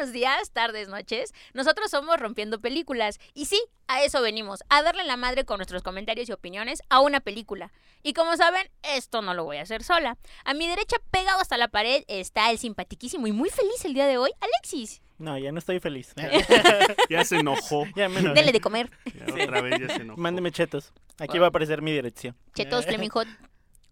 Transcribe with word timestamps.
buenos 0.00 0.14
días, 0.14 0.50
tardes, 0.52 0.88
noches. 0.88 1.34
Nosotros 1.52 1.90
somos 1.90 2.18
Rompiendo 2.18 2.58
Películas. 2.58 3.20
Y 3.34 3.44
sí, 3.44 3.62
a 3.86 4.02
eso 4.02 4.22
venimos, 4.22 4.60
a 4.70 4.82
darle 4.82 5.04
la 5.04 5.18
madre 5.18 5.44
con 5.44 5.58
nuestros 5.58 5.82
comentarios 5.82 6.26
y 6.26 6.32
opiniones 6.32 6.80
a 6.88 7.00
una 7.00 7.20
película. 7.20 7.70
Y 8.02 8.14
como 8.14 8.34
saben, 8.38 8.66
esto 8.82 9.20
no 9.20 9.34
lo 9.34 9.44
voy 9.44 9.58
a 9.58 9.62
hacer 9.62 9.82
sola. 9.82 10.16
A 10.46 10.54
mi 10.54 10.66
derecha, 10.66 10.96
pegado 11.10 11.38
hasta 11.38 11.58
la 11.58 11.68
pared, 11.68 12.04
está 12.08 12.50
el 12.50 12.56
simpatiquísimo 12.56 13.26
y 13.26 13.32
muy 13.32 13.50
feliz 13.50 13.84
el 13.84 13.92
día 13.92 14.06
de 14.06 14.16
hoy, 14.16 14.30
Alexis. 14.40 15.02
No, 15.18 15.36
ya 15.36 15.52
no 15.52 15.58
estoy 15.58 15.80
feliz. 15.80 16.14
Ya 17.10 17.22
se 17.26 17.36
enojó. 17.36 17.84
ya 17.94 18.08
me 18.08 18.20
enojé. 18.20 18.40
Dele 18.40 18.52
de 18.52 18.60
comer. 18.62 18.90
Ya 19.04 19.44
otra 19.44 19.60
vez 19.60 19.80
ya 19.80 19.88
se 19.96 20.00
enojó. 20.00 20.18
Mándeme 20.18 20.50
chetos. 20.50 20.94
Aquí 21.18 21.38
va 21.38 21.46
a 21.46 21.48
aparecer 21.50 21.82
mi 21.82 21.92
dirección. 21.92 22.34
Chetos, 22.54 22.86
Fleming 22.86 23.10
Hot. 23.10 23.28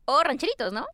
O 0.06 0.22
rancheritos, 0.22 0.72
¿no? 0.72 0.86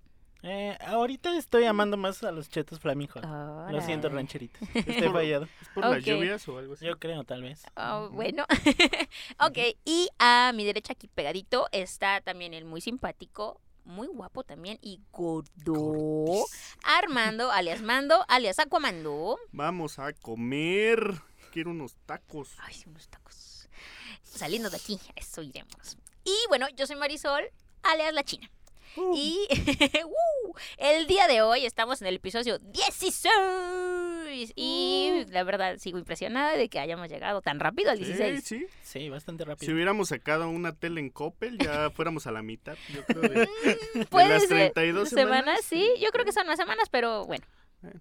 Eh, 0.46 0.76
ahorita 0.86 1.34
estoy 1.38 1.64
amando 1.64 1.96
más 1.96 2.22
a 2.22 2.30
los 2.30 2.50
chetos 2.50 2.78
Flaming 2.78 3.08
Hot. 3.08 3.24
Lo 3.24 3.80
siento, 3.80 4.10
rancheritos. 4.10 4.60
Estoy 4.74 5.08
fallado. 5.08 5.48
¿Es 5.62 5.68
por 5.70 5.86
las 5.86 6.04
lluvias 6.04 6.46
o 6.48 6.58
algo 6.58 6.74
así? 6.74 6.84
Yo 6.84 6.98
creo, 6.98 7.24
tal 7.24 7.40
vez. 7.40 7.62
Ah, 7.76 8.10
bueno. 8.12 8.44
ok, 9.40 9.58
y 9.86 10.10
a 10.18 10.52
mi 10.54 10.66
derecha 10.66 10.92
aquí 10.92 11.08
pegadito 11.08 11.66
está 11.72 12.20
también 12.20 12.52
el 12.52 12.66
muy 12.66 12.82
simpático, 12.82 13.58
muy 13.84 14.06
guapo 14.06 14.44
también 14.44 14.78
y 14.82 15.00
gordo. 15.12 16.44
Armando, 16.82 17.50
alias 17.50 17.80
Mando, 17.80 18.22
alias 18.28 18.58
Aquamando. 18.58 19.38
Vamos 19.50 19.98
a 19.98 20.12
comer. 20.12 21.22
Quiero 21.52 21.70
unos 21.70 21.96
tacos. 22.04 22.54
Ay, 22.58 22.74
sí, 22.74 22.84
unos 22.86 23.08
tacos. 23.08 23.70
Saliendo 24.22 24.68
de 24.68 24.76
aquí, 24.76 25.00
a 25.16 25.20
eso 25.20 25.40
iremos. 25.40 25.96
Y 26.22 26.36
bueno, 26.48 26.68
yo 26.76 26.86
soy 26.86 26.96
Marisol, 26.96 27.44
alias 27.82 28.12
La 28.12 28.24
China. 28.24 28.50
Y 29.14 29.48
¡uh! 30.04 30.43
El 30.78 31.06
día 31.06 31.26
de 31.28 31.42
hoy 31.42 31.64
estamos 31.66 32.00
en 32.02 32.08
el 32.08 32.16
episodio 32.16 32.58
16. 32.58 34.52
Y 34.56 35.24
la 35.30 35.44
verdad 35.44 35.76
sigo 35.78 35.98
impresionada 35.98 36.56
de 36.56 36.68
que 36.68 36.80
hayamos 36.80 37.08
llegado 37.08 37.40
tan 37.40 37.60
rápido 37.60 37.90
al 37.90 37.98
16. 37.98 38.42
Sí, 38.44 38.58
sí. 38.58 38.66
Sí, 38.82 39.08
bastante 39.08 39.44
Si 39.44 39.48
rápido. 39.48 39.74
hubiéramos 39.74 40.08
sacado 40.08 40.48
una 40.48 40.72
tele 40.74 41.00
en 41.00 41.10
Coppel, 41.10 41.58
ya 41.58 41.90
fuéramos 41.94 42.26
a 42.26 42.32
la 42.32 42.42
mitad. 42.42 42.76
Yo 42.92 43.04
creo 43.04 43.22
de, 43.22 43.48
de 43.94 44.06
Puede 44.06 44.28
las 44.30 44.42
ser 44.46 44.72
32 44.72 45.08
semanas, 45.08 45.38
semanas. 45.38 45.60
sí. 45.64 45.88
Yo 46.00 46.10
creo 46.10 46.24
que 46.24 46.32
son 46.32 46.46
las 46.46 46.56
semanas, 46.58 46.88
pero 46.90 47.26
bueno. 47.26 47.44
Bueno. 47.80 48.00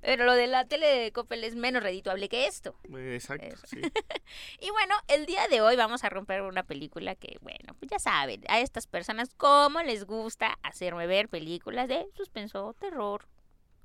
Pero 0.00 0.24
lo 0.24 0.32
de 0.34 0.46
la 0.46 0.64
tele 0.64 0.86
de 0.86 1.12
Coppel 1.12 1.44
es 1.44 1.56
menos 1.56 1.82
redituable 1.82 2.28
que 2.28 2.46
esto. 2.46 2.74
Eh, 2.96 3.14
Exacto, 3.14 3.46
Eso. 3.46 3.66
sí. 3.66 3.80
Y 4.60 4.70
bueno, 4.70 4.94
el 5.08 5.26
día 5.26 5.46
de 5.48 5.60
hoy 5.60 5.76
vamos 5.76 6.04
a 6.04 6.08
romper 6.08 6.42
una 6.42 6.62
película 6.62 7.14
que, 7.14 7.36
bueno, 7.40 7.74
pues 7.78 7.90
ya 7.90 7.98
saben, 7.98 8.42
a 8.48 8.60
estas 8.60 8.86
personas 8.86 9.34
cómo 9.36 9.82
les 9.82 10.04
gusta 10.04 10.58
hacerme 10.62 11.06
ver 11.06 11.28
películas 11.28 11.88
de 11.88 12.06
suspenso, 12.16 12.74
terror, 12.78 13.26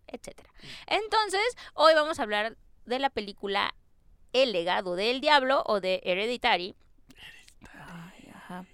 etcétera. 0.08 0.50
Entonces, 0.88 1.58
hoy 1.74 1.94
vamos 1.96 2.20
a 2.20 2.24
hablar 2.24 2.58
de 2.86 3.00
la 3.00 3.10
película 3.10 3.74
El 4.34 4.52
legado 4.52 4.96
del 4.96 5.22
diablo 5.22 5.64
o 5.66 5.82
de 5.82 6.02
Hereditary. 6.04 6.76
Ay, 7.72 8.32
ajá. 8.34 8.66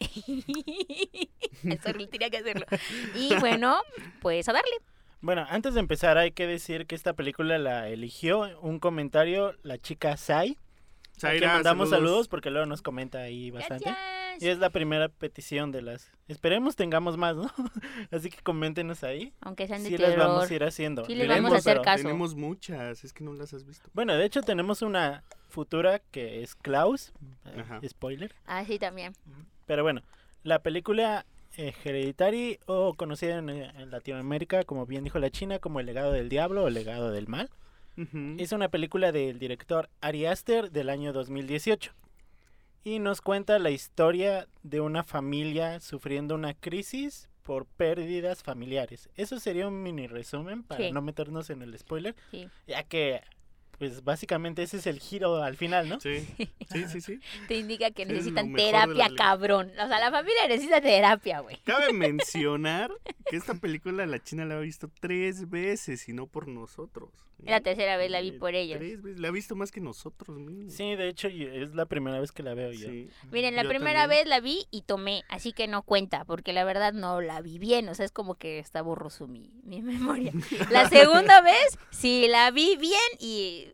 Eso 0.00 1.92
tenía 2.10 2.30
que 2.30 2.38
hacerlo. 2.38 2.66
Y 3.14 3.34
bueno, 3.36 3.80
pues 4.20 4.48
a 4.48 4.52
darle. 4.52 4.72
Bueno, 5.20 5.44
antes 5.48 5.74
de 5.74 5.80
empezar 5.80 6.16
hay 6.18 6.30
que 6.32 6.46
decir 6.46 6.86
que 6.86 6.94
esta 6.94 7.12
película 7.12 7.58
la 7.58 7.88
eligió 7.88 8.58
un 8.60 8.78
comentario 8.78 9.54
la 9.62 9.78
chica 9.78 10.16
Sai. 10.16 10.56
Zaira, 11.18 11.52
mandamos 11.54 11.90
saludos. 11.90 12.28
porque 12.28 12.50
luego 12.50 12.64
nos 12.66 12.80
comenta 12.80 13.18
ahí 13.18 13.50
bastante. 13.50 13.84
Gracias. 13.84 14.42
Y 14.42 14.48
es 14.48 14.58
la 14.58 14.70
primera 14.70 15.10
petición 15.10 15.70
de 15.70 15.82
las... 15.82 16.10
Esperemos 16.28 16.76
tengamos 16.76 17.18
más, 17.18 17.36
¿no? 17.36 17.50
Así 18.10 18.30
que 18.30 18.38
coméntenos 18.42 19.04
ahí. 19.04 19.34
Aunque 19.42 19.66
sean 19.66 19.82
de 19.82 19.90
Sí 19.90 19.98
las 19.98 20.16
vamos 20.16 20.50
a 20.50 20.54
ir 20.54 20.64
haciendo. 20.64 21.04
Sí 21.04 21.14
les 21.14 21.28
vamos 21.28 21.52
a 21.52 21.56
hacer 21.56 21.74
pero- 21.74 21.82
caso. 21.82 22.04
Tenemos 22.04 22.34
muchas, 22.34 23.04
es 23.04 23.12
que 23.12 23.22
no 23.22 23.34
las 23.34 23.52
has 23.52 23.66
visto. 23.66 23.90
Bueno, 23.92 24.14
de 24.14 24.24
hecho 24.24 24.40
tenemos 24.40 24.80
una 24.80 25.22
futura 25.48 25.98
que 25.98 26.42
es 26.42 26.54
Klaus. 26.54 27.12
Ajá. 27.58 27.80
Spoiler. 27.86 28.34
Ah, 28.46 28.64
sí, 28.64 28.78
también. 28.78 29.12
Pero 29.66 29.82
bueno, 29.82 30.00
la 30.42 30.60
película 30.60 31.26
eh, 31.56 31.74
Hereditary, 31.84 32.58
o 32.66 32.94
conocida 32.94 33.38
en, 33.38 33.48
en 33.50 33.90
Latinoamérica, 33.90 34.64
como 34.64 34.86
bien 34.86 35.04
dijo 35.04 35.18
la 35.18 35.30
China, 35.30 35.58
como 35.58 35.80
El 35.80 35.86
legado 35.86 36.12
del 36.12 36.28
diablo 36.28 36.64
o 36.64 36.68
El 36.68 36.74
legado 36.74 37.10
del 37.10 37.26
mal, 37.28 37.50
es 38.38 38.52
una 38.52 38.68
película 38.70 39.12
del 39.12 39.38
director 39.38 39.90
Ari 40.00 40.24
Aster 40.24 40.70
del 40.70 40.88
año 40.88 41.12
2018. 41.12 41.92
Y 42.82 42.98
nos 42.98 43.20
cuenta 43.20 43.58
la 43.58 43.68
historia 43.70 44.48
de 44.62 44.80
una 44.80 45.04
familia 45.04 45.80
sufriendo 45.80 46.34
una 46.34 46.54
crisis 46.54 47.28
por 47.42 47.66
pérdidas 47.66 48.42
familiares. 48.42 49.10
Eso 49.16 49.38
sería 49.38 49.68
un 49.68 49.82
mini 49.82 50.06
resumen 50.06 50.62
para 50.62 50.84
Sí. 50.86 50.92
no 50.92 51.02
meternos 51.02 51.50
en 51.50 51.60
el 51.60 51.78
spoiler, 51.78 52.14
Sí. 52.30 52.48
ya 52.66 52.84
que 52.84 53.20
pues 53.80 54.04
básicamente 54.04 54.62
ese 54.62 54.76
es 54.76 54.86
el 54.86 55.00
giro 55.00 55.42
al 55.42 55.56
final, 55.56 55.88
¿no? 55.88 55.98
Sí, 56.00 56.28
sí, 56.70 56.84
sí, 56.86 57.00
sí. 57.00 57.18
Te 57.48 57.56
indica 57.56 57.90
que 57.90 58.04
necesitan 58.04 58.52
terapia, 58.52 59.08
cabrón. 59.16 59.70
O 59.70 59.88
sea, 59.88 59.98
la 59.98 60.10
familia 60.10 60.46
necesita 60.48 60.82
terapia, 60.82 61.40
güey. 61.40 61.56
Cabe 61.64 61.90
mencionar 61.94 62.92
que 63.30 63.36
esta 63.36 63.54
película 63.54 64.04
la 64.04 64.22
China 64.22 64.44
la 64.44 64.58
ha 64.58 64.60
visto 64.60 64.90
tres 65.00 65.48
veces 65.48 66.06
y 66.10 66.12
no 66.12 66.26
por 66.26 66.46
nosotros. 66.46 67.08
La 67.44 67.60
tercera 67.60 67.96
vez 67.96 68.10
la 68.10 68.20
vi 68.20 68.32
por 68.32 68.54
ellos. 68.54 68.78
Tres 68.78 69.02
veces, 69.02 69.20
la 69.20 69.28
ha 69.28 69.30
visto 69.30 69.54
más 69.56 69.70
que 69.72 69.80
nosotros. 69.80 70.36
Sí, 70.68 70.96
de 70.96 71.08
hecho 71.08 71.28
es 71.28 71.74
la 71.74 71.86
primera 71.86 72.20
vez 72.20 72.32
que 72.32 72.42
la 72.42 72.54
veo 72.54 72.72
yo. 72.72 72.88
Sí. 72.88 73.08
Miren, 73.30 73.56
la 73.56 73.62
Yo 73.62 73.68
primera 73.68 74.00
también. 74.02 74.20
vez 74.20 74.28
la 74.28 74.40
vi 74.40 74.66
y 74.70 74.82
tomé, 74.82 75.24
así 75.28 75.52
que 75.52 75.66
no 75.68 75.82
cuenta, 75.82 76.24
porque 76.24 76.52
la 76.52 76.64
verdad 76.64 76.92
no 76.92 77.20
la 77.20 77.40
vi 77.40 77.58
bien, 77.58 77.88
o 77.88 77.94
sea, 77.94 78.04
es 78.04 78.12
como 78.12 78.34
que 78.34 78.58
está 78.58 78.82
borroso 78.82 79.26
mi, 79.26 79.50
mi 79.64 79.82
memoria. 79.82 80.32
La 80.70 80.88
segunda 80.88 81.40
vez 81.42 81.78
sí 81.90 82.26
la 82.28 82.50
vi 82.50 82.76
bien 82.76 83.00
y, 83.18 83.68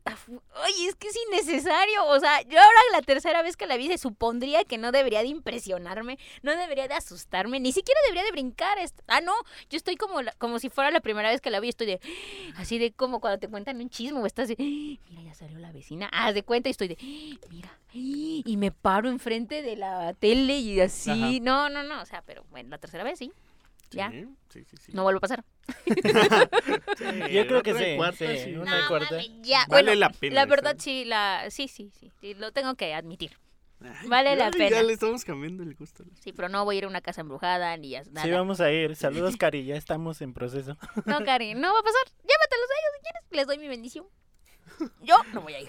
oye, 0.64 0.88
es 0.88 0.94
que 0.96 1.08
es 1.08 1.16
innecesario, 1.28 2.04
o 2.06 2.20
sea, 2.20 2.42
yo 2.42 2.58
ahora 2.58 2.80
la 2.92 3.02
tercera 3.02 3.42
vez 3.42 3.56
que 3.56 3.66
la 3.66 3.76
vi 3.76 3.88
se 3.88 3.98
supondría 3.98 4.64
que 4.64 4.78
no 4.78 4.92
debería 4.92 5.20
de 5.22 5.28
impresionarme, 5.28 6.18
no 6.42 6.56
debería 6.56 6.88
de 6.88 6.94
asustarme, 6.94 7.60
ni 7.60 7.72
siquiera 7.72 8.00
debería 8.06 8.24
de 8.24 8.32
brincar. 8.32 8.78
Ah, 9.06 9.20
no, 9.20 9.32
yo 9.70 9.76
estoy 9.76 9.96
como, 9.96 10.18
como 10.38 10.58
si 10.58 10.68
fuera 10.68 10.90
la 10.90 11.00
primera 11.00 11.30
vez 11.30 11.40
que 11.40 11.50
la 11.50 11.60
vi, 11.60 11.68
estoy 11.68 11.86
de, 11.86 12.00
así 12.56 12.78
de 12.78 12.92
como 12.92 13.20
cuando 13.20 13.38
te 13.38 13.48
cuentan 13.56 13.80
un 13.80 13.88
chisme 13.88 14.18
o 14.20 14.26
estás 14.26 14.48
de, 14.48 14.54
mira, 14.58 15.22
ya 15.24 15.32
salió 15.34 15.58
la 15.58 15.72
vecina, 15.72 16.10
haz 16.12 16.34
de 16.34 16.42
cuenta 16.42 16.68
y 16.68 16.72
estoy 16.72 16.88
de, 16.88 16.98
mira, 17.48 17.70
y 17.94 18.54
me 18.58 18.70
paro 18.70 19.08
enfrente 19.08 19.62
de 19.62 19.76
la 19.76 20.12
tele 20.12 20.58
y 20.58 20.78
así. 20.78 21.10
Ajá. 21.10 21.30
No, 21.40 21.70
no, 21.70 21.82
no. 21.82 22.02
O 22.02 22.04
sea, 22.04 22.20
pero 22.20 22.44
bueno, 22.50 22.68
la 22.68 22.76
tercera 22.76 23.02
vez 23.02 23.18
sí. 23.18 23.32
Ya. 23.92 24.10
Sí, 24.50 24.62
sí, 24.64 24.76
sí. 24.76 24.92
No 24.92 25.04
vuelvo 25.04 25.18
a 25.18 25.20
pasar. 25.22 25.42
Sí, 26.98 27.32
Yo 27.32 27.46
creo 27.46 27.62
que 27.62 27.72
sí, 27.74 27.96
cuarta, 27.96 28.26
sí, 28.36 28.38
sí. 28.44 28.56
una 28.56 28.82
No, 28.82 28.88
cuarta. 28.88 29.10
mames, 29.12 29.30
ya. 29.42 29.60
Vale 29.68 29.84
Bueno, 29.84 29.94
la 30.00 30.10
pena. 30.10 30.34
La 30.34 30.44
verdad 30.46 30.76
sí, 30.78 31.04
la 31.06 31.46
sí, 31.48 31.66
sí, 31.68 31.90
sí, 31.98 32.12
sí, 32.20 32.34
lo 32.34 32.52
tengo 32.52 32.74
que 32.74 32.92
admitir. 32.92 33.38
Ay, 33.80 34.08
vale 34.08 34.36
la 34.36 34.50
pena. 34.50 34.70
Ya 34.70 34.82
le 34.82 34.92
estamos 34.94 35.24
cambiando 35.24 35.62
el 35.62 35.74
gusto. 35.74 36.04
Sí, 36.20 36.32
pero 36.32 36.48
no 36.48 36.64
voy 36.64 36.76
a 36.76 36.78
ir 36.78 36.84
a 36.84 36.88
una 36.88 37.00
casa 37.02 37.20
embrujada 37.20 37.76
ni 37.76 37.94
a 37.94 38.02
nada. 38.04 38.22
Sí, 38.22 38.30
vamos 38.30 38.60
a 38.60 38.70
ir. 38.72 38.96
Saludos, 38.96 39.36
Cari, 39.38 39.64
ya 39.64 39.76
estamos 39.76 40.20
en 40.22 40.32
proceso. 40.32 40.76
No, 41.04 41.24
Cari, 41.24 41.54
no 41.54 41.72
va 41.72 41.80
a 41.80 41.82
pasar. 41.82 42.04
Llévatelos 42.22 42.70
a 42.70 42.74
ellos 42.78 42.92
si 42.96 43.02
quieres. 43.02 43.22
Les 43.32 43.46
doy 43.46 43.58
mi 43.58 43.68
bendición. 43.68 44.06
Yo 45.02 45.16
no 45.32 45.42
voy 45.42 45.54
a 45.54 45.60
ir. 45.60 45.68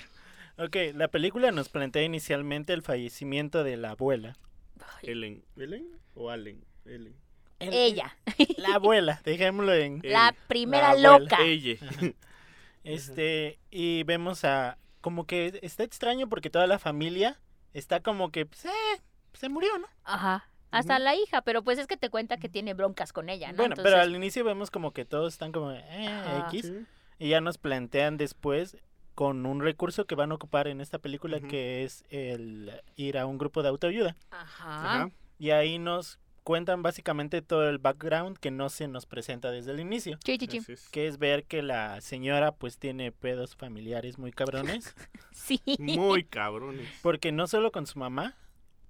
Ok, 0.58 0.76
la 0.96 1.08
película 1.10 1.52
nos 1.52 1.70
plantea 1.70 2.04
inicialmente 2.04 2.74
el 2.74 2.82
fallecimiento 2.82 3.64
de 3.64 3.78
la 3.78 3.92
abuela. 3.92 4.36
Ay, 4.80 5.10
¿Ellen? 5.12 5.46
¿Ellen 5.56 5.88
o 6.16 6.30
Allen? 6.30 6.64
Ellen. 6.86 7.16
El- 7.60 7.74
Ella, 7.74 8.16
La 8.58 8.76
abuela, 8.76 9.20
dejémoslo 9.24 9.74
en... 9.74 10.00
la 10.04 10.36
primera 10.48 10.94
La 10.94 11.20
loca. 11.20 11.38
Ella. 11.42 11.76
Este, 12.84 13.60
y 13.70 14.04
vemos 14.04 14.46
a... 14.46 14.78
Como 15.02 15.26
que 15.26 15.60
está 15.62 15.84
extraño 15.84 16.28
porque 16.30 16.50
toda 16.50 16.68
la 16.68 16.80
familia 16.80 17.40
está 17.78 18.02
como 18.02 18.32
que... 18.32 18.46
Pues, 18.46 18.66
eh, 18.66 19.02
se 19.34 19.50
murió, 19.50 19.78
¿no? 19.78 19.88
Ajá. 20.04 20.50
Hasta 20.72 21.00
la 21.00 21.16
hija, 21.16 21.42
pero 21.42 21.64
pues 21.64 21.80
es 21.80 21.88
que 21.88 21.98
te 21.98 22.10
cuenta 22.10 22.38
que 22.38 22.50
tiene 22.50 22.74
broncas 22.74 23.14
con 23.14 23.30
ella, 23.30 23.52
¿no? 23.52 23.58
Bueno, 23.58 23.76
pero 23.82 23.98
al 23.98 24.16
inicio 24.16 24.44
vemos 24.44 24.70
como 24.70 24.92
que 24.92 25.06
todos 25.06 25.34
están 25.34 25.52
como... 25.52 25.72
Eh. 25.72 26.44
X. 26.48 26.66
Sí. 26.66 26.86
Y 27.20 27.30
ya 27.30 27.42
nos 27.42 27.58
plantean 27.58 28.18
después 28.18 28.78
con 29.16 29.46
un 29.46 29.62
recurso 29.62 30.06
que 30.06 30.16
van 30.16 30.32
a 30.32 30.36
ocupar 30.36 30.68
en 30.68 30.82
esta 30.82 31.00
película 31.00 31.40
que 31.40 31.84
es 31.84 32.04
el 32.10 32.72
ir 32.96 33.18
a 33.18 33.26
un 33.26 33.38
grupo 33.38 33.64
de 33.64 33.70
autoayuda. 33.70 34.16
Ajá. 34.30 35.04
Ajá. 35.04 35.12
Y 35.40 35.52
ahí 35.52 35.80
nos 35.80 36.20
cuentan 36.48 36.82
básicamente 36.82 37.42
todo 37.42 37.68
el 37.68 37.78
background 37.78 38.38
que 38.38 38.52
no 38.52 38.70
se 38.70 38.88
nos 38.88 39.06
presenta 39.06 39.52
desde 39.52 39.72
el 39.72 39.82
inicio. 39.82 40.18
Sí, 40.24 40.38
sí, 40.40 40.62
sí. 40.62 40.76
Que 40.92 41.06
es 41.06 41.18
ver 41.18 41.44
que 41.44 41.62
la 41.62 42.00
señora 42.00 42.54
pues 42.54 42.78
tiene 42.78 43.12
pedos 43.12 43.58
familiares 43.58 44.18
muy 44.18 44.32
cabrones. 44.32 44.96
Sí. 45.34 45.62
Muy 45.78 46.24
cabrones. 46.24 46.88
Porque 47.04 47.32
no 47.32 47.48
solo 47.48 47.72
con 47.72 47.86
su 47.86 48.00
mamá, 48.00 48.36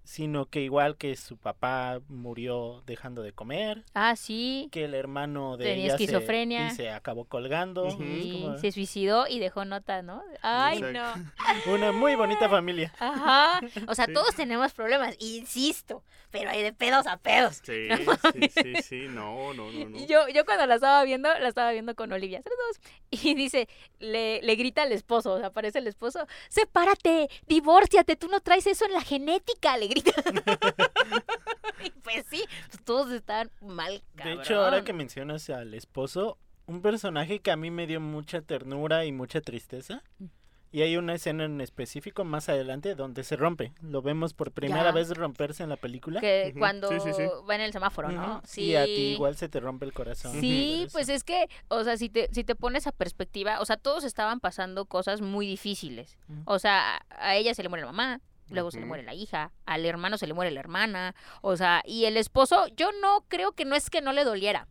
sino 0.08 0.46
que 0.46 0.62
igual 0.62 0.96
que 0.96 1.18
su 1.18 1.36
papá 1.36 2.00
murió 2.08 2.82
dejando 2.86 3.22
de 3.24 3.34
comer, 3.34 3.84
Ah, 3.94 4.16
sí. 4.16 4.70
que 4.72 4.86
el 4.86 4.94
hermano 4.94 5.58
de 5.58 5.66
Tenía 5.66 5.86
ella 5.88 5.98
se- 5.98 6.04
esquizofrenia. 6.06 6.68
y 6.68 6.72
se 6.72 6.90
acabó 6.92 7.26
colgando. 7.26 7.92
Sí, 7.92 8.40
como 8.46 8.58
se 8.58 8.72
suicidó 8.72 9.28
y 9.28 9.40
dejó 9.40 9.66
nota, 9.66 10.02
¿no? 10.02 10.24
Ay, 10.42 10.78
Exacto. 10.78 11.20
no. 11.20 11.32
Una 11.74 11.92
muy 11.92 12.16
bonita 12.16 12.48
familia. 12.48 12.94
Ajá. 13.00 13.60
O 13.90 13.96
sea, 13.96 14.06
Sí. 14.06 14.14
todos 14.14 14.34
tenemos 14.34 14.72
problemas, 14.72 15.14
insisto, 15.20 16.04
pero 16.32 16.50
hay 16.52 16.62
de 16.64 16.72
pedos 16.72 17.06
a 17.06 17.18
pedos. 17.18 17.62
Sí, 17.64 17.90
sí, 18.34 18.50
sí, 18.64 18.76
sí, 18.84 19.06
no, 19.10 19.54
no, 19.54 19.70
no, 19.72 19.90
no. 19.90 19.98
Y 19.98 20.06
Yo, 20.06 20.30
yo 20.30 20.46
cuando 20.46 20.66
la 20.68 20.76
estaba 20.76 21.04
viendo, 21.04 21.28
la 21.38 21.50
estaba 21.50 21.72
viendo 21.74 21.96
con 21.96 22.14
Olivia, 22.14 22.42
saludos, 22.42 22.80
y 23.12 23.34
dice, 23.36 23.68
le, 24.00 24.42
le 24.42 24.56
grita 24.56 24.84
al 24.84 24.94
esposo, 24.94 25.34
o 25.34 25.38
sea, 25.40 25.48
aparece 25.48 25.80
el 25.80 25.88
esposo, 25.88 26.26
sepárate, 26.48 27.30
divórciate, 27.48 28.16
tú 28.16 28.30
no 28.30 28.40
traes 28.40 28.68
eso 28.68 28.86
en 28.86 28.94
la 28.94 29.02
genética, 29.02 29.76
le 29.76 29.88
grita. 29.88 29.97
y 31.84 31.90
pues 32.02 32.26
sí, 32.30 32.44
pues 32.70 32.84
todos 32.84 33.12
están 33.12 33.52
mal, 33.62 34.02
De 34.14 34.24
cabrón. 34.24 34.40
hecho, 34.42 34.64
ahora 34.64 34.84
que 34.84 34.94
mencionas 34.94 35.50
al 35.50 35.74
esposo, 35.74 36.38
un 36.66 36.82
personaje 36.82 37.40
que 37.40 37.52
a 37.52 37.56
mí 37.58 37.72
me 37.72 37.88
dio 37.88 38.02
mucha 38.02 38.42
ternura 38.42 39.06
y 39.06 39.12
mucha 39.12 39.42
tristeza. 39.42 40.04
Mm. 40.20 40.26
Y 40.70 40.82
hay 40.82 40.98
una 40.98 41.16
escena 41.16 41.46
en 41.46 41.62
específico 41.62 42.26
más 42.26 42.50
adelante 42.50 42.94
donde 42.94 43.24
se 43.24 43.38
rompe. 43.38 43.72
Lo 43.82 44.02
vemos 44.02 44.34
por 44.34 44.52
primera 44.52 44.84
Ya. 44.84 44.92
vez 44.92 45.10
romperse 45.16 45.64
en 45.64 45.70
la 45.70 45.78
película. 45.78 46.20
Que 46.20 46.54
cuando 46.60 46.90
sí, 46.90 47.00
sí, 47.00 47.14
sí. 47.16 47.24
va 47.50 47.56
en 47.56 47.62
el 47.62 47.72
semáforo, 47.72 48.12
¿no? 48.12 48.42
Sí. 48.44 48.64
Y 48.66 48.76
a 48.76 48.84
ti 48.84 49.14
igual 49.14 49.38
se 49.38 49.48
te 49.48 49.62
rompe 49.62 49.86
el 49.86 49.94
corazón. 49.94 50.40
Sí, 50.42 50.86
pues 50.92 51.08
es 51.08 51.24
que, 51.24 51.48
o 51.70 51.86
sea, 51.86 51.96
si 51.96 52.10
te, 52.10 52.28
si 52.34 52.44
te 52.44 52.54
pones 52.54 52.86
a 52.86 52.92
perspectiva, 52.92 53.62
o 53.62 53.66
sea, 53.66 53.78
todos 53.78 54.04
estaban 54.04 54.42
pasando 54.42 54.86
cosas 54.86 55.22
muy 55.22 55.48
difíciles. 55.48 56.18
O 56.44 56.60
sea, 56.60 57.02
a 57.12 57.36
ella 57.38 57.54
se 57.56 57.64
le 57.64 57.70
muere 57.70 57.86
la 57.86 57.92
mamá, 57.94 58.22
luego 58.50 58.72
se 58.72 58.80
le 58.80 58.86
muere 58.86 59.04
la 59.04 59.14
hija, 59.14 59.52
al 59.66 59.86
hermano 59.86 60.18
se 60.18 60.28
le 60.28 60.34
muere 60.34 60.52
la 60.52 60.60
hermana, 60.60 61.16
o 61.42 61.56
sea, 61.58 61.82
y 61.86 62.06
el 62.06 62.18
esposo, 62.18 62.68
yo 62.76 62.90
no 63.02 63.26
creo 63.28 63.52
que 63.54 63.66
no 63.66 63.76
es 63.76 63.90
que 63.90 64.02
no 64.02 64.14
le 64.14 64.24
doliera. 64.24 64.68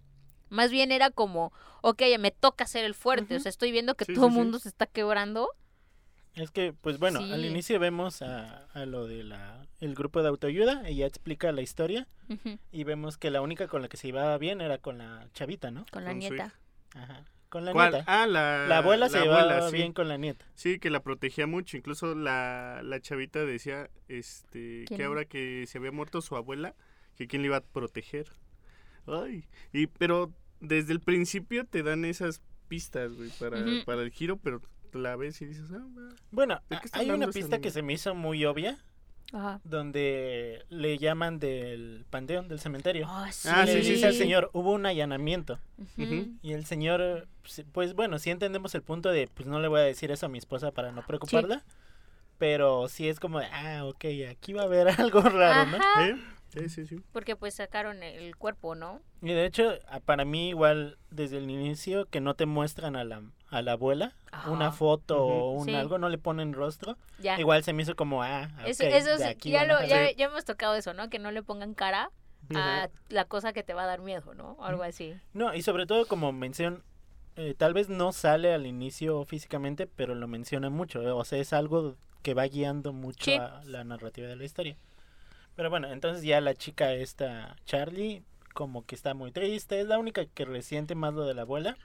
Más 0.48 0.70
bien 0.70 0.92
era 0.92 1.10
como, 1.10 1.52
ok, 1.82 2.02
me 2.20 2.30
toca 2.30 2.66
ser 2.66 2.84
el 2.84 2.94
fuerte, 2.94 3.36
o 3.36 3.40
sea, 3.40 3.50
estoy 3.50 3.72
viendo 3.72 3.94
que 3.96 4.04
Sí, 4.04 4.14
todo 4.14 4.26
el 4.26 4.30
sí, 4.32 4.36
sí. 4.36 4.42
mundo 4.42 4.58
se 4.60 4.68
está 4.68 4.86
quebrando. 4.86 5.50
Es 6.34 6.50
que, 6.50 6.72
pues 6.74 6.98
bueno, 6.98 7.18
al 7.20 7.44
inicio 7.46 7.78
vemos 7.80 8.20
a, 8.20 8.66
a 8.74 8.84
lo 8.84 9.06
de 9.06 9.24
la 9.24 9.66
el 9.80 9.94
grupo 9.94 10.22
de 10.22 10.28
autoayuda. 10.28 10.86
Ella 10.86 11.06
explica 11.06 11.50
la 11.52 11.62
historia. 11.62 12.06
Y 12.70 12.84
vemos 12.84 13.16
que 13.16 13.30
la 13.30 13.40
única 13.40 13.68
con 13.68 13.80
la 13.82 13.88
que 13.88 13.96
se 13.96 14.08
llevaba 14.08 14.36
bien 14.36 14.60
era 14.60 14.76
con 14.78 14.98
la 14.98 15.28
chavita, 15.32 15.70
¿no? 15.70 15.86
con 15.90 16.04
la 16.04 16.10
Con 16.10 16.18
nieta. 16.18 16.52
Ajá. 16.94 17.24
Con 17.48 17.64
la 17.64 17.72
¿Cuál? 17.72 17.92
nieta. 17.92 18.04
Ah, 18.22 18.26
la, 18.26 18.66
la 18.66 18.78
abuela 18.78 19.08
se 19.08 19.20
llevaba 19.20 19.42
abuela, 19.42 19.70
sí. 19.70 19.76
bien 19.76 19.92
con 19.92 20.08
la 20.08 20.16
nieta. 20.16 20.44
Sí, 20.54 20.78
que 20.78 20.90
la 20.90 21.00
protegía 21.02 21.46
mucho. 21.46 21.76
Incluso 21.76 22.14
la, 22.14 22.80
la 22.82 23.00
chavita 23.00 23.44
decía 23.44 23.88
este 24.08 24.84
¿Quién 24.86 24.98
que 24.98 25.04
ahora 25.04 25.24
que 25.24 25.64
se 25.66 25.78
había 25.78 25.92
muerto 25.92 26.20
su 26.22 26.36
abuela, 26.36 26.74
que 27.16 27.26
quién 27.28 27.42
le 27.42 27.46
iba 27.46 27.58
a 27.58 27.60
proteger. 27.62 28.26
Ay, 29.06 29.44
y 29.72 29.86
pero 29.86 30.32
desde 30.60 30.92
el 30.92 31.00
principio 31.00 31.64
te 31.64 31.82
dan 31.82 32.04
esas 32.04 32.42
pistas, 32.68 33.12
güey, 33.12 33.30
para, 33.38 33.58
para 33.84 34.02
el 34.02 34.10
giro, 34.10 34.36
pero 34.38 34.60
la 34.92 35.14
ves 35.14 35.40
y 35.42 35.46
dices, 35.46 35.70
ah. 35.72 35.86
Bueno, 36.32 36.60
¿De 36.68 36.76
a- 36.76 36.80
qué 36.80 36.86
está 36.86 36.98
hay 36.98 37.10
una 37.10 37.28
pista 37.28 37.60
que 37.60 37.70
se 37.70 37.82
me 37.82 37.92
hizo 37.92 38.14
muy 38.16 38.44
obvia, 38.44 38.82
Ajá. 39.32 39.60
donde 39.64 40.64
le 40.68 40.98
llaman 40.98 41.38
del 41.38 42.04
panteón, 42.10 42.48
del 42.48 42.60
cementerio. 42.60 43.06
Ah, 43.08 43.30
sí. 43.32 43.48
Ah, 43.50 43.66
sí, 43.66 43.82
sí, 43.82 43.92
dice 43.92 44.06
al 44.06 44.12
sí. 44.12 44.18
señor, 44.18 44.50
hubo 44.52 44.72
un 44.72 44.86
allanamiento. 44.86 45.58
Y 45.96 46.52
el 46.52 46.64
señor, 46.64 47.28
pues, 47.72 47.94
bueno, 47.94 48.18
sí 48.18 48.30
entendemos 48.30 48.74
el 48.74 48.82
punto 48.82 49.10
de, 49.10 49.28
pues 49.28 49.48
no 49.48 49.60
le 49.60 49.68
voy 49.68 49.80
a 49.80 49.84
decir 49.84 50.10
eso 50.10 50.26
a 50.26 50.28
mi 50.28 50.38
esposa 50.38 50.70
para 50.70 50.92
no 50.92 51.04
preocuparla. 51.06 51.64
Pero 52.38 52.88
sí 52.88 53.08
es 53.08 53.18
como 53.18 53.40
de, 53.40 53.46
ah, 53.46 53.84
ok, 53.84 54.04
aquí 54.30 54.52
va 54.52 54.62
a 54.62 54.66
haber 54.66 54.88
algo 55.00 55.22
raro, 55.22 55.70
¿no? 55.70 55.76
Ajá. 55.78 56.08
¿Eh? 56.08 56.16
Sí, 56.48 56.68
sí, 56.68 56.86
sí. 56.86 57.00
Porque 57.12 57.36
pues 57.36 57.54
sacaron 57.54 58.02
el 58.02 58.36
cuerpo, 58.36 58.74
¿no? 58.74 59.02
Y 59.20 59.28
de 59.28 59.44
hecho, 59.44 59.74
para 60.04 60.24
mí 60.24 60.50
igual 60.50 60.98
desde 61.10 61.38
el 61.38 61.50
inicio 61.50 62.06
que 62.06 62.20
no 62.20 62.34
te 62.34 62.46
muestran 62.46 62.96
a 62.96 63.04
la, 63.04 63.22
a 63.48 63.62
la 63.62 63.72
abuela 63.72 64.12
una 64.48 64.70
foto 64.72 65.24
o 65.24 65.50
un 65.52 65.64
Sí. 65.66 65.74
algo, 65.74 65.98
no 65.98 66.08
le 66.08 66.18
ponen 66.18 66.52
rostro. 66.52 66.96
Ya. 67.18 67.38
Igual 67.40 67.62
se 67.64 67.72
me 67.72 67.82
hizo 67.82 67.96
como, 67.96 68.22
ah, 68.22 68.48
ok, 68.60 68.66
Eso, 68.68 68.82
eso 68.84 69.24
aquí 69.26 69.50
ya, 69.50 69.64
lo, 69.64 69.82
ya, 69.84 70.10
ya 70.12 70.26
hemos 70.26 70.44
tocado 70.44 70.74
eso, 70.74 70.92
¿no? 70.94 71.08
Que 71.08 71.18
no 71.18 71.30
le 71.30 71.42
pongan 71.42 71.72
cara 71.74 72.10
a 72.54 72.88
la 73.08 73.24
cosa 73.24 73.52
que 73.52 73.62
te 73.62 73.72
va 73.74 73.84
a 73.84 73.86
dar 73.86 74.00
miedo, 74.00 74.34
¿no? 74.34 74.52
O 74.58 74.64
algo 74.64 74.82
así. 74.82 75.14
No, 75.32 75.54
y 75.54 75.62
sobre 75.62 75.86
todo 75.86 76.06
como 76.06 76.32
mención, 76.32 76.82
eh, 77.36 77.54
tal 77.56 77.72
vez 77.74 77.88
no 77.88 78.12
sale 78.12 78.52
al 78.52 78.66
inicio 78.66 79.24
físicamente, 79.24 79.86
pero 79.86 80.14
lo 80.14 80.28
menciona 80.28 80.68
mucho. 80.70 81.02
eh, 81.02 81.10
O 81.10 81.24
sea, 81.24 81.38
es 81.38 81.52
algo 81.52 81.96
que 82.22 82.34
va 82.34 82.44
guiando 82.46 82.92
mucho 82.92 83.24
Sí. 83.24 83.34
a 83.36 83.62
la 83.64 83.84
narrativa 83.84 84.26
de 84.28 84.36
la 84.36 84.44
historia. 84.44 84.76
Pero 85.54 85.70
bueno, 85.70 85.88
entonces 85.90 86.22
ya 86.24 86.40
la 86.40 86.54
chica 86.54 86.92
esta, 86.92 87.56
Charlie, 87.64 88.22
como 88.52 88.84
que 88.84 88.94
está 88.94 89.14
muy 89.14 89.32
triste. 89.32 89.80
Es 89.80 89.86
la 89.86 89.98
única 89.98 90.26
que 90.26 90.44
resiente 90.44 90.94
más 90.94 91.14
lo 91.14 91.24
de 91.24 91.34
la 91.34 91.42
abuela. 91.42 91.76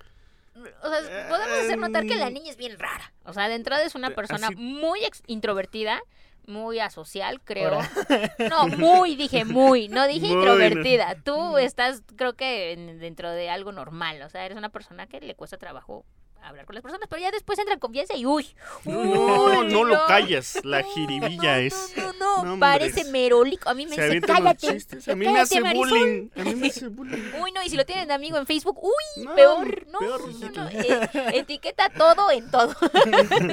O 0.53 0.89
sea, 0.89 1.27
podemos 1.29 1.57
hacer 1.59 1.77
notar 1.77 2.05
que 2.05 2.15
la 2.15 2.27
Em, 2.27 2.33
niña 2.33 2.51
es 2.51 2.57
bien 2.57 2.77
rara. 2.77 3.13
O 3.25 3.33
sea, 3.33 3.47
de 3.47 3.55
entrada 3.55 3.83
es 3.83 3.95
una 3.95 4.09
eh, 4.09 4.11
persona 4.11 4.47
así- 4.47 4.55
muy 4.55 5.03
ex- 5.05 5.23
introvertida, 5.27 6.01
muy 6.45 6.79
asocial, 6.79 7.39
creo. 7.41 7.75
Ahora. 7.75 7.89
No, 8.49 8.67
muy, 8.67 9.15
dije 9.15 9.45
muy, 9.45 9.87
no 9.87 10.07
dije 10.07 10.27
Muy, 10.27 10.35
introvertida. 10.37 11.15
Tú 11.23 11.57
estás, 11.57 12.03
creo 12.17 12.33
que 12.33 12.73
en- 12.73 12.99
dentro 12.99 13.31
de 13.31 13.49
algo 13.49 13.71
normal. 13.71 14.21
O 14.23 14.29
sea, 14.29 14.45
eres 14.45 14.57
una 14.57 14.69
persona 14.69 15.07
que 15.07 15.21
le 15.21 15.35
cuesta 15.35 15.57
trabajo 15.57 16.05
hablar 16.41 16.65
con 16.65 16.75
las 16.75 16.81
personas, 16.81 17.07
pero 17.09 17.21
ya 17.21 17.31
después 17.31 17.57
entra 17.59 17.73
en 17.73 17.79
confianza 17.79 18.15
y 18.15 18.25
uy. 18.25 18.47
No, 18.85 19.03
no, 19.03 19.59
uy, 19.59 19.67
no 19.73 19.83
lo 19.83 20.05
callas. 20.07 20.59
La 20.63 20.83
jiribilla 20.83 21.55
no, 21.55 21.59
es. 21.61 21.93
No, 21.97 22.13
no, 22.13 22.43
no, 22.43 22.59
parece 22.59 23.05
merolico. 23.05 23.69
A 23.69 23.73
mí 23.73 23.85
me 23.85 23.95
Se 23.95 24.09
dice, 24.09 24.27
cállate. 24.27 24.73
chistes. 24.73 25.07
A 25.07 25.15
mí 25.15 25.27
me 25.27 25.39
hace 25.39 25.61
Marisol". 25.61 25.89
bullying. 25.89 26.29
A 26.35 26.43
mí 26.43 26.55
me 26.55 26.67
hace 26.69 26.87
bullying. 26.87 27.31
Uy, 27.41 27.51
no, 27.51 27.63
y 27.63 27.69
si 27.69 27.77
lo 27.77 27.85
tienen 27.85 28.07
de 28.07 28.13
amigo 28.13 28.37
en 28.37 28.45
Facebook, 28.45 28.79
uy, 28.81 29.25
peor. 29.35 29.87
No, 29.87 29.99
peor, 29.99 30.21
no, 30.21 30.29
hijito. 30.29 30.61
no, 30.63 30.69
eh, 30.69 31.09
etiqueta 31.33 31.89
todo 31.89 32.31
en 32.31 32.49
todo. 32.49 32.73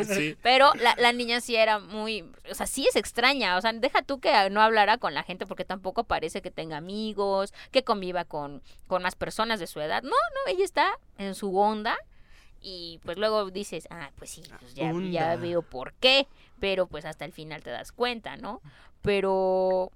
Sí. 0.09 0.37
Pero 0.43 0.73
la, 0.75 0.95
la 0.99 1.13
niña 1.13 1.41
sí 1.41 1.57
era 1.57 1.79
muy, 1.79 2.25
o 2.51 2.55
sea, 2.55 2.67
sí 2.67 2.87
es 2.87 2.97
extraña, 2.97 3.57
o 3.57 3.61
sea, 3.61 3.73
deja 3.73 4.03
tú 4.03 4.21
que 4.21 4.49
no 4.51 4.63
hablara 4.63 4.99
con 4.99 5.13
la 5.13 5.23
gente 5.23 5.47
porque 5.47 5.65
tampoco 5.65 6.05
parece 6.05 6.41
que 6.41 6.51
tenga 6.51 6.77
amigos, 6.77 7.53
que 7.71 7.85
conviva 7.85 8.25
con, 8.25 8.63
con 8.87 9.03
más 9.03 9.15
personas 9.17 9.61
de 9.61 9.67
su 9.67 9.81
edad. 9.81 10.03
No, 10.03 10.11
no, 10.11 10.53
ella 10.53 10.65
está 10.65 10.99
en 11.19 11.35
su 11.35 11.57
onda 11.59 11.99
y 12.61 13.01
pues 13.05 13.19
luego 13.19 13.51
dices, 13.51 13.87
ah, 13.91 14.11
pues 14.17 14.31
sí, 14.31 14.43
pues 14.61 14.75
ya, 14.75 14.93
ya 15.11 15.37
veo 15.37 15.63
por 15.63 15.93
qué, 15.95 16.27
pero 16.61 16.87
pues 16.87 17.05
hasta 17.05 17.25
el 17.25 17.33
final 17.33 17.63
te 17.63 17.71
das 17.71 17.93
cuenta, 17.93 18.37
¿no? 18.37 18.61
Pero, 19.03 19.93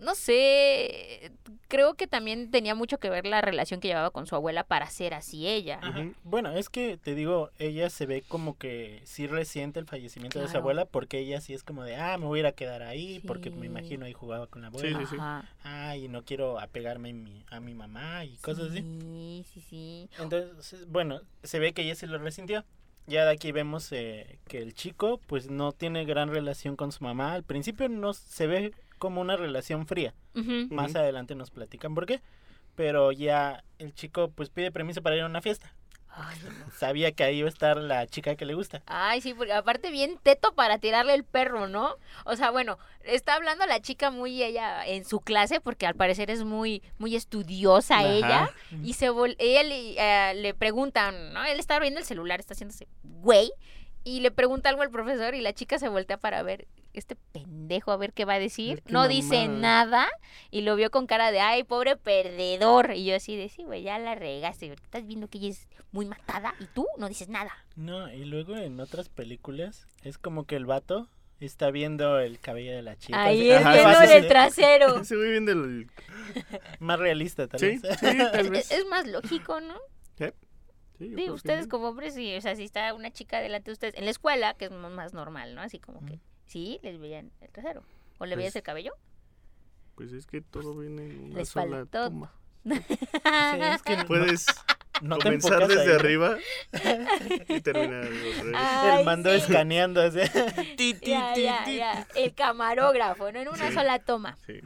no 0.00 0.14
sé, 0.14 1.32
creo 1.68 1.94
que 1.94 2.06
también 2.06 2.50
tenía 2.50 2.74
mucho 2.74 2.98
que 2.98 3.10
ver 3.10 3.26
la 3.26 3.40
relación 3.40 3.80
que 3.80 3.88
llevaba 3.88 4.10
con 4.10 4.26
su 4.26 4.34
abuela 4.34 4.64
para 4.64 4.88
ser 4.90 5.14
así 5.14 5.46
ella. 5.46 5.80
Bueno, 6.24 6.50
es 6.52 6.68
que 6.68 6.96
te 6.96 7.14
digo, 7.14 7.50
ella 7.58 7.90
se 7.90 8.06
ve 8.06 8.22
como 8.26 8.56
que 8.56 9.00
sí 9.04 9.26
resiente 9.26 9.80
el 9.80 9.86
fallecimiento 9.86 10.40
de 10.40 10.48
su 10.48 10.56
abuela 10.56 10.84
porque 10.84 11.18
ella 11.18 11.40
sí 11.40 11.54
es 11.54 11.62
como 11.62 11.82
de, 11.84 11.96
ah, 11.96 12.16
me 12.18 12.26
voy 12.26 12.38
a 12.38 12.40
ir 12.40 12.46
a 12.46 12.52
quedar 12.52 12.82
ahí 12.82 13.20
porque 13.26 13.50
me 13.50 13.60
Sí. 13.62 13.66
imagino 13.66 14.06
ahí 14.06 14.12
jugaba 14.12 14.46
con 14.46 14.62
la 14.62 14.70
Sí, 14.70 14.76
abuela. 14.76 14.98
sí, 15.00 15.06
sí. 15.10 15.16
Ajá. 15.16 15.44
Ah, 15.64 15.96
y 15.96 16.08
no 16.08 16.24
quiero 16.24 16.58
apegarme 16.60 17.10
a 17.10 17.14
mi, 17.14 17.44
a 17.50 17.60
mi 17.60 17.74
mamá 17.74 18.24
y 18.24 18.36
cosas 18.38 18.70
así. 18.70 18.80
Sí, 18.82 19.44
sí, 19.52 19.60
sí. 19.60 20.10
Entonces, 20.18 20.86
bueno, 20.88 21.20
se 21.42 21.58
ve 21.58 21.72
que 21.72 21.82
ella 21.82 21.94
se 21.94 22.06
lo 22.06 22.18
resintió. 22.18 22.64
Ya 23.06 23.24
de 23.24 23.30
aquí 23.32 23.52
vemos 23.52 23.90
eh, 23.92 24.38
que 24.48 24.58
el 24.58 24.74
chico 24.74 25.18
pues 25.26 25.48
no 25.48 25.72
tiene 25.72 26.04
gran 26.04 26.28
relación 26.28 26.76
con 26.76 26.92
su 26.92 27.02
mamá. 27.04 27.32
Al 27.32 27.42
principio 27.42 27.88
no 27.88 28.12
se 28.12 28.46
ve 28.46 28.72
como 28.98 29.20
una 29.20 29.36
relación 29.36 29.86
fría. 29.86 30.14
Más 30.70 30.94
adelante 30.94 31.34
nos 31.34 31.50
platican 31.50 31.94
por 31.94 32.06
qué. 32.06 32.20
Pero 32.74 33.10
ya 33.10 33.64
el 33.78 33.92
chico 33.94 34.30
pues 34.30 34.50
pide 34.50 34.70
permiso 34.70 35.02
para 35.02 35.16
ir 35.16 35.22
a 35.22 35.26
una 35.26 35.40
fiesta. 35.40 35.74
Ay, 36.10 36.36
no. 36.44 36.70
Sabía 36.72 37.12
que 37.12 37.22
ahí 37.22 37.38
iba 37.38 37.46
a 37.46 37.50
estar 37.50 37.76
la 37.76 38.06
chica 38.06 38.34
que 38.34 38.44
le 38.44 38.54
gusta. 38.54 38.82
Ay, 38.86 39.20
sí, 39.20 39.34
porque 39.34 39.52
aparte 39.52 39.90
bien 39.90 40.18
teto 40.22 40.54
para 40.54 40.78
tirarle 40.78 41.14
el 41.14 41.22
perro, 41.22 41.68
¿no? 41.68 41.96
O 42.24 42.34
sea, 42.34 42.50
bueno, 42.50 42.78
está 43.04 43.34
hablando 43.34 43.66
la 43.66 43.80
chica 43.80 44.10
muy 44.10 44.42
ella 44.42 44.86
en 44.86 45.04
su 45.04 45.20
clase 45.20 45.60
porque 45.60 45.86
al 45.86 45.94
parecer 45.94 46.30
es 46.30 46.44
muy 46.44 46.82
muy 46.98 47.14
estudiosa 47.14 47.98
Ajá. 47.98 48.08
ella 48.08 48.50
y 48.82 48.94
se 48.94 49.10
vol 49.10 49.36
ella 49.38 49.62
le, 49.62 49.94
eh, 49.96 50.34
le 50.34 50.54
preguntan, 50.54 51.32
¿no? 51.32 51.44
Él 51.44 51.60
está 51.60 51.76
abriendo 51.76 52.00
el 52.00 52.06
celular, 52.06 52.40
está 52.40 52.54
haciéndose 52.54 52.88
güey 53.02 53.52
y 54.16 54.20
le 54.20 54.30
pregunta 54.30 54.68
algo 54.70 54.82
al 54.82 54.90
profesor 54.90 55.34
y 55.34 55.40
la 55.40 55.52
chica 55.52 55.78
se 55.78 55.88
voltea 55.88 56.16
para 56.18 56.42
ver 56.42 56.66
este 56.94 57.14
pendejo 57.32 57.92
a 57.92 57.96
ver 57.96 58.12
qué 58.12 58.24
va 58.24 58.34
a 58.34 58.38
decir. 58.38 58.82
qué 58.82 58.92
No 58.92 59.06
dice 59.08 59.46
nada 59.48 60.08
y 60.50 60.62
lo 60.62 60.74
vio 60.76 60.90
con 60.90 61.06
cara 61.06 61.30
de, 61.30 61.40
ay, 61.40 61.62
pobre 61.64 61.96
perdedor. 61.96 62.92
Y 62.94 63.04
yo 63.04 63.14
así 63.16 63.36
de, 63.36 63.48
sí, 63.48 63.64
güey, 63.64 63.82
ya 63.82 63.98
la 63.98 64.14
regaste. 64.14 64.72
Estás 64.72 65.06
viendo 65.06 65.28
que 65.28 65.38
ella 65.38 65.48
es 65.50 65.68
muy 65.92 66.06
matada 66.06 66.54
y 66.60 66.64
tú 66.66 66.86
no 66.96 67.08
dices 67.08 67.28
nada. 67.28 67.52
No, 67.76 68.12
y 68.12 68.24
luego 68.24 68.56
en 68.56 68.80
otras 68.80 69.08
películas 69.08 69.86
es 70.02 70.18
como 70.18 70.44
que 70.44 70.56
el 70.56 70.66
vato 70.66 71.08
está 71.40 71.70
viendo 71.70 72.18
el 72.18 72.40
cabello 72.40 72.72
de 72.72 72.82
la 72.82 72.96
chica. 72.96 73.22
Ahí 73.22 73.50
es 73.50 73.62
fácil, 73.62 74.10
el 74.16 74.26
trasero. 74.28 75.04
Se 75.04 75.14
ve 75.14 75.30
bien 75.30 75.44
del. 75.44 75.86
Más 76.80 76.98
realista 76.98 77.46
tal 77.46 77.60
Sí, 77.60 77.66
vez. 77.66 77.80
sí, 78.00 78.06
tal 78.18 78.36
Es, 78.46 78.50
vez. 78.50 78.70
es 78.72 78.86
más 78.86 79.06
lógico, 79.06 79.60
¿no? 79.60 79.76
Sí, 80.98 81.30
ustedes 81.30 81.64
sí. 81.64 81.68
como 81.68 81.88
hombres, 81.88 82.14
sí, 82.14 82.34
o 82.36 82.40
sea, 82.40 82.56
si 82.56 82.64
está 82.64 82.92
una 82.94 83.10
chica 83.12 83.40
delante 83.40 83.70
de 83.70 83.72
ustedes 83.74 83.94
en 83.94 84.04
la 84.04 84.10
escuela, 84.10 84.54
que 84.54 84.64
es 84.66 84.70
más 84.72 85.14
normal, 85.14 85.54
¿no? 85.54 85.60
Así 85.62 85.78
como 85.78 86.04
que, 86.04 86.18
sí, 86.46 86.80
les 86.82 86.98
veían 86.98 87.30
el 87.40 87.50
trasero. 87.50 87.82
¿O 88.18 88.24
le 88.26 88.30
Pues- 88.30 88.36
veías 88.38 88.56
el 88.56 88.62
cabello? 88.62 88.92
Pues 89.94 90.12
es 90.12 90.26
que 90.26 90.40
todo 90.40 90.76
viene 90.76 91.06
en 91.06 91.24
una 91.24 91.38
Les 91.38 91.48
sola 91.48 91.76
faltó. 91.78 92.04
toma. 92.10 92.32
Sí, 92.64 92.74
es 93.62 93.82
que 93.82 93.96
Puedes 94.04 94.46
no 95.00 95.18
comenzar 95.18 95.66
desde 95.68 95.82
ahí. 95.92 95.96
arriba 95.98 96.36
y 97.48 97.60
terminar. 97.60 98.08
Ay, 98.54 98.98
El 98.98 99.04
mando 99.04 99.30
sí. 99.30 99.36
escaneando 99.36 100.02
así. 100.02 100.18
Ti, 100.76 100.94
ti, 100.94 101.10
Ya, 101.10 101.32
ti, 101.34 101.42
ya, 101.44 101.64
ti. 101.64 101.76
ya. 101.76 102.06
El 102.16 102.34
camarógrafo, 102.34 103.30
no 103.32 103.38
en 103.40 103.48
una 103.48 103.68
Sí. 103.68 103.74
sola 103.74 103.98
toma. 104.00 104.36
Sí. 104.46 104.60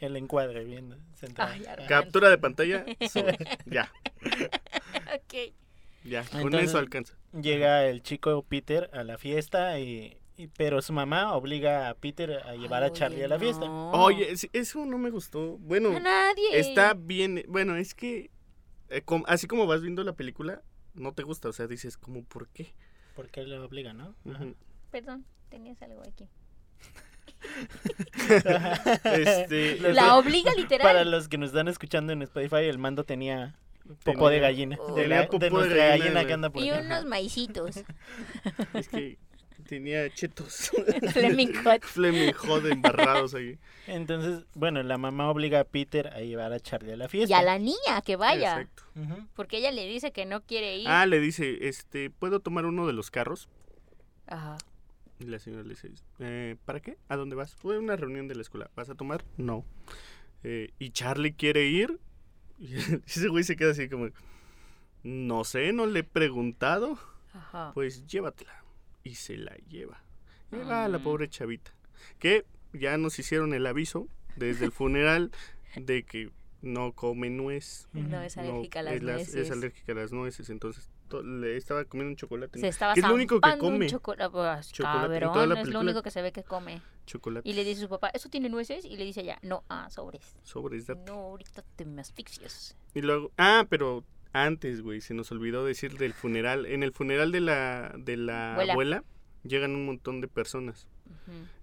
El 0.00 0.16
encuadre 0.16 0.64
viendo. 0.64 0.96
centrado. 1.14 1.52
Ay. 1.52 1.86
Captura 1.86 2.28
de 2.30 2.38
pantalla, 2.38 2.84
ya, 3.66 3.92
Ok. 5.14 5.54
Ya, 6.04 6.22
con 6.24 6.40
Entonces- 6.42 6.70
eso 6.70 6.78
alcanza. 6.78 7.14
Llega 7.32 7.84
el 7.86 8.02
chico 8.02 8.44
Peter 8.48 8.88
a 8.92 9.02
la 9.02 9.18
fiesta 9.18 9.78
y, 9.80 10.16
y- 10.36 10.46
pero 10.56 10.80
su 10.82 10.92
mamá 10.92 11.34
obliga 11.34 11.88
a 11.88 11.94
Peter 11.94 12.40
a 12.44 12.54
llevar 12.54 12.82
Ay, 12.84 12.90
a 12.90 12.92
Charlie 12.92 13.16
oye, 13.16 13.24
a 13.24 13.28
la 13.28 13.38
fiesta. 13.40 13.66
no. 13.66 13.90
Oye, 13.92 14.30
es- 14.30 14.48
eso 14.52 14.86
no 14.86 14.98
me 14.98 15.10
gustó. 15.10 15.58
Bueno, 15.58 15.96
A 15.96 16.00
nadie. 16.00 16.44
está 16.60 16.94
bien, 16.94 17.42
bueno, 17.48 17.74
es 17.76 17.94
que 17.94 18.30
eh, 18.90 19.00
com- 19.02 19.24
así 19.26 19.46
como 19.48 19.66
vas 19.66 19.80
viendo 19.82 20.04
la 20.04 20.12
película, 20.12 20.62
no 20.94 21.12
te 21.12 21.22
gusta, 21.24 21.48
o 21.48 21.52
sea, 21.52 21.66
dices 21.66 21.96
como, 21.96 22.22
¿por 22.22 22.48
qué? 22.48 22.74
Porque 23.16 23.42
lo 23.42 23.64
obliga, 23.64 23.92
¿no? 23.94 24.14
Perdón, 24.90 25.24
tenías 25.48 25.80
algo 25.82 26.02
aquí. 26.02 26.28
Este, 29.04 29.78
La 29.92 30.16
obliga 30.16 30.52
literal. 30.54 30.86
Para 30.86 31.04
los 31.04 31.28
que 31.28 31.38
nos 31.38 31.48
están 31.50 31.68
escuchando 31.68 32.12
en 32.12 32.22
Spotify, 32.22 32.64
el 32.68 32.78
mando 32.78 33.04
tenía 33.04 33.56
popó 34.02 34.28
de 34.30 34.40
gallina. 34.40 34.76
Oh. 34.80 34.94
De, 34.94 35.06
la, 35.08 35.20
de 35.22 35.26
popó 35.26 35.38
de 35.38 35.50
nuestra 35.50 35.86
gallina, 35.88 36.26
que 36.26 36.32
anda 36.32 36.50
por 36.50 36.62
Y 36.62 36.70
acá. 36.70 36.80
unos 36.80 37.04
maicitos. 37.06 37.76
Es 38.74 38.88
que 38.88 39.18
tenía 39.68 40.10
chetos. 40.10 40.70
Fleming 41.12 41.52
Hot. 41.64 41.82
Fleming 41.84 42.32
Hot 42.32 42.64
embarrados 42.66 43.34
ahí. 43.34 43.58
Entonces, 43.86 44.44
bueno, 44.54 44.82
la 44.82 44.98
mamá 44.98 45.30
obliga 45.30 45.60
a 45.60 45.64
Peter 45.64 46.08
a 46.08 46.20
llevar 46.20 46.52
a 46.52 46.60
Charlie 46.60 46.92
a 46.92 46.96
la 46.96 47.06
Y 47.06 47.08
fiesta. 47.08 47.38
a 47.38 47.42
la 47.42 47.58
niña 47.58 48.02
que 48.04 48.16
vaya. 48.16 48.60
Exacto. 48.60 48.82
Porque 49.34 49.58
ella 49.58 49.70
le 49.72 49.86
dice 49.86 50.12
que 50.12 50.26
no 50.26 50.42
quiere 50.42 50.76
ir. 50.78 50.88
Ah, 50.88 51.06
le 51.06 51.20
dice, 51.20 51.68
este, 51.68 52.10
¿puedo 52.10 52.40
tomar 52.40 52.66
uno 52.66 52.86
de 52.86 52.92
los 52.92 53.10
carros? 53.10 53.48
Ajá. 54.26 54.56
Y 55.20 55.24
la 55.26 55.38
señora 55.38 55.62
le 55.62 55.70
dice, 55.70 55.92
eh, 56.18 56.56
¿para 56.64 56.80
qué? 56.80 56.96
¿A 57.08 57.16
dónde 57.16 57.36
vas? 57.36 57.54
Fue 57.54 57.78
una 57.78 57.96
reunión 57.96 58.26
de 58.28 58.34
la 58.34 58.42
escuela. 58.42 58.70
¿Vas 58.74 58.90
a 58.90 58.94
tomar? 58.94 59.24
No. 59.36 59.64
Eh, 60.42 60.70
¿Y 60.78 60.90
Charlie 60.90 61.32
quiere 61.34 61.66
ir? 61.66 61.98
Y 62.58 62.74
ese 63.06 63.28
güey 63.28 63.44
se 63.44 63.56
queda 63.56 63.72
así 63.72 63.88
como, 63.88 64.08
no 65.02 65.44
sé, 65.44 65.72
no 65.72 65.86
le 65.86 66.00
he 66.00 66.04
preguntado. 66.04 66.98
Ajá. 67.32 67.72
Pues 67.74 68.06
llévatela. 68.06 68.64
Y 69.02 69.16
se 69.16 69.36
la 69.36 69.54
lleva. 69.68 70.02
Lleva 70.50 70.84
a 70.84 70.88
la 70.88 70.98
Mm. 70.98 71.02
pobre 71.04 71.28
chavita. 71.28 71.72
Que 72.18 72.46
ya 72.72 72.96
nos 72.96 73.18
hicieron 73.18 73.54
el 73.54 73.66
aviso 73.66 74.08
desde 74.36 74.64
el 74.66 74.72
funeral 74.72 75.30
de 75.76 76.04
que 76.04 76.30
no 76.62 76.92
come 76.92 77.28
nuez. 77.30 77.88
No 77.92 78.22
es 78.22 78.36
No, 78.36 78.42
alérgica 78.42 78.80
a 78.80 78.82
las 78.84 78.94
es, 78.94 79.02
las- 79.02 79.16
nueces. 79.16 79.34
es 79.34 79.50
alérgica 79.50 79.92
a 79.92 79.96
las 79.96 80.12
nueces. 80.12 80.48
Entonces 80.50 80.88
to- 80.88 80.93
le 81.22 81.56
estaba 81.56 81.84
comiendo 81.84 82.10
un 82.12 82.16
chocolate. 82.16 82.58
Se 82.58 82.68
estaba 82.68 82.94
que 82.94 83.00
es 83.00 83.06
lo 83.06 83.14
único 83.14 83.40
que 83.40 83.58
come. 83.58 83.86
chocola- 83.86 84.30
pues, 84.30 84.72
Chocolate. 84.72 85.20
Cabrón, 85.20 85.56
es 85.58 85.68
lo 85.68 85.80
único 85.80 86.02
que 86.02 86.10
se 86.10 86.22
ve 86.22 86.32
que 86.32 86.42
come. 86.42 86.80
Chocolate. 87.06 87.48
Y 87.48 87.52
le 87.52 87.64
dice 87.64 87.80
a 87.80 87.84
su 87.84 87.88
papá, 87.88 88.08
¿eso 88.08 88.28
tiene 88.28 88.48
nueces? 88.48 88.84
Y 88.84 88.96
le 88.96 89.04
dice 89.04 89.20
ella, 89.20 89.38
no, 89.42 89.64
ah, 89.68 89.88
sobres. 89.90 90.36
Sobres, 90.42 90.86
date. 90.86 91.10
No, 91.10 91.14
ahorita 91.14 91.62
te 91.76 91.84
me 91.84 92.00
asfixias. 92.00 92.76
Y 92.94 93.02
luego, 93.02 93.30
ah, 93.36 93.66
pero 93.68 94.04
antes, 94.32 94.80
güey, 94.82 95.00
se 95.00 95.14
nos 95.14 95.30
olvidó 95.30 95.64
decir 95.64 95.96
del 95.98 96.12
funeral. 96.14 96.66
En 96.66 96.82
el 96.82 96.92
funeral 96.92 97.30
de 97.32 97.40
la, 97.40 97.94
de 97.98 98.16
la 98.16 98.52
Abuela. 98.52 98.72
abuela. 98.72 99.04
llegan 99.44 99.74
un 99.74 99.84
montón 99.84 100.20
de 100.22 100.28
personas. 100.28 100.88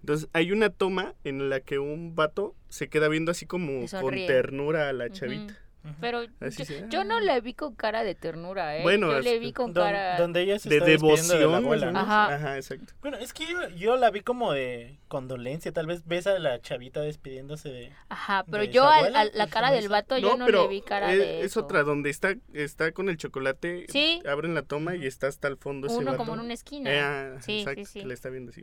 Entonces 0.00 0.28
hay 0.32 0.52
una 0.52 0.70
toma 0.70 1.14
en 1.24 1.50
la 1.50 1.60
que 1.60 1.78
un 1.78 2.14
vato 2.14 2.54
se 2.68 2.88
queda 2.88 3.08
viendo 3.08 3.30
así 3.32 3.44
como 3.46 3.86
con 4.00 4.14
ternura 4.14 4.88
a 4.88 4.92
la 4.92 5.10
chavita. 5.10 5.58
Pero 6.00 6.22
yo, 6.22 6.30
se- 6.50 6.86
yo 6.88 7.02
no 7.02 7.18
le 7.18 7.40
vi 7.40 7.54
con 7.54 7.74
cara 7.74 8.04
de 8.04 8.14
ternura, 8.14 8.76
¿eh? 8.78 8.82
Bueno, 8.82 9.10
yo 9.10 9.18
es- 9.18 9.24
le 9.24 9.38
vi 9.40 9.52
con 9.52 9.72
Don- 9.72 9.84
cara... 9.84 10.16
donde 10.16 10.42
ella 10.42 10.58
se 10.58 10.68
De 10.68 10.78
devoción. 10.80 11.38
de 11.40 11.46
la 11.46 11.56
abuela. 11.56 11.86
menos. 11.86 12.02
Ajá. 12.04 12.34
Ajá, 12.34 12.56
exacto. 12.56 12.92
Bueno, 13.00 13.16
es 13.16 13.32
que 13.32 13.46
yo, 13.46 13.68
yo 13.70 13.96
la 13.96 14.10
vi 14.10 14.20
como 14.20 14.52
de 14.52 14.98
condolencia. 15.08 15.72
Tal 15.72 15.86
vez 15.86 16.06
ves 16.06 16.26
a 16.28 16.38
la 16.38 16.60
chavita 16.60 17.00
despidiéndose 17.00 17.68
de. 17.68 17.92
Ajá, 18.08 18.44
pero 18.50 18.62
de 18.64 18.70
yo 18.70 18.84
abuela, 18.84 19.24
la 19.24 19.30
pues, 19.32 19.50
cara 19.52 19.70
del 19.72 19.88
vato 19.88 20.16
yo 20.18 20.36
no 20.36 20.48
le 20.48 20.68
vi 20.68 20.82
cara 20.82 21.12
es, 21.12 21.18
de 21.18 21.40
es 21.40 21.46
eso. 21.46 21.60
otra, 21.60 21.82
donde 21.82 22.10
está, 22.10 22.34
está 22.52 22.92
con 22.92 23.08
el 23.08 23.16
chocolate. 23.16 23.86
Sí. 23.88 24.22
Abren 24.24 24.54
la 24.54 24.62
toma 24.62 24.94
y 24.94 25.06
está 25.06 25.26
hasta 25.26 25.48
el 25.48 25.56
fondo 25.56 25.88
ese 25.88 25.96
Uno 25.96 26.12
vato. 26.12 26.18
como 26.18 26.34
en 26.34 26.40
una 26.40 26.54
esquina. 26.54 26.90
Eh, 26.92 27.00
ah, 27.00 27.34
Sí, 27.40 27.44
sí, 27.54 27.60
exacto, 27.60 27.84
sí. 27.86 28.00
que 28.00 28.06
le 28.06 28.14
está 28.14 28.28
viendo 28.30 28.50
así. 28.50 28.62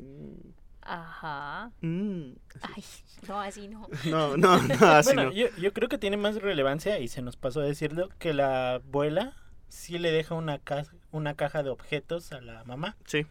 Ajá. 0.92 1.72
mm. 1.82 2.32
Ay, 2.62 2.84
no, 3.28 3.40
así 3.42 3.68
no. 3.68 3.88
No, 4.06 4.36
no, 4.38 4.62
no, 4.62 4.74
así 4.88 5.08
bueno, 5.14 5.26
no. 5.26 5.32
yo, 5.32 5.48
yo 5.58 5.72
creo 5.74 5.88
que 5.90 5.98
tiene 5.98 6.18
más 6.18 6.36
relevancia, 6.36 7.00
y 7.00 7.08
se 7.08 7.22
nos 7.22 7.38
pasó 7.38 7.60
a 7.62 7.64
decirlo, 7.64 8.10
que 8.20 8.34
la 8.34 8.76
abuela 8.76 9.34
sí 9.68 10.00
le 10.00 10.12
deja 10.12 10.34
una, 10.36 10.58
ca- 10.60 10.86
una 11.12 11.36
caja 11.36 11.62
de 11.64 11.70
objetos 11.70 12.32
a 12.32 12.42
la 12.42 12.64
mamá. 12.64 12.96
Sí, 13.06 13.26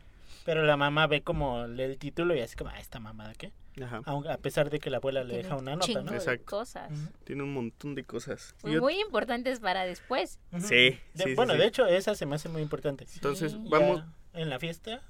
Pero 0.44 0.62
la 0.64 0.76
mamá 0.76 1.06
ve 1.08 1.22
como 1.22 1.66
lee 1.66 1.82
el 1.82 1.98
título 1.98 2.34
y 2.34 2.40
así 2.40 2.54
como, 2.56 2.70
ah, 2.70 2.78
esta 2.78 3.00
mamada, 3.00 3.34
¿qué? 3.34 3.52
ajá. 3.82 4.02
A 4.06 4.36
pesar 4.38 4.70
de 4.70 4.80
que 4.80 4.90
la 4.90 4.96
abuela 4.96 5.22
le 5.22 5.28
Tiene 5.34 5.42
deja 5.44 5.54
un 5.56 5.62
una 5.62 5.76
nota, 5.76 6.02
¿no? 6.02 6.12
Exacto. 6.12 6.44
cosas. 6.46 6.90
Tiene 7.24 7.42
un 7.44 7.52
montón 7.54 7.94
de 7.94 8.02
cosas. 8.04 8.54
Muy, 8.64 9.00
importantes 9.00 9.60
para 9.60 9.84
después. 9.84 10.38
Sí, 10.58 10.74
De- 10.74 11.00
sí, 11.14 11.22
sí, 11.26 11.34
bueno, 11.34 11.52
sí. 11.54 11.58
de 11.60 11.66
hecho, 11.66 11.86
esa 11.86 12.14
se 12.16 12.26
me 12.26 12.34
hace 12.34 12.48
muy 12.48 12.60
importante. 12.62 13.06
Entonces, 13.14 13.52
Sí. 13.52 13.64
vamos. 13.68 14.02
Ya 14.34 14.40
en 14.40 14.50
la 14.50 14.58
fiesta. 14.58 15.00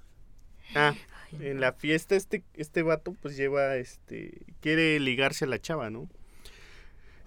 Ah, 0.75 0.95
en 1.41 1.61
la 1.61 1.73
fiesta 1.73 2.15
este, 2.17 2.43
este 2.55 2.83
vato 2.83 3.15
pues 3.21 3.37
lleva, 3.37 3.77
este, 3.77 4.43
quiere 4.61 4.99
ligarse 5.01 5.45
a 5.45 5.49
la 5.49 5.59
chava, 5.59 5.91
¿no? 5.91 6.09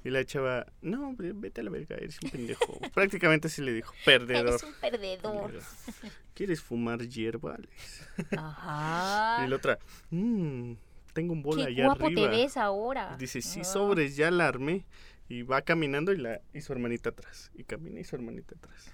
Y 0.03 0.09
la 0.09 0.25
chava, 0.25 0.65
no, 0.81 1.15
ve- 1.15 1.33
vete 1.35 1.61
a 1.61 1.63
la 1.63 1.69
verga, 1.69 1.95
eres 1.95 2.17
un 2.23 2.31
pendejo. 2.31 2.79
Prácticamente 2.93 3.47
así 3.47 3.61
le 3.61 3.71
dijo, 3.73 3.93
perdedor. 4.03 4.47
Eres 4.47 4.63
un 4.63 4.73
perdedor. 4.81 5.53
¿Quieres 6.33 6.61
fumar 6.61 7.07
hierba? 7.07 7.55
Alex? 7.55 8.07
Ajá. 8.35 9.45
Y 9.45 9.49
la 9.49 9.55
otra, 9.55 9.77
mmm, 10.09 10.73
tengo 11.13 11.33
un 11.33 11.43
bola 11.43 11.65
Qué 11.65 11.71
allá 11.73 11.85
guapo 11.85 12.07
arriba. 12.07 12.21
te 12.31 12.37
ves 12.37 12.57
ahora. 12.57 13.15
Dice, 13.17 13.41
sí, 13.43 13.59
Ah. 13.61 13.65
sobres, 13.65 14.15
ya 14.15 14.31
la 14.31 14.47
armé. 14.47 14.85
Y 15.29 15.43
va 15.43 15.61
caminando 15.61 16.11
y, 16.11 16.17
la, 16.17 16.41
y 16.53 16.59
su 16.61 16.73
hermanita 16.73 17.09
atrás. 17.11 17.51
Y 17.55 17.63
camina 17.63 17.99
y 18.01 18.03
su 18.03 18.15
hermanita 18.17 18.55
atrás. 18.55 18.91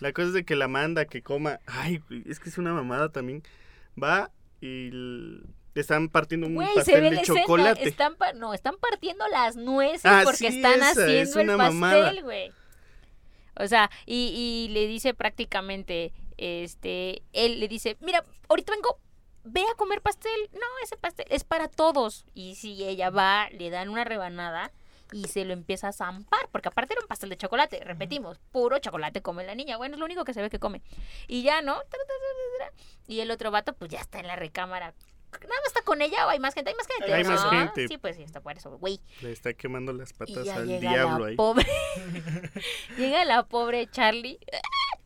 La 0.00 0.12
cosa 0.12 0.28
es 0.28 0.34
de 0.34 0.44
que 0.44 0.56
la 0.56 0.66
manda 0.66 1.04
que 1.04 1.22
coma. 1.22 1.60
Ay, 1.66 2.02
es 2.26 2.40
que 2.40 2.48
es 2.48 2.58
una 2.58 2.72
mamada 2.72 3.10
también. 3.10 3.42
Va 4.00 4.30
y 4.60 4.90
están 5.74 6.08
partiendo 6.08 6.46
un 6.46 6.56
pastel 6.74 7.10
de 7.10 7.20
escena, 7.20 7.22
chocolate. 7.40 7.88
Están 7.88 8.16
pa- 8.16 8.32
no, 8.32 8.54
están 8.54 8.76
partiendo 8.78 9.26
las 9.28 9.56
nueces 9.56 10.04
Ah, 10.04 10.20
porque 10.24 10.50
sí, 10.50 10.56
están 10.56 10.74
esa, 10.80 10.90
es 11.06 11.28
haciendo 11.30 11.52
el 11.52 11.58
pastel, 11.58 12.22
güey. 12.22 12.52
O 13.56 13.66
sea, 13.68 13.90
y, 14.06 14.66
y 14.68 14.72
le 14.72 14.86
dice 14.86 15.14
prácticamente, 15.14 16.12
este, 16.36 17.22
él 17.32 17.60
le 17.60 17.68
dice, 17.68 17.96
mira, 18.00 18.24
ahorita 18.48 18.72
vengo, 18.72 18.98
ve 19.44 19.62
a 19.62 19.76
comer 19.76 20.00
pastel. 20.00 20.48
No, 20.52 20.66
ese 20.82 20.96
pastel 20.96 21.26
es 21.30 21.44
para 21.44 21.68
todos. 21.68 22.24
Y 22.34 22.56
si 22.56 22.82
ella 22.84 23.10
va, 23.10 23.48
le 23.50 23.70
dan 23.70 23.88
una 23.90 24.04
rebanada 24.04 24.72
y 25.12 25.28
se 25.28 25.44
lo 25.44 25.52
empieza 25.52 25.88
a 25.88 25.92
zampar, 25.92 26.48
porque 26.50 26.68
aparte 26.68 26.94
era 26.94 27.02
un 27.02 27.08
pastel 27.08 27.30
de 27.30 27.36
chocolate, 27.36 27.80
repetimos, 27.84 28.38
puro 28.52 28.78
chocolate 28.78 29.22
come 29.22 29.44
la 29.44 29.54
niña. 29.54 29.76
Bueno, 29.76 29.94
es 29.94 29.98
lo 30.00 30.04
único 30.06 30.24
que 30.24 30.34
se 30.34 30.42
ve 30.42 30.50
que 30.50 30.58
come. 30.58 30.82
Y 31.28 31.42
ya, 31.42 31.62
¿no? 31.62 31.76
Y 33.06 33.20
el 33.20 33.30
otro 33.30 33.50
vato, 33.50 33.74
pues 33.74 33.90
ya 33.90 34.00
está 34.00 34.20
en 34.20 34.26
la 34.26 34.36
recámara. 34.36 34.94
Nada 35.32 35.48
más 35.48 35.66
está 35.66 35.82
con 35.82 36.00
ella 36.00 36.26
o 36.26 36.30
hay 36.30 36.38
más 36.38 36.54
gente, 36.54 36.70
hay 36.70 36.76
más 36.76 36.86
gente. 36.86 37.12
Hay 37.12 37.24
más 37.24 37.44
¿no? 37.44 37.50
gente. 37.50 37.88
Sí, 37.88 37.98
pues 37.98 38.16
sí, 38.16 38.22
está 38.22 38.40
por 38.40 38.56
eso, 38.56 38.70
güey. 38.78 39.00
Le 39.20 39.32
está 39.32 39.52
quemando 39.52 39.92
las 39.92 40.12
patas 40.12 40.48
al 40.48 40.66
llega 40.66 40.90
diablo 40.90 41.24
la 41.24 41.30
ahí. 41.30 41.36
pobre. 41.36 41.66
llega 42.96 43.24
la 43.24 43.44
pobre 43.44 43.88
Charlie. 43.90 44.38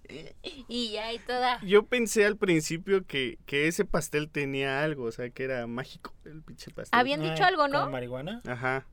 y 0.69 0.93
ya 0.93 1.13
y 1.13 1.19
toda. 1.19 1.61
Yo 1.63 1.87
pensé 1.87 2.25
al 2.27 2.37
principio 2.37 3.05
que, 3.07 3.39
que 3.47 3.69
ese 3.69 3.85
pastel 3.85 4.31
tenía 4.31 4.83
algo, 4.83 5.05
o 5.05 5.13
sea, 5.13 5.31
que 5.31 5.45
era 5.45 5.67
mágico 5.67 6.13
el 6.25 6.43
pinche 6.43 6.71
pastel. 6.71 6.99
Habían 6.99 7.21
dicho 7.23 7.43
Ay, 7.45 7.49
algo, 7.49 7.63
¿con 7.63 7.73
¿no? 7.73 7.91
marihuana? 7.91 8.43
Ajá. 8.47 8.87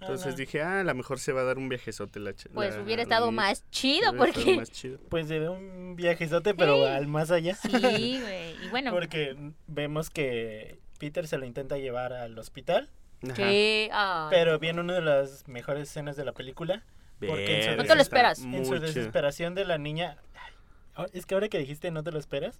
Entonces 0.00 0.32
no. 0.32 0.36
dije, 0.36 0.62
ah, 0.62 0.80
a 0.80 0.84
lo 0.84 0.94
mejor 0.94 1.18
se 1.20 1.32
va 1.32 1.42
a 1.42 1.44
dar 1.44 1.58
un 1.58 1.68
viajezote 1.68 2.20
la 2.20 2.32
Pues 2.54 2.74
la- 2.76 2.82
hubiera 2.82 3.02
estado 3.02 3.30
más 3.32 3.68
chido 3.70 4.14
porque. 4.16 4.56
más 4.56 4.70
chido. 4.72 4.98
Pues 5.08 5.28
de 5.28 5.48
un 5.48 5.94
viajezote, 5.96 6.54
pero 6.54 6.76
Sí. 6.76 6.92
al 6.92 7.06
más 7.06 7.30
allá. 7.30 7.54
Sí, 7.54 7.68
güey. 8.22 8.64
Y 8.64 8.68
bueno, 8.70 8.90
Porque 8.92 9.36
vemos 9.66 10.10
que 10.10 10.78
Peter 10.98 11.26
se 11.28 11.38
lo 11.38 11.44
intenta 11.46 11.76
llevar 11.78 12.12
al 12.12 12.38
hospital, 12.38 12.88
que. 13.34 13.90
ay, 13.92 14.26
pero 14.30 14.58
viene 14.58 14.80
una 14.80 14.94
de 14.94 15.02
las 15.02 15.46
mejores 15.48 15.88
escenas 15.88 16.16
de 16.16 16.24
la 16.24 16.32
película. 16.32 16.82
Porque 17.18 17.64
en 17.64 17.70
su 17.72 17.76
No 17.76 17.84
te 17.84 17.94
lo 17.94 18.00
esperas. 18.00 18.38
En 18.40 18.64
su 18.64 18.78
desesperación 18.80 19.54
de 19.54 19.66
la 19.66 19.76
niña. 19.76 20.16
Ay, 20.34 20.54
ahora- 20.94 21.10
Es 21.12 21.26
que 21.26 21.34
ahora 21.34 21.48
que 21.50 21.58
dijiste 21.58 21.90
no 21.90 22.02
te 22.02 22.10
lo 22.12 22.18
esperas. 22.18 22.58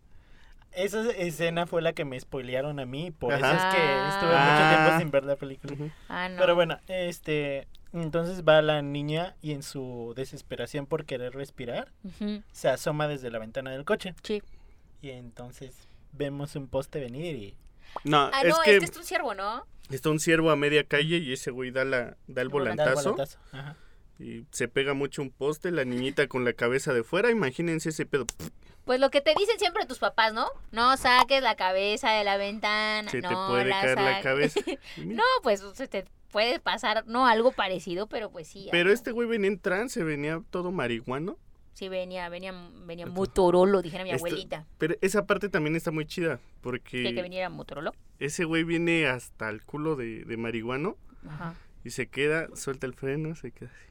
Esa 0.73 1.11
escena 1.11 1.67
fue 1.67 1.83
la 1.83 1.93
que 1.93 2.05
me 2.05 2.19
spoilearon 2.19 2.79
a 2.81 2.87
mí. 2.87 3.11
Por 3.11 3.33
eso 3.33 3.45
es 3.45 3.62
que 3.75 4.09
estuve 4.09 4.31
Ah. 4.35 4.50
mucho 4.50 4.77
tiempo 4.77 4.99
sin 5.00 5.11
ver 5.11 5.25
la 5.25 5.37
película. 5.37 5.77
Ah, 6.09 6.29
no. 6.29 6.37
Pero 6.39 6.55
bueno, 6.55 6.79
este. 6.89 7.67
Entonces 7.93 8.45
va 8.45 8.62
la 8.62 8.83
niña 8.83 9.35
y 9.43 9.50
en 9.53 9.65
su 9.65 10.12
desesperación 10.15 10.87
por 10.87 11.05
querer 11.07 11.35
respirar, 11.35 11.91
se 12.53 12.69
asoma 12.69 13.09
desde 13.09 13.31
la 13.33 13.41
ventana 13.41 13.73
del 13.73 13.85
coche. 13.85 14.15
Sí. 14.23 14.43
Y 15.03 15.11
entonces 15.11 15.75
vemos 16.12 16.55
un 16.55 16.69
poste 16.69 17.00
venir 17.00 17.35
y. 17.35 17.57
No, 18.05 18.31
Ah, 18.33 18.43
es, 18.45 18.50
no, 18.50 18.62
que 18.62 18.77
es 18.77 18.79
que 18.79 18.85
es 18.93 18.97
un 18.97 19.05
ciervo, 19.05 19.35
¿no? 19.35 19.67
está 19.91 20.09
un 20.09 20.21
ciervo 20.21 20.53
a 20.53 20.57
media 20.57 20.85
calle 20.85 21.17
y 21.19 21.33
ese 21.33 21.50
güey 21.50 21.73
da, 21.73 21.85
la, 21.85 21.99
da 21.99 22.05
el 22.07 22.17
El 22.29 22.35
Da 22.37 22.43
el 22.43 22.49
volantazo 22.49 23.11
volantazo, 23.11 23.39
ajá. 23.50 23.75
Y 24.21 24.45
se 24.50 24.69
pega 24.69 24.95
mucho 24.95 25.23
un 25.23 25.31
poste, 25.31 25.71
la 25.71 25.85
niñita 25.85 26.27
con 26.29 26.45
la 26.45 26.53
cabeza 26.53 26.93
de 26.93 27.03
fuera, 27.03 27.31
imagínense 27.31 27.89
ese 27.89 28.05
pedo. 28.07 28.27
Pues 28.85 29.00
lo 29.00 29.11
que 29.11 29.21
te 29.21 29.35
dicen 29.39 29.59
siempre 29.59 29.87
tus 29.87 29.99
papás, 29.99 30.33
¿no? 30.33 30.47
No 30.73 30.97
saques 30.97 31.43
la 31.43 31.55
cabeza 31.57 32.11
de 32.12 32.25
la 32.25 32.37
ventana. 32.37 33.09
Se 33.11 33.21
te 33.23 33.29
no 33.31 33.49
puede 33.49 33.71
caer 33.71 33.99
la 34.00 34.21
cabeza. 34.21 34.61
No, 34.99 35.23
pues 35.43 35.62
se 35.75 35.87
te 35.89 36.05
puede 36.31 36.61
pasar, 36.61 37.05
no, 37.07 37.27
algo 37.27 37.53
parecido, 37.53 38.07
pero 38.09 38.31
pues 38.31 38.47
sí. 38.49 38.69
Pero 38.71 38.89
algo. 38.89 38.95
este 38.95 39.12
güey 39.12 39.29
venía 39.29 39.49
en 39.49 39.59
trance, 39.59 40.03
venía 40.05 40.43
todo 40.50 40.71
marihuano. 40.73 41.39
Sí, 41.73 41.89
venía, 41.89 42.29
venía, 42.29 42.53
venía 42.85 43.07
Motorolo, 43.07 43.81
dijera 43.81 44.05
mi 44.05 44.11
Esto- 44.11 44.27
abuelita. 44.27 44.67
Pero 44.77 44.97
esa 45.00 45.25
parte 45.27 45.49
también 45.49 45.77
está 45.77 45.91
muy 45.91 46.05
chida, 46.05 46.41
porque 46.61 47.03
¿Que, 47.05 47.15
que 47.15 47.23
viniera 47.23 47.49
Motorolo? 47.49 47.95
ese 48.19 48.45
güey 48.45 48.65
viene 48.65 49.07
hasta 49.07 49.49
el 49.49 49.62
culo 49.62 49.97
de, 49.97 50.25
de 50.25 50.37
marihuano 50.37 50.97
Ajá. 51.29 51.55
y 51.85 51.91
se 51.91 52.09
queda, 52.09 52.49
suelta 52.55 52.87
el 52.87 52.93
freno, 52.95 53.35
se 53.35 53.53
queda 53.53 53.71
así. 53.71 53.90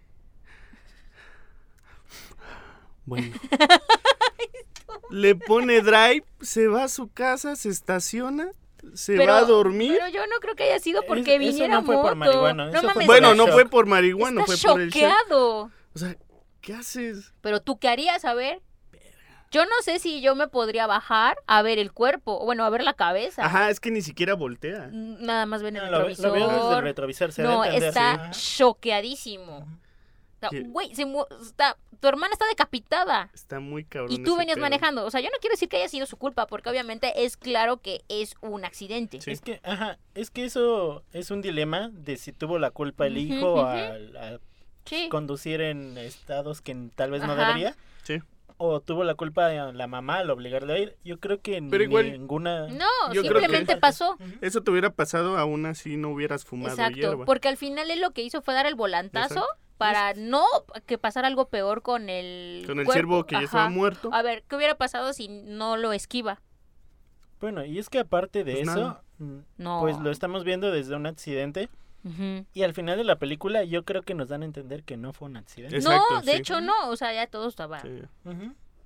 Bueno. 3.09 3.35
Le 5.11 5.35
pone 5.35 5.81
drive, 5.81 6.23
se 6.41 6.67
va 6.67 6.83
a 6.83 6.87
su 6.87 7.11
casa, 7.11 7.55
se 7.55 7.69
estaciona, 7.69 8.51
se 8.93 9.17
Pero- 9.17 9.33
va 9.33 9.39
a 9.39 9.43
dormir. 9.43 9.93
Pero 9.97 10.07
yo 10.09 10.27
no 10.27 10.35
creo 10.39 10.55
que 10.55 10.63
haya 10.63 10.79
sido 10.79 11.01
Es- 11.01 11.07
porque 11.07 11.35
eso 11.35 11.39
viniera 11.39 11.73
no 11.75 11.83
fue 11.83 11.95
por 11.95 12.15
moto. 12.15 12.15
marihuana, 12.15 12.65
no 12.71 12.77
eso 12.77 12.89
fue 12.91 13.05
bueno, 13.05 13.33
no 13.33 13.45
shock. 13.45 13.53
fue 13.53 13.65
por 13.65 13.85
marihuana, 13.87 14.41
está 14.41 14.55
fue 14.57 14.71
por 14.71 14.81
el 14.81 14.89
shock. 14.91 15.01
choqueado. 15.01 15.71
O 15.95 15.99
sea, 15.99 16.15
¿qué 16.61 16.73
haces? 16.75 17.33
Pero 17.41 17.59
tú, 17.61 17.79
¿qué 17.79 17.89
harías? 17.89 18.23
A 18.25 18.33
ver. 18.35 18.61
Yo 19.51 19.65
no 19.65 19.71
sé 19.83 19.97
si 19.97 20.21
yo 20.21 20.35
me 20.35 20.47
podría 20.47 20.85
bajar 20.85 21.35
a 21.47 21.63
ver 21.63 21.79
el 21.79 21.91
cuerpo, 21.91 22.39
o 22.39 22.45
bueno, 22.45 22.63
a 22.65 22.69
ver 22.69 22.83
la 22.83 22.93
cabeza. 22.93 23.43
Ajá, 23.43 23.71
es 23.71 23.79
que 23.79 23.89
ni 23.89 24.03
siquiera 24.03 24.35
voltea. 24.35 24.89
Nada 24.93 25.47
más 25.47 25.63
ven 25.63 25.75
el 25.77 25.85
No, 25.85 25.89
lo, 26.01 26.05
ve- 26.05 26.15
lo 26.19 26.31
veo 26.31 26.47
desde 26.49 26.75
el 26.77 26.81
retrovisor. 26.83 26.83
retrovisor. 26.83 27.31
Se 27.31 27.41
no, 27.41 27.63
está 27.63 28.29
choqueadísimo. 28.29 29.67
Güey, 30.67 30.93
se 30.95 31.05
mu- 31.05 31.25
está, 31.41 31.77
tu 31.99 32.07
hermana 32.07 32.33
está 32.33 32.45
decapitada. 32.47 33.29
Está 33.33 33.59
muy 33.59 33.83
cabrón. 33.83 34.11
Y 34.11 34.23
tú 34.23 34.35
venías 34.37 34.55
pedo. 34.55 34.63
manejando. 34.65 35.05
O 35.05 35.11
sea, 35.11 35.19
yo 35.21 35.27
no 35.29 35.37
quiero 35.41 35.53
decir 35.53 35.69
que 35.69 35.77
haya 35.77 35.89
sido 35.89 36.05
su 36.05 36.17
culpa, 36.17 36.47
porque 36.47 36.69
obviamente 36.69 37.25
es 37.25 37.37
claro 37.37 37.77
que 37.77 38.01
es 38.09 38.35
un 38.41 38.65
accidente. 38.65 39.21
Sí. 39.21 39.31
Es 39.31 39.41
que, 39.41 39.59
ajá, 39.63 39.97
es 40.15 40.31
que 40.31 40.45
eso 40.45 41.03
es 41.13 41.31
un 41.31 41.41
dilema 41.41 41.89
de 41.93 42.17
si 42.17 42.31
tuvo 42.31 42.57
la 42.59 42.71
culpa 42.71 43.07
el 43.07 43.17
hijo 43.17 43.65
al 43.65 44.41
Sí. 44.85 45.07
conducir 45.09 45.61
en 45.61 45.97
estados 45.97 46.61
que 46.61 46.75
tal 46.95 47.11
vez 47.11 47.21
no 47.23 47.33
Ajá. 47.33 47.47
debería. 47.47 47.75
Sí. 48.03 48.19
O 48.61 48.81
tuvo 48.81 49.03
la 49.05 49.13
culpa 49.15 49.49
la 49.49 49.87
mamá 49.87 50.17
al 50.17 50.29
obligarle 50.31 50.73
a 50.73 50.79
ir. 50.79 50.97
Yo 51.05 51.17
creo 51.19 51.39
que 51.41 51.61
Pero 51.69 51.81
igual- 51.83 52.11
ninguna... 52.11 52.67
No, 52.67 52.85
Yo 53.13 53.21
creo 53.21 53.35
que- 53.35 53.39
simplemente 53.41 53.77
pasó. 53.77 54.17
Eso 54.41 54.61
te 54.63 54.71
hubiera 54.71 54.89
pasado 54.89 55.37
aún 55.37 55.65
así 55.65 55.95
no 55.95 56.09
hubieras 56.09 56.43
fumado 56.43 56.71
Exacto, 56.73 56.95
hierba. 56.97 57.23
porque 57.25 57.47
al 57.47 57.55
final 57.55 57.89
él 57.91 58.01
lo 58.01 58.11
que 58.11 58.21
hizo 58.23 58.41
fue 58.41 58.53
dar 58.53 58.65
el 58.65 58.75
volantazo 58.75 59.35
Exacto. 59.35 59.53
Para 59.79 60.13
no 60.13 60.45
que 60.85 60.97
pasara 60.99 61.27
algo 61.27 61.47
peor 61.47 61.81
con 61.81 62.09
el 62.09 62.63
Con 62.67 62.77
el 62.79 62.85
cuerpo. 62.85 62.93
ciervo 62.93 63.23
que 63.25 63.35
ya 63.35 63.41
estaba 63.41 63.69
muerto. 63.69 64.09
A 64.13 64.21
ver, 64.21 64.43
¿qué 64.47 64.55
hubiera 64.55 64.75
pasado 64.75 65.13
si 65.13 65.27
no 65.29 65.77
lo 65.77 65.93
esquiva? 65.93 66.41
Bueno, 67.39 67.63
y 67.65 67.79
es 67.79 67.89
que 67.89 67.99
aparte 67.99 68.43
de 68.43 68.53
Pues 68.53 68.67
eso, 68.67 68.99
mm, 69.19 69.37
No. 69.57 69.79
pues 69.79 69.97
lo 69.99 70.11
estamos 70.11 70.43
viendo 70.43 70.69
desde 70.71 70.95
un 70.95 71.07
accidente. 71.07 71.69
Y 72.53 72.63
al 72.63 72.73
final 72.73 72.97
de 72.97 73.03
la 73.03 73.17
película 73.17 73.63
yo 73.65 73.83
creo 73.83 74.03
que 74.03 74.13
nos 74.13 74.29
dan 74.29 74.41
a 74.41 74.45
entender 74.45 74.83
que 74.83 74.95
no 74.97 75.11
fue 75.13 75.27
un 75.27 75.37
accidente. 75.37 75.79
No, 75.79 76.21
de 76.21 76.31
sí. 76.31 76.37
hecho 76.37 76.61
no, 76.61 76.89
o 76.89 76.95
sea, 76.95 77.13
ya 77.13 77.27
todo 77.27 77.47
estaba 77.47 77.79
Sí. 77.81 78.01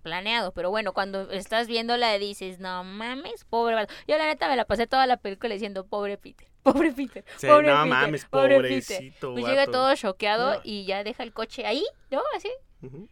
Planeado, 0.04 0.52
pero 0.52 0.70
bueno, 0.70 0.94
cuando 0.94 1.32
estás 1.32 1.68
viéndola 1.68 2.18
dices, 2.18 2.60
no 2.60 2.84
mames, 2.84 3.46
pobre 3.46 3.74
vato". 3.76 3.94
Yo 4.08 4.18
la 4.18 4.26
neta 4.26 4.48
me 4.50 4.56
la 4.58 4.66
pasé 4.66 4.86
toda 4.86 5.08
la 5.08 5.18
película 5.18 5.54
diciendo, 5.54 5.86
pobre 5.86 6.18
Peter, 6.18 6.48
pobre 6.64 6.92
Peter, 6.92 7.24
Sí, 7.38 7.48
pobre 7.48 7.68
no 7.68 7.84
Peter, 7.84 7.88
mames, 7.90 8.26
pobre 8.26 8.56
pobrecito. 8.56 8.98
Peter. 9.00 9.30
Pues 9.34 9.46
llega 9.46 9.66
todo 9.68 9.96
choqueado 9.96 10.56
No. 10.56 10.62
y 10.64 10.86
ya 10.86 11.04
deja 11.04 11.24
el 11.24 11.34
coche 11.34 11.66
ahí, 11.66 11.84
¿no? 12.12 12.22
Así, 12.36 12.50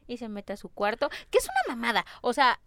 y 0.07 0.17
se 0.17 0.27
mete 0.27 0.51
a 0.53 0.57
su 0.57 0.67
cuarto, 0.69 1.09
que 1.29 1.37
es 1.37 1.45
una 1.45 1.75
mamada. 1.75 2.05
O 2.21 2.33
sea, 2.33 2.59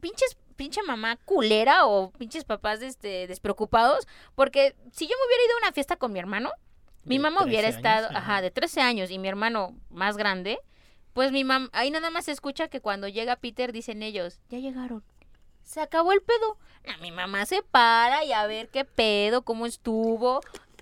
pinches, 0.00 0.36
pinche 0.56 0.82
mamá 0.82 1.16
culera 1.24 1.86
o 1.86 2.10
pinches 2.10 2.44
papás 2.44 2.82
este, 2.82 3.26
despreocupados, 3.28 4.08
porque 4.34 4.74
si 4.92 5.06
yo 5.06 5.14
me 5.16 5.26
hubiera 5.28 5.44
ido 5.44 5.54
a 5.54 5.58
una 5.66 5.72
fiesta 5.72 5.96
con 5.96 6.12
mi 6.12 6.18
hermano, 6.18 6.50
mi 7.04 7.16
De 7.18 7.22
mamá 7.22 7.44
hubiera 7.44 7.68
13 7.68 7.76
estado, 7.76 8.06
años, 8.08 8.16
ajá, 8.18 8.42
de 8.42 8.50
13 8.50 8.80
años 8.80 9.10
y 9.12 9.18
mi 9.18 9.28
hermano 9.28 9.76
más 9.88 10.16
grande, 10.16 10.58
pues 11.12 11.30
mi 11.32 11.44
mamá, 11.44 11.68
ahí 11.72 11.90
nada 11.92 12.10
más 12.10 12.24
se 12.24 12.32
escucha 12.32 12.66
que 12.68 12.80
cuando 12.80 13.06
llega 13.08 13.36
Peter 13.36 13.72
dicen 13.72 14.02
ellos, 14.02 14.40
ya 14.48 14.58
llegaron. 14.58 15.04
Se 15.68 15.80
acabó 15.82 16.12
el 16.12 16.22
pedo. 16.22 16.56
No, 16.86 16.96
mi 17.02 17.12
mamá 17.12 17.44
se 17.44 17.62
para 17.62 18.24
y 18.24 18.32
a 18.32 18.46
ver 18.46 18.68
qué 18.68 18.86
pedo, 18.86 19.42
cómo 19.42 19.66
estuvo. 19.66 20.40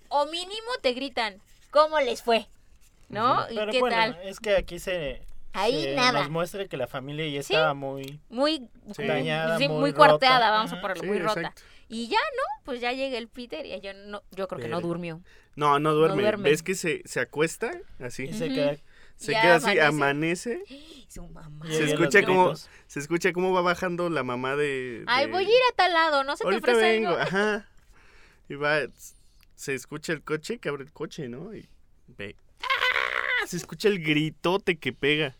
O 0.08 0.26
mínimo 0.26 0.68
te 0.80 0.92
gritan, 0.92 1.40
¿cómo 1.70 1.98
les 1.98 2.22
fue? 2.22 2.46
¿no? 3.08 3.50
¿Y 3.50 3.56
Pero 3.56 3.72
qué 3.72 3.80
bueno, 3.80 3.96
tal? 3.96 4.18
es 4.22 4.38
que 4.40 4.56
aquí 4.56 4.78
se, 4.78 5.22
Ahí 5.52 5.82
se 5.82 5.94
nada. 5.96 6.20
nos 6.20 6.30
muestra 6.30 6.66
que 6.66 6.76
la 6.76 6.86
familia 6.86 7.26
ya 7.28 7.42
Sí. 7.42 7.52
estaba 7.54 7.74
muy... 7.74 8.20
Muy, 8.28 8.68
Sí. 8.94 9.04
Dañada, 9.06 9.58
sí, 9.58 9.68
muy 9.68 9.78
muy 9.78 9.90
rota. 9.90 9.98
cuarteada, 10.08 10.50
vamos 10.50 10.70
a 10.70 10.74
Ajá. 10.74 10.82
ponerlo, 10.82 11.02
Sí, 11.02 11.08
muy 11.08 11.18
rota. 11.18 11.40
exacto. 11.40 11.62
Y 11.88 12.08
ya, 12.08 12.18
¿no? 12.18 12.62
Pues 12.64 12.80
ya 12.80 12.92
llega 12.92 13.18
el 13.18 13.28
Peter 13.28 13.64
y 13.66 13.80
yo 13.80 13.92
no, 13.94 14.22
yo 14.32 14.46
creo 14.48 14.60
que 14.60 14.68
no 14.68 14.80
durmió. 14.80 15.20
No, 15.56 15.78
no 15.80 15.94
duerme. 15.94 16.22
duerme. 16.22 16.50
¿Ves 16.50 16.62
que 16.62 16.74
se, 16.76 17.02
se 17.04 17.20
acuesta? 17.20 17.72
Así. 18.00 18.24
Y 18.24 18.34
se 18.34 18.48
queda... 18.48 18.76
Se 19.16 19.32
Ya 19.32 19.42
queda 19.42 19.54
así, 19.56 19.78
amanece. 19.78 20.54
amanece. 20.54 21.06
Su 21.08 21.26
mamá. 21.28 21.66
y 21.68 21.72
Se 21.72 21.84
escucha 21.84 22.22
como-. 22.24 22.54
Se 22.86 22.98
escucha 23.00 23.32
cómo 23.32 23.52
va 23.52 23.62
bajando 23.62 24.10
la 24.10 24.22
mamá 24.22 24.56
de. 24.56 25.04
Ay, 25.06 25.26
de- 25.26 25.32
voy 25.32 25.44
a 25.44 25.48
ir 25.48 25.54
a 25.72 25.76
tal 25.76 25.92
lado, 25.92 26.24
no 26.24 26.36
se 26.36 26.44
te 26.44 26.56
ofrece 26.56 26.80
vengo, 26.80 27.08
algo. 27.10 27.20
ajá. 27.22 27.68
Y 28.48 28.54
va, 28.54 28.78
se 29.56 29.74
escucha 29.74 30.12
el 30.12 30.22
coche, 30.22 30.58
que 30.58 30.68
abre 30.68 30.84
el 30.84 30.92
coche, 30.92 31.28
¿no? 31.28 31.52
Y 31.54 31.68
ve. 32.06 32.36
¡Ah! 32.62 33.46
Se 33.46 33.56
escucha 33.56 33.88
el 33.88 33.98
gritote 34.00 34.78
que 34.78 34.92
pega. 34.92 35.34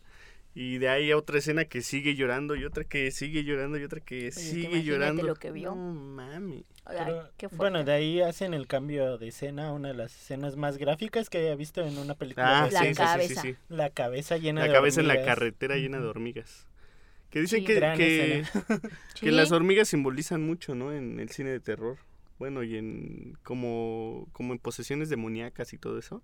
Y 0.58 0.78
de 0.78 0.88
ahí 0.88 1.10
a 1.10 1.18
otra 1.18 1.36
escena 1.38 1.66
que 1.66 1.82
sigue 1.82 2.14
llorando 2.14 2.56
y 2.56 2.64
otra 2.64 2.82
que 2.84 3.10
sigue 3.10 3.44
llorando 3.44 3.76
y 3.78 3.84
otra 3.84 4.00
que 4.00 4.32
sigue 4.32 4.82
llorando. 4.82 5.22
lo 5.22 5.34
que 5.34 5.50
vio. 5.52 5.74
No 5.74 5.92
mami. 5.92 6.64
Ay, 6.86 6.96
Pero, 7.04 7.28
qué 7.36 7.48
fuerte. 7.50 7.56
bueno, 7.58 7.84
de 7.84 7.92
ahí 7.92 8.20
hacen 8.22 8.54
el 8.54 8.66
cambio 8.66 9.18
de 9.18 9.28
escena, 9.28 9.70
una 9.72 9.88
de 9.88 9.94
las 9.94 10.14
escenas 10.16 10.56
más 10.56 10.78
gráficas 10.78 11.28
que 11.28 11.36
haya 11.38 11.54
visto 11.56 11.82
en 11.86 11.98
una 11.98 12.14
película. 12.14 12.62
Ah, 12.62 12.66
de 12.68 12.70
La 12.72 12.78
sí, 12.78 12.84
ciencia. 12.86 13.18
sí, 13.18 13.28
sí, 13.28 13.34
cabeza. 13.34 13.58
La 13.68 13.90
cabeza 13.90 14.36
llena 14.38 14.62
La 14.62 14.68
de 14.68 14.72
cabeza 14.72 15.00
en 15.02 15.08
la 15.08 15.14
hormigas. 15.14 15.34
carretera 15.36 15.76
llena 15.76 16.00
de 16.00 16.06
hormigas. 16.06 16.66
Que 17.28 17.40
dicen 17.42 17.60
Sí. 17.60 17.66
que, 17.66 17.74
que, 17.74 18.44
que 19.20 19.26
Sí. 19.26 19.30
las 19.30 19.52
hormigas 19.52 19.88
simbolizan 19.88 20.42
mucho, 20.42 20.74
¿no? 20.74 20.90
En 20.92 21.20
el 21.20 21.28
cine 21.28 21.50
de 21.50 21.60
terror. 21.60 21.98
Bueno, 22.38 22.62
y 22.62 22.76
en 22.78 23.36
como, 23.42 24.26
como 24.32 24.54
en 24.54 24.58
posesiones 24.58 25.10
demoníacas 25.10 25.74
y 25.74 25.76
todo 25.78 25.98
eso. 25.98 26.22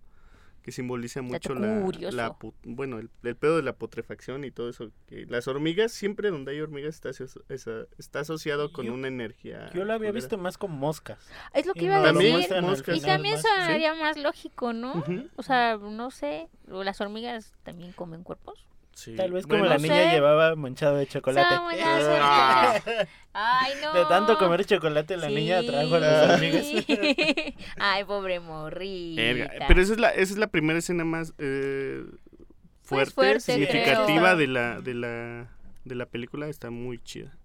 Que 0.63 0.71
simboliza 0.71 1.23
mucho 1.23 1.55
la, 1.57 2.37
bueno, 2.65 2.99
el, 3.01 3.11
el 3.25 3.37
pedo 3.37 3.57
de 3.57 3.63
la 3.63 3.73
putrefacción 3.75 4.45
y 4.45 4.51
todo 4.53 4.69
eso. 4.69 4.91
Que 5.07 5.27
las 5.27 5.49
hormigas, 5.49 5.91
siempre 5.91 6.31
donde 6.31 6.53
hay 6.53 6.61
hormigas 6.61 6.95
está, 6.95 7.11
esa- 7.11 7.87
está 7.99 8.21
asociado 8.21 8.73
con 8.73 8.87
Yo- 8.87 8.95
una 8.95 9.09
energía. 9.09 9.71
Yo 9.75 9.85
lo 9.85 9.93
había 9.93 10.11
culera. 10.11 10.13
visto 10.13 10.39
más 10.39 10.59
con 10.59 10.71
moscas. 10.71 11.19
Es 11.53 11.67
lo 11.67 11.75
que 11.75 11.81
Y 11.83 11.85
iba 11.87 11.97
a 12.09 12.13
no 12.13 12.19
decir. 12.21 12.47
Y 12.95 13.01
también 13.01 13.39
sonaría 13.43 13.95
más 13.95 14.17
lógico, 14.17 14.73
¿no? 14.73 15.03
O 15.37 15.43
sea, 15.43 15.77
no 15.79 16.11
sé, 16.13 16.49
¿o 16.71 16.85
las 16.85 17.01
hormigas 17.01 17.53
también 17.65 17.93
comen 17.93 18.23
cuerpos. 18.23 18.65
Sí. 18.95 19.17
Tal 19.17 19.33
vez 19.33 19.47
Bueno, 19.47 19.65
como 19.65 19.71
la 19.71 19.77
no 19.79 19.83
niña 19.83 20.11
sé. 20.11 20.11
llevaba 20.13 20.55
manchado 20.55 20.97
de 20.97 21.07
chocolate. 21.07 21.49
Ah. 21.51 22.75
hormigas. 22.85 23.09
Ay, 23.33 23.73
no. 23.83 23.93
De 23.95 24.05
tanto 24.05 24.37
comer 24.39 24.65
chocolate, 24.67 25.17
la 25.17 25.29
niña 25.29 25.63
trajo 25.63 25.95
a 25.95 25.99
las 26.01 26.41
Sí. 26.41 26.77
hormigas. 26.87 27.55
Ay, 27.79 28.05
pobre 28.05 28.41
morrita. 28.41 29.65
Pero 29.67 29.81
esa 29.81 29.93
es 29.95 29.99
la, 29.99 30.11
esa 30.11 30.33
es 30.35 30.39
la 30.39 30.49
primera 30.49 30.79
escena 30.79 31.05
más 31.05 31.33
eh, 31.39 32.05
fuerte, 32.83 33.13
fuerte, 33.15 33.41
significativa 33.41 34.35
creo. 34.35 34.37
de 34.37 34.47
la, 34.47 34.81
de 34.81 34.95
la 34.95 35.49
de 35.85 35.95
la 35.95 36.07
película. 36.07 36.49
Está 36.49 36.71
muy 36.71 36.99
chida. 37.03 37.37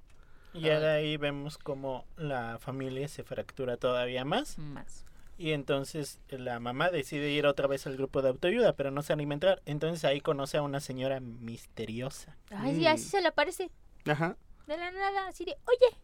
Y 0.54 0.64
de 0.64 0.88
ahí 0.90 1.18
vemos 1.18 1.58
como 1.58 2.06
la 2.18 2.58
familia 2.60 3.08
se 3.08 3.24
fractura 3.24 3.78
todavía 3.78 4.26
más. 4.26 4.58
Más. 4.58 5.06
Y 5.39 5.52
entonces 5.52 6.19
la 6.30 6.60
mamá 6.60 6.89
decide 6.89 7.30
ir 7.30 7.45
otra 7.45 7.67
vez 7.67 7.86
al 7.86 7.95
grupo 7.95 8.21
de 8.23 8.30
autoayuda, 8.30 8.73
pero 8.73 8.89
no 8.91 9.04
se 9.04 9.13
anima 9.13 9.34
a 9.34 9.36
entrar. 9.36 9.62
Entonces 9.65 10.04
ahí 10.04 10.19
conoce 10.19 10.58
a 10.58 10.63
una 10.63 10.80
señora 10.80 11.19
misteriosa. 11.19 12.36
Ay, 12.50 12.76
sí, 12.76 12.82
Mm. 12.82 12.88
así 12.88 13.04
se 13.06 13.21
le 13.21 13.28
aparece 13.28 13.69
Ajá. 14.06 14.36
de 14.65 14.78
la 14.78 14.91
nada, 14.91 15.28
así 15.28 15.45
de, 15.45 15.56
oye, 15.65 15.97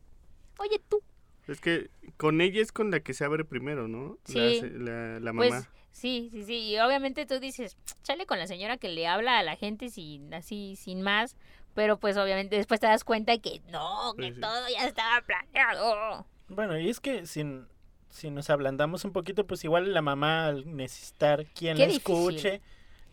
oye 0.59 0.79
tú. 0.87 1.01
Es 1.47 1.59
que 1.59 1.89
con 2.17 2.41
ella 2.41 2.61
es 2.61 2.71
con 2.71 2.91
la 2.91 2.99
que 3.01 3.13
se 3.13 3.25
abre 3.25 3.43
primero, 3.43 3.87
¿no? 3.87 4.17
Sí. 4.25 4.61
La, 4.75 5.19
la, 5.19 5.33
Pues 5.33 5.51
mamá. 5.51 5.67
sí, 5.91 6.29
sí, 6.31 6.43
sí. 6.45 6.55
Y 6.69 6.79
obviamente 6.79 7.25
tú 7.25 7.39
dices, 7.39 7.75
chale 8.03 8.25
con 8.25 8.37
la 8.39 8.47
señora 8.47 8.77
que 8.77 8.87
le 8.89 9.07
habla 9.07 9.39
a 9.39 9.43
la 9.43 9.55
gente 9.55 9.89
sin 9.89 10.33
así, 10.33 10.75
sin 10.77 11.01
más. 11.01 11.35
Pero 11.73 11.97
pues 11.99 12.17
obviamente 12.17 12.55
después 12.55 12.79
te 12.79 12.85
das 12.85 13.03
cuenta 13.03 13.35
que 13.39 13.61
no, 13.71 14.13
que 14.15 14.27
Sí, 14.27 14.33
sí. 14.35 14.39
todo 14.41 14.69
ya 14.69 14.85
estaba 14.85 15.21
planeado. 15.25 16.27
Bueno, 16.49 16.77
y 16.77 16.87
es 16.89 16.99
que 16.99 17.25
sin, 17.25 17.67
si 18.13 18.29
nos 18.31 18.49
ablandamos 18.49 19.03
un 19.05 19.11
poquito, 19.11 19.45
pues 19.45 19.63
igual 19.63 19.93
la 19.93 20.01
mamá 20.01 20.45
al 20.47 20.75
necesitar 20.75 21.45
quien 21.47 21.77
la 21.77 21.85
difícil. 21.87 22.13
escuche 22.15 22.61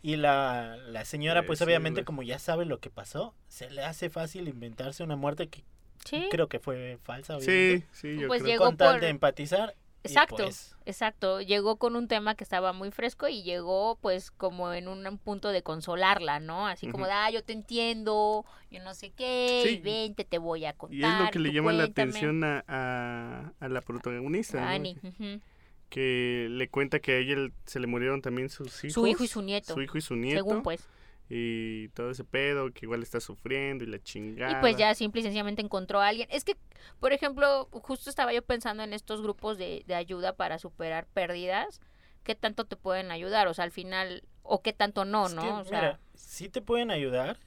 y 0.03 0.17
la, 0.17 0.77
la 0.77 1.05
señora 1.05 1.45
pues 1.45 1.59
Decirle. 1.59 1.75
obviamente 1.75 2.05
como 2.05 2.23
ya 2.23 2.39
sabe 2.39 2.65
lo 2.67 2.79
que 2.81 2.91
pasó, 2.91 3.35
se 3.49 3.71
le 3.71 3.83
hace 3.85 4.11
fácil 4.11 4.47
inventarse 4.49 5.03
una 5.03 5.17
muerte 5.17 5.49
que 5.49 5.65
Sí, 6.05 6.29
Creo 6.31 6.49
que 6.49 6.59
fue 6.59 6.99
falsa, 7.03 7.39
Sí, 7.41 7.47
obviamente. 7.51 7.87
sí, 7.93 8.17
yo 8.19 8.27
Pues 8.29 8.41
creo. 8.43 8.53
llegó 8.55 8.65
Con 8.67 8.77
tal 8.79 8.93
por- 8.95 9.01
de 9.03 9.09
empatizar. 9.09 9.75
Exacto, 10.05 10.37
pues, 10.37 10.77
exacto. 10.87 11.41
Llegó 11.41 11.77
con 11.77 11.97
un 11.97 12.09
tema 12.09 12.35
que 12.35 12.45
estaba 12.45 12.73
muy 12.73 12.91
fresco 12.91 13.29
y 13.29 13.43
llegó 13.43 13.97
pues 14.01 14.31
como 14.31 14.73
en 14.73 14.89
un 14.89 15.19
punto 15.19 15.51
de 15.51 15.63
consolarla, 15.63 16.41
¿no? 16.41 16.67
Así 16.67 16.87
como 16.89 17.05
Ujú. 17.05 17.13
de, 17.13 17.13
ah, 17.19 17.31
yo 17.31 17.43
te 17.45 17.53
entiendo, 17.53 18.45
yo 18.71 18.83
no 18.83 18.95
sé 18.95 19.11
qué, 19.11 19.63
Sí. 19.65 19.75
y 19.75 19.79
vente, 19.81 20.25
te 20.25 20.39
voy 20.39 20.65
a 20.65 20.73
contar. 20.73 20.97
Y 20.99 21.03
es 21.05 21.25
lo 21.27 21.31
que 21.31 21.39
le 21.39 21.53
llama 21.53 21.73
la 21.73 21.85
cuéntame". 21.85 22.11
atención 22.11 22.45
a, 22.45 22.65
a, 22.69 23.53
a 23.61 23.69
la 23.69 23.81
protagonista, 23.81 24.61
¿no? 24.61 24.67
Annie, 24.69 24.97
ujú. 25.03 25.41
Que 25.89 26.47
le 26.51 26.69
cuenta 26.69 27.01
que 27.01 27.13
a 27.13 27.17
ella 27.19 27.37
se 27.67 27.81
le 27.81 27.87
murieron 27.89 28.23
también 28.23 28.49
sus 28.49 28.85
hijos. 28.85 28.95
Su 28.95 29.07
hijo 29.07 29.25
y 29.25 29.27
su 29.27 29.43
nieto, 29.43 29.75
Su 29.75 29.83
hijo 29.83 29.99
y 29.99 30.01
su 30.01 30.15
nieto. 30.15 30.45
según 30.45 30.63
pues. 30.63 30.87
Y 31.33 31.89
todo 31.91 32.11
ese 32.11 32.25
pedo, 32.25 32.73
que 32.73 32.87
igual 32.87 33.05
está 33.05 33.21
sufriendo 33.21 33.85
y 33.85 33.87
la 33.87 34.03
chingada. 34.03 34.51
Y 34.51 34.61
pues 34.61 34.77
ya 34.77 34.93
simple 34.97 35.21
y 35.21 35.25
sencillamente 35.25 35.63
encontró 35.63 36.01
a 36.01 36.09
alguien. 36.09 36.29
Es 36.31 36.43
que, 36.43 36.57
por 36.99 37.13
ejemplo, 37.13 37.69
justo 37.71 38.11
estaba 38.11 38.33
yo 38.33 38.43
pensando 38.43 38.83
en 38.83 38.93
estos 38.93 39.23
grupos 39.23 39.57
de, 39.57 39.85
de 39.87 39.95
ayuda 39.95 40.35
para 40.35 40.59
superar 40.59 41.07
pérdidas. 41.07 41.81
¿Qué 42.25 42.35
tanto 42.35 42.65
te 42.65 42.75
pueden 42.75 43.13
ayudar? 43.13 43.47
O 43.47 43.55
sea, 43.55 43.65
al 43.65 43.71
final, 43.71 44.25
o 44.43 44.61
qué 44.61 44.73
tanto 44.73 45.05
no, 45.05 45.27
es 45.27 45.35
¿no? 45.35 45.43
que, 45.43 45.49
o 45.49 45.65
sea, 45.65 45.81
mira, 45.81 46.01
sí 46.15 46.49
te 46.49 46.61
pueden 46.61 46.91
ayudar, 46.91 47.39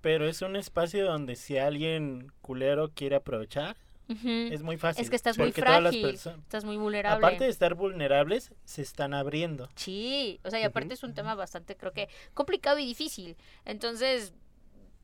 pero 0.00 0.28
es 0.28 0.40
un 0.42 0.54
espacio 0.54 1.04
donde 1.04 1.34
si 1.34 1.58
alguien 1.58 2.30
culero 2.42 2.92
quiere 2.94 3.16
aprovechar, 3.16 3.76
es 4.08 4.62
muy 4.62 4.76
fácil. 4.76 5.02
es 5.02 5.10
que 5.10 5.16
estás 5.16 5.38
muy 5.38 5.48
porque 5.48 5.62
todas 5.62 5.82
las 5.82 5.96
frágil, 5.96 6.14
estás 6.14 6.64
muy 6.64 6.76
vulnerable. 6.76 7.26
Aparte 7.26 7.44
de 7.44 7.50
estar 7.50 7.74
vulnerables, 7.74 8.52
se 8.64 8.82
están 8.82 9.14
abriendo. 9.14 9.68
Sí, 9.76 10.40
o 10.44 10.50
sea, 10.50 10.60
y 10.60 10.64
aparte 10.64 10.94
es 10.94 11.02
un 11.02 11.14
tema 11.14 11.34
bastante, 11.34 11.76
creo 11.76 11.92
que, 11.92 12.08
complicado 12.34 12.78
y 12.78 12.86
difícil. 12.86 13.36
Entonces, 13.64 14.34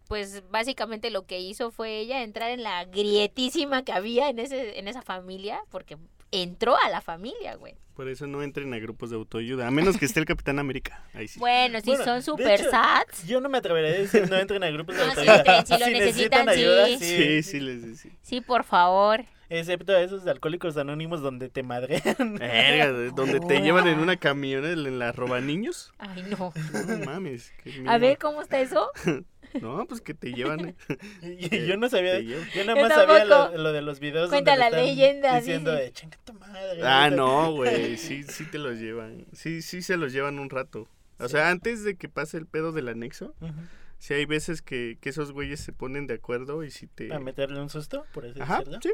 pues 0.09 0.43
básicamente 0.51 1.11
lo 1.11 1.25
que 1.25 1.41
hizo 1.41 1.71
fue 1.71 1.99
ella 1.99 2.23
entrar 2.23 2.51
en 2.51 2.63
la 2.63 2.85
grietísima 2.85 3.85
que 3.85 3.93
había 3.93 4.29
en, 4.29 4.39
ese, 4.41 4.79
en 4.79 4.89
esa 4.89 5.03
familia, 5.03 5.63
porque 5.71 5.97
entró 6.33 6.77
a 6.85 6.89
la 6.91 7.01
familia, 7.01 7.55
güey. 7.57 7.75
Por 7.95 8.09
eso 8.09 8.27
no 8.27 8.43
entren 8.43 8.73
a 8.73 8.79
grupos 8.79 9.11
de 9.11 9.17
autoayuda, 9.17 9.67
a 9.67 9.71
menos 9.71 9.99
que 9.99 10.07
esté 10.07 10.21
el 10.21 10.27
Capitán 10.27 10.59
América. 10.59 11.05
Ahí 11.13 11.29
sí. 11.29 11.39
Bueno, 11.39 11.81
si 11.81 11.91
Bueno, 11.91 12.05
son 12.05 12.23
super 12.23 12.61
hecho, 12.61 12.71
sats. 12.71 13.27
Yo 13.27 13.41
no 13.43 13.49
me 13.51 13.59
atreveré 13.59 13.89
a 13.89 13.99
decir 14.01 14.31
no 14.31 14.37
entren 14.39 14.63
a 14.65 14.71
grupos 14.71 14.97
de 14.97 15.05
No, 15.07 15.13
sí 15.15 15.29
autoayuda. 15.29 15.67
si 15.67 15.79
lo 15.79 15.87
necesitan, 15.87 16.49
ayuda, 16.49 16.87
sí. 16.87 16.99
Sí, 16.99 17.43
sí, 17.43 17.61
les 17.61 17.83
decía. 17.87 18.13
Sí, 18.23 18.41
por 18.41 18.65
favor. 18.65 19.25
Excepto 19.51 19.93
a 19.93 20.01
esos 20.01 20.25
de 20.25 20.31
alcohólicos 20.31 20.77
anónimos 20.77 21.21
donde 21.21 21.49
te 21.51 21.63
madrean. 21.65 22.03
Verga, 22.39 22.93
de- 22.93 23.11
donde 23.11 23.41
te 23.41 23.61
llevan 23.61 23.87
en 23.89 23.99
una 23.99 24.17
camioneta 24.17 24.71
en 24.73 24.99
la 24.99 25.13
roba 25.13 25.41
niños. 25.41 25.93
Ay, 25.99 26.23
no. 26.31 26.53
No 26.87 27.05
mames. 27.05 27.53
A 27.87 27.99
ver, 27.99 28.17
¿cómo 28.17 28.41
está 28.43 28.61
eso? 28.61 28.89
No, 29.61 29.85
pues 29.87 30.01
que 30.01 30.15
te 30.15 30.33
llevan. 30.33 30.69
eh, 30.69 30.77
Y 31.51 31.67
yo 31.67 31.77
no 31.77 31.89
sabía, 31.89 32.21
yo 32.21 32.39
nada 32.65 32.81
Yo 32.81 32.89
más 32.89 32.95
sabía 32.95 33.25
lo, 33.25 33.57
lo 33.57 33.73
de 33.73 33.83
los 33.83 34.01
videos 34.01 34.29
Cuenta 34.31 34.53
donde 34.53 34.61
la 34.61 34.67
están 34.69 34.85
leyenda, 34.87 35.37
diciendo 35.37 35.71
dice. 35.73 35.83
de 35.85 35.93
chinga 35.93 36.19
tu 36.25 36.33
madre. 36.35 36.83
Ah, 36.85 37.05
ahorita". 37.05 37.17
no, 37.17 37.53
güey. 37.53 37.97
Sí, 37.97 38.23
sí 38.25 38.45
te 38.45 38.59
los 38.59 38.79
llevan. 38.79 39.27
Sí, 39.33 39.63
sí 39.63 39.83
se 39.83 39.97
los 39.97 40.13
llevan 40.13 40.39
un 40.39 40.51
rato. 40.51 40.89
O 41.19 41.25
Sí. 41.29 41.33
sea, 41.33 41.51
antes 41.51 41.85
de 41.85 41.97
que 41.97 42.09
pase 42.09 42.37
el 42.39 42.47
pedo 42.47 42.73
del 42.73 42.89
anexo, 42.89 43.35
Ujú. 43.41 43.53
sí 43.99 44.15
hay 44.15 44.25
veces 44.25 44.63
que, 44.63 44.97
que 45.01 45.09
esos 45.11 45.33
güeyes 45.33 45.61
se 45.61 45.73
ponen 45.73 46.07
de 46.07 46.15
acuerdo 46.15 46.65
y 46.65 46.71
si 46.71 46.87
te... 46.87 47.09
Para 47.09 47.21
meterle 47.21 47.61
un 47.61 47.69
susto, 47.69 48.07
por 48.15 48.25
así 48.27 48.41
Ajá, 48.41 48.59
decirlo. 48.59 48.79
sí. 48.83 48.93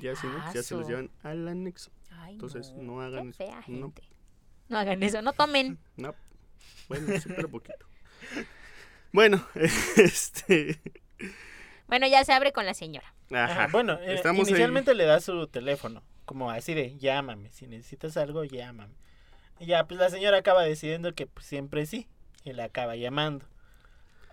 Ya, 0.00 0.14
sí, 0.16 0.26
¿no? 0.26 0.52
ya 0.54 0.62
se 0.62 0.74
los 0.74 0.86
llevan 0.88 1.10
al 1.22 1.46
anexo. 1.48 1.90
Ay, 2.10 2.34
Entonces, 2.34 2.72
no 2.76 3.00
hagan 3.02 3.24
Qué 3.32 3.44
eso. 3.44 3.52
fea 3.52 3.64
No. 3.66 3.86
gente. 3.92 4.02
No 4.68 4.78
hagan 4.78 5.02
eso, 5.02 5.20
no 5.22 5.32
tomen. 5.32 5.78
No. 5.96 6.14
Bueno, 6.88 7.08
sí, 7.20 7.28
pero 7.34 7.48
poquito. 7.48 7.86
Bueno, 9.12 9.44
este... 9.96 10.80
Bueno, 11.86 12.06
ya 12.06 12.24
se 12.24 12.32
abre 12.32 12.52
con 12.52 12.64
la 12.66 12.74
señora. 12.74 13.12
Ajá, 13.30 13.44
Ajá. 13.44 13.68
Bueno, 13.70 13.98
eh, 14.00 14.14
Estamos 14.14 14.46
ahí. 14.46 14.50
inicialmente 14.50 14.94
le 14.94 15.04
da 15.04 15.20
su 15.20 15.46
teléfono, 15.46 16.02
como 16.24 16.50
así 16.50 16.74
de 16.74 16.96
llámame, 16.98 17.50
si 17.50 17.66
necesitas 17.66 18.16
algo, 18.16 18.44
llámame. 18.44 18.94
Y 19.60 19.66
ya, 19.66 19.84
pues 19.86 20.00
la 20.00 20.10
señora 20.10 20.38
acaba 20.38 20.62
decidiendo 20.62 21.14
que 21.14 21.26
pues, 21.26 21.46
siempre 21.46 21.86
sí, 21.86 22.08
y 22.44 22.52
la 22.52 22.64
acaba 22.64 22.96
llamando. 22.96 23.46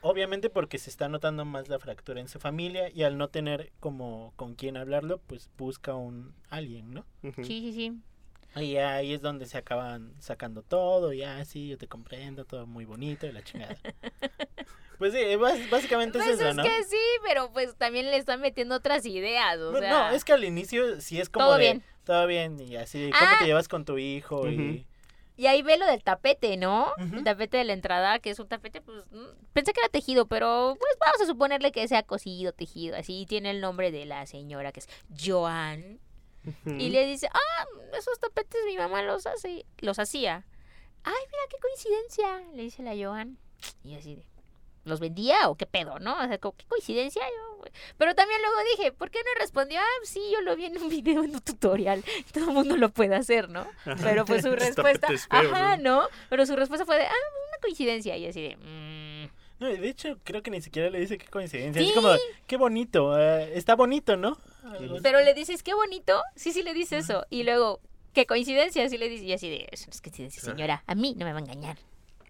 Obviamente 0.02 0.50
porque 0.50 0.78
se 0.78 0.89
está 0.89 1.10
notando 1.10 1.44
más 1.44 1.68
la 1.68 1.78
fractura 1.78 2.22
en 2.22 2.30
su 2.30 2.39
familia 2.39 2.89
y 2.89 3.04
al 3.04 3.18
no 3.18 3.28
tener 3.28 3.72
como 3.82 4.32
con 4.38 4.56
quién 4.56 4.78
hablarlo, 4.78 5.20
pues 5.28 5.50
busca 5.58 5.94
un 5.96 6.34
alguien, 6.50 6.94
¿no? 6.94 7.06
Sí, 7.22 7.44
sí, 7.44 7.74
sí. 7.74 7.94
Y 8.56 8.78
ahí 8.78 9.14
es 9.14 9.22
donde 9.22 9.46
se 9.46 9.58
acaban 9.58 10.14
sacando 10.20 10.64
todo, 10.64 11.14
ya 11.14 11.44
sí, 11.46 11.68
yo 11.70 11.78
te 11.78 11.88
comprendo, 11.88 12.46
todo 12.46 12.66
muy 12.66 12.86
bonito 12.86 13.28
y 13.28 13.32
la 13.32 13.44
chingada. 13.44 13.78
pues 14.98 15.14
sí, 15.14 15.20
básicamente 15.70 16.18
Pues 16.18 16.32
es 16.32 16.40
eso, 16.40 16.50
es 16.50 16.56
¿no? 16.56 16.64
que 16.64 16.84
sí, 16.84 16.98
pero 17.26 17.52
pues 17.54 17.76
también 17.78 18.08
le 18.08 18.18
están 18.18 18.42
metiendo 18.42 18.76
otras 18.76 19.06
ideas, 19.06 19.58
o 19.60 19.72
Bueno, 19.72 19.80
sea... 19.88 20.10
No, 20.10 20.16
es 20.16 20.26
que 20.26 20.34
al 20.34 20.44
inicio 20.44 21.00
sí 21.00 21.20
es 21.22 21.30
como 21.30 21.46
Todo 21.46 21.56
de, 21.58 21.62
bien. 21.64 21.84
todo 22.04 22.26
bien 22.28 22.60
y 22.60 22.76
así, 22.76 23.12
¿cómo 23.12 23.32
Ah. 23.34 23.38
te 23.40 23.46
llevas 23.46 23.68
con 23.68 23.86
tu 23.86 23.98
hijo? 23.98 24.50
y 24.50 24.86
Y 25.38 25.48
ahí 25.48 25.62
ve 25.62 25.78
lo 25.78 25.86
del 25.86 26.04
tapete, 26.04 26.58
¿no? 26.58 26.92
Ujú. 26.98 27.18
El 27.18 27.24
tapete 27.24 27.56
de 27.58 27.64
la 27.64 27.72
entrada, 27.74 28.20
que 28.20 28.30
es 28.32 28.40
un 28.40 28.48
tapete, 28.50 28.82
pues, 28.82 29.06
mm, 29.12 29.28
pensé 29.54 29.72
que 29.72 29.80
era 29.80 29.88
tejido, 29.90 30.26
pero 30.26 30.76
pues 30.78 30.98
vamos 31.00 31.22
a 31.22 31.26
suponerle 31.26 31.72
que 31.72 31.88
sea 31.88 32.04
cosido, 32.04 32.52
tejido, 32.52 32.98
así 32.98 33.26
tiene 33.30 33.52
el 33.52 33.62
nombre 33.62 33.92
de 33.92 34.06
la 34.06 34.26
señora, 34.26 34.72
que 34.74 34.82
es 34.82 34.90
Joan. 35.24 36.00
Y 36.66 36.90
le 36.90 37.06
dice, 37.06 37.28
ah, 37.34 37.66
esos 37.98 38.20
tapetes 38.20 38.62
mi 38.66 38.78
mamá 38.78 39.02
los 39.04 39.26
hace, 39.26 39.66
los 39.80 40.00
hacía. 40.00 40.46
Ay, 41.04 41.14
mira 41.14 41.44
qué 41.50 41.58
coincidencia, 41.62 42.42
le 42.56 42.64
dice 42.64 42.84
la 42.84 42.96
Joan. 42.96 43.38
Y 43.84 43.96
así 43.96 44.16
de, 44.16 44.26
¿los 44.86 45.00
vendía 45.00 45.50
o 45.50 45.56
qué 45.56 45.66
pedo, 45.66 46.00
no? 46.00 46.14
O 46.22 46.28
sea, 46.28 46.38
como, 46.38 46.56
qué 46.58 46.66
coincidencia. 46.66 47.22
Yo. 47.22 47.64
Pero 47.98 48.16
también 48.16 48.42
luego 48.42 48.56
dije, 48.78 48.92
¿por 48.92 49.10
qué 49.12 49.20
no 49.20 49.40
respondió? 49.40 49.80
Ah, 49.80 50.00
sí, 50.04 50.22
yo 50.32 50.42
lo 50.42 50.56
vi 50.56 50.66
en 50.66 50.78
un 50.82 50.90
video, 50.90 51.24
en 51.24 51.36
un 51.36 51.42
tutorial. 51.42 52.04
Todo 52.34 52.46
el 52.50 52.54
mundo 52.54 52.78
lo 52.78 52.90
puede 52.90 53.16
hacer, 53.16 53.50
¿no? 53.50 53.68
Pero 54.02 54.26
pues 54.26 54.42
su 54.44 54.50
Los 54.52 54.60
respuesta, 54.60 55.08
ajá, 55.30 55.78
¿no? 55.78 56.08
Pero 56.30 56.46
su 56.46 56.56
respuesta 56.56 56.86
fue 56.86 56.98
de, 56.98 57.04
ah, 57.06 57.12
una 57.50 57.58
coincidencia. 57.62 58.16
Y 58.18 58.28
así 58.28 58.42
de, 58.42 58.56
"Mm". 58.58 59.30
No, 59.60 59.68
de 59.68 59.90
hecho 59.90 60.18
creo 60.24 60.42
que 60.42 60.52
ni 60.52 60.62
siquiera 60.62 60.90
le 60.90 61.00
dice 61.02 61.18
qué 61.18 61.28
coincidencia, 61.28 61.82
es 61.82 61.90
Sí. 61.90 61.94
como, 61.94 62.10
qué 62.48 62.56
bonito, 62.56 63.20
eh, 63.20 63.58
está 63.58 63.76
bonito, 63.76 64.16
¿no? 64.16 64.38
Pero 65.02 65.22
le 65.22 65.34
dices, 65.34 65.63
qué 65.63 65.74
bonito. 65.74 66.22
Sí, 66.36 66.52
sí 66.52 66.63
le 66.63 66.74
dice 66.74 66.98
eso. 66.98 67.26
Y 67.30 67.43
luego, 67.43 67.80
qué 68.13 68.26
coincidencia, 68.26 68.88
sí 68.89 68.98
le 68.98 69.10
dice. 69.10 69.24
Y 69.26 69.34
así 69.34 69.50
de, 69.50 69.67
es 69.72 69.88
coincidencia, 70.02 70.41
señora. 70.41 70.84
A 70.88 70.95
mí 70.95 71.15
no 71.17 71.26
me 71.26 71.32
va 71.34 71.39
a 71.39 71.41
engañar. 71.41 71.78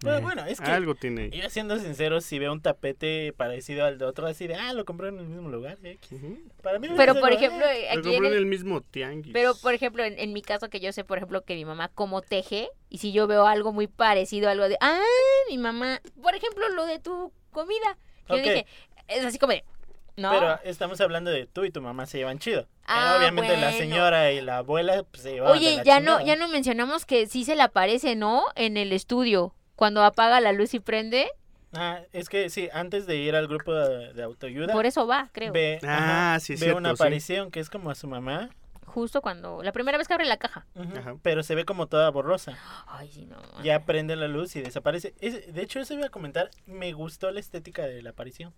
Pero 0.02 0.16
Eh, 0.16 0.20
bueno, 0.20 0.46
es 0.46 0.58
que 0.62 0.70
Algo 0.70 0.94
tiene 0.94 1.28
yo 1.28 1.50
siendo 1.50 1.78
sincero, 1.78 2.22
si 2.22 2.38
veo 2.38 2.52
un 2.52 2.62
tapete 2.62 3.34
parecido 3.34 3.84
al 3.84 3.98
de 3.98 4.06
otro, 4.06 4.26
así 4.26 4.46
de, 4.46 4.54
ah, 4.54 4.72
lo 4.72 4.86
compré 4.86 5.08
en 5.08 5.18
el 5.18 5.26
mismo 5.26 5.50
lugar. 5.50 5.76
Ujú. 6.10 6.38
Para 6.62 6.78
mí 6.78 6.88
Pero, 6.96 7.20
por 7.20 7.30
ejemplo. 7.32 7.60
Lo 7.60 7.66
aquí 7.66 7.86
en 7.90 7.94
compré 8.02 8.16
en 8.16 8.24
el- 8.24 8.32
el 8.38 8.46
mismo 8.46 8.80
tianguis. 8.80 9.34
Pero, 9.34 9.54
por 9.56 9.74
ejemplo, 9.74 10.02
en, 10.02 10.18
en 10.18 10.32
mi 10.32 10.40
caso, 10.40 10.70
que 10.70 10.80
yo 10.80 10.90
sé, 10.92 11.04
por 11.04 11.18
ejemplo, 11.18 11.42
que 11.42 11.54
mi 11.54 11.66
mamá 11.66 11.88
como 11.88 12.22
teje, 12.22 12.70
y 12.88 12.96
si 12.98 13.12
yo 13.12 13.26
veo 13.26 13.46
algo 13.46 13.74
muy 13.74 13.88
parecido, 13.88 14.48
algo 14.48 14.70
de, 14.70 14.78
ah, 14.80 15.02
mi 15.50 15.58
mamá, 15.58 16.00
por 16.22 16.34
ejemplo, 16.34 16.66
lo 16.70 16.86
de 16.86 16.98
tu 16.98 17.30
comida. 17.50 17.98
Yo 18.26 18.36
dije, 18.36 18.66
es 19.08 19.24
así 19.24 19.38
como 19.38 19.52
de, 19.52 19.64
no. 20.20 20.30
Pero 20.30 20.58
estamos 20.64 21.00
hablando 21.00 21.30
de 21.30 21.46
tú 21.46 21.64
y 21.64 21.70
tu 21.70 21.80
mamá 21.82 22.06
se 22.06 22.18
llevan 22.18 22.38
chido. 22.38 22.60
Eh, 22.60 22.66
Ah, 22.86 23.16
Obviamente 23.18 23.56
la 23.56 23.72
señora 23.72 24.32
y 24.32 24.40
la 24.40 24.58
abuela 24.58 25.02
pues, 25.10 25.22
se 25.22 25.32
llevaban 25.32 25.58
de 25.60 25.66
Oye, 25.66 25.76
la 25.78 25.82
ya 25.84 26.00
no, 26.00 26.20
ya 26.24 26.36
no 26.36 26.48
mencionamos 26.48 27.06
que 27.06 27.26
sí 27.26 27.44
se 27.44 27.54
le 27.56 27.62
aparece, 27.62 28.16
¿no? 28.16 28.42
En 28.56 28.76
el 28.76 28.92
estudio, 28.92 29.54
cuando 29.76 30.02
apaga 30.04 30.40
la 30.40 30.52
luz 30.52 30.74
y 30.74 30.80
prende, 30.80 31.28
Ah, 31.72 32.00
es 32.12 32.28
que 32.28 32.50
sí, 32.50 32.68
antes 32.72 33.06
de 33.06 33.16
ir 33.16 33.36
al 33.36 33.46
grupo 33.46 33.72
de, 33.72 34.12
de 34.12 34.22
autoayuda, 34.24 34.72
por 34.72 34.86
eso 34.86 35.06
va, 35.06 35.28
creo. 35.32 35.52
ve, 35.52 35.78
Ah, 35.84 36.32
ajá, 36.34 36.40
sí, 36.40 36.54
ve 36.54 36.58
cierto, 36.58 36.78
una 36.78 36.88
sí. 36.90 36.94
aparición 36.94 37.50
que 37.52 37.60
es 37.60 37.70
como 37.70 37.90
a 37.90 37.94
su 37.94 38.06
mamá, 38.08 38.50
Justo 38.86 39.22
cuando, 39.22 39.62
la 39.62 39.70
primera 39.70 39.96
vez 39.98 40.08
que 40.08 40.14
abre 40.14 40.26
la 40.26 40.36
caja. 40.36 40.66
Ajá. 40.74 41.14
pero 41.22 41.44
se 41.44 41.54
ve 41.54 41.64
como 41.64 41.86
toda 41.86 42.10
borrosa. 42.10 42.58
Ay, 42.88 43.08
sí, 43.12 43.24
no. 43.24 43.36
Ya 43.62 43.84
prende 43.86 44.16
la 44.16 44.26
luz 44.26 44.56
y 44.56 44.62
desaparece. 44.62 45.14
Es- 45.20 45.54
de 45.54 45.62
hecho, 45.62 45.78
eso 45.78 45.94
iba 45.94 46.06
a 46.06 46.10
comentar, 46.10 46.50
me 46.66 46.92
gustó 46.92 47.30
la 47.30 47.38
estética 47.38 47.86
de 47.86 48.02
la 48.02 48.10
aparición. 48.10 48.52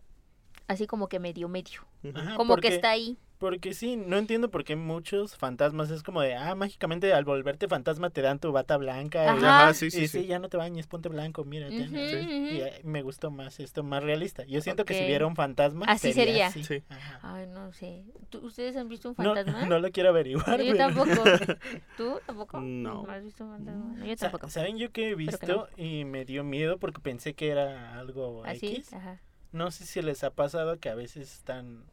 Así 0.68 0.87
como 0.87 1.09
que 1.09 1.18
medio, 1.18 1.48
medio. 1.48 1.81
Ajá, 2.14 2.35
Como 2.37 2.55
porque- 2.55 2.68
que 2.68 2.75
está 2.77 2.90
ahí. 2.90 3.18
Porque 3.38 3.75
sí, 3.75 3.96
no 3.96 4.18
entiendo 4.18 4.53
por 4.53 4.62
qué 4.62 4.77
muchos 4.77 5.37
fantasmas 5.37 5.90
es 5.90 6.05
como 6.05 6.20
de, 6.20 6.37
ah, 6.37 6.55
mágicamente 6.55 7.12
al 7.12 7.25
volverte 7.25 7.66
fantasma 7.66 8.09
te 8.11 8.22
dan 8.22 8.38
tu 8.38 8.53
bata 8.53 8.77
blanca. 8.77 9.25
y- 9.25 9.29
Ajá. 9.29 9.62
Ajá, 9.64 9.75
sí, 9.75 9.87
Y, 9.87 9.90
sí, 9.90 10.01
sí, 10.07 10.20
sí. 10.20 10.27
ya 10.27 10.38
no 10.38 10.48
te 10.48 10.57
bañes, 10.57 10.87
ponte 10.87 11.09
blanco, 11.09 11.44
no 11.44 11.51
ujú. 11.51 11.96
Y 11.96 12.61
eh, 12.61 12.81
me 12.85 13.03
gustó 13.03 13.33
más 13.33 13.59
esto, 13.59 13.83
más 13.83 14.05
realista. 14.05 14.44
Yo 14.44 14.61
siento 14.61 14.85
que 14.85 14.94
si 14.94 15.05
viera 15.07 15.27
un 15.27 15.35
fantasma, 15.35 15.87
Así 15.87 16.12
sería. 16.12 16.46
así. 16.46 16.62
Sí. 16.62 16.85
Ajá. 16.88 17.18
Ay, 17.22 17.48
no 17.48 17.72
sé. 17.72 18.05
¿Tú- 18.31 18.46
¿Ustedes 18.46 18.77
han 18.77 18.88
visto 18.88 19.09
un 19.09 19.16
No, 19.18 19.35
fantasma? 19.35 19.66
no 19.75 19.81
lo 19.81 19.90
quiero 19.90 20.11
averiguar. 20.11 20.62
Yo 20.62 20.75
pero- 20.75 20.77
tampoco. 20.77 21.11
¿Tú 21.96 22.20
tampoco? 22.25 22.61
No. 22.61 23.07
has 23.09 23.25
visto 23.25 23.42
un 23.44 23.51
fantasma? 23.57 23.94
No, 23.96 24.05
yo 24.07 24.16
tampoco. 24.16 24.51
¿Saben 24.51 24.79
yo 24.79 24.92
qué 24.92 25.07
he 25.07 25.11
que 25.11 25.14
visto 25.16 25.68
y 25.77 26.05
me 26.05 26.25
dio 26.25 26.44
miedo 26.44 26.79
porque 26.79 27.01
pensé 27.01 27.35
que 27.35 27.48
era 27.51 27.98
algo 27.98 28.44
Así, 28.44 28.68
X? 28.68 28.92
ajá. 28.92 29.20
No 29.52 29.70
sé 29.70 29.84
si 29.86 30.00
les 30.02 30.24
ha 30.24 30.30
pasado 30.30 30.78
que 30.80 30.88
a 30.88 30.94
veces 30.94 31.32
están, 31.32 31.84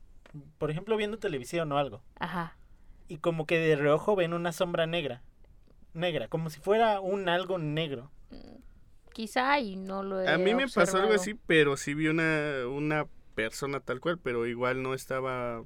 por 0.57 0.71
ejemplo, 0.71 0.95
viendo 0.97 1.19
televisión 1.19 1.71
o 1.71 1.77
algo. 1.77 2.01
Ajá. 2.19 2.55
y 3.07 3.17
como 3.17 3.45
que 3.45 3.57
de 3.59 3.75
reojo 3.75 4.15
ven 4.15 4.33
una 4.33 4.51
sombra 4.51 4.85
negra. 4.87 5.21
Negra, 5.93 6.27
como 6.27 6.49
si 6.49 6.59
fuera 6.59 6.99
un 6.99 7.27
algo 7.27 7.57
negro. 7.57 8.11
Mm, 8.29 8.59
Quizá 9.13 9.59
y 9.59 9.75
no 9.75 10.03
lo 10.03 10.21
he 10.21 10.27
A 10.29 10.37
mí 10.37 10.53
me 10.53 10.67
pasó 10.67 10.97
algo 10.97 11.13
así, 11.13 11.33
pero 11.33 11.75
sí 11.75 11.93
vi 11.95 12.07
una, 12.07 12.67
una 12.67 13.07
persona 13.35 13.79
tal 13.79 13.99
cual, 13.99 14.19
pero 14.19 14.45
igual 14.45 14.83
no 14.83 14.93
estaba 14.93 15.63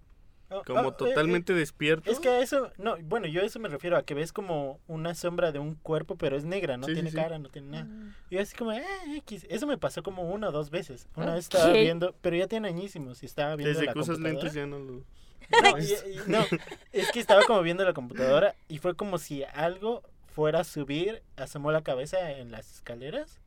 Como 0.61 0.89
eh, 0.89 0.93
totalmente 0.97 1.53
despierto. 1.53 2.09
eh, 2.09 2.13
es 2.13 2.19
que 2.19 2.29
a 2.29 2.39
eso, 2.41 2.71
no, 2.77 2.95
bueno, 3.03 3.27
yo 3.27 3.41
a 3.41 3.45
eso 3.45 3.59
me 3.59 3.69
refiero, 3.69 3.97
a 3.97 4.03
que 4.03 4.13
ves 4.13 4.31
como 4.31 4.79
una 4.87 5.15
sombra 5.15 5.51
de 5.51 5.59
un 5.59 5.73
cuerpo, 5.75 6.15
pero 6.17 6.35
es 6.37 6.43
negra, 6.45 6.77
no 6.77 6.85
Sí, 6.85 6.91
sí, 6.91 6.95
tiene 6.95 7.09
sí. 7.11 7.15
cara, 7.15 7.39
no 7.39 7.49
tiene 7.49 7.69
nada. 7.71 7.85
Mm. 7.85 8.13
Y 8.29 8.37
así 8.37 8.55
como, 8.55 8.71
eh, 8.71 8.83
X. 9.17 9.45
Eso 9.49 9.65
me 9.67 9.77
pasó 9.77 10.03
como 10.03 10.23
una 10.31 10.49
o 10.49 10.51
dos 10.51 10.69
veces. 10.69 11.07
Una 11.15 11.33
vez 11.35 11.45
estaba 11.45 11.71
viendo, 11.73 12.13
pero 12.21 12.35
ya 12.35 12.47
tiene 12.47 12.67
añísimos 12.67 13.23
y 13.23 13.25
estaba 13.25 13.55
viendo 13.55 13.69
Desde 13.79 13.85
la 13.87 13.93
computadora. 13.93 14.29
lentes 14.29 14.53
ya 14.53 14.65
no 14.65 14.79
lo... 14.79 15.03
No, 15.61 15.77
y- 15.77 15.83
y- 15.83 16.19
no, 16.27 16.39
es 16.93 17.11
que 17.11 17.19
estaba 17.19 17.43
como 17.45 17.61
viendo 17.61 17.83
la 17.83 17.93
computadora 17.93 18.55
y 18.69 18.77
fue 18.79 18.95
como 18.95 19.17
si 19.17 19.43
algo 19.43 20.01
fuera 20.33 20.61
a 20.61 20.63
subir, 20.63 21.21
asomó 21.35 21.71
la 21.71 21.81
cabeza 21.83 22.31
en 22.31 22.49
las 22.51 22.73
escaleras 22.75 23.39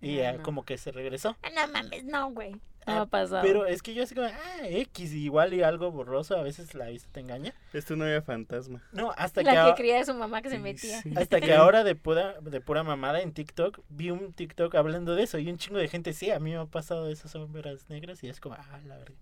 y 0.00 0.16
No, 0.18 0.24
ah, 0.28 0.32
no. 0.34 0.42
como 0.42 0.64
que 0.64 0.78
se 0.78 0.92
regresó. 0.92 1.36
Ah, 1.42 1.48
No 1.54 1.72
mames, 1.72 2.04
no, 2.04 2.30
güey. 2.30 2.56
No 2.86 2.92
Ah, 2.92 3.00
ha 3.02 3.06
pasado. 3.06 3.42
Pero 3.42 3.66
es 3.66 3.82
que 3.82 3.94
yo 3.94 4.04
así 4.04 4.14
como, 4.14 4.28
ah, 4.28 4.58
X, 4.62 5.12
igual 5.12 5.52
y 5.54 5.62
algo 5.62 5.90
borroso, 5.90 6.36
a 6.36 6.42
veces 6.42 6.74
la 6.74 6.86
vista 6.86 7.08
te 7.12 7.20
engaña. 7.20 7.52
Esto 7.72 7.96
no 7.96 8.04
había 8.04 8.22
fantasma. 8.22 8.80
No, 8.92 9.12
hasta 9.16 9.40
que, 9.40 9.46
la 9.46 9.52
que 9.52 9.58
ahora- 9.58 9.74
creía 9.74 10.04
su 10.04 10.14
mamá 10.14 10.40
que 10.40 10.50
se 10.50 10.58
metía. 10.60 11.02
sí. 11.02 11.12
hasta 11.16 11.40
que 11.40 11.52
ahora 11.54 11.82
de 11.84 11.94
pura, 11.96 12.40
de 12.40 12.60
pura 12.60 12.84
mamada 12.84 13.20
en 13.22 13.32
TikTok, 13.32 13.80
vi 13.88 14.10
un 14.10 14.32
TikTok 14.32 14.74
hablando 14.76 15.14
de 15.16 15.24
eso 15.24 15.38
y 15.38 15.50
un 15.50 15.58
chingo 15.58 15.78
de 15.78 15.88
gente, 15.88 16.12
sí, 16.12 16.30
a 16.30 16.38
mí 16.38 16.52
me 16.52 16.58
ha 16.58 16.64
pasado 16.66 17.08
esas 17.10 17.32
sombras 17.32 17.90
negras 17.90 18.22
y 18.22 18.28
es 18.28 18.38
como, 18.40 18.54
ah, 18.54 18.80
la 18.86 18.96
verdad. 18.98 19.14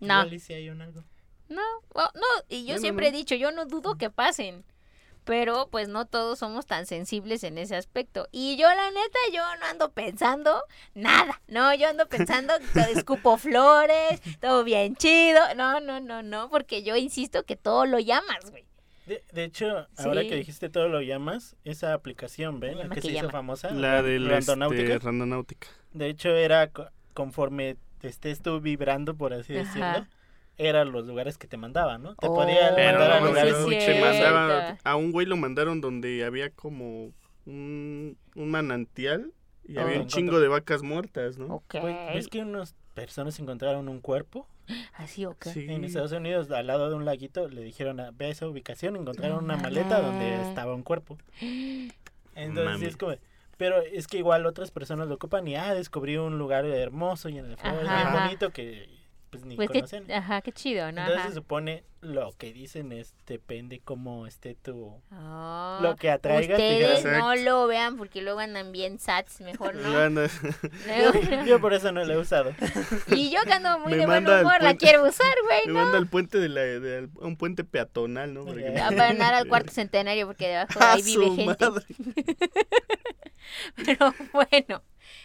No, 0.00 0.14
Igual 0.20 0.32
y 0.34 0.38
si 0.40 0.54
hay 0.54 0.70
un 0.70 0.80
algo. 0.80 1.04
no, 1.50 1.60
oh, 1.94 2.08
no, 2.14 2.26
y 2.48 2.64
yo 2.64 2.78
siempre 2.78 3.08
he 3.08 3.12
no. 3.12 3.18
dicho, 3.18 3.34
yo 3.34 3.52
no 3.52 3.66
dudo 3.66 3.96
que 3.98 4.08
pasen. 4.08 4.64
Pero 5.24 5.68
pues 5.70 5.88
no 5.88 6.06
todos 6.06 6.38
somos 6.38 6.66
tan 6.66 6.86
sensibles 6.86 7.44
en 7.44 7.58
ese 7.58 7.76
aspecto. 7.76 8.26
Y 8.32 8.56
yo 8.56 8.68
la 8.68 8.90
neta, 8.90 9.18
yo 9.32 9.42
no 9.60 9.66
ando 9.66 9.90
pensando 9.92 10.62
nada. 10.94 11.40
No, 11.46 11.72
yo 11.74 11.88
ando 11.88 12.08
pensando 12.08 12.54
que 12.74 12.80
escupo 12.92 13.36
flores, 13.36 14.20
todo 14.40 14.64
bien 14.64 14.96
chido. 14.96 15.40
No, 15.56 15.80
no, 15.80 16.00
no, 16.00 16.22
no, 16.22 16.48
porque 16.50 16.82
yo 16.82 16.96
insisto 16.96 17.44
que 17.44 17.56
todo 17.56 17.86
lo 17.86 17.98
llamas, 17.98 18.50
güey. 18.50 18.64
De, 19.06 19.24
de 19.32 19.44
hecho, 19.44 19.88
ahora 19.98 20.22
que 20.22 20.36
dijiste 20.36 20.68
todo 20.68 20.88
lo 20.88 21.00
llamas, 21.00 21.56
esa 21.64 21.94
aplicación, 21.94 22.60
¿ven? 22.60 22.78
La 22.78 22.88
que 22.88 22.96
que 22.96 23.00
se 23.02 23.12
hizo 23.12 23.28
famosa. 23.30 23.70
La 23.72 24.02
del 24.02 24.28
Randonáutica. 24.28 24.82
este, 24.94 24.98
Randonáutica. 25.00 25.66
De 25.92 26.08
hecho, 26.08 26.28
era 26.30 26.68
co- 26.70 26.88
conforme 27.12 27.76
te 28.00 28.08
estés 28.08 28.40
tú 28.40 28.60
vibrando, 28.60 29.16
por 29.16 29.32
así 29.34 29.56
Ajá. 29.56 29.64
decirlo, 29.64 30.06
eran 30.68 30.92
los 30.92 31.06
lugares 31.06 31.38
que 31.38 31.46
te 31.46 31.56
mandaban, 31.56 32.02
¿no? 32.02 32.14
Te 32.16 32.26
Oh, 32.26 32.34
podía 32.34 32.74
Pero 32.76 32.98
mandar 32.98 33.12
a 33.12 33.20
lugares 33.20 33.54
es 33.56 33.66
chidos. 33.86 34.00
mandaba, 34.00 34.78
a 34.84 34.96
un 34.96 35.10
güey 35.12 35.26
lo 35.26 35.36
mandaron 35.36 35.80
donde 35.80 36.24
había 36.24 36.50
como 36.50 37.12
un, 37.46 38.16
un 38.34 38.50
manantial 38.50 39.32
y 39.66 39.76
Oh. 39.78 39.82
había 39.82 40.00
un 40.00 40.06
chingo 40.06 40.40
de 40.40 40.48
vacas 40.48 40.82
muertas, 40.82 41.38
¿no? 41.38 41.46
Ok. 41.56 41.76
Güey, 41.80 41.94
¿Ves 42.14 42.28
que 42.28 42.40
unas 42.40 42.74
personas 42.94 43.38
encontraron 43.40 43.88
un 43.88 44.00
cuerpo 44.00 44.46
Así, 44.94 45.24
ok. 45.24 45.46
Sí. 45.52 45.66
en 45.68 45.82
Estados 45.84 46.12
Unidos 46.12 46.50
al 46.52 46.66
lado 46.68 46.90
de 46.90 46.94
un 46.96 47.04
laguito? 47.04 47.48
Le 47.48 47.62
dijeron, 47.62 47.98
a, 47.98 48.10
ve 48.12 48.26
a 48.26 48.28
esa 48.28 48.46
ubicación, 48.46 48.94
encontraron 48.96 49.42
una 49.44 49.56
maleta 49.56 50.00
donde 50.00 50.42
estaba 50.42 50.74
un 50.74 50.82
cuerpo. 50.84 51.18
Entonces 52.34 52.64
Mami. 52.74 52.86
es 52.86 52.96
como... 52.96 53.14
Pero 53.56 53.82
es 53.82 54.06
que 54.06 54.16
igual 54.18 54.46
otras 54.46 54.70
personas 54.70 55.06
lo 55.08 55.16
ocupan 55.16 55.46
y, 55.46 55.54
ah, 55.56 55.74
descubrí 55.74 56.16
un 56.16 56.38
lugar 56.38 56.64
hermoso 56.64 57.28
y 57.28 57.36
en 57.38 57.44
el 57.46 57.56
flores, 57.58 57.86
Ajá, 57.86 58.10
bien 58.10 58.22
bonito 58.24 58.50
que 58.50 58.88
pues 59.30 59.44
ni 59.44 59.56
Pues 59.56 59.68
conocen. 59.70 60.10
ajá, 60.10 60.40
qué 60.42 60.52
chido, 60.52 60.84
¿no? 60.92 61.00
Entonces 61.02 61.18
Ajá. 61.18 61.28
se 61.28 61.34
supone 61.34 61.84
lo 62.02 62.32
que 62.38 62.52
dicen 62.52 62.92
es 62.92 63.14
depende 63.26 63.80
cómo 63.84 64.26
esté 64.26 64.54
tu 64.54 65.00
Ah, 65.10 65.78
lo 65.82 65.96
que 65.96 66.10
atraiga 66.10 66.54
Ustedes 66.54 67.04
no 67.04 67.34
lo 67.36 67.66
vean 67.66 67.96
porque 67.98 68.22
luego 68.22 68.40
andan 68.40 68.72
bien 68.72 68.98
sats, 68.98 69.40
mejor 69.42 69.74
no. 69.76 69.98
Anda- 69.98 70.28
Luego- 70.86 71.44
yo 71.46 71.60
por 71.60 71.74
eso 71.74 71.92
no 71.92 72.02
lo 72.04 72.12
he 72.14 72.16
usado. 72.18 72.52
y 73.08 73.30
yo 73.30 73.40
que 73.44 73.52
ando 73.52 73.78
muy 73.80 73.92
Me 73.92 73.98
de 73.98 74.06
buen 74.06 74.26
humor, 74.26 74.62
la 74.62 74.74
quiero 74.76 75.02
usar, 75.06 75.34
güey, 75.44 75.60
Me 75.66 75.72
¿no? 75.74 75.80
manda 75.80 75.98
al 75.98 76.06
puente 76.06 76.38
de 76.38 76.48
la, 76.48 76.62
de 76.62 76.98
al- 76.98 77.10
a 77.22 77.26
un 77.26 77.36
puente 77.36 77.62
peatonal, 77.64 78.32
¿no? 78.34 78.44
Para 78.46 78.56
que 78.56 78.72
Ya. 78.74 78.88
A 78.88 78.90
parar 78.90 79.34
al 79.34 79.46
cuarto 79.48 79.70
centenario 79.70 80.26
porque 80.26 80.48
debajo 80.48 80.78
de 80.78 80.84
¡Ah, 80.84 80.92
ahí 80.94 81.02
vive 81.02 81.30
gente. 81.36 81.66
Pero 83.84 84.14
bueno, 84.32 84.82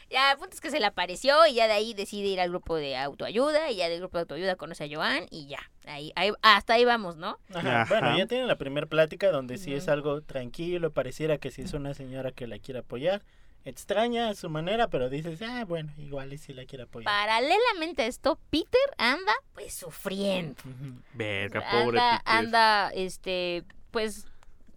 ya 0.09 0.31
el 0.31 0.37
punto 0.37 0.53
es 0.55 0.61
que 0.61 0.71
se 0.71 0.79
le 0.79 0.85
apareció 0.85 1.45
y 1.47 1.55
ya 1.55 1.67
de 1.67 1.73
ahí 1.73 1.93
decide 1.93 2.27
ir 2.27 2.39
al 2.39 2.49
grupo 2.49 2.75
de 2.75 2.97
autoayuda 2.97 3.71
y 3.71 3.77
ya 3.77 3.89
del 3.89 3.99
grupo 3.99 4.17
de 4.17 4.21
autoayuda 4.21 4.55
conoce 4.55 4.85
a 4.85 4.87
Joan 4.95 5.25
y 5.31 5.47
ya. 5.47 5.59
Ahí, 5.85 6.11
ahí, 6.15 6.31
hasta 6.41 6.73
ahí 6.73 6.85
vamos, 6.85 7.17
¿no? 7.17 7.37
Ajá. 7.53 7.81
Ajá. 7.81 7.85
Bueno, 7.89 8.17
ya 8.17 8.25
tienen 8.25 8.47
la 8.47 8.57
primera 8.57 8.87
plática 8.87 9.31
donde 9.31 9.57
sí 9.57 9.73
es 9.73 9.87
algo 9.87 10.21
tranquilo, 10.21 10.91
pareciera 10.91 11.37
que 11.37 11.51
sí 11.51 11.61
es 11.63 11.73
una 11.73 11.93
señora 11.93 12.31
que 12.31 12.47
la 12.47 12.59
quiere 12.59 12.79
apoyar. 12.79 13.23
Extraña 13.65 14.29
a 14.29 14.35
su 14.35 14.47
manera, 14.47 14.89
pero 14.89 15.09
dices, 15.09 15.41
ah, 15.41 15.65
bueno, 15.65 15.91
igual 15.97 16.31
y 16.31 16.37
sí 16.37 16.53
la 16.53 16.65
quiere 16.65 16.83
apoyar. 16.83 17.05
Paralelamente 17.05 18.03
a 18.03 18.05
esto, 18.05 18.39
Peter 18.51 18.79
anda 18.99 19.33
pues 19.55 19.73
sufriendo. 19.73 20.61
Verga, 21.15 21.61
pobre 21.71 21.99
anda, 21.99 22.19
Peter. 22.19 22.37
anda, 22.37 22.89
este, 22.93 23.63
pues, 23.89 24.27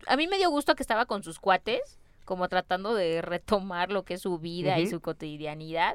a 0.07 0.17
mí 0.17 0.27
me 0.27 0.39
dio 0.39 0.49
gusto 0.49 0.75
que 0.75 0.83
estaba 0.83 1.05
con 1.05 1.23
sus 1.23 1.39
cuates, 1.39 1.99
como 2.29 2.47
tratando 2.51 2.95
de 2.95 3.23
retomar 3.23 3.91
lo 3.91 4.05
que 4.05 4.13
es 4.15 4.21
su 4.21 4.39
vida 4.39 4.79
y 4.79 4.87
su 4.87 5.01
cotidianidad, 5.01 5.95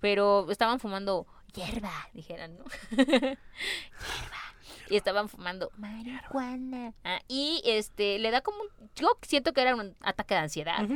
pero 0.00 0.50
estaban 0.50 0.80
fumando 0.80 1.26
hierba, 1.52 1.92
dijeran, 2.14 2.56
¿no? 2.56 2.64
hierba. 2.96 4.43
Y 4.90 4.96
estaban 4.96 5.28
fumando 5.28 5.70
marihuana. 5.76 6.92
Ah, 7.04 7.20
y 7.28 7.62
este, 7.64 8.18
le 8.18 8.30
da 8.30 8.40
como 8.42 8.58
yo 8.94 9.08
siento 9.22 9.52
que 9.52 9.62
era 9.62 9.74
un 9.74 9.96
ataque 10.00 10.34
de 10.34 10.40
ansiedad. 10.40 10.86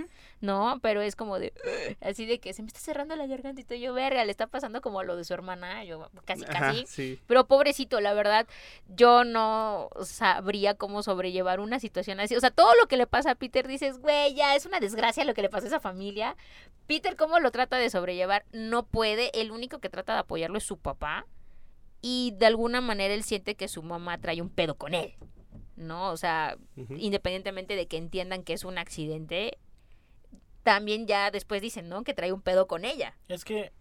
¿no? 0.41 0.79
Pero 0.83 1.01
es 1.01 1.17
como 1.17 1.39
de, 1.39 1.53
así 2.01 2.27
de 2.27 2.39
que 2.39 2.53
se 2.53 2.63
me 2.63 2.69
está 2.69 2.81
cerrando 2.81 3.17
la 3.17 3.27
garganta 3.27 3.75
y 3.75 3.81
yo, 3.81 3.93
verga, 3.93 4.25
le 4.25 4.31
está 4.31 4.47
pasando 4.47 4.81
como 4.81 5.03
lo 5.03 5.17
de 5.17 5.25
su 5.25 5.35
hermana, 5.35 5.85
yo 5.85 6.09
casi, 6.25 6.45
Ajá, 6.45 6.53
casi. 6.53 6.87
sí. 6.87 7.21
Pero 7.27 7.47
pobrecito, 7.47 8.01
la 8.01 8.15
verdad, 8.15 8.47
yo 8.89 9.25
no 9.25 9.91
sabría 10.05 10.75
cómo 10.75 11.03
sobrellevar 11.03 11.61
una 11.61 11.81
situación 11.81 12.21
así. 12.21 12.37
O 12.37 12.41
sea, 12.41 12.51
todo 12.51 12.75
lo 12.81 12.87
que 12.87 12.97
le 12.97 13.07
pasa 13.07 13.33
a 13.33 13.35
Peter, 13.35 13.67
dices, 13.67 13.99
güey, 13.99 14.35
ya 14.35 14.55
es 14.55 14.67
una 14.67 14.81
desgracia 14.81 15.25
lo 15.25 15.35
que 15.35 15.43
le 15.43 15.49
pasa 15.49 15.67
a 15.67 15.69
esa 15.69 15.81
familia. 15.81 16.37
Peter, 16.87 17.17
¿cómo 17.17 17.41
lo 17.41 17.51
trata 17.51 17.77
de 17.77 17.91
sobrellevar? 17.91 18.45
No 18.53 18.85
puede. 18.85 19.41
El 19.41 19.51
único 19.51 19.81
que 19.81 19.91
trata 19.91 20.15
de 20.15 20.21
apoyarlo 20.21 20.59
es 20.59 20.65
su 20.65 20.79
papá. 20.79 21.27
Y 22.01 22.35
de 22.39 22.47
alguna 22.47 22.81
manera 22.81 23.15
él 23.15 23.25
siente 23.25 23.55
que 23.55 23.69
su 23.69 23.83
mamá 23.83 24.19
trae 24.19 24.41
un 24.41 24.51
pedo 24.51 24.77
con 24.77 24.95
él. 24.95 25.15
¿No? 25.77 26.11
O 26.11 26.17
sea, 26.17 26.57
independientemente 26.97 27.77
de 27.77 27.87
que 27.87 27.97
entiendan 27.97 28.43
que 28.43 28.53
es 28.53 28.65
un 28.65 28.79
accidente, 28.79 29.59
también 30.63 31.07
ya 31.07 31.31
después 31.31 31.63
dicen, 31.63 31.89
¿no? 31.89 32.03
Que 32.03 32.15
trae 32.15 32.33
un 32.33 32.43
pedo 32.43 32.67
con 32.67 32.85
ella. 32.85 33.17
Es 33.29 33.45
que 33.45 33.73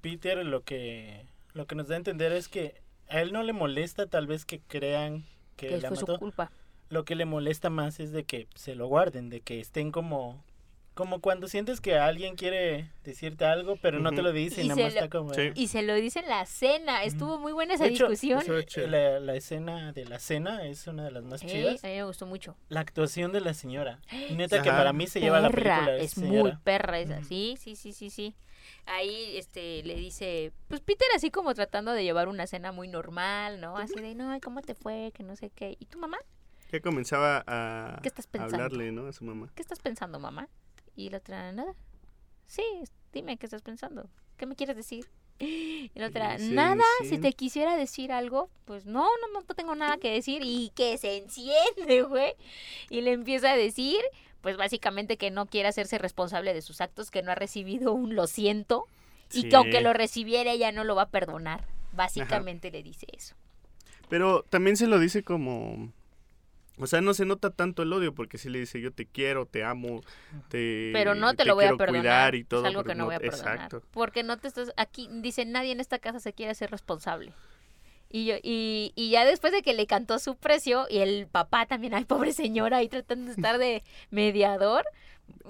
Peter 0.00 0.44
lo 0.44 0.62
que 0.62 1.26
lo 1.54 1.66
que 1.66 1.74
nos 1.74 1.88
da 1.88 1.94
a 1.94 1.98
entender 1.98 2.32
es 2.32 2.48
que 2.48 2.82
a 3.08 3.20
él 3.20 3.32
no 3.32 3.42
le 3.42 3.52
molesta 3.52 4.06
tal 4.06 4.26
vez 4.26 4.44
que 4.44 4.60
crean 4.60 5.24
que, 5.56 5.68
Que 5.68 5.78
la 5.78 5.88
fue 5.88 5.96
su 5.96 6.06
culpa. 6.06 6.50
Lo 6.88 7.04
que 7.04 7.14
le 7.14 7.24
molesta 7.24 7.70
más 7.70 7.98
es 7.98 8.12
de 8.12 8.24
que 8.24 8.48
se 8.54 8.74
lo 8.74 8.86
guarden, 8.86 9.30
de 9.30 9.40
que 9.40 9.58
estén 9.58 9.90
como 9.90 10.44
como 10.96 11.20
cuando 11.20 11.46
sientes 11.46 11.82
que 11.82 11.98
alguien 11.98 12.36
quiere 12.36 12.90
decirte 13.04 13.44
algo, 13.44 13.76
pero 13.76 14.00
no 14.00 14.10
te 14.12 14.22
lo 14.22 14.32
dice 14.32 14.62
y, 14.62 14.64
Y 14.64 14.68
nada 14.68 14.76
se 14.78 14.82
más 14.84 14.94
lo- 14.94 14.98
está 15.00 15.10
como 15.18 15.34
Sí. 15.34 15.50
Y 15.54 15.68
se 15.68 15.82
lo 15.82 15.94
dice 15.94 16.20
en 16.20 16.28
la 16.28 16.44
cena. 16.46 17.04
Estuvo 17.04 17.38
muy 17.38 17.52
buena 17.52 17.74
esa 17.74 17.84
De 17.84 17.90
hecho, 17.90 18.08
discusión. 18.08 18.40
eso 18.40 18.86
la, 18.88 19.20
la 19.20 19.34
escena 19.36 19.92
de 19.92 20.06
la 20.06 20.18
cena 20.18 20.66
es 20.66 20.86
una 20.86 21.04
de 21.04 21.10
las 21.10 21.22
más 21.22 21.42
Ey, 21.42 21.48
chidas. 21.50 21.84
a 21.84 21.88
mí 21.88 21.94
me 21.96 22.04
gustó 22.04 22.24
mucho. 22.26 22.56
La 22.70 22.80
actuación 22.80 23.30
de 23.30 23.42
la 23.42 23.52
señora. 23.52 24.00
Neta 24.34 24.62
que 24.62 24.70
Ajá. 24.70 24.78
para 24.78 24.92
mí 24.94 25.06
se 25.06 25.20
lleva 25.20 25.38
la 25.40 25.50
Perra, 25.50 25.74
película. 25.84 25.96
es 25.98 26.12
esa 26.12 26.20
muy 26.22 26.30
señora. 26.30 26.60
perra 26.64 26.98
esa. 26.98 27.22
Sí, 27.24 27.56
sí, 27.60 27.76
sí, 27.76 27.92
sí, 27.92 28.08
sí. 28.08 28.34
Ahí 28.86 29.36
este 29.36 29.82
le 29.82 29.96
dice, 29.96 30.50
pues 30.68 30.80
Peter 30.80 31.06
así 31.14 31.30
como 31.30 31.52
tratando 31.54 31.92
de 31.92 32.04
llevar 32.04 32.26
una 32.28 32.46
cena 32.46 32.72
muy 32.72 32.88
normal, 32.88 33.60
¿no? 33.60 33.76
Así 33.76 33.94
de, 34.00 34.14
"No, 34.14 34.36
¿cómo 34.42 34.62
te 34.62 34.74
fue? 34.74 35.12
Que 35.14 35.22
no 35.22 35.36
sé 35.36 35.50
qué." 35.50 35.76
¿Y 35.78 35.84
tu 35.86 35.98
mamá? 35.98 36.16
Ya 36.72 36.80
comenzaba 36.80 37.44
a 37.46 38.00
¿Qué 38.02 38.08
estás 38.08 38.26
a 38.26 38.30
pensando? 38.30 38.56
hablarle, 38.56 38.92
¿no? 38.92 39.06
A 39.06 39.12
su 39.12 39.24
mamá. 39.24 39.52
¿Qué 39.54 39.62
estás 39.62 39.78
pensando, 39.78 40.18
mamá? 40.18 40.48
Y 40.96 41.10
la 41.10 41.18
otra, 41.18 41.52
nada. 41.52 41.74
Sí, 42.46 42.62
dime 43.12 43.36
qué 43.36 43.46
estás 43.46 43.62
pensando. 43.62 44.08
¿Qué 44.36 44.46
me 44.46 44.56
quieres 44.56 44.76
decir? 44.76 45.06
Y 45.38 45.90
la 45.94 46.06
otra, 46.08 46.38
nada, 46.38 46.82
si 47.04 47.18
te 47.18 47.34
quisiera 47.34 47.76
decir 47.76 48.10
algo, 48.10 48.48
pues 48.64 48.86
no, 48.86 49.02
no, 49.02 49.40
no, 49.40 49.42
tengo 49.54 49.74
nada 49.74 49.98
que 49.98 50.10
decir. 50.10 50.42
Y 50.42 50.72
que 50.74 50.96
se 50.96 51.18
enciende, 51.18 52.02
güey. 52.08 52.32
Y 52.88 53.02
le 53.02 53.12
empieza 53.12 53.52
a 53.52 53.56
decir, 53.56 54.00
pues 54.40 54.56
básicamente 54.56 55.18
que 55.18 55.30
no 55.30 55.44
quiere 55.46 55.68
hacerse 55.68 55.98
responsable 55.98 56.54
de 56.54 56.62
sus 56.62 56.80
actos, 56.80 57.10
que 57.10 57.22
no 57.22 57.32
ha 57.32 57.34
recibido 57.34 57.92
un 57.92 58.14
lo 58.14 58.26
siento. 58.26 58.86
Y 59.32 59.42
Sí. 59.42 59.48
que 59.50 59.56
aunque 59.56 59.80
lo 59.82 59.92
recibiera, 59.92 60.52
ella 60.52 60.72
no 60.72 60.84
lo 60.84 60.94
va 60.94 61.02
a 61.02 61.10
perdonar. 61.10 61.66
Básicamente 61.92 62.70
le 62.70 62.82
dice 62.82 63.06
eso. 63.12 63.34
Pero 64.08 64.44
también 64.48 64.76
se 64.76 64.86
lo 64.86 64.98
dice 64.98 65.22
como... 65.22 65.92
O 66.78 66.86
sea, 66.86 67.00
no 67.00 67.14
se 67.14 67.24
nota 67.24 67.50
tanto 67.50 67.82
el 67.82 67.92
odio 67.92 68.14
porque 68.14 68.36
sí 68.36 68.50
le 68.50 68.58
dice 68.58 68.80
yo 68.80 68.92
te 68.92 69.06
quiero, 69.06 69.46
te 69.46 69.64
amo, 69.64 70.02
te 70.48 70.90
Pero 70.92 71.14
no 71.14 71.34
te, 71.34 71.44
lo 71.46 71.54
voy 71.54 71.64
a 71.64 71.76
perdonar. 71.76 72.34
y 72.34 72.44
todo. 72.44 72.60
es 72.60 72.66
algo 72.66 72.84
que 72.84 72.94
no 72.94 73.06
voy 73.06 73.14
a 73.14 73.20
perdonar. 73.20 73.54
Exacto. 73.54 73.82
Porque 73.92 74.22
no 74.22 74.36
te 74.36 74.48
estás 74.48 74.72
aquí 74.76 75.08
dice 75.10 75.44
nadie 75.46 75.72
en 75.72 75.80
esta 75.80 75.98
casa 75.98 76.20
se 76.20 76.32
quiere 76.34 76.52
hacer 76.52 76.70
responsable. 76.70 77.32
Y, 78.08 78.26
yo, 78.26 78.36
y, 78.42 78.92
y 78.94 79.10
ya 79.10 79.24
después 79.24 79.52
de 79.52 79.62
que 79.62 79.74
le 79.74 79.86
cantó 79.86 80.18
su 80.18 80.36
precio 80.36 80.86
y 80.88 80.98
el 80.98 81.26
papá 81.26 81.66
también, 81.66 81.94
ay, 81.94 82.04
pobre 82.04 82.32
señora, 82.32 82.78
ahí 82.78 82.88
tratando 82.88 83.26
de 83.26 83.32
estar 83.36 83.58
de 83.58 83.82
mediador, 84.10 84.84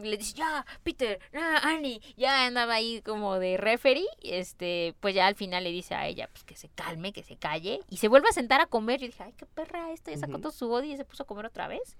le 0.02 0.16
dice, 0.16 0.34
ya, 0.34 0.64
Peter, 0.82 1.20
ya, 1.32 1.58
Annie, 1.58 2.00
ya 2.16 2.46
andaba 2.46 2.74
ahí 2.74 3.02
como 3.02 3.38
de 3.38 3.56
referee, 3.56 4.06
este, 4.22 4.94
pues 5.00 5.14
ya 5.14 5.26
al 5.26 5.34
final 5.34 5.64
le 5.64 5.70
dice 5.70 5.94
a 5.94 6.06
ella, 6.06 6.28
pues 6.28 6.44
que 6.44 6.56
se 6.56 6.68
calme, 6.68 7.12
que 7.12 7.22
se 7.22 7.36
calle, 7.36 7.80
y 7.90 7.98
se 7.98 8.08
vuelve 8.08 8.28
a 8.28 8.32
sentar 8.32 8.60
a 8.60 8.66
comer. 8.66 9.00
Yo 9.00 9.06
dije, 9.06 9.22
ay, 9.22 9.34
qué 9.36 9.46
perra 9.46 9.92
esta, 9.92 10.10
ya 10.10 10.18
sacó 10.18 10.38
todo 10.38 10.52
su 10.52 10.70
odio 10.70 10.92
y 10.92 10.96
se 10.96 11.04
puso 11.04 11.22
a 11.22 11.26
comer 11.26 11.46
otra 11.46 11.68
vez. 11.68 11.96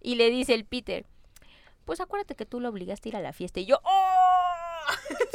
Y 0.00 0.14
le 0.14 0.30
dice 0.30 0.54
el 0.54 0.64
Peter, 0.64 1.06
pues 1.84 2.00
acuérdate 2.00 2.34
que 2.34 2.46
tú 2.46 2.60
lo 2.60 2.68
obligaste 2.68 3.08
a 3.08 3.10
ir 3.10 3.16
a 3.16 3.20
la 3.20 3.32
fiesta. 3.32 3.60
Y 3.60 3.66
yo, 3.66 3.80
¡oh! 3.82 4.27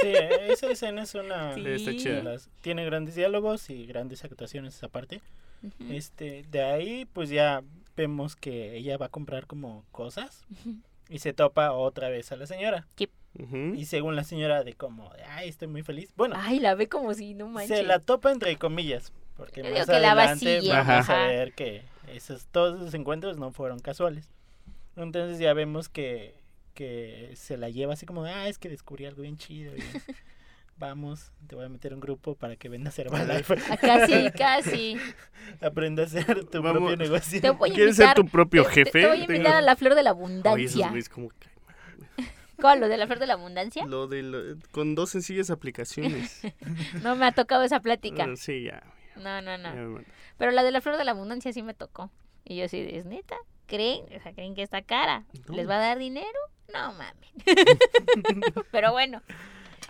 Sí, 0.01 0.13
esa 0.49 0.71
escena 0.71 1.03
es 1.03 1.15
una... 1.15 1.53
Sí. 1.55 1.63
Está 1.65 1.91
de 1.91 1.97
chida. 1.97 2.23
las- 2.23 2.49
tiene 2.61 2.83
grandes 2.85 3.15
diálogos 3.15 3.69
y 3.69 3.85
grandes 3.85 4.23
actuaciones 4.25 4.75
esa 4.75 4.87
parte. 4.89 5.21
Este, 5.89 6.43
de 6.51 6.61
ahí 6.61 7.05
pues 7.13 7.29
ya 7.29 7.63
vemos 7.95 8.35
que 8.35 8.75
ella 8.75 8.97
va 8.97 9.05
a 9.05 9.09
comprar 9.09 9.47
como 9.47 9.85
cosas 9.93 10.45
y 11.09 11.19
se 11.19 11.31
topa 11.31 11.71
otra 11.71 12.09
vez 12.09 12.31
a 12.33 12.35
la 12.35 12.47
señora. 12.47 12.85
Y 13.75 13.85
según 13.85 14.15
la 14.15 14.23
señora 14.25 14.63
de 14.63 14.73
como, 14.73 15.11
ay, 15.29 15.49
estoy 15.49 15.67
muy 15.69 15.81
feliz. 15.83 16.11
Bueno, 16.17 16.35
Ay, 16.37 16.59
la 16.59 16.75
ve 16.75 16.87
como 16.89 17.13
si 17.13 17.33
no 17.33 17.47
manches. 17.47 17.77
se 17.77 17.83
la 17.83 17.99
topa 17.99 18.31
entre 18.31 18.57
comillas, 18.57 19.11
porque 19.37 19.63
Yo 19.63 19.69
más 19.71 19.87
la 19.87 20.11
adelante 20.11 20.61
vamos 20.67 21.09
a 21.09 21.17
ver 21.27 21.53
que 21.53 21.83
esos, 22.13 22.45
todos 22.47 22.79
esos 22.81 22.93
encuentros 22.93 23.37
no 23.37 23.51
fueron 23.51 23.79
casuales. 23.79 24.29
Entonces 24.97 25.39
ya 25.39 25.53
vemos 25.53 25.89
que, 25.89 26.35
que 26.73 27.31
se 27.35 27.57
la 27.57 27.69
lleva 27.69 27.93
así 27.93 28.05
como, 28.05 28.23
ah, 28.25 28.47
es 28.47 28.57
que 28.59 28.69
descubrí 28.69 29.05
algo 29.05 29.21
bien 29.21 29.37
chido. 29.37 29.75
y 29.75 29.79
vamos, 30.77 31.31
te 31.47 31.55
voy 31.55 31.65
a 31.65 31.69
meter 31.69 31.93
un 31.93 31.99
grupo 31.99 32.35
para 32.35 32.55
que 32.55 32.67
vendas 32.69 32.97
Herbalife. 32.97 33.55
Casi, 33.81 34.31
casi. 34.31 34.97
Aprende 35.61 36.01
a 36.01 36.05
hacer 36.05 36.45
tu 36.45 36.61
Vamos. 36.61 36.79
propio 36.79 36.97
negocio. 36.97 37.39
Te 37.41 37.49
voy 37.51 37.71
a 37.71 37.73
¿Quieres 37.73 37.95
ser 37.95 38.13
tu 38.15 38.25
propio 38.25 38.63
te- 38.65 38.69
jefe? 38.71 38.91
Te, 39.01 39.07
voy 39.07 39.17
a 39.17 39.19
Tengo- 39.27 39.33
invitar 39.33 39.55
a 39.55 39.61
la 39.61 39.75
flor 39.75 39.95
de 39.95 40.03
la 40.03 40.11
Oye, 40.13 40.19
abundancia. 40.23 40.89
güeyes 40.89 41.09
como 41.09 41.29
¿Cuál? 42.59 42.79
¿Lo 42.79 42.87
de 42.87 42.97
la 42.97 43.07
flor 43.07 43.19
de 43.19 43.27
la 43.27 43.33
abundancia? 43.33 43.85
Lo 43.85 44.07
de 44.07 44.23
lo- 44.23 44.55
con 44.71 44.95
dos 44.95 45.09
sencillas 45.11 45.49
aplicaciones. 45.49 46.41
No 47.01 47.15
me 47.15 47.25
ha 47.25 47.31
tocado 47.31 47.63
esa 47.63 47.79
plática. 47.81 48.25
Ah, 48.29 48.35
sí, 48.35 48.63
ya. 48.63 48.83
No, 49.15 49.41
no, 49.41 49.57
no. 49.57 50.01
Pero 50.37 50.51
la 50.51 50.63
de 50.63 50.71
la 50.71 50.81
flor 50.81 50.97
de 50.97 51.03
la 51.03 51.11
abundancia 51.11 51.51
sí 51.53 51.61
me 51.61 51.73
tocó. 51.73 52.09
Y 52.45 52.57
yo 52.57 52.67
sí, 52.67 52.85
¿es 52.91 53.05
neta? 53.05 53.35
¿Creen? 53.67 54.03
O 54.15 54.19
sea, 54.21 54.33
¿creen 54.33 54.55
que 54.55 54.63
está 54.63 54.81
cara? 54.81 55.23
No. 55.47 55.55
¿Les 55.55 55.67
va 55.69 55.75
a 55.75 55.79
dar 55.79 55.97
dinero? 55.97 56.27
No 56.73 56.93
mames. 56.93 57.31
Pero 58.71 58.91
bueno, 58.91 59.21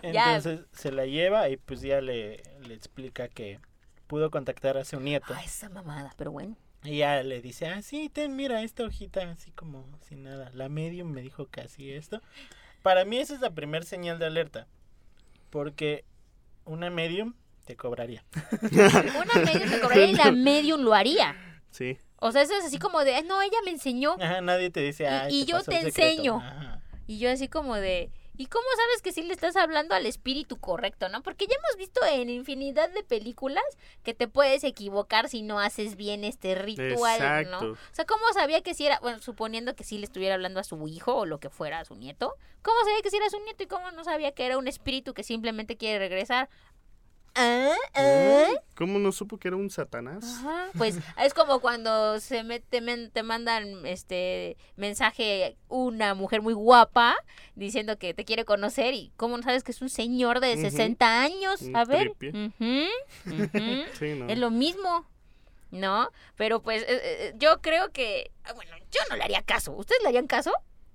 ya. 0.02 0.36
Entonces 0.36 0.66
se 0.74 0.92
la 0.92 1.06
lleva 1.06 1.50
y 1.50 1.58
pues 1.58 1.82
ya 1.82 2.02
le, 2.02 2.44
le 2.62 2.74
explica 2.74 3.28
que 3.28 3.60
pudo 4.08 4.30
contactar 4.32 4.78
a 4.78 4.86
su 4.86 5.00
nieto. 5.00 5.34
Ay, 5.36 5.46
esa 5.46 5.70
mamada, 5.70 6.14
pero 6.18 6.32
bueno. 6.32 6.56
Y 6.84 6.98
ya 6.98 7.24
le 7.24 7.42
dice, 7.42 7.68
ah, 7.68 7.82
sí, 7.82 8.10
ten, 8.10 8.36
mira 8.36 8.62
esta 8.62 8.84
hojita, 8.84 9.22
así 9.32 9.52
como 9.52 9.88
sin 10.08 10.24
nada. 10.24 10.52
La 10.54 10.68
medium 10.68 11.10
me 11.12 11.22
dijo 11.22 11.48
casi 11.48 11.92
esto. 11.92 12.22
Para 12.82 13.06
mí 13.06 13.18
esa 13.18 13.34
es 13.36 13.40
la 13.40 13.52
primera 13.52 13.86
señal 13.86 14.20
de 14.20 14.26
alerta. 14.26 14.68
Porque 15.50 16.04
una 16.66 16.90
medium 16.90 17.34
te 17.66 17.78
cobraría. 17.78 18.24
Una 18.62 19.46
medium 19.46 19.70
te 19.70 19.80
cobraría 19.80 20.06
y 20.08 20.16
la 20.16 20.32
medium 20.34 20.82
lo 20.82 20.94
haría. 20.94 21.36
Sí. 21.72 21.98
O 22.24 22.32
sea, 22.32 22.42
eso 22.42 22.54
es 22.56 22.66
así 22.66 22.80
como 22.80 23.04
de, 23.04 23.16
"Ay, 23.16 23.24
no, 23.24 23.42
ella 23.42 23.58
me 23.66 23.72
enseñó. 23.72 24.16
Ajá, 24.20 24.42
nadie 24.42 24.70
te 24.70 24.80
dice, 24.80 25.08
Y- 25.30 25.42
y 25.42 25.46
yo 25.46 25.58
pasó 25.58 25.72
te 25.72 25.78
el 25.80 25.84
secreto". 25.86 26.10
enseño. 26.10 26.36
Ajá. 26.38 26.80
Y 27.06 27.20
yo 27.20 27.30
así 27.30 27.50
como 27.50 27.76
de, 27.76 28.10
¿y 28.38 28.46
cómo 28.46 28.64
sabes 28.78 29.02
que 29.02 29.12
sí 29.12 29.24
le 29.24 29.34
estás 29.34 29.58
hablando 29.58 29.94
al 29.94 30.06
espíritu 30.06 30.58
correcto, 30.58 31.10
no? 31.10 31.22
Porque 31.22 31.48
ya 31.48 31.56
hemos 31.56 31.76
visto 31.78 32.00
en 32.06 32.30
infinidad 32.30 32.90
de 32.92 33.04
películas 33.04 33.64
que 34.04 34.14
te 34.14 34.30
puedes 34.30 34.64
equivocar 34.64 35.28
si 35.28 35.42
no 35.42 35.60
haces 35.60 35.98
bien 35.98 36.24
este 36.24 36.56
ritual, 36.56 37.52
¿no? 37.52 37.60
O 37.60 37.78
sea, 37.92 38.06
¿cómo 38.06 38.24
sabía 38.34 38.62
que 38.62 38.74
si 38.74 38.86
era, 38.86 39.00
bueno, 39.02 39.20
suponiendo 39.20 39.76
que 39.76 39.84
sí 39.84 39.98
le 39.98 40.06
estuviera 40.06 40.36
hablando 40.36 40.62
a 40.62 40.64
su 40.64 40.88
hijo 40.88 41.14
o 41.14 41.26
lo 41.26 41.40
que 41.42 41.50
fuera 41.50 41.80
a 41.80 41.86
su 41.86 41.96
nieto? 41.96 42.36
¿Cómo 42.62 42.78
sabía 42.86 43.02
que 43.02 43.10
sí 43.10 43.18
era 43.18 43.30
su 43.30 43.40
nieto 43.44 43.64
y 43.64 43.68
cómo 43.68 43.92
no 43.92 44.06
sabía 44.06 44.32
que 44.32 44.46
era 44.46 44.58
un 44.58 44.70
espíritu 44.70 45.14
que 45.14 45.24
simplemente 45.24 45.76
quiere 45.76 46.00
regresar? 46.00 46.50
¿Ah? 47.36 47.74
¿Ah? 47.96 48.46
¿Cómo 48.76 49.00
no 49.00 49.12
supo 49.12 49.38
que 49.38 49.48
era 49.48 49.58
un 49.58 49.70
satanás? 49.70 50.24
Ajá, 50.24 50.68
Pues 50.78 50.98
es 51.24 51.34
como 51.34 51.60
cuando 51.62 52.20
se 52.20 52.44
mete, 52.44 52.82
men- 52.82 53.12
te 53.12 53.24
mandan 53.24 53.86
este 53.86 54.58
mensaje 54.76 55.56
una 55.68 56.14
mujer 56.16 56.42
muy 56.42 56.54
guapa 56.54 57.16
diciendo 57.56 57.98
que 57.98 58.14
te 58.14 58.26
quiere 58.26 58.46
conocer 58.46 58.94
y 58.94 59.12
cómo 59.16 59.38
no 59.38 59.44
sabes 59.44 59.64
que 59.64 59.72
es 59.72 59.82
un 59.82 59.90
señor 59.90 60.40
de 60.40 60.54
Ujú. 60.54 60.62
60 60.62 61.22
años, 61.22 61.62
a 61.74 61.86
ver. 61.86 62.12
Es 64.30 64.38
lo 64.38 64.50
mismo, 64.52 65.06
¿no? 65.72 66.10
Pero 66.36 66.62
pues 66.62 66.84
eh, 66.84 66.86
eh, 66.90 67.34
yo 67.38 67.62
creo 67.62 67.92
que, 67.92 68.32
ah, 68.44 68.54
bueno, 68.54 68.72
yo 68.92 69.02
no 69.10 69.16
le 69.16 69.24
haría 69.24 69.42
caso. 69.42 69.72
¿Ustedes 69.74 70.02
le 70.04 70.10
harían 70.10 70.28
caso? 70.28 70.52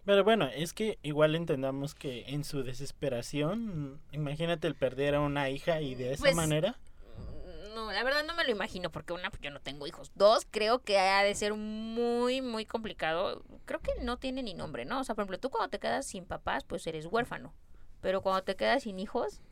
Pero 0.09 0.25
bueno, 0.25 0.47
es 0.47 0.73
que 0.73 0.99
igual 1.03 1.35
entendamos 1.35 1.95
que 1.95 2.25
en 2.29 2.43
su 2.43 2.63
desesperación, 2.63 4.01
imagínate 4.11 4.67
el 4.67 4.75
perder 4.75 5.15
a 5.15 5.21
una 5.21 5.51
hija 5.51 5.83
y 5.83 5.95
de 5.95 6.15
esa 6.15 6.23
Pues, 6.23 6.35
manera. 6.35 6.79
Mm, 7.19 7.75
No, 7.75 7.93
la 7.93 8.03
verdad 8.05 8.25
no 8.27 8.35
me 8.35 8.43
lo 8.45 8.51
imagino 8.51 8.91
porque 8.91 9.13
una, 9.13 9.29
pues 9.29 9.43
yo 9.43 9.51
no 9.51 9.61
tengo 9.61 9.87
hijos. 9.87 10.11
Dos, 10.15 10.47
creo 10.51 10.79
que 10.79 10.99
ha 10.99 11.23
de 11.23 11.35
ser 11.35 11.53
muy, 11.53 12.41
muy 12.41 12.65
complicado. 12.65 13.43
Creo 13.67 13.81
que 13.81 13.93
no 14.03 14.17
tiene 14.17 14.43
ni 14.43 14.55
nombre, 14.55 14.87
¿no? 14.87 14.99
O 15.01 15.05
sea, 15.05 15.15
por 15.15 15.25
ejemplo, 15.25 15.39
tú 15.41 15.51
cuando 15.51 15.69
te 15.69 15.79
quedas 15.79 16.07
sin 16.07 16.25
papás, 16.25 16.65
pues 16.65 16.87
eres 16.87 17.05
huérfano. 17.05 17.53
Pero 18.01 18.23
cuando 18.23 18.43
te 18.45 18.57
quedas 18.57 18.85
sin 18.85 18.99
hijos, 18.99 19.43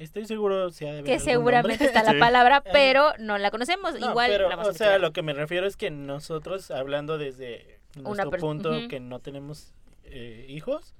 Estoy 0.00 0.26
seguro 0.26 0.70
si 0.70 0.84
ha 0.84 0.92
de 0.94 0.98
haber 0.98 1.12
que 1.12 1.20
seguramente 1.20 1.84
nombre. 1.84 1.86
está 1.86 2.02
la 2.02 2.12
Sí. 2.14 2.18
palabra, 2.18 2.60
pero 2.72 3.12
no 3.20 3.38
la 3.38 3.52
conocemos. 3.52 4.00
No, 4.00 4.10
Igual 4.10 4.30
pero, 4.32 4.48
la 4.48 4.56
vamos 4.56 4.66
a 4.66 4.70
o 4.72 4.74
sea, 4.74 4.98
lo 4.98 5.12
que 5.12 5.22
me 5.22 5.32
refiero 5.32 5.64
es 5.64 5.76
que 5.76 5.92
nosotros, 5.92 6.72
hablando 6.72 7.18
desde 7.18 7.78
nuestro 7.94 8.32
punto 8.32 8.72
que 8.88 8.98
no 8.98 9.20
tenemos 9.20 9.72
eh, 10.12 10.46
hijos, 10.48 10.94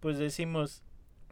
pues 0.00 0.18
decimos, 0.18 0.82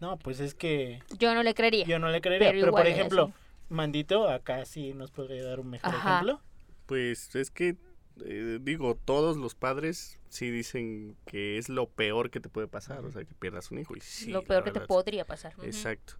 no, 0.00 0.18
pues 0.18 0.40
es 0.40 0.54
que 0.54 1.00
Yo 1.18 1.34
no 1.34 1.42
le 1.42 1.54
creería. 1.54 1.84
yo 1.86 1.98
no 1.98 2.08
le 2.10 2.20
creería. 2.20 2.50
Pero 2.50 2.60
Pero, 2.60 2.72
por 2.72 2.86
ejemplo. 2.86 3.32
Mandito, 3.68 4.28
acá 4.28 4.64
sí 4.66 4.92
nos 4.94 5.10
podría 5.10 5.42
dar 5.44 5.58
un 5.60 5.70
mejor 5.70 5.94
Ajá. 5.94 6.10
ejemplo. 6.14 6.40
Pues 6.86 7.34
es 7.34 7.50
que, 7.50 7.76
eh, 8.24 8.58
digo, 8.60 8.94
todos 8.94 9.36
los 9.38 9.54
padres 9.54 10.20
sí 10.28 10.50
dicen 10.50 11.16
que 11.26 11.56
es 11.58 11.68
lo 11.68 11.88
peor 11.88 12.30
que 12.30 12.40
te 12.40 12.48
puede 12.48 12.68
pasar, 12.68 13.04
o 13.04 13.10
sea, 13.10 13.24
que 13.24 13.34
pierdas 13.34 13.70
un 13.70 13.78
hijo. 13.78 13.96
Y 13.96 14.00
sí, 14.00 14.30
lo 14.30 14.42
peor 14.42 14.64
que 14.64 14.70
te 14.70 14.80
podría 14.80 15.24
pasar. 15.24 15.54
Exacto. 15.62 16.14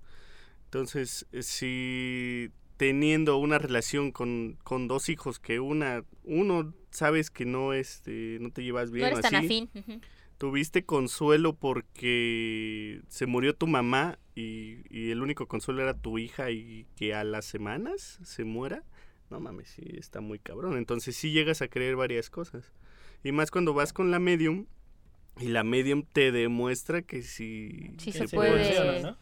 Entonces, 0.64 1.26
eh, 1.32 1.42
si 1.42 2.50
teniendo 2.76 3.36
una 3.36 3.58
relación 3.58 4.10
con, 4.10 4.58
con 4.64 4.88
dos 4.88 5.08
hijos 5.08 5.38
que 5.38 5.60
una 5.60 6.02
uno 6.24 6.74
sabes 6.90 7.30
que 7.30 7.44
no 7.44 7.72
este 7.72 8.38
no 8.40 8.50
te 8.50 8.64
llevas 8.64 8.90
bien 8.90 9.04
No 9.04 9.18
eres 9.18 9.20
tan 9.30 9.36
afín. 9.36 9.70
Tuviste 10.44 10.84
consuelo 10.84 11.56
porque 11.56 13.00
se 13.08 13.24
murió 13.24 13.54
tu 13.56 13.66
mamá 13.66 14.18
y, 14.34 14.80
y 14.90 15.10
el 15.10 15.22
único 15.22 15.48
consuelo 15.48 15.80
era 15.80 15.94
tu 15.94 16.18
hija 16.18 16.50
y 16.50 16.86
que 16.96 17.14
a 17.14 17.24
las 17.24 17.46
semanas 17.46 18.18
se 18.22 18.44
muera, 18.44 18.84
no 19.30 19.40
mames, 19.40 19.70
sí 19.70 19.82
está 19.96 20.20
muy 20.20 20.38
cabrón. 20.38 20.76
Entonces 20.76 21.16
sí 21.16 21.30
llegas 21.30 21.62
a 21.62 21.68
creer 21.68 21.96
varias 21.96 22.28
cosas. 22.28 22.74
Y 23.22 23.32
más 23.32 23.50
cuando 23.50 23.72
vas 23.72 23.94
con 23.94 24.10
la 24.10 24.18
medium 24.18 24.66
y 25.40 25.46
la 25.46 25.64
medium 25.64 26.04
te 26.12 26.30
demuestra 26.30 27.00
que 27.00 27.22
sí, 27.22 27.94
Sí 27.96 28.12
que 28.12 28.18
se 28.18 28.28
sí 28.28 28.36
puede. 28.36 29.00
¿no? 29.00 29.16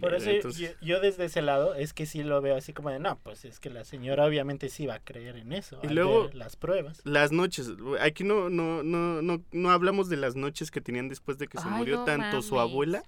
Por 0.00 0.14
eso 0.14 0.30
Entonces, 0.30 0.76
yo, 0.80 0.86
yo 0.86 1.00
desde 1.00 1.24
ese 1.24 1.42
lado 1.42 1.74
es 1.74 1.92
que 1.92 2.06
sí 2.06 2.22
lo 2.22 2.40
veo 2.40 2.56
así 2.56 2.72
como 2.72 2.90
de, 2.90 3.00
no, 3.00 3.18
pues 3.18 3.44
es 3.44 3.58
que 3.58 3.68
la 3.68 3.84
señora 3.84 4.26
obviamente 4.26 4.68
sí 4.68 4.86
va 4.86 4.94
a 4.94 4.98
creer 5.00 5.36
en 5.36 5.52
eso. 5.52 5.80
Y 5.82 5.88
luego- 5.88 6.30
las 6.34 6.56
pruebas. 6.56 7.00
Las 7.04 7.32
noches, 7.32 7.70
aquí 8.00 8.22
no, 8.22 8.48
no, 8.48 8.82
no, 8.84 9.22
no, 9.22 9.42
no 9.50 9.70
hablamos 9.70 10.08
de 10.08 10.16
las 10.16 10.36
noches 10.36 10.70
que 10.70 10.80
tenían 10.80 11.08
después 11.08 11.38
de 11.38 11.48
que 11.48 11.58
se 11.58 11.68
Ay, 11.68 11.74
murió 11.78 11.96
no 11.98 12.04
tanto 12.04 12.42
su 12.42 12.60
abuela 12.60 13.02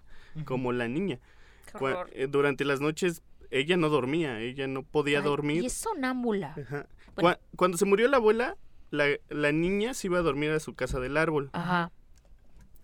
como 0.45 0.73
la 0.73 0.89
niña. 0.89 1.21
Eh, 2.13 2.27
durante 2.29 2.65
las 2.65 2.81
noches 2.81 3.23
ella 3.51 3.77
no 3.77 3.89
dormía, 3.89 4.41
ella 4.41 4.67
no 4.67 4.83
podía 4.83 5.19
Ay, 5.19 5.25
dormir. 5.25 5.63
Y 5.63 5.67
es 5.67 5.73
sonámbula. 5.75 6.55
Ajá. 6.61 6.87
Bueno. 7.15 7.37
Cuando 7.57 7.79
se 7.79 7.85
murió 7.85 8.09
la 8.09 8.17
abuela, 8.17 8.57
la, 8.91 9.07
la 9.29 9.53
niña 9.53 9.95
se 9.95 10.09
iba 10.09 10.19
a 10.19 10.23
dormir 10.23 10.51
a 10.51 10.61
su 10.61 10.75
casa 10.75 10.99
del 10.99 11.17
árbol. 11.17 11.51
Ajá. 11.53 11.93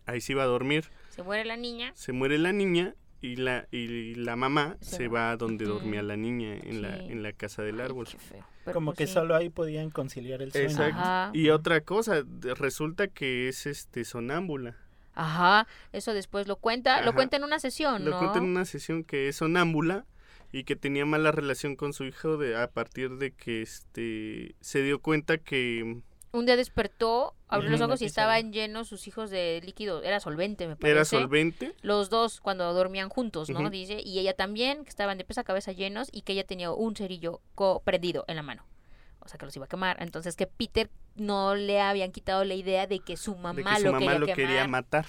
Ahí 0.06 0.20
se 0.20 0.32
iba 0.32 0.42
a 0.44 0.46
dormir. 0.46 0.84
Se 1.10 1.22
muere 1.22 1.44
la 1.44 1.56
niña. 1.56 1.92
Se 1.94 2.12
muere 2.12 2.38
la 2.38 2.52
niña 2.52 2.94
y 3.32 3.36
la, 3.36 3.66
y 3.70 4.14
la 4.14 4.36
mamá 4.36 4.76
Se 4.80 4.96
se, 4.96 5.08
va. 5.08 5.14
va 5.20 5.30
a 5.32 5.36
donde 5.36 5.64
dormía 5.64 6.02
la 6.02 6.16
niña, 6.16 6.54
en, 6.56 6.82
la, 6.82 6.96
en 6.96 7.22
la 7.22 7.32
casa 7.32 7.62
del 7.62 7.80
Ay, 7.80 7.86
árbol. 7.86 8.06
qué 8.10 8.18
feo. 8.18 8.44
Pero 8.64 8.74
Como 8.74 8.86
pues 8.92 8.98
que 8.98 9.06
sí. 9.06 9.12
solo 9.14 9.34
ahí 9.36 9.48
podían 9.50 9.90
conciliar 9.90 10.42
el 10.42 10.52
sueño. 10.52 10.66
Exacto. 10.68 10.98
Ajá. 11.00 11.30
Y 11.34 11.50
otra 11.50 11.80
cosa, 11.82 12.22
resulta 12.58 13.08
que 13.08 13.48
es 13.48 13.66
este 13.66 14.04
sonámbula. 14.04 14.76
Ajá, 15.14 15.66
eso 15.92 16.12
después 16.12 16.46
lo 16.46 16.56
cuenta, 16.56 17.00
lo 17.02 17.14
cuenta 17.14 17.36
en 17.38 17.44
una 17.44 17.58
sesión, 17.58 18.04
Lo 18.04 18.10
¿no? 18.10 18.18
cuenta 18.18 18.38
en 18.38 18.44
una 18.44 18.64
sesión 18.66 19.02
que 19.02 19.28
es 19.28 19.36
sonámbula 19.36 20.04
y 20.52 20.64
que 20.64 20.76
tenía 20.76 21.06
mala 21.06 21.32
relación 21.32 21.74
con 21.74 21.92
su 21.94 22.04
hijo 22.04 22.36
de, 22.36 22.54
a 22.56 22.68
partir 22.70 23.16
de 23.16 23.30
que 23.30 23.62
este 23.62 24.54
se 24.60 24.82
dio 24.82 25.00
cuenta 25.00 25.38
que 25.38 26.00
Un 26.36 26.46
día 26.46 26.56
despertó, 26.56 27.34
abrió 27.48 27.70
los 27.70 27.80
ojos 27.80 28.02
y 28.02 28.04
estaban 28.04 28.52
llenos 28.52 28.88
sus 28.88 29.06
hijos 29.08 29.30
de 29.30 29.60
líquido, 29.64 30.02
era 30.02 30.20
solvente, 30.20 30.66
me 30.66 30.76
parece. 30.76 30.92
era 30.92 31.04
solvente. 31.04 31.74
Los 31.82 32.10
dos 32.10 32.40
cuando 32.40 32.72
dormían 32.74 33.08
juntos, 33.08 33.48
¿no? 33.50 33.70
Dice, 33.70 34.00
y 34.04 34.18
ella 34.18 34.34
también, 34.34 34.84
que 34.84 34.90
estaban 34.90 35.16
de 35.18 35.24
pies 35.24 35.38
a 35.38 35.44
cabeza 35.44 35.72
llenos 35.72 36.08
y 36.12 36.22
que 36.22 36.34
ella 36.34 36.44
tenía 36.44 36.70
un 36.72 36.94
cerillo 36.94 37.40
co- 37.54 37.80
prendido 37.84 38.24
en 38.28 38.36
la 38.36 38.42
mano. 38.42 38.66
o 39.20 39.28
sea, 39.28 39.38
que 39.38 39.44
los 39.46 39.56
iba 39.56 39.64
a 39.64 39.68
quemar. 39.68 39.96
Entonces 40.00 40.36
que 40.36 40.46
Peter 40.46 40.88
no 41.16 41.56
le 41.56 41.80
habían 41.80 42.12
quitado 42.12 42.44
la 42.44 42.54
idea 42.54 42.86
de 42.86 43.00
que 43.00 43.16
su 43.16 43.34
mamá, 43.34 43.54
de 43.54 43.64
que 43.64 43.76
su 43.78 43.84
lo, 43.86 43.92
mamá 43.94 44.06
quería 44.12 44.18
lo 44.20 44.26
quería 44.26 44.68
matar. 44.68 45.06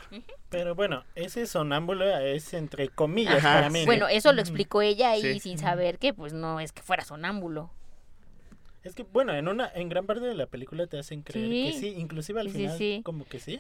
Pero 0.49 0.73
bueno, 0.73 1.03
ese 1.13 1.45
sonámbulo 1.45 2.03
es 2.17 2.51
entre 2.55 2.89
comillas 2.89 3.35
Ajá. 3.37 3.53
para 3.55 3.69
mí. 3.69 3.81
¿no? 3.81 3.85
Bueno, 3.85 4.07
eso 4.07 4.33
lo 4.33 4.41
explicó 4.41 4.81
ella 4.81 5.15
y 5.17 5.21
Sí. 5.21 5.39
sin 5.41 5.57
saber 5.59 5.99
que 5.99 6.15
pues 6.15 6.33
no 6.33 6.59
es 6.59 6.71
que 6.71 6.81
fuera 6.81 7.03
sonámbulo. 7.05 7.69
Es 8.83 8.95
que, 8.95 9.03
bueno, 9.03 9.33
en 9.33 9.47
una 9.47 9.69
en 9.73 9.89
gran 9.89 10.05
parte 10.05 10.25
de 10.25 10.33
la 10.35 10.45
película 10.47 10.87
te 10.87 10.97
hacen 10.97 11.21
creer 11.21 11.49
que 11.49 11.73
Sí. 11.79 11.93
inclusive 11.97 12.39
al 12.39 12.47
Sí, 12.51 12.57
final 12.57 12.77
sí. 12.77 13.01
como 13.03 13.25
que 13.25 13.39
sí. 13.39 13.59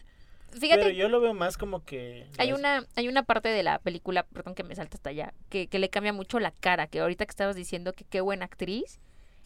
Fíjate, 0.51 0.81
Pero 0.81 0.95
yo 0.95 1.09
lo 1.09 1.19
veo 1.19 1.33
más 1.33 1.57
como 1.57 1.83
que... 1.83 2.25
hay 2.37 2.49
las- 2.51 2.59
una, 2.59 2.85
hay 2.95 3.09
una 3.09 3.23
parte 3.23 3.49
de 3.49 3.63
la 3.63 3.79
película, 3.79 4.23
perdón 4.23 4.55
que 4.55 4.63
me 4.63 4.75
salta 4.75 4.95
hasta 4.95 5.09
allá, 5.09 5.33
que, 5.49 5.67
que 5.67 5.77
le 5.79 5.89
cambia 5.89 6.13
mucho 6.13 6.39
la 6.39 6.51
cara, 6.51 6.87
que 6.87 7.01
ahorita 7.01 7.25
que 7.25 7.31
estabas 7.31 7.55
diciendo 7.57 7.91
que 7.91 8.05
qué 8.05 8.21
buena 8.21 8.45
actriz, 8.45 8.99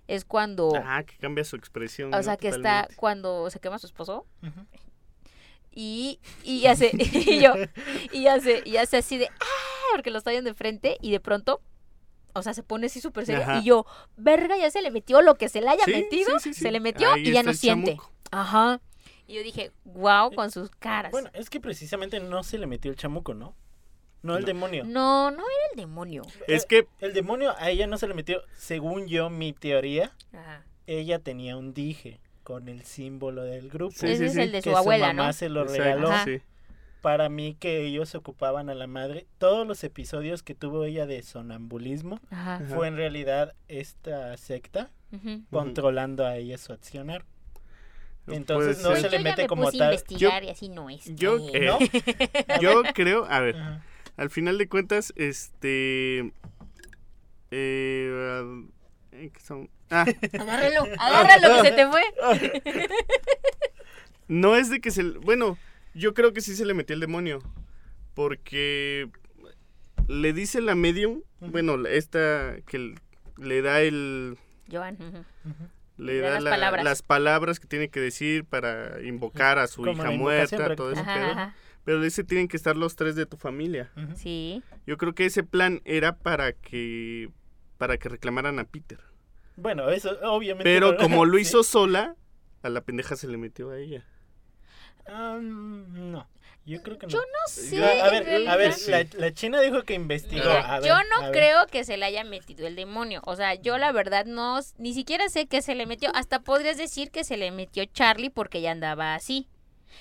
es 0.08 0.26
cuando, 0.26 0.76
Ajá, 0.76 1.04
que 1.04 1.18
cambia 1.18 1.44
su 1.44 1.56
expresión. 1.56 2.14
o 2.14 2.18
¿no? 2.18 2.24
sea, 2.24 2.38
que 2.38 2.50
está 2.50 2.88
cuando 2.98 3.50
se 3.50 3.60
quema 3.60 3.80
su 3.80 3.88
esposo 3.88 4.28
y, 5.72 6.20
y 6.44 6.66
hace, 6.68 6.92
y 7.26 7.40
yo, 7.42 7.54
y 8.12 8.28
hace, 8.28 8.62
y 8.66 8.78
hace 8.78 8.98
así 8.98 9.18
de, 9.18 9.28
¡ah! 9.28 9.46
Porque 9.96 10.12
lo 10.12 10.18
está 10.20 10.32
viendo 10.32 10.50
de 10.50 10.54
frente 10.54 10.98
y 11.02 11.12
de 11.12 11.20
pronto, 11.20 11.62
o 12.34 12.44
sea, 12.44 12.54
se 12.54 12.64
pone 12.64 12.88
así 12.88 13.02
súper 13.02 13.26
seria 13.26 13.44
Ajá. 13.44 13.60
y 13.60 13.64
yo, 13.66 13.86
verga, 14.18 14.58
ya 14.58 14.70
se 14.72 14.82
le 14.82 14.92
metió 14.92 15.22
lo 15.22 15.36
que 15.36 15.50
se 15.50 15.62
le 15.62 15.70
haya 15.70 15.86
Sí, 15.86 15.92
metido, 15.92 16.40
sí, 16.40 16.50
sí, 16.50 16.54
sí. 16.54 16.62
se 16.62 16.72
le 16.72 16.80
metió 16.80 17.12
Ahí 17.12 17.28
y 17.30 17.32
ya 17.32 17.44
no 17.44 17.54
siente. 17.54 17.96
chamuco. 17.96 18.12
Ajá. 18.32 18.82
Y 19.28 19.36
yo 19.36 19.44
dije, 19.44 19.72
wow, 19.86 20.34
con 20.34 20.52
sus 20.52 20.70
caras. 20.72 21.12
Bueno, 21.12 21.30
es 21.34 21.50
que 21.50 21.60
precisamente 21.60 22.20
no 22.20 22.44
se 22.44 22.58
le 22.58 22.68
metió 22.68 22.92
el 22.92 22.98
chamuco, 22.98 23.34
¿no? 23.34 23.56
No 24.24 24.36
el 24.36 24.42
No. 24.42 24.48
demonio. 24.48 24.84
No, 24.84 25.32
no 25.32 25.38
era 25.40 25.72
el 25.74 25.78
demonio. 25.78 26.24
Es 26.48 26.64
Eh, 26.64 26.68
que 26.68 26.88
El 27.00 27.14
demonio 27.14 27.54
a 27.58 27.70
ella 27.70 27.88
no 27.88 27.98
se 27.98 28.08
le 28.08 28.14
metió, 28.14 28.42
según 28.58 29.08
yo, 29.08 29.30
mi 29.30 29.54
teoría, 29.54 30.12
Ajá. 30.34 30.64
ella 30.86 31.20
tenía 31.20 31.58
un 31.58 31.74
dije 31.74 32.20
con 32.44 32.68
el 32.68 32.84
símbolo 32.84 33.44
del 33.44 33.70
grupo. 33.70 33.96
Sí, 33.98 34.08
Ese 34.08 34.18
sí, 34.18 34.26
es 34.26 34.36
el 34.38 34.52
de 34.52 34.62
que 34.62 34.70
su 34.72 34.78
abuela, 34.78 35.08
mamá 35.08 35.28
¿no? 35.28 35.34
se 35.34 35.50
lo 35.50 35.64
regaló. 35.64 36.12
Ajá. 36.12 36.26
Para 37.02 37.30
mí 37.30 37.56
que 37.60 37.82
ellos 37.82 38.14
ocupaban 38.16 38.70
a 38.70 38.76
la 38.76 38.86
madre. 38.88 39.26
Todos 39.40 39.68
los 39.68 39.84
episodios 39.84 40.44
que 40.44 40.54
tuvo 40.56 40.86
ella 40.86 41.06
de 41.08 41.24
sonambulismo 41.24 42.20
Ajá. 42.30 42.62
Fue 42.70 42.88
en 42.88 42.96
realidad 42.96 43.56
esta 43.68 44.38
secta 44.38 44.92
controlando 45.50 46.26
a 46.26 46.38
ella 46.38 46.58
su 46.58 46.72
accionar. 46.74 47.26
Puede 48.26 48.38
Entonces 48.38 48.78
no 48.84 48.90
ser. 48.90 48.92
Pues 48.92 49.02
se 49.02 49.08
yo 49.08 49.12
le 49.12 49.18
ya 49.18 49.24
mete 49.24 49.42
me 49.44 49.48
como 49.48 49.64
puse 49.64 49.78
tal. 49.80 49.88
investigar 49.94 50.44
y 50.44 50.50
así 50.50 50.70
no 50.70 50.90
es. 50.92 51.04
yo, 51.16 51.38
Eh, 51.50 51.52
eh, 51.54 51.66
¿No? 51.66 51.80
Yo 52.62 52.84
creo, 52.94 53.26
a 53.26 53.40
ver, 53.40 53.56
Ajá. 53.56 53.84
al 54.18 54.30
final 54.30 54.58
de 54.60 54.70
cuentas, 54.70 55.12
este... 55.16 56.32
Eh, 57.50 58.64
¿qué 59.12 59.32
son? 59.44 59.70
Ah, 59.90 60.06
Agárralo, 60.40 60.84
agárralo 61.00 61.62
que 61.64 61.70
se 61.70 61.76
te 61.76 61.88
fue. 61.88 62.02
no 64.28 64.56
es 64.56 64.70
de 64.70 64.80
que 64.80 64.92
se... 64.92 65.04
Bueno, 65.04 65.58
yo 65.94 66.14
creo 66.14 66.34
que 66.34 66.42
sí 66.42 66.56
se 66.56 66.66
le 66.66 66.74
metió 66.74 66.94
el 66.94 67.00
demonio. 67.00 67.40
Porque 68.14 69.10
le 70.08 70.34
dice 70.34 70.62
la 70.62 70.76
medium, 70.76 71.22
bueno, 71.40 71.86
esta 71.88 72.58
que 72.66 72.96
le 73.38 73.62
da 73.62 73.82
el... 73.82 74.38
Joan. 74.72 74.98
Le 75.98 76.14
Le 76.16 76.20
da 76.20 76.30
da 76.30 76.34
las 76.36 76.44
la- 76.44 76.50
palabras. 76.52 76.84
las 76.84 77.02
palabras 77.02 77.60
que 77.60 77.68
tiene 77.68 77.90
que 77.90 78.00
decir 78.00 78.46
para 78.46 79.02
invocar 79.04 79.60
a 79.60 79.68
su 79.68 79.82
Como 79.84 79.94
hija 80.04 80.12
muerta, 80.12 80.76
todo 80.76 80.92
ese 80.92 81.02
Ajá, 81.02 81.14
pedo. 81.14 81.26
ajá. 81.32 81.56
Pero 81.84 81.98
le 82.00 82.06
dice 82.06 82.24
tienen 82.24 82.48
que 82.48 82.58
estar 82.58 82.76
los 82.78 82.96
tres 82.96 83.16
de 83.16 83.26
tu 83.26 83.38
familia. 83.38 83.92
Sí. 84.16 84.62
Yo 84.86 84.98
creo 84.98 85.14
que 85.16 85.26
ese 85.26 85.44
plan 85.44 85.82
era 85.86 86.18
para 86.18 86.54
que 86.54 87.30
para 87.78 87.98
que 87.98 88.10
reclamaran 88.10 88.60
a 88.60 88.66
Peter. 88.66 89.00
Bueno, 89.56 89.90
eso 89.90 90.18
obviamente. 90.24 90.64
Pero 90.64 90.92
no- 90.94 90.98
como 90.98 91.26
lo 91.26 91.38
sí. 91.38 91.42
hizo 91.44 91.64
sola, 91.64 92.16
a 92.62 92.70
la 92.70 92.82
pendeja 92.82 93.16
se 93.16 93.28
le 93.28 93.38
metió 93.38 93.72
a 93.72 93.80
ella. 93.80 94.06
No, 95.08 96.28
yo 96.66 96.82
creo 96.84 96.98
que 96.98 97.08
no. 97.08 97.12
Yo 97.12 97.20
no 97.20 97.48
sé. 97.48 97.78
Yo- 97.78 97.86
a 97.86 98.10
ver, 98.10 98.48
a 98.48 98.56
ver, 98.56 98.74
Sí. 98.74 98.92
la, 98.92 99.06
la 99.14 99.34
china 99.34 99.60
dijo 99.62 99.84
que 99.84 99.94
investigó. 99.94 100.44
Mira, 100.44 100.76
a 100.76 100.80
ver, 100.80 100.88
yo 100.88 100.96
a 100.96 101.04
no 101.04 101.22
ver. 101.24 101.32
creo 101.32 101.68
que 101.68 101.84
se 101.84 101.98
le 101.98 102.06
haya 102.06 102.24
metido 102.24 102.68
el 102.68 102.76
demonio. 102.76 103.22
O 103.26 103.36
sea, 103.36 103.56
yo 103.56 103.78
la 103.78 103.92
verdad 103.92 104.26
no, 104.26 104.60
ni 104.78 104.94
siquiera 104.94 105.28
sé 105.30 105.48
que 105.48 105.62
se 105.62 105.76
le 105.76 105.86
metió. 105.86 106.12
Hasta 106.16 106.40
podrías 106.42 106.78
decir 106.78 107.10
que 107.12 107.24
se 107.24 107.38
le 107.38 107.52
metió 107.52 107.84
Charlie 107.86 108.30
porque 108.30 108.62
ya 108.62 108.72
andaba 108.72 109.16
así. 109.16 109.48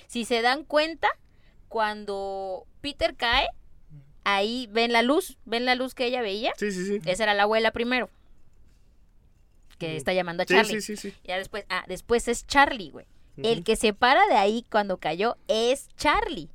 Si 0.07 0.23
se 0.25 0.41
dan 0.41 0.63
cuenta, 0.63 1.09
cuando 1.67 2.65
Peter 2.81 3.15
cae, 3.15 3.47
ahí 4.23 4.67
ven 4.71 4.91
la 4.93 5.01
luz, 5.01 5.37
ven 5.45 5.65
la 5.65 5.75
luz 5.75 5.95
que 5.95 6.05
ella 6.05 6.21
veía. 6.21 6.53
Sí, 6.57 6.71
sí, 6.71 6.85
sí. 6.85 6.99
Esa 7.05 7.23
era 7.23 7.33
la 7.33 7.43
abuela 7.43 7.71
primero. 7.71 8.09
Que 9.77 9.95
está 9.95 10.13
llamando 10.13 10.43
a 10.43 10.45
Sí, 10.45 10.53
Charlie. 10.53 10.81
sí, 10.81 10.95
sí, 10.95 11.09
sí. 11.11 11.17
Ya 11.23 11.37
después, 11.37 11.65
ah, 11.69 11.83
después 11.87 12.27
es 12.27 12.45
Charlie, 12.45 12.91
güey. 12.91 13.07
El 13.37 13.63
que 13.63 13.75
se 13.75 13.93
para 13.93 14.25
de 14.27 14.35
ahí 14.35 14.65
cuando 14.69 14.97
cayó 14.97 15.37
es 15.47 15.87
Charlie. 15.95 16.49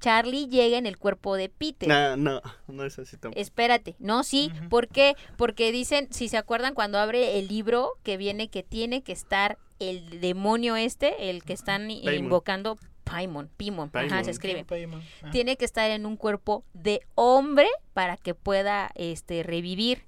Charlie 0.00 0.48
llega 0.48 0.78
en 0.78 0.86
el 0.86 0.98
cuerpo 0.98 1.36
de 1.36 1.48
Peter. 1.48 1.88
No, 1.88 2.16
no, 2.16 2.42
no 2.66 2.84
es 2.84 2.98
así 2.98 3.16
tampoco. 3.16 3.40
Espérate, 3.40 3.94
no, 4.00 4.24
sí, 4.24 4.50
Ujú. 4.58 4.68
¿por 4.68 4.88
qué? 4.88 5.14
Porque 5.36 5.70
dicen, 5.70 6.08
si 6.10 6.28
se 6.28 6.36
acuerdan 6.36 6.74
cuando 6.74 6.98
abre 6.98 7.38
el 7.38 7.46
libro 7.46 7.92
que 8.02 8.16
viene 8.16 8.48
que 8.48 8.64
tiene 8.64 9.02
que 9.02 9.12
estar 9.12 9.58
el 9.78 10.20
demonio 10.20 10.74
este, 10.74 11.30
el 11.30 11.44
que 11.44 11.52
están 11.52 11.86
Paimon. 11.86 12.14
invocando, 12.14 12.78
Paimon, 13.04 13.48
Pimon, 13.56 13.90
ajá, 13.92 14.08
Paimon. 14.08 14.24
se 14.24 14.30
escribe. 14.32 14.64
Paimon. 14.64 15.02
Ah. 15.22 15.30
Tiene 15.30 15.56
que 15.56 15.64
estar 15.64 15.88
en 15.90 16.04
un 16.04 16.16
cuerpo 16.16 16.64
de 16.72 17.02
hombre 17.14 17.68
para 17.92 18.16
que 18.16 18.34
pueda 18.34 18.90
este 18.96 19.42
revivir. 19.44 20.04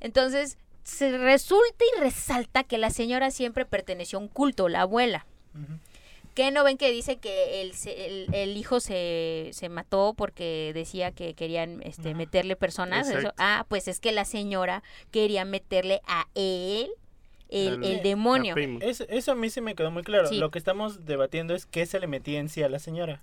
Entonces, 0.00 0.56
se 0.84 1.18
resulta 1.18 1.84
y 1.96 2.00
resalta 2.00 2.64
que 2.64 2.78
la 2.78 2.88
señora 2.90 3.30
siempre 3.30 3.66
perteneció 3.66 4.18
a 4.18 4.22
un 4.22 4.28
culto, 4.28 4.68
la 4.70 4.82
abuela. 4.82 5.26
Ujú. 5.62 5.78
¿Qué 6.34 6.52
no 6.52 6.62
ven 6.62 6.78
que 6.78 6.92
dice 6.92 7.16
que 7.16 7.62
el, 7.62 7.72
el, 7.86 8.32
el 8.32 8.56
hijo 8.56 8.78
se, 8.78 9.50
se 9.52 9.68
mató 9.68 10.14
porque 10.16 10.70
decía 10.72 11.10
que 11.10 11.34
querían 11.34 11.82
este, 11.82 12.14
meterle 12.14 12.54
personas? 12.54 13.08
Eso- 13.10 13.32
ah, 13.38 13.66
pues 13.68 13.88
es 13.88 13.98
que 13.98 14.12
la 14.12 14.24
señora 14.24 14.84
quería 15.10 15.44
meterle 15.44 16.00
a 16.06 16.28
él 16.36 16.90
el, 17.48 17.82
el 17.82 18.02
demonio. 18.02 18.54
Eso, 18.80 19.04
eso 19.08 19.32
a 19.32 19.34
mí 19.34 19.50
sí 19.50 19.60
me 19.60 19.74
quedó 19.74 19.90
muy 19.90 20.04
claro. 20.04 20.28
Sí. 20.28 20.38
Lo 20.38 20.50
que 20.52 20.58
estamos 20.60 21.04
debatiendo 21.06 21.54
es 21.56 21.66
qué 21.66 21.86
se 21.86 21.98
le 21.98 22.06
metía 22.06 22.38
en 22.38 22.48
sí 22.48 22.62
a 22.62 22.68
la 22.68 22.78
señora. 22.78 23.20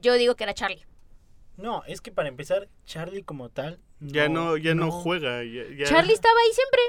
Yo 0.00 0.14
digo 0.14 0.34
que 0.34 0.42
era 0.44 0.54
Charlie. 0.54 0.84
No, 1.58 1.84
es 1.86 2.00
que 2.00 2.10
para 2.10 2.28
empezar, 2.28 2.68
Charlie 2.86 3.22
como 3.22 3.50
tal. 3.50 3.78
Ya 4.00 4.28
no, 4.28 4.56
ya 4.56 4.74
no, 4.74 4.90
juega. 4.90 5.44
Ya, 5.44 5.62
ya- 5.76 5.84
Charlie 5.86 6.12
estaba 6.14 6.34
ahí 6.44 6.52
siempre. 6.54 6.80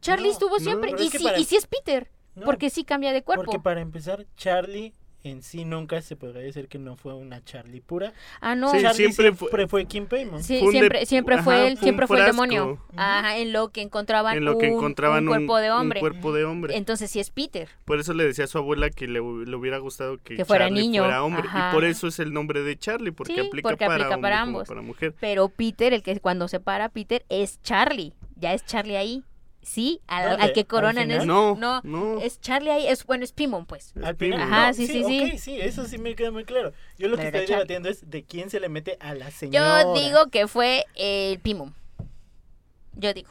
Charlie 0.00 0.26
No, 0.28 0.32
estuvo 0.32 0.58
siempre. 0.58 0.90
y, 0.98 1.06
es 1.06 1.10
que 1.12 1.18
sí, 1.18 1.24
para- 1.24 1.38
y 1.38 1.44
sí 1.44 1.56
es 1.56 1.66
Peter. 1.66 2.10
No, 2.36 2.44
Porque 2.44 2.70
sí 2.70 2.84
cambia 2.84 3.12
de 3.12 3.22
cuerpo. 3.22 3.44
Porque 3.44 3.58
para 3.58 3.80
empezar, 3.80 4.24
Charlie 4.36 4.92
en 5.24 5.42
sí 5.42 5.64
nunca 5.64 6.00
se 6.02 6.14
podría 6.14 6.42
decir 6.42 6.68
que 6.68 6.78
no 6.78 6.94
fue 6.94 7.12
una 7.12 7.42
Charlie 7.42 7.80
pura. 7.80 8.12
Ah, 8.40 8.54
no. 8.54 8.70
Sí, 8.70 8.80
Charlie 8.80 8.94
siempre 8.94 9.24
siempre, 9.24 9.48
fue- 9.48 9.66
fue, 9.66 9.84
Kim 9.86 10.06
Paimon. 10.06 10.40
Sí, 10.44 10.54
de- 10.64 10.70
siempre, 10.70 11.04
siempre 11.06 11.42
fue 11.42 11.72
ajá, 11.72 11.76
siempre 11.80 12.06
el 12.08 12.26
demonio. 12.26 12.80
Ajá, 12.96 13.36
en 13.38 13.52
lo 13.52 13.70
que 13.70 13.80
encontraban, 13.82 14.36
en 14.36 14.44
lo 14.44 14.56
que 14.56 14.68
un, 14.68 14.74
encontraban 14.74 15.24
un 15.24 15.28
un, 15.30 15.34
cuerpo 15.46 15.56
de 15.58 15.72
un 15.72 15.78
hombre. 15.80 15.98
cuerpo 15.98 16.32
de 16.32 16.44
hombre. 16.44 16.76
Entonces 16.76 17.10
sí 17.10 17.18
es 17.18 17.30
Peter. 17.30 17.68
Por 17.86 17.98
eso 17.98 18.14
le 18.14 18.24
decía 18.24 18.44
a 18.44 18.46
su 18.46 18.58
abuela 18.58 18.88
que 18.90 19.08
le, 19.08 19.14
le 19.14 19.56
hubiera 19.56 19.78
gustado 19.78 20.18
que, 20.18 20.36
Que 20.36 20.44
fuera 20.44 20.66
Charlie 20.66 20.82
niño, 20.82 21.02
fuera 21.02 21.24
hombre. 21.24 21.42
ajá. 21.48 21.70
Y 21.70 21.74
por 21.74 21.84
eso 21.84 22.06
es 22.06 22.20
el 22.20 22.32
nombre 22.32 22.62
de 22.62 22.78
Charlie, 22.78 23.10
porque 23.10 23.34
Sí, 23.34 23.40
aplica 23.40 23.68
porque 23.68 23.84
para 23.86 23.94
aplica 24.04 24.14
hombre 24.14 24.30
para 24.30 24.40
como 24.42 24.48
ambos. 24.58 24.68
para 24.68 24.82
mujer. 24.82 25.14
Pero 25.18 25.48
Peter, 25.48 25.92
el 25.92 26.04
que 26.04 26.20
cuando 26.20 26.46
se 26.46 26.60
para 26.60 26.88
Peter, 26.90 27.24
es 27.30 27.60
Charlie. 27.62 28.12
Ya 28.36 28.52
es 28.54 28.64
Charlie 28.64 28.96
ahí. 28.96 29.24
Sí, 29.66 30.00
al, 30.06 30.40
al 30.40 30.52
que 30.52 30.60
¿Al 30.60 30.66
coronan 30.68 31.10
es. 31.10 31.26
No, 31.26 31.56
no, 31.56 31.80
no. 31.82 32.20
es 32.20 32.40
Charlie 32.40 32.70
ahí. 32.70 32.86
Es, 32.86 33.04
bueno, 33.04 33.24
es 33.24 33.32
Pimon, 33.32 33.66
pues. 33.66 33.92
Es 33.96 34.04
Al 34.04 34.14
Pimon. 34.14 34.38
final, 34.40 34.52
Ajá, 34.52 34.66
no, 34.68 34.74
sí, 34.74 34.86
sí, 34.86 35.02
ok, 35.02 35.08
sí. 35.32 35.38
sí, 35.38 35.60
eso 35.60 35.84
sí 35.86 35.98
me 35.98 36.14
queda 36.14 36.30
muy 36.30 36.44
claro. 36.44 36.72
Yo 36.98 37.08
lo 37.08 37.16
que 37.16 37.24
Pero 37.24 37.38
estoy 37.38 37.46
Charlie. 37.48 37.54
debatiendo 37.56 37.88
es 37.88 38.08
de 38.08 38.22
quién 38.22 38.48
se 38.48 38.60
le 38.60 38.68
mete 38.68 38.96
a 39.00 39.14
la 39.14 39.30
señora. 39.32 39.82
Yo 39.82 39.94
digo 39.94 40.30
que 40.30 40.46
fue 40.46 40.84
el 40.94 41.40
Pimon. 41.40 41.74
Yo 42.94 43.12
digo. 43.12 43.28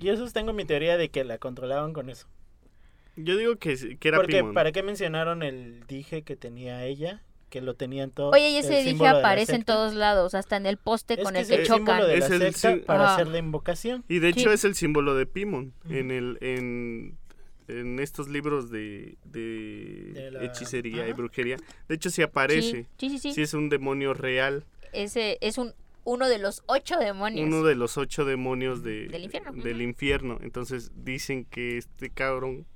Yo 0.00 0.16
sostengo 0.16 0.52
mi 0.52 0.64
teoría 0.64 0.96
de 0.96 1.08
que 1.08 1.22
la 1.22 1.38
controlaban 1.38 1.92
con 1.92 2.10
eso. 2.10 2.26
Yo 3.16 3.36
digo 3.36 3.54
que, 3.56 3.76
sí- 3.76 3.96
que 3.96 4.08
era 4.08 4.16
Porque, 4.18 4.38
Pimon. 4.38 4.54
¿para 4.54 4.72
qué 4.72 4.82
mencionaron 4.82 5.44
el 5.44 5.86
dije 5.86 6.22
que 6.22 6.34
tenía 6.34 6.84
ella? 6.84 7.22
Que 7.54 7.60
lo 7.60 7.74
tenían 7.74 8.10
todo. 8.10 8.30
Oye, 8.32 8.50
y 8.50 8.56
ese 8.56 8.82
dije 8.82 9.06
aparece 9.06 9.54
en 9.54 9.62
todos 9.62 9.94
lados, 9.94 10.34
hasta 10.34 10.56
en 10.56 10.66
el 10.66 10.76
poste 10.76 11.16
con 11.22 11.36
el 11.36 11.42
es 11.42 11.48
que 11.48 11.54
el 11.54 11.66
chocan. 11.68 11.76
símbolo 11.86 12.06
de 12.08 12.16
la 12.18 12.26
Es 12.26 12.30
el 12.32 12.40
secta 12.52 12.74
sí- 12.74 12.80
para 12.80 13.04
Ajá. 13.04 13.14
hacer 13.14 13.28
la 13.28 13.38
invocación. 13.38 14.04
Y 14.08 14.18
de 14.18 14.30
hecho 14.30 14.48
Sí. 14.48 14.54
es 14.54 14.64
el 14.64 14.74
símbolo 14.74 15.14
de 15.14 15.24
Pimon 15.26 15.72
en 15.88 16.10
el 16.10 16.36
en, 16.40 17.16
en 17.68 18.00
estos 18.00 18.28
libros 18.28 18.70
de, 18.72 19.16
de, 19.24 20.10
De 20.14 20.30
la- 20.32 20.42
hechicería 20.44 21.06
y 21.06 21.12
brujería. 21.12 21.58
De 21.88 21.94
hecho 21.94 22.10
sí 22.10 22.22
aparece. 22.22 22.86
Sí, 22.98 23.08
sí, 23.08 23.10
sí. 23.10 23.18
sí. 23.18 23.32
Sí 23.34 23.42
es 23.42 23.54
un 23.54 23.68
demonio 23.68 24.14
real, 24.14 24.64
Ese 24.92 25.38
es 25.40 25.56
un 25.56 25.74
uno 26.02 26.28
de 26.28 26.38
los 26.38 26.64
ocho 26.66 26.98
demonios. 26.98 27.46
uno 27.46 27.62
de 27.62 27.76
los 27.76 27.96
ocho 27.98 28.24
demonios 28.24 28.82
de, 28.82 29.06
Del 29.06 29.22
infierno, 29.22 29.52
del 29.62 29.80
infierno. 29.80 30.38
Entonces 30.42 30.90
dicen 31.04 31.44
que 31.44 31.78
este 31.78 32.10
cabrón 32.10 32.66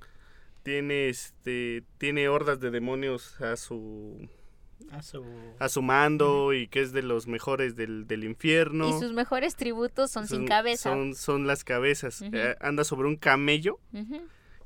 tiene 0.63 1.09
este 1.09 1.83
tiene 1.97 2.29
hordas 2.29 2.61
de 2.61 2.71
demonios 2.71 3.39
a 3.41 3.57
su 3.57 4.29
A 4.91 5.01
su... 5.03 5.23
a 5.59 5.69
su 5.69 5.81
mando 5.81 6.53
y 6.53 6.67
que 6.67 6.81
es 6.81 6.91
de 6.93 7.01
los 7.03 7.27
mejores 7.27 7.75
del, 7.75 8.07
del 8.07 8.23
infierno. 8.23 8.89
Y 8.89 8.99
sus 8.99 9.13
mejores 9.13 9.55
tributos 9.55 10.09
son, 10.11 10.27
sin 10.27 10.45
cabeza. 10.47 10.89
Son, 10.91 11.13
son 11.15 11.47
las 11.47 11.63
cabezas. 11.63 12.21
Eh, 12.21 12.55
anda 12.59 12.83
sobre 12.83 13.07
un 13.07 13.15
camello 13.15 13.79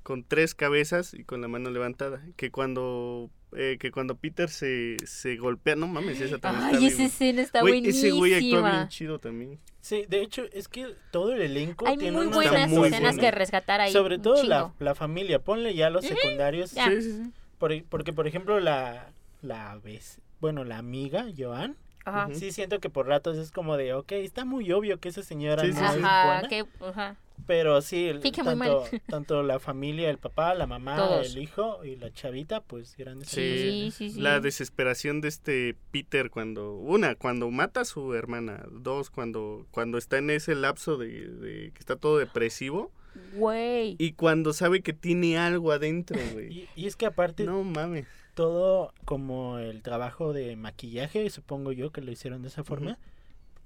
con 0.03 0.23
tres 0.23 0.53
cabezas 0.53 1.13
y 1.13 1.23
con 1.23 1.41
la 1.41 1.47
mano 1.47 1.69
levantada. 1.71 2.21
Que 2.35 2.51
cuando 2.51 3.29
eh, 3.55 3.77
que 3.79 3.91
cuando 3.91 4.15
Peter 4.15 4.49
se, 4.49 4.97
se 5.05 5.35
golpea, 5.37 5.75
no 5.75 5.87
mames, 5.87 6.19
esa 6.19 6.39
también 6.39 6.65
Ay, 6.67 6.73
está 6.73 6.87
esa 6.87 6.97
bien- 6.97 7.07
escena 7.07 7.41
está 7.43 7.61
Güey, 7.61 7.87
ese 7.87 8.11
güey 8.11 8.33
actúa 8.33 8.71
bien 8.71 8.87
chido 8.89 9.19
también. 9.19 9.59
Sí, 9.79 10.05
de 10.09 10.21
hecho, 10.21 10.43
es 10.53 10.67
que 10.67 10.95
todo 11.11 11.33
el 11.33 11.41
elenco 11.41 11.85
Hay 11.87 11.97
tiene 11.97 12.17
muy 12.17 12.25
unos 12.27 12.35
buenas 12.37 12.69
muy 12.69 12.87
escenas 12.87 13.17
que 13.17 13.29
rescatar 13.31 13.79
ahí. 13.81 13.91
Sobre 13.93 14.17
todo 14.17 14.41
la, 14.79 14.95
familia, 14.95 15.39
ponle 15.39 15.75
ya 15.75 15.89
los 15.89 16.03
secundarios. 16.05 16.71
ya. 16.71 16.89
Sí, 16.89 17.01
sí, 17.01 17.11
sí. 17.11 17.31
por- 17.59 17.83
porque, 17.85 18.11
por 18.11 18.25
ejemplo, 18.27 18.59
la, 18.59 19.12
la 19.43 19.77
vez, 19.77 20.19
bueno, 20.41 20.63
la 20.63 20.77
amiga, 20.79 21.25
Joan, 21.37 21.77
Ajá. 22.05 22.27
Sí 22.33 22.51
siento 22.51 22.79
que 22.81 22.89
por 22.89 23.07
ratos 23.07 23.37
es 23.37 23.51
como 23.51 23.77
de, 23.77 23.93
ok, 23.93 24.11
está 24.13 24.43
muy 24.43 24.69
obvio 24.73 24.99
que 24.99 25.07
esa 25.07 25.23
señora 25.23 25.63
Sí, 25.63 25.69
no 25.69 25.75
sí, 25.77 25.83
es. 25.99 26.03
Ajá, 26.03 26.25
buena, 26.33 26.47
que, 26.49 26.65
ajá. 26.85 27.15
pero 27.47 27.81
sí, 27.81 28.11
tanto, 28.35 28.83
tanto 29.07 29.41
la 29.43 29.57
familia, 29.59 30.09
el 30.09 30.17
papá, 30.17 30.53
la 30.53 30.67
mamá, 30.67 30.97
Todos. 30.97 31.33
el 31.33 31.41
hijo 31.41 31.85
y 31.85 31.95
la 31.95 32.11
chavita, 32.11 32.59
pues 32.59 32.97
grandes 32.97 33.29
Sí. 33.29 33.41
Sí, 33.41 33.91
sí, 33.95 34.09
sí. 34.15 34.19
La 34.19 34.41
desesperación 34.41 35.21
de 35.21 35.29
este 35.29 35.77
Peter 35.91 36.29
cuando, 36.29 36.75
una, 36.75 37.15
cuando 37.15 37.49
mata 37.51 37.79
a 37.81 37.85
su 37.85 38.13
hermana, 38.15 38.65
dos, 38.69 39.09
cuando, 39.09 39.65
cuando 39.71 39.97
está 39.97 40.17
en 40.17 40.29
ese 40.29 40.55
lapso 40.55 40.97
de, 40.97 41.07
de 41.29 41.71
que 41.71 41.79
está 41.79 41.95
todo 41.95 42.17
depresivo 42.17 42.91
Güey. 43.35 43.95
y 43.97 44.11
cuando 44.11 44.51
sabe 44.51 44.81
que 44.81 44.91
tiene 44.91 45.37
algo 45.37 45.71
adentro, 45.71 46.19
güey. 46.33 46.51
Y, 46.51 46.69
y 46.75 46.87
es 46.87 46.97
que 46.97 47.05
aparte 47.05 47.45
No 47.45 47.63
mames. 47.63 48.07
Todo 48.33 48.93
como 49.05 49.57
el 49.59 49.81
trabajo 49.81 50.33
de 50.33 50.55
maquillaje, 50.55 51.29
supongo 51.29 51.71
yo 51.71 51.91
que 51.91 52.01
lo 52.01 52.11
hicieron 52.11 52.41
de 52.41 52.47
esa 52.49 52.63
forma, 52.63 52.97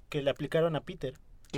que 0.09 0.21
le 0.21 0.29
aplicaron 0.29 0.75
a 0.75 0.81
Peter. 0.81 1.13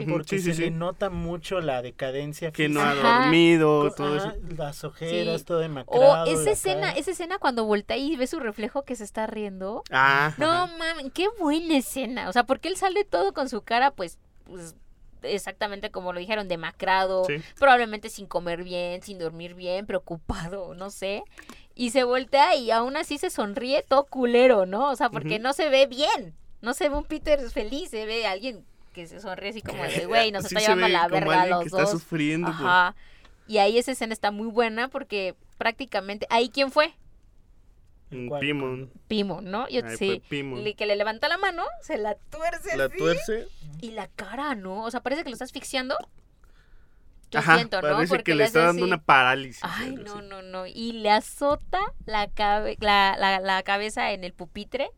Porque 0.08 0.38
sí, 0.38 0.44
sí, 0.44 0.52
se 0.52 0.54
sí. 0.54 0.62
le 0.62 0.72
nota 0.72 1.10
mucho 1.10 1.62
la 1.62 1.82
decadencia 1.82 2.52
Que 2.52 2.70
no 2.70 2.80
ha 2.80 2.92
física. 2.92 3.10
Ajá. 3.10 3.22
dormido, 3.24 3.90
Co- 3.90 3.96
todo 3.96 4.16
ajá, 4.18 4.36
eso. 4.38 4.56
Las 4.56 4.84
ojeras, 4.84 5.40
Sí. 5.40 5.46
todo 5.46 5.58
O 5.58 5.62
demacrado. 5.62 6.26
esa 6.28 6.44
la 6.44 6.52
escena, 6.52 6.82
cara. 6.90 7.00
esa 7.00 7.12
escena 7.12 7.40
cuando 7.40 7.66
voltea 7.66 7.98
y 7.98 8.16
ve 8.16 8.28
su 8.28 8.40
reflejo 8.40 8.84
que 8.84 8.96
se 8.96 9.04
está 9.04 9.26
riendo. 9.26 9.84
Ah, 9.90 10.36
No 10.38 10.48
ajá. 10.52 10.78
mames, 10.78 11.12
qué 11.12 11.26
buena 11.40 11.76
escena. 11.78 12.30
O 12.30 12.34
sea, 12.34 12.44
porque 12.44 12.68
él 12.68 12.78
sale 12.78 13.04
todo 13.04 13.34
con 13.34 13.50
su 13.50 13.64
cara, 13.64 13.90
pues, 13.90 14.20
pues 14.46 14.76
exactamente 15.24 15.90
como 15.92 16.14
lo 16.14 16.20
dijeron, 16.20 16.48
demacrado, 16.48 17.26
Sí. 17.26 17.38
probablemente 17.58 18.10
sin 18.10 18.28
comer 18.28 18.64
bien, 18.64 19.02
sin 19.02 19.18
dormir 19.20 19.54
bien, 19.56 19.86
preocupado, 19.88 20.76
no 20.76 20.92
sé. 20.92 21.24
Y 21.80 21.92
se 21.92 22.04
voltea 22.04 22.56
y 22.56 22.72
aún 22.72 22.98
así 22.98 23.18
se 23.18 23.30
sonríe 23.30 23.84
todo 23.88 24.04
culero, 24.04 24.66
¿no? 24.66 24.90
O 24.92 24.96
sea, 24.98 25.10
porque 25.10 25.40
no 25.40 25.54
se 25.54 25.70
ve 25.70 25.86
bien. 25.88 26.34
No 26.62 26.74
se 26.74 26.90
ve 26.90 26.96
un 26.98 27.06
Peter 27.06 27.40
feliz, 27.50 27.90
se 27.90 28.06
ve 28.06 28.28
alguien 28.28 28.66
que 28.94 29.08
se 29.08 29.22
sonríe 29.22 29.52
así 29.52 29.62
como 29.62 29.82
de, 29.84 30.06
güey, 30.06 30.32
nos 30.34 30.44
Sí 30.50 30.56
está 30.56 30.60
se 30.60 30.66
llevando 30.76 30.88
la 30.90 31.04
como 31.08 31.28
verga 31.30 31.42
a 31.44 31.46
los 31.48 31.64
que 31.64 31.70
dos. 31.70 31.80
está 31.80 31.92
sufriendo. 31.92 32.48
por- 32.48 32.56
Ajá. 32.68 32.96
Y 33.48 33.60
ahí 33.60 33.78
esa 33.78 33.94
escena 33.94 34.12
está 34.12 34.30
muy 34.32 34.48
buena 34.48 34.90
porque 34.90 35.36
prácticamente, 35.58 36.28
ahí 36.30 36.50
quién 36.50 36.70
fue? 36.70 36.94
¿Cuál? 38.28 38.42
Pimon. 38.42 38.92
Pimo, 39.08 39.40
¿no? 39.42 39.70
Yo 39.70 39.86
Ahí 39.86 39.96
sí. 39.98 40.08
fue 40.08 40.22
Pimon. 40.30 40.64
Le- 40.64 40.74
que 40.74 40.86
le 40.86 40.96
levanta 40.98 41.30
la 41.30 41.38
mano, 41.38 41.64
se 41.82 41.98
la 41.98 42.16
tuerce 42.16 42.76
La 42.76 42.86
así, 42.86 42.98
tuerce. 42.98 43.48
y 43.82 43.92
la 43.92 44.08
cara, 44.08 44.56
¿no? 44.56 44.84
O 44.84 44.92
sea, 44.92 45.00
parece 45.00 45.24
que 45.24 45.30
lo 45.30 45.34
está 45.36 45.46
asfixiando. 45.46 45.96
Yo 47.32 47.40
Ajá, 47.40 47.56
siento, 47.58 47.82
¿no? 47.82 47.90
parece 47.90 48.10
Porque 48.10 48.24
que 48.32 48.36
le 48.36 48.44
está 48.46 48.60
dando 48.62 48.84
así. 48.84 48.90
una 48.92 49.02
parálisis. 49.04 49.62
Ay, 49.64 49.96
no, 50.04 50.22
no, 50.22 50.42
no. 50.42 50.66
Y 50.66 50.94
le 50.94 51.12
azota 51.12 51.80
la, 52.06 52.28
cabe- 52.28 52.78
la, 52.80 53.16
la, 53.20 53.40
la 53.40 53.62
cabeza 53.64 54.12
en 54.14 54.24
el 54.24 54.34
pupitre. 54.34 54.90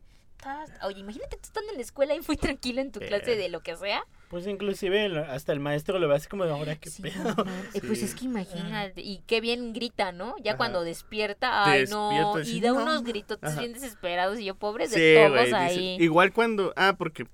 Oye, 0.82 0.98
imagínate 0.98 1.36
tú 1.36 1.42
estando 1.44 1.70
en 1.70 1.76
la 1.76 1.82
escuela 1.82 2.16
y 2.16 2.20
muy 2.26 2.36
tranquila 2.36 2.80
en 2.80 2.90
tu 2.90 2.98
Eh. 3.00 3.06
clase 3.06 3.36
de 3.36 3.48
lo 3.48 3.60
que 3.60 3.76
sea. 3.76 4.02
Pues 4.28 4.46
inclusive 4.48 5.06
hasta 5.28 5.52
el 5.52 5.60
maestro 5.60 6.00
lo 6.00 6.08
ve 6.08 6.16
así 6.16 6.26
como 6.26 6.44
de 6.44 6.50
ahora 6.50 6.74
qué 6.74 6.90
Sí, 6.90 7.02
pedo. 7.02 7.22
no. 7.36 7.44
Eh, 7.74 7.80
Pues 7.86 8.00
Sí. 8.00 8.06
es 8.06 8.14
que 8.16 8.24
imagínate, 8.24 9.02
y 9.02 9.18
qué 9.28 9.40
bien 9.40 9.72
grita, 9.72 10.10
¿no? 10.10 10.34
Ya 10.42 10.52
Ajá. 10.52 10.56
cuando 10.58 10.82
despierta, 10.82 11.64
ay 11.64 11.84
no, 11.88 12.40
y 12.40 12.60
da 12.60 12.70
no. 12.72 12.82
unos 12.82 13.04
gritos 13.04 13.38
bien 13.58 13.72
desesperados 13.72 14.40
y 14.40 14.46
yo 14.46 14.56
pobres 14.56 14.90
de 14.90 14.96
Sí, 14.96 15.14
todos 15.20 15.30
güey, 15.30 15.44
dice- 15.44 15.56
ahí. 15.56 15.96
Igual 16.00 16.32
cuando, 16.32 16.72
ah, 16.76 16.94
porque 16.98 17.26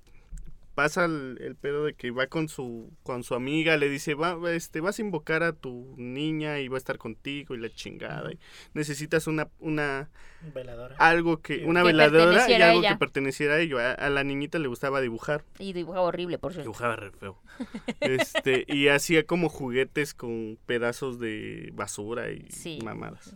pasa 0.79 1.03
el, 1.03 1.37
el 1.41 1.57
pedo 1.57 1.83
de 1.83 1.93
que 1.93 2.09
va 2.11 2.27
con 2.27 2.47
su 2.47 2.89
con 3.03 3.23
su 3.23 3.35
amiga, 3.35 3.75
le 3.75 3.89
dice, 3.89 4.13
va, 4.13 4.37
este, 4.53 4.79
vas 4.79 4.97
a 4.97 5.01
invocar 5.01 5.43
a 5.43 5.51
tu 5.51 5.93
niña 5.97 6.59
y 6.59 6.69
va 6.69 6.77
a 6.77 6.77
estar 6.77 6.97
contigo 6.97 7.53
y 7.53 7.57
la 7.57 7.69
chingada. 7.69 8.31
y 8.31 8.39
necesitas 8.73 9.27
una, 9.27 9.49
una, 9.59 10.09
Veladora. 10.55 10.95
algo 10.97 11.41
que, 11.41 11.65
una 11.65 11.81
Que 11.81 11.87
veladora 11.87 12.49
y 12.49 12.53
algo 12.61 12.81
que 12.81 12.95
perteneciera 12.95 13.55
a 13.55 13.59
ello. 13.59 13.77
A, 13.79 13.91
a 13.91 14.09
la 14.09 14.23
niñita 14.23 14.57
le 14.57 14.69
gustaba 14.69 15.01
dibujar, 15.01 15.43
Y 15.59 15.73
dibujaba 15.73 16.05
horrible, 16.05 16.37
por 16.37 16.53
cierto. 16.53 16.69
dibujaba 16.69 16.95
re 16.95 17.11
feo. 17.11 17.41
Este, 17.99 18.63
y 18.67 18.87
hacía 18.87 19.25
como 19.25 19.49
juguetes 19.49 20.13
con 20.13 20.57
pedazos 20.65 21.19
de 21.19 21.71
basura 21.73 22.31
y 22.31 22.45
Sí. 22.51 22.79
mamadas. 22.85 23.35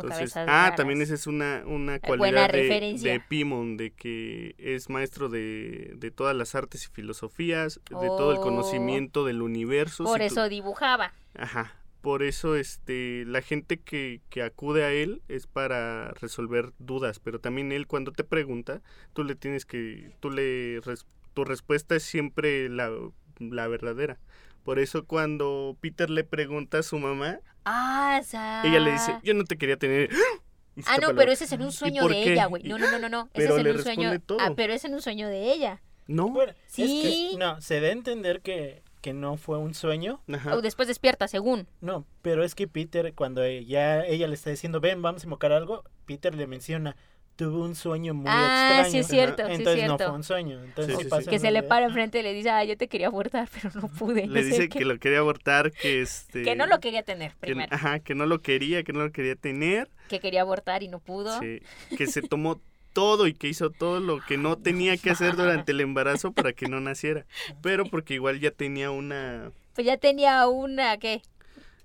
Con 0.00 0.10
Entonces, 0.12 0.32
cabezas 0.34 0.48
ah, 0.48 0.62
raras. 0.64 0.76
también 0.76 1.02
esa 1.02 1.14
es 1.14 1.26
una, 1.26 1.62
una 1.66 1.98
cualidad 2.00 2.50
de, 2.50 2.96
de 3.00 3.20
Pimon, 3.28 3.76
de 3.76 3.90
que 3.92 4.54
es 4.58 4.88
maestro 4.88 5.28
de, 5.28 5.92
de 5.96 6.10
todas 6.10 6.34
las 6.36 6.54
artes 6.54 6.86
y 6.86 6.88
filosofías, 6.88 7.80
de 7.88 8.06
todo 8.06 8.32
el 8.32 8.38
Oh. 8.38 8.42
conocimiento 8.42 9.24
del 9.24 9.42
universo. 9.42 10.04
Por 10.04 10.20
si 10.20 10.28
tú- 10.28 10.32
eso 10.34 10.48
dibujaba. 10.48 11.12
Ajá. 11.38 11.76
Por 12.00 12.22
eso, 12.22 12.56
este, 12.56 13.24
la 13.26 13.42
gente 13.42 13.78
que, 13.78 14.22
que 14.30 14.42
acude 14.42 14.84
a 14.84 14.92
él 14.92 15.20
es 15.28 15.46
para 15.46 16.12
resolver 16.12 16.72
dudas, 16.78 17.18
pero 17.20 17.40
también 17.40 17.72
él 17.72 17.86
cuando 17.86 18.12
te 18.12 18.24
pregunta, 18.24 18.80
tú 19.12 19.22
le 19.22 19.34
tienes 19.34 19.66
que, 19.66 20.10
tú 20.20 20.30
le, 20.30 20.80
res- 20.80 21.04
tu 21.34 21.44
respuesta 21.44 21.94
es 21.96 22.02
siempre 22.02 22.70
la, 22.70 22.90
la 23.38 23.68
verdadera. 23.68 24.18
Por 24.64 24.78
eso 24.78 25.04
cuando 25.04 25.76
Peter 25.82 26.08
le 26.08 26.24
pregunta 26.24 26.78
a 26.78 26.82
su 26.82 26.98
mamá, 26.98 27.40
Ah, 27.64 28.18
o 28.20 28.24
sea. 28.24 28.62
ella 28.64 28.80
le 28.80 28.92
dice, 28.92 29.16
yo 29.22 29.34
no 29.34 29.44
te 29.44 29.56
quería 29.58 29.76
tener. 29.76 30.10
Ah, 30.86 30.96
no, 30.98 31.14
pero 31.14 31.30
ese 31.30 31.44
es 31.44 31.52
en 31.52 31.60
un 31.62 31.72
sueño 31.72 32.08
de 32.08 32.14
qué? 32.14 32.32
ella, 32.32 32.46
güey. 32.46 32.62
No, 32.62 32.78
no, 32.78 32.90
no, 32.90 32.98
no, 32.98 33.08
no. 33.10 33.28
Ese 33.34 33.42
Pero 33.42 33.54
es 33.54 33.58
en 33.58 33.64
le 33.64 33.72
un 33.72 33.82
sueño. 33.82 34.20
todo. 34.20 34.38
Ah, 34.40 34.52
pero 34.56 34.72
es 34.72 34.82
en 34.84 34.94
un 34.94 35.02
sueño 35.02 35.28
de 35.28 35.52
ella. 35.52 35.82
No. 36.06 36.28
Bueno, 36.30 36.54
Sí. 36.68 37.02
es 37.28 37.32
que 37.32 37.38
no, 37.38 37.60
se 37.60 37.80
da 37.80 37.88
a 37.88 37.92
entender 37.92 38.40
que, 38.40 38.82
que 39.02 39.12
no 39.12 39.36
fue 39.36 39.58
un 39.58 39.74
sueño. 39.74 40.22
Ajá. 40.32 40.54
O 40.54 40.62
después 40.62 40.88
despierta, 40.88 41.28
según. 41.28 41.66
No, 41.82 42.06
pero 42.22 42.44
es 42.44 42.54
que 42.54 42.66
Peter, 42.66 43.12
cuando 43.14 43.46
ya 43.46 44.04
ella 44.06 44.26
le 44.26 44.34
está 44.34 44.48
diciendo, 44.48 44.80
ven, 44.80 45.02
vamos 45.02 45.22
a 45.22 45.26
invocar 45.26 45.52
algo, 45.52 45.84
Peter 46.06 46.34
le 46.34 46.46
menciona, 46.46 46.96
tuve 47.44 47.62
un 47.62 47.74
sueño 47.74 48.12
muy 48.14 48.26
ah, 48.28 48.82
extraño. 48.82 48.90
sí 48.90 48.98
es 48.98 49.06
cierto, 49.06 49.46
sí 49.46 49.52
es 49.52 49.58
Entonces 49.58 49.82
no 49.86 49.96
cierto. 49.96 50.04
fue 50.08 50.16
un 50.16 50.24
sueño. 50.24 50.62
Entonces 50.64 50.92
Sí, 50.94 50.98
sí 50.98 51.04
sí, 51.04 51.10
pasa 51.10 51.22
sí. 51.22 51.30
Que 51.30 51.38
se 51.38 51.50
le 51.50 51.62
para 51.62 51.86
enfrente 51.86 52.20
y 52.20 52.22
le 52.22 52.32
dice, 52.34 52.50
ah, 52.50 52.64
yo 52.64 52.76
te 52.76 52.88
quería 52.88 53.06
abortar, 53.08 53.48
pero 53.52 53.70
no 53.80 53.88
pude. 53.88 54.26
Le 54.26 54.40
no 54.42 54.46
dice 54.46 54.68
que 54.68 54.84
lo 54.84 54.98
quería 54.98 55.18
abortar, 55.20 55.72
que 55.72 56.02
este... 56.02 56.42
Que 56.42 56.54
no 56.54 56.66
lo 56.66 56.80
quería 56.80 57.02
tener, 57.02 57.32
que- 57.32 57.38
primero. 57.38 57.74
ajá, 57.74 58.00
que 58.00 58.14
no 58.14 58.26
lo 58.26 58.40
quería, 58.40 58.82
que 58.82 58.92
no 58.92 59.00
lo 59.00 59.10
quería 59.12 59.36
tener. 59.36 59.88
Que 60.08 60.20
quería 60.20 60.42
abortar 60.42 60.82
y 60.82 60.88
no 60.88 60.98
pudo. 61.00 61.38
sí, 61.40 61.62
que 61.96 62.06
se 62.06 62.22
tomó 62.22 62.60
todo 62.92 63.26
y 63.26 63.34
que 63.34 63.48
hizo 63.48 63.70
todo 63.70 64.00
lo 64.00 64.20
que 64.20 64.36
no 64.36 64.56
tenía 64.62 64.96
que 64.96 65.10
hacer 65.10 65.36
durante 65.36 65.72
el 65.72 65.80
embarazo 65.80 66.32
para 66.32 66.52
que 66.52 66.66
no 66.68 66.80
naciera. 66.80 67.24
Pero 67.62 67.84
porque 67.86 68.14
igual 68.14 68.40
ya 68.40 68.50
tenía 68.50 68.90
una... 68.90 69.52
Pues 69.74 69.86
ya 69.86 69.96
tenía 69.96 70.46
una, 70.48 70.98
¿qué? 70.98 71.22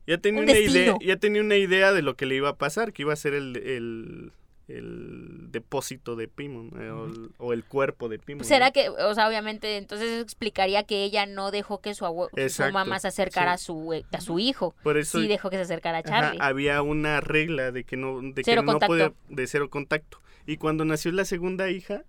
Ya 0.07 0.17
tenía 0.19 0.41
Un 0.41 0.49
una 0.49 0.57
idea, 0.57 0.95
ya 1.01 1.15
tenía 1.17 1.41
una 1.41 1.55
idea 1.55 1.91
de 1.91 2.01
lo 2.03 2.15
que 2.15 2.25
le 2.27 2.35
iba 2.35 2.49
a 2.49 2.55
pasar, 2.57 2.93
que 2.93 3.01
iba 3.03 3.13
a 3.13 3.15
ser 3.15 3.33
el, 3.33 3.57
el, 3.57 4.31
el 4.67 5.51
depósito 5.51 6.15
de 6.15 6.27
Pimon, 6.27 6.71
eh, 6.81 6.89
o, 6.89 7.05
el, 7.05 7.29
o 7.37 7.53
el 7.53 7.63
cuerpo 7.63 8.09
de 8.09 8.17
Pimon. 8.19 8.43
Será 8.45 8.67
¿no? 8.67 8.73
que, 8.73 8.89
o 8.89 9.13
sea, 9.13 9.27
obviamente, 9.27 9.77
entonces 9.77 10.09
eso 10.09 10.21
explicaría 10.21 10.83
que 10.83 11.03
ella 11.03 11.25
no 11.25 11.51
dejó 11.51 11.81
que 11.81 11.93
su, 11.93 12.05
abue- 12.05 12.49
su 12.49 12.71
mamá 12.71 12.99
se 12.99 13.09
acercara 13.09 13.57
sí. 13.57 13.63
a, 13.63 13.65
su, 13.65 13.93
eh, 13.93 14.05
a 14.11 14.21
su 14.21 14.39
hijo. 14.39 14.75
Por 14.83 14.97
eso 14.97 15.19
Sí 15.19 15.27
dejó 15.27 15.49
que 15.49 15.57
se 15.57 15.63
acercara 15.63 15.99
a 15.99 16.01
Ajá, 16.01 16.09
Charlie. 16.21 16.39
había 16.41 16.81
una 16.81 17.21
regla 17.21 17.71
de 17.71 17.83
que 17.83 17.95
no, 17.97 18.19
de 18.21 18.41
Cero 18.43 18.63
que 18.65 18.71
no 18.71 18.79
podía, 18.79 19.13
de 19.29 19.47
cero 19.47 19.69
contacto. 19.69 20.19
Y 20.47 20.57
cuando 20.57 20.83
nació 20.85 21.11
la 21.11 21.25
segunda 21.25 21.69
hija, 21.69 22.03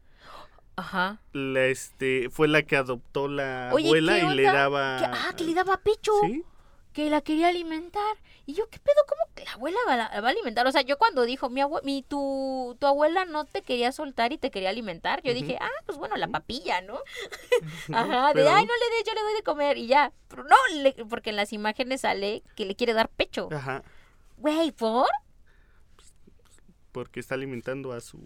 Ajá. 0.76 1.20
la 1.32 1.66
este 1.66 2.28
fue 2.30 2.48
la 2.48 2.62
que 2.62 2.76
adoptó 2.76 3.28
la 3.28 3.70
Oye, 3.72 3.86
abuela 3.88 4.18
¿qué 4.20 4.26
y 4.26 4.34
le 4.34 4.42
daba 4.42 4.98
Que- 4.98 5.04
ah, 5.06 5.34
que 5.36 5.44
le 5.44 5.54
daba 5.54 5.78
pecho. 5.78 6.12
¿Sí? 6.26 6.42
Que 6.96 7.10
la 7.10 7.20
quería 7.20 7.48
alimentar. 7.48 8.16
Y 8.46 8.54
yo, 8.54 8.70
¿qué 8.70 8.78
pedo? 8.78 8.96
¿Cómo 9.06 9.22
que 9.34 9.44
la 9.44 9.52
abuela 9.52 9.76
va, 9.86 9.96
la 9.96 10.20
va 10.22 10.28
a 10.28 10.30
alimentar? 10.30 10.66
O 10.66 10.72
sea, 10.72 10.80
yo 10.80 10.96
cuando 10.96 11.24
dijo, 11.24 11.50
mi, 11.50 11.60
abue 11.60 11.82
mi 11.84 12.02
tu, 12.02 12.74
tu 12.80 12.86
abuela 12.86 13.26
no 13.26 13.44
te 13.44 13.60
quería 13.60 13.92
soltar 13.92 14.32
y 14.32 14.38
te 14.38 14.50
quería 14.50 14.70
alimentar, 14.70 15.20
yo 15.22 15.34
dije, 15.34 15.58
ah, 15.60 15.68
pues 15.84 15.98
bueno, 15.98 16.16
la 16.16 16.28
papilla, 16.28 16.80
¿no? 16.80 16.98
Ajá, 17.92 18.32
de, 18.32 18.48
ay, 18.48 18.64
no 18.64 18.72
le 18.72 18.96
des, 18.96 19.04
yo 19.06 19.12
le 19.12 19.20
doy 19.20 19.34
de 19.34 19.42
comer 19.42 19.76
y 19.76 19.88
ya. 19.88 20.10
Pero 20.28 20.44
no, 20.44 20.56
le- 20.76 21.04
porque 21.10 21.28
en 21.28 21.36
las 21.36 21.52
imágenes 21.52 22.00
sale 22.00 22.42
que 22.56 22.64
le 22.64 22.74
quiere 22.76 22.94
dar 22.94 23.10
pecho. 23.10 23.50
Ajá, 23.52 23.82
Güey, 24.38 24.72
¿por? 24.72 25.06
porque 26.92 27.20
está 27.20 27.34
alimentando 27.34 27.92
a 27.92 28.00
su 28.00 28.18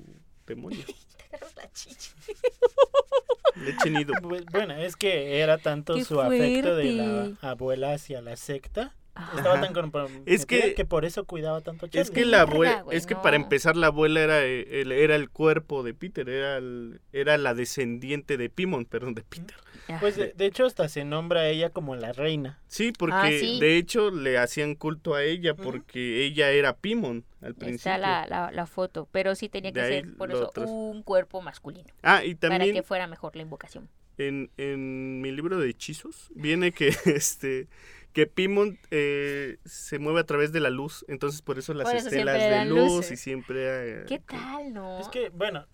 demonio. 0.47 0.85
Agarras 1.33 1.57
la 1.57 1.71
chicha. 1.73 2.11
Pues, 4.23 4.45
bueno, 4.47 4.75
es 4.75 4.97
que 4.97 5.41
era 5.41 5.59
tanto 5.59 5.95
Qué 5.95 6.05
su 6.05 6.21
afecto 6.21 6.77
de 6.77 6.93
la 6.93 7.33
abuela 7.43 7.93
hacia 7.95 8.23
la 8.23 8.37
secta. 8.37 8.95
Ajá. 9.15 9.37
Estaba 9.39 9.61
tan 9.61 9.75
comprometida 9.75 10.23
Es 10.25 10.47
que- 10.47 10.73
que 10.75 10.85
por 10.85 11.05
eso 11.05 11.25
cuidaba 11.25 11.61
tanto 11.61 11.87
a 11.87 11.89
Es 11.89 11.93
Charlie. 11.93 12.13
que 12.15 12.25
la 12.25 12.43
abuela, 12.43 12.85
es 12.93 13.07
que 13.07 13.17
para 13.17 13.37
empezar 13.37 13.77
la 13.77 13.89
abuela 13.89 14.21
era 14.21 14.45
eh, 14.45 14.81
el, 14.81 14.93
era 14.93 15.17
el 15.17 15.29
cuerpo 15.31 15.83
de 15.83 15.95
Peter, 15.95 16.29
era 16.29 16.57
el- 16.59 17.01
era 17.13 17.37
la 17.37 17.53
descendiente 17.55 18.37
de 18.37 18.49
Pimon, 18.49 18.85
perdón, 18.87 19.15
de 19.15 19.23
Peter. 19.25 19.57
Pues 19.99 20.17
de, 20.17 20.33
de 20.35 20.47
hecho 20.47 20.67
hasta 20.67 20.89
se 20.89 21.05
nombra 21.05 21.41
a 21.41 21.49
ella 21.49 21.71
como 21.71 21.97
la 21.97 22.13
reina. 22.13 22.61
Sí, 22.69 22.93
porque 22.97 23.15
Ah, 23.17 23.29
sí. 23.29 23.59
de 23.61 23.77
hecho 23.79 24.11
le 24.11 24.39
hacían 24.39 24.75
culto 24.75 25.15
a 25.15 25.25
ella 25.25 25.55
porque 25.55 26.25
ella 26.25 26.51
era 26.51 26.77
Pimon 26.77 27.25
al 27.41 27.55
principio. 27.55 27.77
Está 27.93 27.99
la, 27.99 28.27
la, 28.27 28.51
la 28.53 28.67
foto, 28.67 29.09
pero 29.11 29.35
sí 29.35 29.49
tenía 29.49 29.73
que 29.73 29.81
ser 29.81 30.15
por 30.17 30.31
eso 30.31 30.49
otros. 30.49 30.69
un 30.71 31.03
cuerpo 31.03 31.41
masculino, 31.43 31.89
Ah, 32.03 32.25
y 32.25 32.35
para 32.35 32.57
también 32.57 32.75
que 32.75 32.83
fuera 32.83 33.07
mejor 33.07 33.35
la 33.37 33.43
invocación. 33.43 33.89
en, 34.19 34.51
en 34.59 35.21
mi 35.23 35.33
libro 35.33 35.59
de 35.59 35.71
hechizos 35.71 36.31
viene 36.35 36.73
que 36.73 36.89
este 37.07 37.69
que 38.13 38.27
Pimon 38.27 38.77
eh, 38.91 39.59
se 39.65 40.01
mueve 40.01 40.19
a 40.21 40.25
través 40.25 40.51
de 40.53 40.59
la 40.59 40.71
luz, 40.71 41.05
entonces 41.07 41.43
por 41.43 41.59
eso 41.61 41.73
las 41.75 41.87
Por 41.87 41.95
eso 41.97 42.09
estelas 42.09 42.39
de 42.41 42.65
luz 42.65 42.79
luces. 42.91 43.13
y 43.13 43.17
siempre 43.17 44.01
eh, 44.01 44.05
¿Qué 44.09 44.19
tal, 44.19 44.73
no? 44.75 44.99
Es 45.01 45.07
que, 45.09 45.29
bueno, 45.29 45.65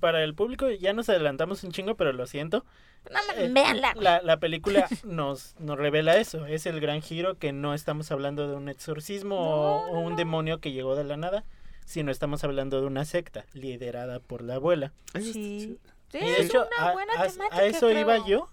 para 0.00 0.22
el 0.24 0.34
público 0.34 0.70
ya 0.70 0.92
nos 0.92 1.08
adelantamos 1.08 1.62
un 1.64 1.72
chingo, 1.72 1.94
pero 1.96 2.12
lo 2.12 2.26
siento. 2.26 2.64
No, 3.10 3.18
Eh, 3.36 3.50
véanla. 3.52 3.94
La, 4.00 4.22
la 4.22 4.38
película 4.38 4.88
nos, 5.04 5.54
nos 5.58 5.76
revela 5.78 6.16
eso. 6.16 6.46
Es 6.46 6.66
el 6.66 6.80
gran 6.80 7.02
giro 7.02 7.38
que 7.38 7.52
no 7.52 7.74
estamos 7.74 8.10
hablando 8.10 8.48
de 8.48 8.54
un 8.56 8.68
exorcismo 8.68 9.36
o, 9.38 9.86
No, 9.86 9.92
o 9.92 10.00
un 10.00 10.16
demonio 10.16 10.58
que 10.60 10.72
llegó 10.72 10.96
de 10.96 11.04
la 11.04 11.16
nada, 11.16 11.44
sino 11.84 12.10
estamos 12.10 12.44
hablando 12.44 12.80
de 12.80 12.86
una 12.86 13.04
secta 13.04 13.44
liderada 13.52 14.20
por 14.20 14.42
la 14.42 14.54
abuela. 14.54 14.92
Ay, 15.12 15.22
Sí. 15.32 15.78
Sí, 16.10 16.18
Y 16.18 16.24
de 16.26 16.32
es 16.40 16.46
hecho, 16.46 16.66
una 16.78 16.88
a, 16.90 16.92
buena 16.92 17.12
a- 17.14 17.26
temática, 17.26 17.56
a 17.56 17.64
eso 17.64 17.90
iba 17.90 18.24
yo, 18.26 18.48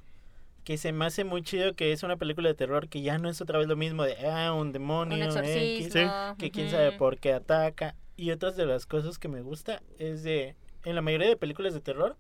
que 0.64 0.78
se 0.78 0.92
me 0.92 1.06
hace 1.06 1.24
muy 1.24 1.44
chido 1.44 1.74
que 1.76 1.92
es 1.92 2.02
una 2.04 2.18
película 2.18 2.50
de 2.50 2.56
terror 2.56 2.90
que 2.90 3.02
ya 3.04 3.20
no 3.20 3.30
es 3.30 3.40
otra 3.40 3.60
vez 3.60 3.68
lo 3.68 3.76
mismo 3.76 4.04
de, 4.04 4.18
ah, 4.28 4.52
un 4.54 4.72
demonio, 4.72 5.16
Un 5.18 5.24
exorcismo. 5.24 6.36
que 6.40 6.50
quién 6.52 6.70
sabe 6.72 6.92
por 6.94 7.18
qué 7.20 7.34
ataca. 7.34 7.96
Y 8.18 8.32
otras 8.32 8.56
de 8.58 8.66
las 8.66 8.86
cosas 8.86 9.18
que 9.20 9.28
me 9.28 9.42
gusta 9.42 9.82
es 10.00 10.24
de, 10.24 10.56
en 10.84 10.96
la 10.96 11.02
mayoría 11.02 11.28
de 11.28 11.38
películas 11.38 11.74
de 11.74 11.82
terror, 11.82 12.16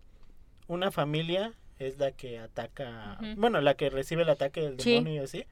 una 0.67 0.91
familia 0.91 1.53
es 1.79 1.97
la 1.97 2.11
que 2.11 2.37
ataca, 2.39 3.17
bueno, 3.37 3.59
la 3.61 3.73
que 3.75 3.89
recibe 3.89 4.21
el 4.23 4.29
ataque 4.29 4.61
del 4.61 4.79
Sí. 4.79 4.91
demonio 4.95 5.21
y 5.21 5.23
así, 5.25 5.45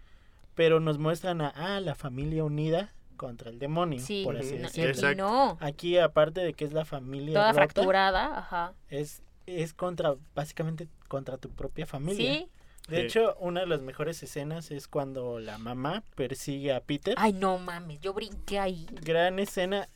pero 0.56 0.80
nos 0.80 0.98
muestran 1.00 1.42
a, 1.42 1.50
ah, 1.56 1.80
la 1.80 1.96
familia 1.96 2.44
unida 2.44 2.94
contra 3.18 3.50
el 3.50 3.60
demonio, 3.60 4.00
Sí, 4.00 4.22
por 4.24 4.38
así 4.38 4.56
no, 4.56 4.70
decirlo. 4.70 5.58
Aquí, 5.60 5.98
aparte 5.98 6.42
de 6.42 6.54
que 6.54 6.66
es 6.66 6.72
la 6.74 6.86
familia 6.86 7.34
Toda 7.34 7.52
rota, 7.52 7.54
fracturada, 7.56 8.38
ajá. 8.40 8.74
es, 8.90 9.22
es 9.46 9.74
contra, 9.74 10.16
básicamente 10.36 10.88
contra 11.08 11.38
tu 11.38 11.50
propia 11.50 11.86
familia. 11.86 12.34
Sí. 12.34 12.50
De 12.88 12.98
Sí. 12.98 13.02
hecho, 13.04 13.36
una 13.40 13.60
de 13.62 13.68
las 13.68 13.82
mejores 13.82 14.22
escenas 14.24 14.72
es 14.72 14.88
cuando 14.88 15.40
la 15.40 15.58
mamá 15.58 16.04
persigue 16.16 16.74
a 16.74 16.80
Peter. 16.82 17.14
Ay, 17.18 17.34
no 17.34 17.58
mames, 17.60 18.00
yo 18.00 18.14
brinqué 18.14 18.58
ahí. 18.60 18.88
Gran 19.04 19.38
escena. 19.40 19.90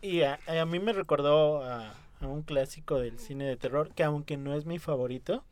Y 0.00 0.22
a, 0.22 0.38
a 0.46 0.64
mí 0.64 0.78
me 0.78 0.92
recordó 0.92 1.62
a, 1.64 1.92
a 2.20 2.26
un 2.26 2.42
clásico 2.42 2.98
del 3.00 3.18
cine 3.18 3.44
de 3.46 3.56
terror 3.56 3.92
que 3.94 4.02
aunque 4.04 4.36
no 4.36 4.54
es 4.54 4.66
mi 4.66 4.78
favorito, 4.78 5.44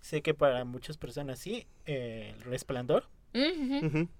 sé 0.00 0.22
que 0.22 0.34
para 0.34 0.64
muchas 0.64 0.96
personas 0.96 1.38
sí, 1.38 1.66
eh, 1.86 2.34
El 2.36 2.42
Resplandor. 2.44 3.04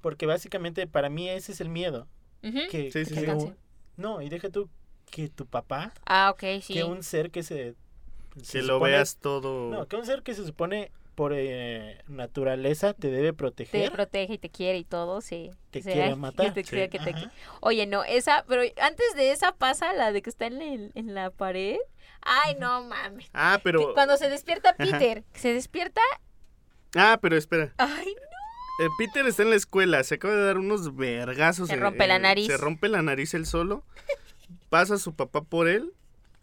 Porque 0.01 0.27
básicamente 0.27 0.87
para 0.87 1.09
mí 1.09 1.29
ese 1.29 1.53
es 1.53 1.61
el 1.61 1.69
miedo. 1.69 2.07
Que, 2.41 2.91
Sí, 2.93 3.05
sí, 3.05 3.15
que 3.15 3.21
sí. 3.21 3.27
un- 3.31 3.57
no, 3.97 4.23
y 4.23 4.29
deja 4.29 4.49
tú 4.49 4.69
que 5.11 5.29
tu 5.29 5.47
papá, 5.47 5.93
Ah, 6.07 6.31
ok, 6.33 6.61
sí. 6.63 6.75
que 6.75 6.85
un 6.85 7.03
ser 7.03 7.31
que 7.31 7.43
se... 7.43 7.75
se 8.43 8.59
Que 8.59 8.63
lo 8.65 8.75
supone- 8.79 8.91
veas 8.93 9.17
todo. 9.17 9.71
No, 9.71 9.87
que 9.89 9.97
un 9.97 10.07
ser 10.07 10.23
que 10.23 10.35
se 10.35 10.45
supone 10.47 10.93
por 11.19 11.33
eh, 11.35 11.99
naturaleza 12.07 12.95
te 12.95 13.11
debe 13.11 13.29
Te 13.29 13.33
proteger. 13.33 13.91
protege 13.91 14.35
y 14.35 14.39
te 14.39 14.51
quiere 14.51 14.79
y 14.79 14.85
todo, 14.85 15.21
sí. 15.21 15.51
Te 15.73 15.81
O 15.81 15.83
sea, 15.83 15.93
quiere 15.93 16.15
matar. 16.17 16.55
te 16.55 16.63
Sí. 16.63 16.71
quiere 16.71 16.89
que 16.89 17.01
te 17.01 17.11
Ajá. 17.11 17.19
qui- 17.19 17.31
Oye, 17.61 17.87
no, 17.87 18.05
esa, 18.05 18.45
pero 18.47 18.63
antes 18.81 19.17
de 19.17 19.33
esa 19.33 19.51
pasa 19.51 19.93
la 19.95 20.13
de 20.13 20.23
que 20.23 20.31
está 20.31 20.47
en, 20.47 20.63
el- 20.63 20.93
en 20.95 21.15
la 21.17 21.31
pared. 21.31 21.79
Ay, 22.23 22.55
no 22.61 22.85
mames. 22.85 23.27
Ah, 23.35 23.59
pero. 23.65 23.95
Cuando 23.95 24.17
se 24.17 24.29
despierta 24.31 24.77
Peter, 24.77 25.25
se 25.35 25.53
despierta. 25.53 26.01
Ah, 26.95 27.19
pero 27.21 27.37
espera. 27.37 27.75
Ay, 27.79 28.07
Eh, 28.81 28.87
Peter 28.97 29.27
está 29.27 29.43
en 29.43 29.51
la 29.51 29.57
escuela, 29.57 30.05
se 30.05 30.15
acaba 30.15 30.35
de 30.35 30.45
dar 30.45 30.57
unos 30.59 30.95
vergazos. 30.95 31.69
Se 31.69 31.75
rompe 31.75 32.07
la 32.07 32.21
nariz. 32.21 32.47
Se 32.47 32.57
rompe 32.57 32.89
la 32.89 33.03
nariz 33.03 33.35
él 33.35 33.45
solo. 33.45 33.85
Pasa 34.69 34.95
a 34.95 34.99
su 34.99 35.17
papá 35.17 35.43
por 35.43 35.67
él, 35.67 35.93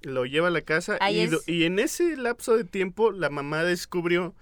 lo 0.01 0.26
lleva 0.26 0.49
a 0.49 0.51
la 0.51 0.59
casa. 0.61 0.97
Ahí 0.99 1.19
Y, 1.19 1.21
es- 1.21 1.47
y 1.47 1.63
en 1.63 1.80
ese 1.80 2.17
lapso 2.17 2.57
de 2.57 2.65
tiempo, 2.65 3.11
la 3.11 3.30
mamá 3.30 3.63
descubrió 3.63 4.36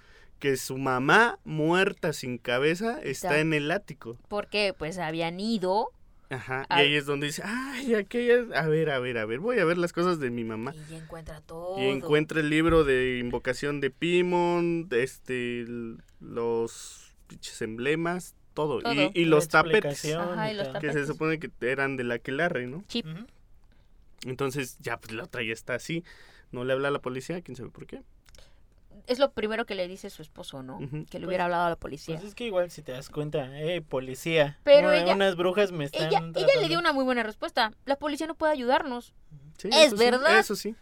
que 0.43 0.57
su 0.57 0.77
mamá, 0.77 1.39
muerta 1.45 2.11
sin 2.11 2.37
cabeza, 2.37 2.97
está 3.01 3.29
Está. 3.29 3.39
en 3.39 3.53
el 3.53 3.71
ático. 3.71 4.17
porque 4.27 4.73
pues 4.77 4.97
habían 4.97 5.39
ido 5.39 5.87
Ajá. 6.29 6.65
Y 6.69 6.73
ahí 6.73 6.95
es 6.95 7.05
donde 7.05 7.27
dice, 7.27 7.43
ay, 7.45 7.93
aquella. 7.95 8.43
A 8.59 8.67
ver, 8.67 8.89
a 8.89 8.99
ver, 8.99 9.19
a 9.19 9.25
ver, 9.25 9.39
voy 9.39 9.59
a 9.59 9.65
ver 9.65 9.77
las 9.77 9.93
cosas 9.93 10.19
de 10.19 10.31
mi 10.31 10.43
mamá. 10.43 10.73
y 10.75 10.91
ya 10.91 10.97
encuentra 10.97 11.39
todo. 11.39 11.79
Y 11.79 11.85
encuentra 11.85 12.41
el 12.41 12.49
libro 12.49 12.83
de 12.83 13.19
invocación 13.19 13.79
de 13.79 13.89
Pimon, 13.89 14.89
este, 14.91 15.65
los 16.19 17.13
emblemas, 17.61 18.35
todo. 18.53 18.81
Todo. 18.81 18.93
Y, 18.93 19.11
y 19.13 19.25
los 19.25 19.47
tapetes, 19.47 20.03
Ajá, 20.13 20.51
y 20.51 20.55
los 20.55 20.73
tal. 20.73 20.81
que 20.81 20.87
se 20.87 20.93
tapetes. 20.93 21.07
supone 21.07 21.39
que 21.39 21.51
eran 21.61 21.95
de 21.95 22.03
la 22.03 22.15
Aquelarre, 22.15 22.67
¿no? 22.67 22.83
Chip. 22.89 23.05
Entonces, 24.25 24.77
ya, 24.79 24.97
pues 24.97 25.13
la 25.13 25.23
otra 25.23 25.41
ya 25.43 25.53
está 25.53 25.75
así. 25.75 26.03
No 26.51 26.65
le 26.65 26.73
habla 26.73 26.89
a 26.89 26.91
la 26.91 26.99
policía, 26.99 27.41
quién 27.41 27.55
sabe 27.55 27.69
por 27.69 27.85
qué. 27.85 28.01
Es 29.07 29.19
lo 29.19 29.31
primero 29.33 29.65
que 29.65 29.75
le 29.75 29.87
dice 29.87 30.09
su 30.09 30.21
esposo, 30.21 30.63
¿no? 30.63 30.79
Que 30.79 30.85
le 30.85 31.05
Pues- 31.05 31.23
hubiera 31.25 31.45
hablado 31.45 31.65
a 31.65 31.69
la 31.69 31.75
policía. 31.75 32.15
Pues 32.15 32.27
es 32.29 32.35
que 32.35 32.45
igual 32.45 32.71
si 32.71 32.81
te 32.81 32.91
das 32.93 33.09
cuenta, 33.09 33.59
eh, 33.59 33.81
policía. 33.81 34.59
Pero 34.63 34.87
una- 34.89 34.97
ella- 35.03 35.15
unas 35.15 35.35
brujas 35.35 35.71
me 35.71 35.85
están 35.85 36.07
ella, 36.07 36.19
ella 36.35 36.61
le 36.61 36.67
dio 36.69 36.79
una 36.79 36.93
muy 36.93 37.03
buena 37.03 37.23
respuesta. 37.23 37.73
La 37.85 37.97
policía 37.97 38.27
no 38.27 38.35
puede 38.35 38.53
ayudarnos. 38.53 39.13
Sí, 39.57 39.67
¿Es 39.69 39.87
eso 39.87 39.97
sí, 39.97 40.03
verdad? 40.05 40.39
eso 40.39 40.55
sí. 40.55 40.75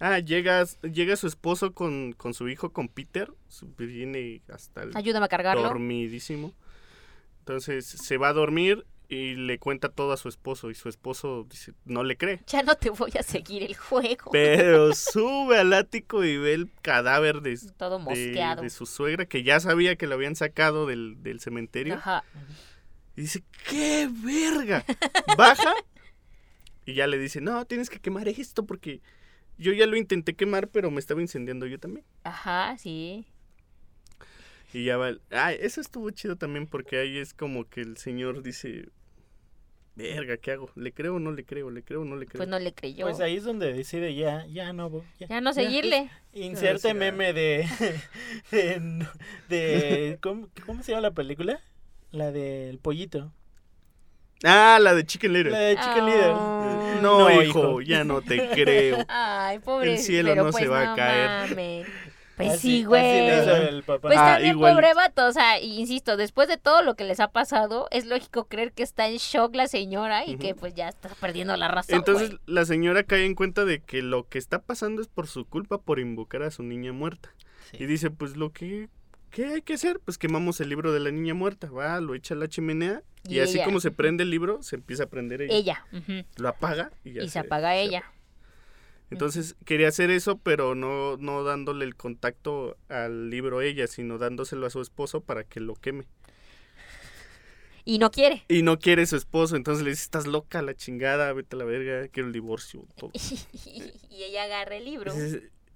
Ah, 0.00 0.18
llega, 0.18 0.64
llega 0.82 1.16
su 1.16 1.26
esposo 1.26 1.72
con, 1.72 2.12
con 2.12 2.34
su 2.34 2.48
hijo, 2.48 2.72
con 2.72 2.88
Peter. 2.88 3.32
Viene 3.78 4.42
hasta 4.52 4.82
el 4.82 4.90
Ayúdame 4.96 5.26
a 5.26 5.28
cargarlo. 5.28 5.62
dormidísimo. 5.62 6.52
Entonces 7.40 7.86
se 7.86 8.16
va 8.18 8.28
a 8.28 8.32
dormir 8.32 8.84
y 9.08 9.34
le 9.34 9.58
cuenta 9.58 9.88
todo 9.88 10.12
a 10.12 10.16
su 10.16 10.28
esposo. 10.28 10.70
Y 10.70 10.74
su 10.74 10.88
esposo 10.88 11.46
dice, 11.48 11.72
no 11.84 12.04
le 12.04 12.16
cree. 12.16 12.40
Ya 12.46 12.62
no 12.62 12.74
te 12.74 12.90
voy 12.90 13.12
a 13.18 13.22
seguir 13.22 13.62
el 13.62 13.76
juego. 13.76 14.30
Pero 14.32 14.92
sube 14.94 15.58
al 15.58 15.72
ático 15.72 16.24
y 16.24 16.36
ve 16.36 16.54
el 16.54 16.70
cadáver 16.82 17.40
de, 17.40 17.58
Todo 17.76 17.98
de, 17.98 18.70
su 18.70 18.86
suegra, 18.86 19.26
que 19.26 19.42
ya 19.42 19.60
sabía 19.60 19.96
que 19.96 20.06
lo 20.06 20.14
habían 20.14 20.36
sacado 20.36 20.86
del, 20.86 21.22
del 21.22 21.40
cementerio. 21.40 21.94
Ajá. 21.94 22.24
Y 23.16 23.22
dice, 23.22 23.44
¡qué 23.68 24.08
verga! 24.10 24.84
Baja 25.38 25.74
y 26.86 26.94
ya 26.94 27.06
le 27.06 27.18
dice, 27.18 27.40
no, 27.40 27.64
tienes 27.64 27.90
que 27.90 27.98
quemar 27.98 28.28
esto 28.28 28.66
porque 28.66 29.00
yo 29.56 29.72
ya 29.72 29.86
lo 29.86 29.96
intenté 29.96 30.34
quemar, 30.34 30.68
pero 30.68 30.90
me 30.90 31.00
estaba 31.00 31.22
incendiando 31.22 31.66
yo 31.66 31.78
también. 31.78 32.04
Ajá, 32.24 32.76
sí. 32.78 33.26
Y 34.74 34.84
ya 34.84 34.96
va. 34.98 35.08
el- 35.10 35.20
Ah, 35.30 35.52
eso 35.52 35.80
estuvo 35.80 36.10
chido 36.10 36.36
también 36.36 36.66
porque 36.66 36.98
ahí 36.98 37.16
es 37.18 37.32
como 37.32 37.68
que 37.68 37.80
el 37.80 37.96
señor 37.96 38.42
dice, 38.42 38.88
verga, 39.96 40.36
¿qué 40.36 40.50
hago? 40.50 40.68
¿Le 40.74 40.92
creo 40.92 41.14
o 41.14 41.18
no 41.20 41.30
le 41.30 41.44
creo? 41.44 41.70
¿Le 41.70 41.82
creo 41.84 42.02
o 42.02 42.04
no 42.04 42.16
le 42.16 42.26
creo? 42.26 42.38
Pues 42.40 42.48
no 42.48 42.58
le 42.58 42.74
creyó. 42.74 43.06
Pues 43.06 43.20
ahí 43.20 43.36
es 43.36 43.44
donde 43.44 43.72
decide 43.72 44.14
ya, 44.14 44.44
ya 44.46 44.72
no, 44.72 44.90
voy, 44.90 45.02
ya, 45.20 45.28
ya 45.28 45.40
no 45.40 45.52
seguirle. 45.54 46.10
Inserte 46.34 46.88
Ya, 46.88 46.94
meme 46.94 47.32
de, 47.32 47.66
de, 48.50 49.06
de- 49.48 50.18
¿cómo, 50.20 50.48
¿cómo 50.66 50.82
se 50.82 50.92
llama 50.92 51.02
la 51.02 51.10
película? 51.12 51.60
La 52.10 52.32
del 52.32 52.78
pollito. 52.78 53.32
Ah, 54.42 54.78
la 54.80 54.94
de 54.94 55.04
Chicken 55.06 55.32
Little. 55.32 55.52
La 55.52 55.58
de 55.58 55.76
Chicken 55.76 56.02
Ah. 56.02 56.06
Leader. 56.06 57.02
No, 57.02 57.18
No, 57.30 57.30
hijo, 57.42 57.42
hijo. 57.60 57.80
ya 57.80 58.04
no 58.04 58.20
te 58.20 58.50
creo. 58.50 58.98
Ay, 59.08 59.58
pobre. 59.60 59.92
El 59.94 59.98
cielo 59.98 60.30
pero 60.30 60.44
no 60.44 60.50
pues 60.50 60.62
se 60.64 60.68
va 60.68 60.82
a 60.82 60.86
no 60.90 60.96
caer. 60.96 61.50
mames. 61.50 61.86
Pues 62.36 62.50
Así- 62.54 62.78
sí, 62.78 62.84
güey. 62.84 63.02
le 63.02 63.42
hizo 63.42 63.56
el 63.56 63.82
papá. 63.84 64.08
Pues 64.08 64.18
Ah, 64.18 64.34
también, 64.34 64.58
pobre 64.58 64.92
vato, 64.94 65.26
o 65.26 65.32
sea, 65.32 65.60
insisto, 65.60 66.16
después 66.16 66.48
de 66.48 66.56
todo 66.56 66.82
lo 66.82 66.96
que 66.96 67.04
les 67.04 67.20
ha 67.20 67.28
pasado, 67.28 67.86
es 67.92 68.06
lógico 68.06 68.46
creer 68.48 68.72
que 68.72 68.82
está 68.82 69.06
en 69.06 69.18
shock 69.18 69.54
la 69.54 69.68
señora 69.68 70.26
y 70.26 70.36
que 70.36 70.54
pues 70.56 70.74
ya 70.74 70.88
está 70.88 71.08
perdiendo 71.20 71.56
la 71.56 71.68
razón. 71.68 71.94
Entonces 71.94 72.30
güey. 72.30 72.40
la 72.46 72.64
señora 72.64 73.04
cae 73.04 73.24
en 73.24 73.34
cuenta 73.36 73.64
de 73.64 73.80
que 73.80 74.02
lo 74.02 74.28
que 74.28 74.38
está 74.38 74.58
pasando 74.60 75.00
es 75.00 75.06
por 75.08 75.28
su 75.28 75.44
culpa 75.46 75.78
por 75.78 76.00
invocar 76.00 76.42
a 76.42 76.50
su 76.50 76.62
niña 76.64 76.92
muerta. 76.92 77.32
Sí. 77.70 77.78
Y 77.84 77.86
dice, 77.86 78.10
pues 78.10 78.36
lo 78.36 78.50
que... 78.52 78.88
¿Qué 79.30 79.46
hay 79.46 79.62
que 79.62 79.74
hacer? 79.74 79.98
Pues 80.04 80.16
quemamos 80.16 80.60
el 80.60 80.68
libro 80.68 80.92
de 80.92 81.00
la 81.00 81.10
niña 81.10 81.34
muerta. 81.34 81.68
Va, 81.68 82.00
lo 82.00 82.14
echa 82.14 82.34
a 82.34 82.36
la 82.36 82.46
chimenea. 82.46 83.02
Y, 83.28 83.36
Y 83.36 83.40
así 83.40 83.56
ella. 83.56 83.64
como 83.64 83.80
se 83.80 83.90
prende 83.90 84.22
el 84.22 84.30
libro, 84.30 84.62
se 84.62 84.76
empieza 84.76 85.04
a 85.04 85.06
prender 85.06 85.42
ella. 85.42 85.84
ella. 85.90 86.24
Lo 86.36 86.48
apaga 86.48 86.92
y 87.04 87.14
ya 87.14 87.22
Y 87.22 87.28
se 87.28 87.40
apaga 87.40 87.74
ella. 87.74 88.04
Entonces 89.10 89.54
quería 89.64 89.88
hacer 89.88 90.10
eso, 90.10 90.38
pero 90.38 90.74
no, 90.74 91.16
no 91.18 91.44
dándole 91.44 91.84
el 91.84 91.94
contacto 91.94 92.76
al 92.88 93.30
libro 93.30 93.60
ella, 93.60 93.86
sino 93.86 94.18
dándoselo 94.18 94.66
a 94.66 94.70
su 94.70 94.80
esposo 94.80 95.20
para 95.20 95.44
que 95.44 95.60
lo 95.60 95.74
queme. 95.74 96.04
Y 97.84 97.98
no 97.98 98.10
quiere. 98.10 98.42
Y 98.48 98.62
no 98.62 98.78
quiere 98.78 99.04
su 99.06 99.16
esposo, 99.16 99.56
entonces 99.56 99.84
le 99.84 99.90
dice, 99.90 100.02
estás 100.04 100.26
loca, 100.26 100.62
la 100.62 100.74
chingada, 100.74 101.32
vete 101.34 101.54
a 101.54 101.58
la 101.58 101.64
verga, 101.66 102.08
quiero 102.08 102.28
el 102.28 102.32
divorcio. 102.32 102.86
todo". 102.96 103.10
y 104.10 104.22
ella 104.22 104.44
agarra 104.44 104.76
el 104.76 104.84
libro. 104.86 105.12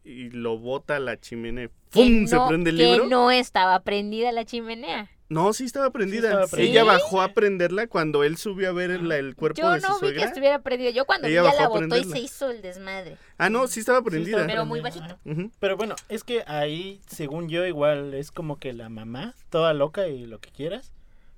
Y 0.05 0.31
lo 0.31 0.57
bota 0.59 0.97
a 0.97 1.01
la 1.01 1.21
chimenea. 1.21 1.69
que 1.69 1.75
¡Pum! 1.91 2.27
Se 2.27 2.35
no- 2.37 2.49
prende 2.49 2.71
el 2.71 2.79
que 2.79 2.83
libro. 2.93 3.07
no 3.09 3.31
estaba 3.31 3.81
prendida 3.81 4.33
la 4.33 4.47
chimenea. 4.47 5.11
No, 5.31 5.53
sí 5.53 5.65
estaba 5.65 5.91
prendida. 5.91 6.29
estaba 6.29 6.45
Ella 6.45 6.51
prendida. 6.51 6.85
bajó 6.85 7.21
a 7.21 7.29
prenderla 7.35 7.87
cuando 7.87 8.25
él 8.25 8.39
subió 8.39 8.71
a 8.71 8.73
ver 8.73 8.91
el, 8.91 9.13
el 9.13 9.35
cuerpo 9.37 9.61
Yo 9.61 9.71
de 9.73 9.81
su 9.81 9.87
no 9.89 9.95
vi 9.97 10.01
que 10.01 10.07
suegra. 10.07 10.25
estuviera 10.25 10.59
prendido. 10.61 10.91
Yo 10.91 11.05
cuando 11.05 11.29
Ella 11.29 11.43
vi 11.43 11.49
ya 11.53 11.61
la 11.63 11.69
botó 11.69 11.97
y 11.99 12.05
se 12.05 12.19
hizo 12.19 12.51
el 12.51 12.63
desmadre. 12.63 13.19
Ah, 13.37 13.51
no, 13.51 13.67
sí 13.69 13.81
estaba 13.81 14.01
prendida. 14.03 14.47
Pero 14.47 14.65
muy 14.65 14.81
prendida, 14.81 15.07
bajito. 15.07 15.21
ajá. 15.31 15.41
Ujú. 15.41 15.51
Pero 15.61 15.77
bueno, 15.77 15.97
es 16.09 16.25
que 16.25 16.45
ahí, 16.47 17.01
según 17.09 17.49
yo, 17.51 17.67
igual 17.67 18.15
es 18.15 18.31
como 18.31 18.59
que 18.59 18.73
la 18.73 18.89
mamá, 18.89 19.35
toda 19.51 19.75
loca 19.75 20.09
y 20.09 20.25
lo 20.27 20.39
que 20.41 20.51
quieras, 20.51 20.93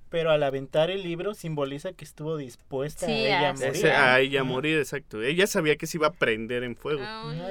pero 0.08 0.30
al 0.32 0.42
aventar 0.42 0.90
el 0.90 1.04
libro 1.04 1.34
simboliza 1.34 1.92
que 1.92 2.04
estuvo 2.04 2.36
dispuesta 2.36 3.06
Sí, 3.06 3.12
a 3.12 3.16
ella 3.38 3.48
a 3.50 3.52
morir. 3.52 3.68
Ese- 3.76 3.92
a 3.92 4.18
ella 4.20 4.42
morir, 4.44 4.78
exacto. 4.78 5.22
Ella 5.22 5.46
sabía 5.46 5.76
que 5.76 5.86
se 5.86 5.98
iba 5.98 6.08
a 6.08 6.12
prender 6.12 6.64
en 6.64 6.74
fuego. 6.76 7.00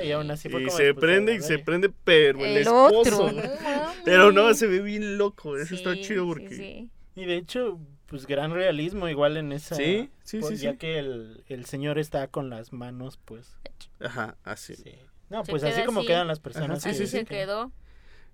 Y 0.04 0.12
aún 0.12 0.30
así 0.32 0.50
fue 0.50 0.62
y 0.62 0.66
como 0.66 0.76
se 0.78 0.94
pues, 0.94 1.02
prende 1.02 1.36
y 1.36 1.42
se 1.42 1.60
prende, 1.60 1.90
pero 2.04 2.40
el, 2.40 2.52
El 2.52 2.58
esposo. 2.58 3.26
otro. 3.26 3.32
Pero 4.06 4.32
no, 4.32 4.54
se 4.54 4.68
ve 4.68 4.82
bien 4.82 5.18
loco. 5.18 5.58
Eso 5.58 5.76
está 5.76 5.96
chido 5.96 6.26
porque. 6.26 6.50
Sí, 6.50 6.56
sí. 6.56 6.92
Y 7.16 7.26
de 7.26 7.36
hecho, 7.38 7.80
pues 8.06 8.26
gran 8.26 8.54
realismo 8.54 9.08
igual 9.10 9.36
en 9.38 9.52
esa... 9.52 9.76
sí, 9.76 10.10
sí, 10.24 10.40
pues, 10.40 10.60
sí. 10.60 10.66
ya 10.66 10.78
que 10.78 11.00
el, 11.00 11.44
el 11.48 11.66
señor 11.66 12.00
está 12.00 12.28
con 12.28 12.50
las 12.50 12.72
manos, 12.72 13.20
pues... 13.26 13.58
Ajá, 14.00 14.38
así. 14.44 14.76
Sí. 14.76 14.96
No, 15.30 15.44
Se 15.44 15.52
pues 15.52 15.64
así 15.64 15.84
como 15.84 16.00
así. 16.00 16.08
quedan 16.08 16.28
las 16.28 16.40
personas. 16.40 16.80
Ajá, 16.80 16.90
Así 16.92 17.06
sí, 17.06 17.08
se 17.08 17.26
quedó. 17.26 17.72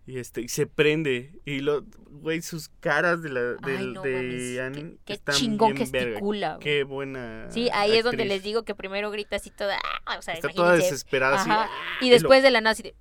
Y 0.08 0.20
este, 0.20 0.42
y 0.42 0.50
se 0.50 0.68
prende. 0.68 1.34
Y 1.46 1.62
lo, 1.62 1.84
güey, 2.10 2.44
sus 2.44 2.70
caras 2.80 3.24
de 3.24 3.30
la, 3.30 3.56
Ay, 3.64 3.72
del- 3.78 3.94
no 3.94 4.02
de 4.04 4.14
mames. 4.14 4.60
Annie 4.60 4.92
Qué, 4.92 4.98
qué 5.06 5.14
están 5.14 5.36
chingón 5.36 5.74
bien 5.74 5.90
gesticula. 5.92 6.58
Qué 6.62 6.84
buena. 6.84 7.48
Sí, 7.50 7.70
ahí 7.74 7.98
es 7.98 8.04
donde 8.04 8.24
les 8.26 8.44
digo 8.44 8.64
que 8.64 8.76
primero 8.76 9.10
grita 9.10 9.38
así 9.38 9.50
toda. 9.50 9.80
ah, 10.06 10.18
O 10.20 10.22
sea, 10.22 10.36
Está 10.36 10.50
toda 10.50 10.74
desesperada 10.76 11.38
así. 11.42 11.50
Ah, 11.52 11.68
Y 12.02 12.06
lo- 12.06 12.12
después 12.12 12.44
de 12.44 12.52
la 12.52 12.62
nada 12.62 12.74
así 12.74 12.84
de. 12.84 12.96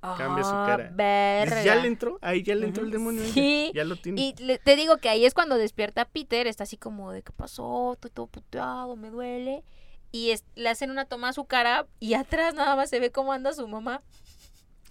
Cambia 0.00 0.44
su 0.44 0.50
"Ah, 0.50 0.64
cara. 0.66 0.90
verga". 0.92 1.62
Ya 1.64 1.74
le 1.76 1.88
entró, 1.88 2.18
ahí 2.22 2.42
ya 2.42 2.54
le 2.54 2.66
entró 2.66 2.84
el 2.84 2.90
demonio. 2.90 3.22
Sí, 3.32 3.72
Ya 3.74 3.84
lo 3.84 3.96
tiene. 3.96 4.20
Y 4.20 4.34
le- 4.42 4.58
te 4.58 4.76
digo 4.76 4.98
que 4.98 5.08
ahí 5.08 5.24
es 5.26 5.34
cuando 5.34 5.56
despierta 5.56 6.04
Peter, 6.04 6.46
está 6.46 6.64
así 6.64 6.76
como 6.76 7.10
de 7.12 7.22
qué 7.22 7.32
pasó, 7.32 7.94
estoy 7.94 8.10
todo 8.10 8.26
puteado, 8.28 8.94
me 8.96 9.10
duele. 9.10 9.64
Y 10.12 10.30
es- 10.30 10.44
le 10.54 10.68
hacen 10.68 10.90
una 10.90 11.04
toma 11.04 11.30
a 11.30 11.32
su 11.32 11.44
cara 11.44 11.86
y 12.00 12.14
atrás 12.14 12.54
nada 12.54 12.76
más 12.76 12.88
se 12.90 13.00
ve 13.00 13.10
cómo 13.10 13.32
anda 13.32 13.52
su 13.52 13.66
mamá. 13.68 14.02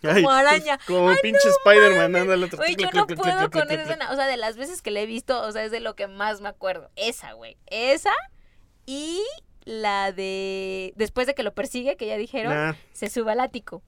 Ay, 0.04 0.22
como 0.22 0.30
araña. 0.30 0.78
Como 0.86 1.12
pinche 1.24 1.50
Spider-Man 1.50 2.16
anda 2.16 2.34
al 2.36 2.44
otro. 2.44 2.58
Güey, 2.58 2.76
yo 2.76 2.88
no 2.94 3.08
puedo 3.08 3.50
con 3.50 3.72
esa 3.72 3.82
escena. 3.82 4.12
O 4.12 4.16
sea, 4.16 4.28
de 4.28 4.38
las 4.38 4.56
veces 4.56 4.84
que 4.84 4.92
la 4.92 5.00
he 5.00 5.06
visto, 5.08 5.42
o 5.42 5.52
sea, 5.52 5.64
es 5.64 5.72
de 5.72 5.80
lo 5.80 5.96
que 5.96 6.06
más 6.08 6.40
me 6.40 6.50
acuerdo. 6.50 6.92
Esa, 6.96 7.34
güey. 7.34 7.58
Esa 7.66 8.14
y 8.86 9.24
la 9.66 10.12
de... 10.12 10.94
Después 10.98 11.26
de 11.28 11.34
que 11.34 11.42
lo 11.44 11.54
persigue, 11.56 11.98
que 11.98 12.06
ya 12.08 12.16
dijeron, 12.18 12.54
Nah, 12.54 12.74
se 12.94 13.10
sube 13.10 13.32
al 13.32 13.40
ático. 13.40 13.82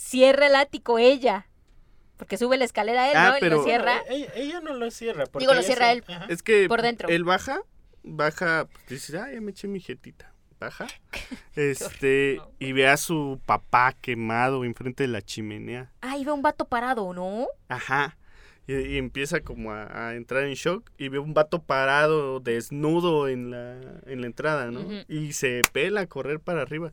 Cierra 0.00 0.46
el 0.48 0.54
ático 0.56 0.98
ella. 0.98 1.46
Porque 2.18 2.36
sube 2.36 2.56
la 2.58 2.64
escalera 2.64 3.10
él, 3.10 3.16
Ah, 3.16 3.36
¿no? 3.40 3.46
Y 3.46 3.50
lo 3.50 3.64
cierra. 3.64 4.02
Bueno, 4.06 4.14
ella, 4.26 4.32
ella 4.36 4.60
no 4.60 4.74
lo 4.74 4.90
cierra. 4.90 5.24
porque 5.24 5.42
Digo, 5.42 5.54
lo 5.54 5.62
cierra 5.62 5.86
se- 5.86 5.92
él. 5.92 6.04
Ajá. 6.08 6.26
es 6.28 6.42
que 6.42 6.68
Por 6.68 6.82
dentro. 6.82 7.08
él 7.08 7.24
baja, 7.24 7.60
baja, 8.02 8.68
pues, 8.70 8.86
dice, 8.88 9.18
ah, 9.18 9.32
ya 9.32 9.40
me 9.40 9.50
eché 9.52 9.68
mi 9.68 9.80
jetita. 9.80 10.32
Baja, 10.58 10.86
este, 11.56 12.40
y 12.58 12.72
ve 12.72 12.88
a 12.88 12.96
su 12.96 13.40
papá 13.44 13.94
quemado 14.00 14.64
enfrente 14.64 15.02
de 15.04 15.08
la 15.08 15.20
chimenea. 15.22 15.92
Ay, 16.00 16.24
ve 16.24 16.32
un 16.32 16.40
vato 16.42 16.66
parado, 16.66 17.12
¿no? 17.12 17.46
Ajá. 17.68 18.16
Y, 18.66 18.74
y 18.74 18.98
empieza 18.98 19.40
como 19.40 19.72
a, 19.72 20.08
a 20.08 20.14
entrar 20.14 20.44
en 20.44 20.54
shock 20.54 20.90
y 20.98 21.08
ve 21.08 21.18
un 21.18 21.34
vato 21.34 21.62
parado, 21.62 22.40
desnudo 22.40 23.28
en 23.28 23.50
la, 23.50 23.78
en 24.06 24.20
la 24.22 24.26
entrada, 24.26 24.70
¿no? 24.70 24.80
Y 25.08 25.34
se 25.34 25.62
pela 25.72 26.00
a 26.02 26.06
correr 26.06 26.40
para 26.40 26.62
arriba. 26.62 26.92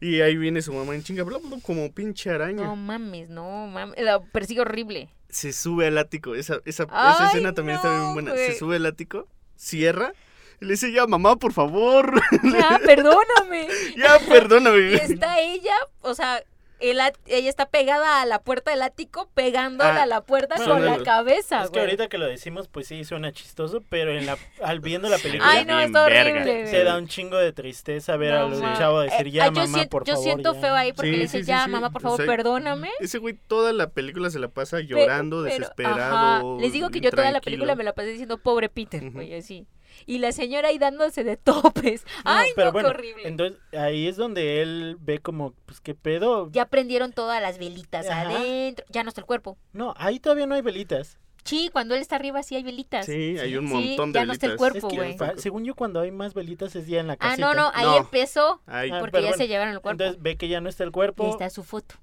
Y 0.00 0.20
ahí 0.20 0.36
viene 0.36 0.62
su 0.62 0.72
mamá 0.72 0.94
en 0.94 1.02
chinga, 1.02 1.22
bla, 1.22 1.38
bla, 1.38 1.58
como 1.62 1.90
pinche 1.92 2.30
araña. 2.30 2.64
No 2.64 2.76
mames, 2.76 3.28
no 3.30 3.66
mames. 3.66 3.98
La 4.02 4.20
persigue 4.20 4.60
horrible. 4.60 5.08
Se 5.28 5.52
sube 5.52 5.86
al 5.86 5.98
ático. 5.98 6.34
Esa, 6.34 6.60
esa, 6.64 6.84
esa 6.84 7.26
escena 7.28 7.52
también 7.54 7.76
está 7.76 7.90
bien 7.90 8.14
buena. 8.14 8.32
güey. 8.32 8.52
Se 8.52 8.58
sube 8.58 8.76
al 8.76 8.86
ático, 8.86 9.26
cierra 9.56 10.12
y 10.60 10.64
le 10.64 10.72
dice, 10.72 10.90
ya, 10.92 11.06
mamá, 11.06 11.36
por 11.36 11.52
favor. 11.52 12.20
Ya, 12.42 12.80
perdóname. 12.84 13.68
ya, 13.96 14.18
perdóname. 14.26 14.92
Y 14.92 14.94
está 14.94 15.38
ella, 15.40 15.74
o 16.00 16.14
sea, 16.14 16.42
ella 16.80 17.12
está 17.26 17.66
pegada 17.66 18.20
a 18.20 18.26
la 18.26 18.40
puerta 18.40 18.70
del 18.70 18.82
ático, 18.82 19.28
pegándole 19.34 19.90
Ah, 19.90 20.02
a 20.02 20.06
la 20.06 20.20
puerta 20.20 20.56
bueno, 20.56 20.74
con 20.74 20.84
la 20.84 20.98
cabeza, 21.02 21.62
Es 21.64 21.70
que 21.70 21.80
ahorita 21.80 22.08
que 22.08 22.18
lo 22.18 22.26
decimos, 22.26 22.68
pues 22.68 22.86
sí, 22.88 23.04
suena 23.04 23.32
chistoso, 23.32 23.82
pero 23.88 24.12
en 24.12 24.26
la, 24.26 24.36
al 24.62 24.80
viendo 24.80 25.08
la 25.08 25.18
película 25.18 25.50
Ay, 25.50 25.64
no, 25.64 25.76
verga. 25.76 26.04
horrible, 26.04 26.66
se 26.66 26.72
güey. 26.72 26.84
da 26.84 26.98
un 26.98 27.08
chingo 27.08 27.36
de 27.38 27.52
tristeza 27.52 28.16
ver 28.16 28.34
No, 28.34 28.40
al 28.46 28.60
ma- 28.60 28.76
chavo 28.76 29.00
decir, 29.00 29.26
Eh, 29.26 29.30
ya, 29.30 29.46
yo 29.46 29.52
mamá, 29.52 29.66
siento, 29.66 29.88
por 29.90 30.04
yo 30.04 30.12
favor. 30.14 30.24
siento 30.24 30.54
ya". 30.54 30.60
feo 30.60 30.74
ahí 30.74 30.92
porque 30.92 31.10
Sí, 31.10 31.16
le 31.16 31.22
dice, 31.22 31.38
sí, 31.38 31.44
sí, 31.44 31.48
ya, 31.48 31.64
sí. 31.64 31.70
mamá, 31.70 31.90
por 31.90 32.00
O 32.00 32.02
favor, 32.02 32.16
sea, 32.18 32.26
perdóname. 32.26 32.90
Ese 33.00 33.18
güey 33.18 33.34
toda 33.46 33.72
la 33.72 33.88
película 33.90 34.30
se 34.30 34.38
la 34.38 34.48
pasa 34.48 34.80
llorando, 34.80 35.42
pero, 35.44 35.54
desesperado. 35.56 36.16
ajá, 36.56 36.60
Les 36.60 36.72
digo 36.72 36.90
que 36.90 37.00
yo 37.00 37.10
toda 37.10 37.30
la 37.30 37.40
película 37.40 37.74
me 37.74 37.84
la 37.84 37.92
pasé 37.94 38.08
diciendo, 38.08 38.38
pobre 38.38 38.68
Peter, 38.68 39.10
güey, 39.10 39.34
así. 39.34 39.66
Y 40.06 40.18
la 40.18 40.30
señora 40.32 40.68
ahí 40.68 40.78
dándose 40.78 41.24
de 41.24 41.36
topes. 41.36 42.04
No, 42.24 42.30
Ay, 42.32 42.50
pero 42.54 42.66
no, 42.68 42.72
bueno, 42.72 42.88
qué 42.90 42.94
horrible. 42.94 43.28
entonces 43.28 43.58
ahí 43.72 44.06
es 44.06 44.16
donde 44.16 44.62
él 44.62 44.96
ve 45.00 45.18
como, 45.18 45.52
pues 45.66 45.80
qué 45.80 45.94
pedo. 45.94 46.48
Ya 46.52 46.66
prendieron 46.66 47.12
todas 47.12 47.42
las 47.42 47.58
velitas 47.58 48.08
Ajá. 48.08 48.22
adentro. 48.28 48.84
Ya 48.88 49.02
no 49.02 49.08
está 49.10 49.20
el 49.20 49.26
cuerpo. 49.26 49.58
No, 49.72 49.94
ahí 49.96 50.18
todavía 50.20 50.46
no 50.46 50.54
hay 50.54 50.62
velitas. 50.62 51.18
Sí, 51.44 51.70
cuando 51.72 51.94
él 51.94 52.00
está 52.00 52.16
arriba 52.16 52.42
sí 52.42 52.56
hay 52.56 52.64
velitas. 52.64 53.06
Sí, 53.06 53.36
hay 53.38 53.56
un 53.56 53.68
Sí, 53.68 53.72
montón 53.74 54.12
de 54.12 54.18
ya 54.18 54.26
no 54.26 54.32
está 54.32 54.46
el 54.46 54.52
velitas. 54.56 54.80
cuerpo. 54.80 54.88
Es 54.88 55.14
que, 55.16 55.24
güey. 55.26 55.38
según 55.38 55.64
yo, 55.64 55.74
cuando 55.76 56.00
hay 56.00 56.10
más 56.10 56.34
velitas 56.34 56.74
es 56.74 56.88
ya 56.88 56.98
en 57.00 57.06
la 57.06 57.12
Ah, 57.12 57.16
casita. 57.18 57.46
no, 57.46 57.54
no, 57.54 57.70
ahí 57.74 57.84
No. 57.84 57.96
empezó. 57.98 58.60
Ay, 58.66 58.90
Ah, 58.92 58.98
Porque 58.98 59.12
pero 59.12 59.22
ya 59.22 59.28
bueno, 59.30 59.42
se 59.44 59.48
llevaron 59.48 59.74
el 59.74 59.80
cuerpo. 59.80 60.02
Entonces 60.02 60.20
ve 60.22 60.36
que 60.36 60.48
ya 60.48 60.60
no 60.60 60.68
está 60.68 60.82
el 60.82 60.88
Y 60.88 60.92
cuerpo. 60.92 61.24
ahí 61.24 61.30
está 61.30 61.48
su 61.50 61.62
foto. 61.62 61.94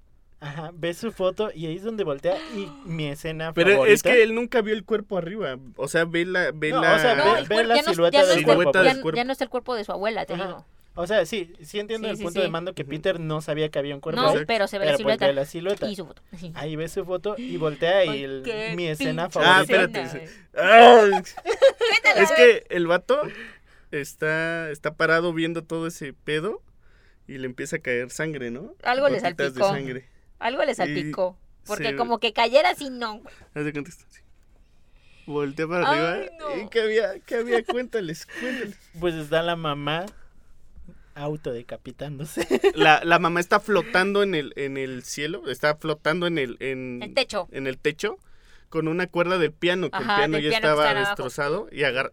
Ajá, 0.43 0.71
ve 0.73 0.93
su 0.93 1.11
foto 1.11 1.51
y 1.55 1.67
ahí 1.67 1.77
es 1.77 1.83
donde 1.83 2.03
voltea 2.03 2.37
y 2.55 2.67
mi 2.85 3.07
escena 3.07 3.53
Pero 3.53 3.71
favorita. 3.71 3.93
es 3.93 4.03
que 4.03 4.23
él 4.23 4.35
nunca 4.35 4.61
vio 4.61 4.73
el 4.73 4.83
cuerpo 4.83 5.17
arriba. 5.17 5.57
O 5.77 5.87
sea, 5.87 6.05
ve 6.05 6.25
la. 6.25 6.51
Ve 6.53 6.71
No, 6.71 6.81
la... 6.81 6.95
o 6.95 6.99
sea, 6.99 7.15
No, 7.15 7.47
ve- 7.47 7.63
la 7.63 7.81
silueta 7.83 8.19
no 8.21 8.27
del 8.27 8.43
cuerpo. 8.43 8.71
del 8.73 8.85
Ya, 8.85 9.01
cuerpo. 9.01 9.17
ya 9.17 9.23
no 9.23 9.31
está 9.31 9.43
el 9.45 9.49
cuerpo 9.49 9.73
de 9.75 9.83
su 9.85 9.91
abuela, 9.91 10.25
te 10.25 10.33
Ajá. 10.33 10.45
digo. 10.47 10.65
O 10.95 11.07
sea, 11.07 11.25
sí, 11.25 11.51
sí 11.63 11.79
entiendo 11.79 12.07
Sí, 12.07 12.11
el 12.11 12.17
sí, 12.17 12.23
punto 12.23 12.39
sí. 12.39 12.45
de 12.45 12.51
mando 12.51 12.73
que. 12.75 12.85
Peter 12.85 13.19
no 13.19 13.41
sabía 13.41 13.69
que 13.69 13.79
había 13.79 13.95
un 13.95 14.01
cuerpo 14.01 14.21
No, 14.21 14.29
ahí, 14.29 14.45
pero 14.45 14.67
se 14.67 14.77
ve 14.77 14.85
pero 14.85 14.91
la 14.91 14.97
silueta. 14.97 15.27
ve 15.27 15.33
la 15.33 15.45
silueta. 15.45 15.87
Y 15.89 15.95
su 15.95 16.05
foto. 16.05 16.21
Sí. 16.37 16.51
Ahí 16.53 16.75
ve 16.75 16.87
su 16.87 17.03
foto 17.03 17.33
y 17.37 17.57
voltea 17.57 18.05
y 18.05 18.23
el- 18.23 18.43
mi 18.75 18.87
escena 18.87 19.23
Ah, 19.23 19.29
favorita. 19.31 19.61
espérate. 19.85 20.29
¡Ah! 20.55 21.23
Cuéntala, 21.43 22.21
Es 22.21 22.31
que 22.33 22.65
el 22.69 22.85
vato 22.85 23.21
está, 23.91 24.69
está 24.69 24.93
parado 24.95 25.33
viendo 25.33 25.63
todo 25.63 25.87
ese 25.87 26.13
pedo 26.13 26.61
y 27.27 27.37
le 27.37 27.45
empieza 27.47 27.77
a 27.77 27.79
caer 27.79 28.09
sangre, 28.11 28.51
¿no? 28.51 28.75
Algo 28.83 29.07
le 29.09 29.15
Gotitas 29.19 29.37
de 29.37 29.43
salpicó. 29.61 29.67
sangre. 29.69 30.05
Algo 30.39 30.63
le 30.65 30.75
salpicó. 30.75 31.37
Porque 31.65 31.89
se- 31.91 31.95
como 31.95 32.19
que 32.19 32.33
cayera 32.33 32.71
así, 32.71 32.89
no, 32.89 33.19
güey. 33.19 33.33
Voltea 35.25 35.67
para 35.67 35.89
Ay, 35.89 35.99
arriba. 35.99 36.31
no. 36.39 36.57
¿Y 36.61 36.69
qué 36.69 36.81
había? 36.81 37.19
¿Qué 37.19 37.35
había? 37.35 37.63
Cuéntales, 37.63 38.25
cuéntales. 38.39 38.77
Pues 38.99 39.15
está 39.15 39.41
la 39.41 39.55
mamá 39.55 40.05
autodecapitándose. 41.15 42.47
La, 42.75 43.01
la 43.03 43.19
mamá 43.19 43.39
está 43.39 43.59
flotando 43.59 44.23
en 44.23 44.35
el, 44.35 44.53
en 44.55 44.77
el 44.77 45.03
cielo, 45.03 45.49
está 45.49 45.75
flotando 45.75 46.27
en 46.27 46.37
el, 46.37 46.57
en, 46.59 47.01
El 47.03 47.13
techo. 47.13 47.47
en 47.51 47.67
el 47.67 47.77
techo 47.77 48.17
con 48.69 48.87
una 48.87 49.05
cuerda 49.07 49.37
del 49.37 49.51
piano, 49.53 49.89
que 49.91 49.97
Ajá, 49.97 50.15
el 50.25 50.31
piano 50.31 50.39
ya 50.39 50.49
piano 50.49 50.55
estaba 50.67 50.89
abajo. 50.89 51.07
destrozado 51.07 51.67
y 51.71 51.83
agarra. 51.83 52.11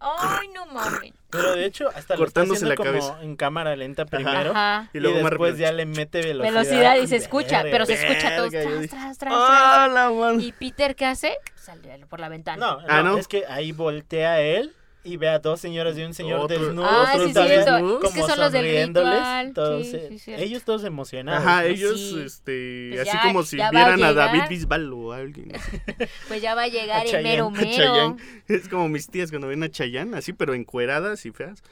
Ay, 0.00 0.48
no 0.48 0.66
mames. 0.66 1.12
Pero 1.32 1.54
de 1.56 1.64
hecho, 1.64 1.88
hasta 1.88 1.96
lo 1.96 2.00
está 2.00 2.16
Cortándose 2.16 2.64
haciendo 2.66 2.70
la 2.70 2.76
como 2.76 2.90
cabeza. 3.08 3.22
en 3.24 3.36
cámara 3.36 3.74
lenta 3.74 4.04
primero. 4.04 4.50
Ajá. 4.50 4.90
Y 4.92 5.00
luego 5.00 5.18
después 5.28 5.58
ya 5.58 5.72
le 5.72 5.86
mete 5.86 6.20
velocidad. 6.22 6.52
Velocidad 6.52 6.96
y 6.96 7.06
se 7.08 7.16
escucha, 7.16 7.62
Verga. 7.62 7.70
pero 7.72 7.86
se 7.86 7.94
escucha 7.94 8.36
todo. 8.36 8.50
verga, 8.50 8.62
yo 8.62 8.68
Tras, 8.68 8.80
dije, 8.82 8.88
tras, 8.94 9.18
tras, 9.18 9.32
¡Ah, 9.36 9.88
tras. 10.12 10.42
¿Y 10.44 10.52
Peter 10.52 10.94
qué 10.94 11.06
hace? 11.06 11.36
Sale 11.56 12.06
por 12.08 12.20
la 12.20 12.28
ventana. 12.28 12.64
No, 12.64 12.78
Ah, 12.88 13.02
no, 13.02 13.12
¿no? 13.12 13.18
es 13.18 13.26
que 13.28 13.44
ahí 13.46 13.72
voltea 13.72 14.40
él 14.40 14.74
y 15.04 15.16
ve 15.16 15.28
a 15.28 15.38
dos 15.40 15.60
señoras 15.60 15.96
y 15.98 16.02
un 16.02 16.14
señor 16.14 16.40
Otro- 16.40 16.58
desnudo. 16.58 16.86
Ah, 16.88 17.12
otros 17.14 17.32
sí. 17.32 17.38
Es 17.38 17.64
que 17.64 18.20
como 18.20 18.28
son 18.28 18.38
los 18.40 18.52
del 18.52 18.62
sonriéndoles, 18.64 19.12
ritual. 19.14 19.52
todos, 19.52 19.86
Sí, 19.86 19.96
eh, 19.96 20.18
sí, 20.18 20.34
ellos 20.34 20.62
todos 20.64 20.84
emocionados. 20.84 21.42
Ajá, 21.44 21.62
¿no? 21.62 21.66
ellos, 21.68 22.00
Sí. 22.00 22.22
este, 22.24 22.90
Pues 22.94 23.08
así 23.08 23.16
ya- 23.16 23.22
como 23.22 23.42
si 23.42 23.60
a 23.60 23.70
vieran 23.70 24.02
a. 24.04 24.12
David 24.12 24.42
Bisbal 24.48 24.92
o 24.92 25.12
a 25.12 25.16
alguien. 25.18 25.54
así. 25.56 25.70
Pues 26.28 26.40
ya 26.42 26.54
va 26.54 26.62
a 26.62 26.68
llegar 26.68 27.00
A 27.00 27.02
el 27.02 27.10
Chayanne, 27.10 27.28
mero 27.30 27.50
mero. 27.50 28.16
Es 28.48 28.68
como 28.68 28.88
mis 28.88 29.08
tías 29.08 29.30
cuando 29.30 29.48
ven 29.48 29.62
a 29.62 29.68
Chayanne, 29.70 30.16
así, 30.16 30.32
pero 30.32 30.54
encueradas 30.54 31.26
y 31.26 31.32
feas. 31.32 31.62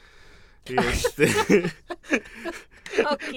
Y 0.66 0.76
este, 0.78 1.26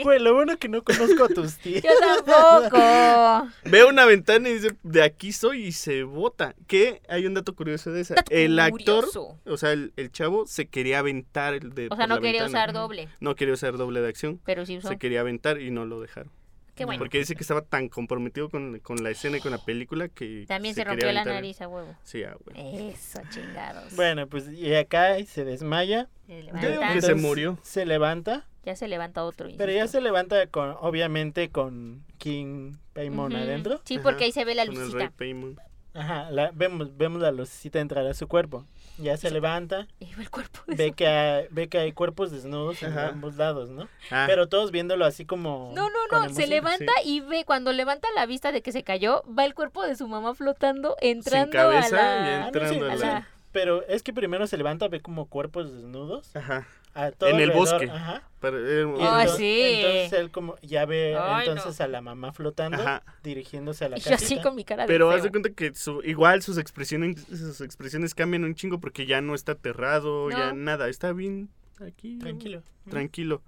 Pues 0.03 0.21
lo 0.21 0.33
bueno 0.33 0.57
que 0.57 0.69
no 0.69 0.83
conozco 0.83 1.25
a 1.25 1.29
tus 1.29 1.57
tías. 1.59 1.83
Yo 1.83 1.89
tampoco. 1.99 3.49
ve 3.65 3.83
una 3.85 4.05
ventana 4.05 4.49
y 4.49 4.53
dice, 4.53 4.75
de 4.83 5.03
aquí 5.03 5.31
soy 5.31 5.65
y 5.67 5.71
se 5.71 6.03
bota. 6.03 6.55
Que 6.67 7.01
hay 7.07 7.25
un 7.25 7.33
dato 7.33 7.55
curioso 7.55 7.91
de 7.91 8.01
esa. 8.01 8.15
Dato 8.15 8.31
el 8.33 8.59
actor, 8.59 9.05
curioso. 9.05 9.39
o 9.45 9.57
sea, 9.57 9.71
el, 9.71 9.93
el 9.97 10.11
chavo 10.11 10.45
se 10.47 10.67
quería 10.67 10.99
aventar 10.99 11.53
el 11.53 11.73
de 11.73 11.87
O 11.91 11.95
sea, 11.95 12.07
no 12.07 12.19
quería 12.19 12.43
ventana. 12.43 12.63
usar 12.65 12.73
doble, 12.73 13.09
No 13.19 13.35
quería 13.35 13.53
usar 13.53 13.77
doble 13.77 14.01
de 14.01 14.09
acción. 14.09 14.39
pero 14.45 14.65
sí 14.65 14.77
usó. 14.77 14.89
Se 14.89 14.97
quería 14.97 15.21
aventar 15.21 15.59
y 15.61 15.71
no 15.71 15.85
lo 15.85 15.99
dejaron. 16.01 16.31
Qué 16.75 16.85
bueno. 16.85 16.97
Porque 16.97 17.19
dice 17.19 17.35
que 17.35 17.43
estaba 17.43 17.61
tan 17.61 17.87
comprometido 17.87 18.49
con, 18.49 18.79
con 18.79 19.03
la 19.03 19.11
escena 19.11 19.37
y 19.37 19.41
con 19.41 19.51
la 19.51 19.63
película 19.63 20.07
que. 20.09 20.45
También 20.47 20.73
se, 20.73 20.83
rompió 20.83 21.11
la 21.11 21.23
nariz 21.23 21.61
a 21.61 21.67
huevo. 21.67 21.95
Sí, 22.03 22.23
ah, 22.23 22.35
güey. 22.43 22.89
Eso, 22.89 23.21
chingados. 23.29 23.95
Bueno, 23.95 24.25
pues 24.25 24.49
y 24.51 24.73
acá 24.73 25.23
se 25.23 25.45
desmaya. 25.45 26.09
Se 26.25 26.41
Yo 26.41 26.45
digo 26.47 26.57
levanta. 26.57 26.93
que 26.95 27.01
se 27.03 27.13
murió. 27.13 27.59
Se 27.61 27.85
levanta, 27.85 28.47
Ya 28.65 28.75
se 28.75 28.87
levanta 28.87 29.23
otro. 29.25 29.49
pero 29.57 29.71
ya 29.71 29.87
se 29.87 29.99
levanta 30.01 30.47
con, 30.47 30.75
obviamente, 30.79 31.49
con 31.49 32.03
King 32.17 32.73
Paimon 32.93 33.35
adentro. 33.35 33.81
Sí, 33.83 33.95
Ajá, 33.95 34.03
porque 34.03 34.23
ahí 34.25 34.31
se 34.31 34.45
ve 34.45 34.55
la 34.55 34.65
Con 34.65 34.75
el 34.75 34.81
rey 34.81 34.91
lucita. 34.91 35.11
Paimon. 35.17 35.59
Ajá, 35.95 36.31
la, 36.31 36.49
vemos, 36.55 36.97
vemos 36.97 37.21
la 37.21 37.31
lucecita 37.31 37.79
entrar 37.79 38.05
a 38.07 38.13
su 38.15 38.27
cuerpo. 38.27 38.65
Ya 38.97 39.17
se 39.17 39.29
levanta, 39.31 39.87
Y 39.99 40.05
ve 40.15 40.23
el 40.23 40.29
cuerpo 40.29 40.59
de 40.67 40.75
ve 40.75 40.87
su- 40.89 40.95
que 40.95 41.07
hay, 41.07 41.45
ve 41.51 41.67
que 41.67 41.77
hay 41.79 41.91
cuerpos 41.93 42.31
desnudos 42.31 42.81
en 42.83 42.91
Ajá. 42.91 43.09
ambos 43.09 43.35
lados, 43.37 43.69
¿no? 43.69 43.87
Ah, 44.11 44.25
Pero 44.27 44.47
todos 44.47 44.71
viéndolo 44.71 45.03
así 45.05 45.25
como... 45.25 45.71
No, 45.75 45.89
no, 45.89 45.97
no, 46.11 46.29
se 46.33 46.47
levanta 46.47 46.91
y 47.03 47.19
ve, 47.21 47.43
cuando 47.45 47.73
levanta 47.73 48.07
la 48.15 48.25
vista 48.27 48.51
de 48.51 48.61
que 48.61 48.71
se 48.71 48.83
cayó, 48.83 49.23
va 49.37 49.45
el 49.45 49.53
cuerpo 49.55 49.83
de 49.83 49.95
su 49.95 50.07
mamá 50.07 50.33
flotando, 50.35 50.95
entrando 51.01 51.51
cabeza 51.51 51.85
a 51.85 51.89
y 51.89 51.91
la... 51.91 52.35
Ah, 52.35 52.39
no, 52.41 52.45
entrando 52.47 52.73
sí, 52.73 52.81
a 52.81 52.93
a 52.93 52.95
sí, 52.97 53.01
la- 53.03 53.27
Pero 53.51 53.85
es 53.87 54.01
que 54.03 54.13
primero 54.13 54.47
se 54.47 54.57
levanta, 54.57 54.87
ve 54.87 54.99
como 55.01 55.25
cuerpos 55.27 55.71
desnudos. 55.73 56.35
Ajá. 56.35 56.67
A 56.93 57.11
todo 57.11 57.29
En 57.29 57.37
el 57.37 57.51
alrededor, 57.51 57.69
bosque. 57.81 57.89
Ajá. 57.91 58.23
Pero, 58.39 58.59
eh, 58.59 58.81
Ay, 58.99 59.21
entonces, 59.21 59.37
sí. 59.37 59.61
entonces 59.75 60.13
él 60.19 60.31
como 60.31 60.55
ya 60.61 60.85
ve 60.85 61.15
Ay, 61.17 61.47
entonces 61.47 61.79
a 61.79 61.87
la 61.87 62.01
mamá 62.01 62.33
flotando, 62.33 62.77
Ajá. 62.81 63.01
dirigiéndose 63.23 63.85
a 63.85 63.89
la 63.89 63.97
Y 63.97 64.01
yo 64.01 64.13
así 64.13 64.25
casita. 64.25 64.41
con 64.43 64.55
mi 64.55 64.65
cara 64.65 64.83
de 64.83 64.87
Pero 64.87 65.09
haz 65.09 65.15
feo. 65.17 65.23
de 65.23 65.29
cuenta 65.31 65.49
que 65.51 65.73
su, 65.73 66.01
igual 66.03 66.41
sus 66.41 66.57
expresiones, 66.57 67.25
sus 67.29 67.61
expresiones 67.61 68.13
cambian 68.13 68.43
un 68.43 68.53
chingo 68.55 68.79
porque 68.79 69.05
ya 69.05 69.21
no 69.21 69.33
está 69.33 69.53
aterrado, 69.53 70.29
ya 70.29 70.51
nada, 70.53 70.89
está 70.89 71.13
bien 71.13 71.49
aquí. 71.79 72.17
Tranquilo. 72.19 72.61
Tranquilo. 72.89 73.41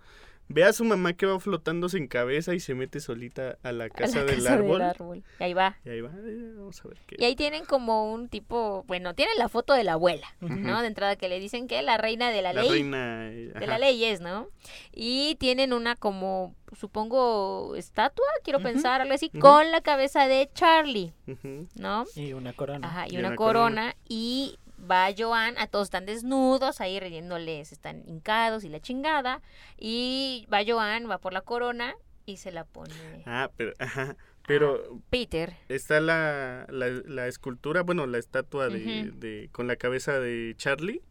Ve 0.48 0.64
a 0.64 0.74
su 0.74 0.84
mamá 0.86 1.14
que 1.14 1.26
va 1.26 1.40
flotando 1.40 1.90
sin 1.90 2.08
cabeza 2.08 2.54
y 2.54 2.60
se 2.60 2.76
mete 2.76 3.00
solita 3.00 3.58
a 3.64 3.72
la 3.72 3.86
A 3.86 3.88
la 3.88 3.90
casa, 3.90 4.24
del, 4.24 4.44
casa 4.44 4.54
árbol. 4.54 5.24
Y 5.40 5.44
ahí 5.44 5.54
va. 5.54 5.78
Y 5.84 5.90
ahí 5.90 6.02
va, 6.02 6.12
eh, 6.24 6.54
vamos 6.56 6.84
a 6.84 6.88
ver 6.88 6.98
qué. 7.08 7.16
Y 7.20 7.26
ahí 7.26 7.36
tienen 7.36 7.66
como 7.66 8.14
un 8.14 8.30
tipo, 8.30 8.84
bueno, 8.88 9.16
tienen 9.16 9.38
la 9.38 9.50
foto 9.50 9.74
de 9.74 9.84
la 9.84 9.94
abuela, 9.94 10.28
¿no? 10.42 10.82
De 10.82 10.88
entrada 10.88 11.16
que 11.16 11.30
le 11.30 11.40
dicen 11.40 11.68
que 11.68 11.82
la 11.82 11.98
reina 11.98 12.30
de 12.30 12.42
la, 12.42 12.54
la 12.54 12.62
ley. 12.62 12.70
reina. 12.72 13.24
De 13.30 13.68
la 13.68 13.80
ley 13.80 14.04
es, 14.06 14.22
¿no? 14.22 14.48
Y 14.94 15.36
tienen 15.40 15.74
una 15.74 15.96
como, 15.96 16.54
supongo, 16.78 17.76
estatua, 17.76 18.26
quiero 18.44 18.60
pensar, 18.62 19.02
algo 19.02 19.14
así, 19.14 19.30
con 19.30 19.72
la 19.72 19.82
cabeza 19.82 20.28
de 20.28 20.50
Charlie. 20.54 21.14
¿no? 21.76 22.06
Y 22.16 22.34
una 22.34 22.54
corona. 22.54 22.88
Ajá, 22.88 23.08
y, 23.08 23.16
Y 23.16 23.18
una, 23.18 23.30
una 23.30 23.36
corona. 23.36 23.60
corona. 23.82 23.96
Y 24.08 24.60
va 24.90 25.08
Joan, 25.18 25.58
a 25.58 25.68
todos 25.68 25.88
están 25.88 26.06
desnudos, 26.06 26.82
ahí 26.82 27.00
riéndoles, 27.00 27.72
están 27.72 28.04
hincados 28.08 28.64
y 28.64 28.70
la 28.70 28.80
chingada. 28.80 29.42
Y 29.78 30.48
va 30.54 30.60
Joan, 30.66 31.10
va 31.10 31.18
por 31.20 31.34
la 31.34 31.42
corona 31.42 31.96
y 32.26 32.38
se 32.38 32.52
la 32.52 32.64
pone 32.66 32.94
Ah, 33.26 33.50
pero, 33.58 33.74
ajá. 33.80 34.16
Pero 34.48 35.02
Peter. 35.10 35.56
está 35.70 36.00
la, 36.00 36.68
la, 36.70 36.88
la 37.06 37.28
escultura, 37.28 37.82
bueno, 37.82 38.06
la 38.06 38.20
estatua 38.20 38.70
de, 38.70 39.12
de- 39.16 39.50
con 39.52 39.66
la 39.68 39.76
cabeza 39.76 40.20
de 40.20 40.54
Charlie. 40.58 41.02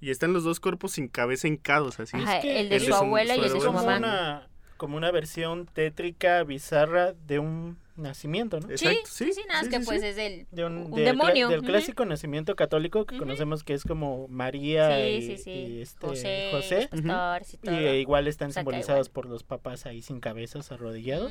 Y 0.00 0.10
están 0.10 0.32
los 0.32 0.42
dos 0.42 0.58
cuerpos 0.58 0.92
sin 0.92 1.06
cabeza 1.08 1.46
hincados, 1.48 2.00
así. 2.00 2.16
Ajá, 2.16 2.40
que 2.40 2.60
el 2.60 2.70
de 2.70 2.80
su 2.80 2.94
abuela 2.94 3.36
y 3.36 3.40
el 3.40 3.52
de 3.52 3.60
su 3.60 3.72
mamá. 3.72 3.98
una 3.98 4.48
como 4.78 4.96
una 4.96 5.12
versión 5.12 5.66
tétrica, 5.66 6.42
bizarra 6.42 7.12
de 7.12 7.38
un 7.38 7.78
nacimiento, 7.96 8.58
¿no? 8.60 8.70
Exacto, 8.70 9.00
sí, 9.06 9.26
sí, 9.26 9.32
sí, 9.34 9.40
nada, 9.48 9.60
es 9.60 9.66
sí, 9.66 9.70
que 9.72 9.80
sí, 9.80 9.84
pues 9.86 10.00
sí. 10.00 10.06
es 10.08 10.18
el 10.18 10.46
De 10.50 10.64
un, 10.64 10.78
un 10.78 10.92
cla- 10.92 11.04
demonio. 11.04 11.48
del 11.48 11.62
clásico 11.62 12.04
nacimiento 12.04 12.56
católico 12.56 13.04
que 13.04 13.14
Ujú. 13.16 13.24
conocemos 13.24 13.62
que 13.64 13.74
es 13.74 13.84
como 13.84 14.28
María 14.28 14.96
Sí, 14.96 15.02
y, 15.10 15.22
sí, 15.22 15.38
sí. 15.38 15.50
y 15.50 15.82
este 15.82 16.06
José, 16.06 16.48
José. 16.52 16.88
los 16.92 17.02
pastores 17.02 17.52
y 17.52 17.56
Y 17.56 17.58
todo. 17.60 17.74
eh, 17.76 18.00
igual 18.00 18.26
están 18.28 18.52
simbolizados 18.52 19.08
igual. 19.08 19.12
por 19.14 19.26
los 19.26 19.42
papás 19.44 19.86
ahí 19.86 20.00
sin 20.02 20.20
cabezas, 20.20 20.72
arrodillados. 20.72 21.30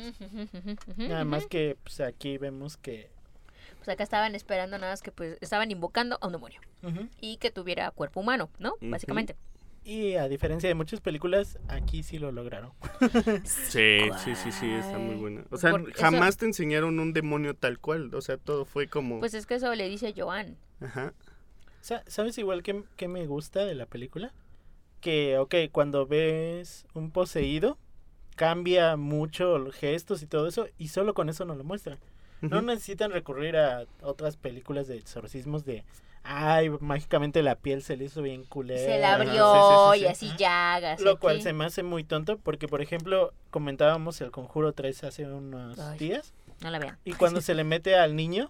Nada 0.98 1.26
más 1.26 1.46
que 1.48 1.78
pues 1.84 2.00
aquí 2.02 2.38
vemos 2.38 2.78
que... 2.78 3.10
Pues 3.78 3.90
acá 3.90 4.04
estaban 4.04 4.36
esperando 4.36 4.78
nada 4.78 4.94
más 4.94 5.02
que 5.02 5.12
pues 5.12 5.38
estaban 5.42 5.72
invocando 5.72 6.20
a 6.22 6.28
un 6.28 6.34
demonio 6.34 6.62
y 7.20 7.38
que 7.38 7.50
tuviera 7.50 7.90
cuerpo 7.92 8.20
humano, 8.20 8.50
¿no? 8.60 8.76
Básicamente. 8.82 9.36
Y 9.84 10.14
a 10.16 10.28
diferencia 10.28 10.70
de 10.70 10.76
muchas 10.76 11.02
películas, 11.02 11.58
aquí 11.68 12.04
sí 12.04 12.20
lo 12.20 12.32
lograron. 12.32 12.72
Sí, 13.44 14.00
sí, 14.24 14.36
sí, 14.36 14.52
sí, 14.52 14.70
está 14.72 14.98
muy 15.00 15.16
buena. 15.16 15.44
O 15.50 15.58
sea, 15.58 15.72
eso- 15.72 15.86
jamás 15.96 16.38
te 16.38 16.46
enseñaron 16.46 17.00
un 17.00 17.14
demonio 17.14 17.56
tal 17.56 17.80
cual. 17.80 18.14
O 18.14 18.22
sea, 18.22 18.38
todo 18.38 18.66
fue 18.66 18.88
como. 18.88 19.20
Pues 19.20 19.34
es 19.34 19.46
que 19.46 19.56
eso 19.56 19.74
le 19.74 19.90
dice 19.90 20.14
Joan. 20.16 20.56
Ajá. 20.82 21.14
Sa- 21.82 22.04
¿Sabes 22.06 22.38
igual 22.38 22.62
que, 22.62 22.84
que 22.96 23.08
me 23.08 23.26
gusta 23.26 23.66
de 23.66 23.74
la 23.74 23.88
película? 23.88 24.32
Que, 25.00 25.40
ok, 25.40 25.56
cuando 25.72 26.06
ves 26.06 26.86
un 26.94 27.10
poseído, 27.10 27.80
cambia 28.36 28.96
mucho 28.98 29.58
los 29.58 29.74
gestos 29.76 30.22
y 30.22 30.28
todo 30.28 30.48
eso, 30.48 30.68
y 30.78 30.90
solo 30.90 31.16
con 31.16 31.28
eso 31.28 31.44
no 31.46 31.56
lo 31.56 31.64
muestran. 31.64 31.98
No 32.42 32.62
necesitan 32.62 33.12
recurrir 33.12 33.56
a 33.58 33.86
otras 34.02 34.36
películas 34.38 34.88
de 34.88 34.98
exorcismos 34.98 35.64
de, 35.66 35.84
ay, 36.24 36.70
mágicamente 36.80 37.44
la 37.44 37.56
piel 37.56 37.84
se 37.84 37.98
le 37.98 38.06
hizo 38.06 38.22
bien 38.22 38.44
culera. 38.46 38.80
Se 38.80 39.00
la 39.00 39.14
abrió 39.16 39.54
sí, 39.54 39.60
sí, 39.60 39.76
sí, 39.94 39.98
y 39.98 40.02
sí. 40.02 40.08
así 40.30 40.38
llagas. 40.38 41.02
Lo 41.02 41.20
cual 41.20 41.36
aquí. 41.36 41.44
se 41.44 41.54
me 41.54 41.66
hace 41.66 41.84
muy 41.84 42.04
tonto 42.04 42.38
porque, 42.38 42.68
por 42.68 42.82
ejemplo, 42.82 43.34
comentábamos 43.52 44.20
el 44.22 44.32
Conjuro 44.32 44.74
3 44.74 45.04
hace 45.04 45.26
unos 45.28 45.78
Ay. 45.80 46.00
días, 46.00 46.34
No 46.62 46.70
la 46.72 46.80
vean. 46.80 46.98
y 47.06 47.14
cuando 47.14 47.42
se 47.42 47.54
le 47.54 47.64
mete 47.64 47.96
al 47.96 48.16
niño, 48.16 48.50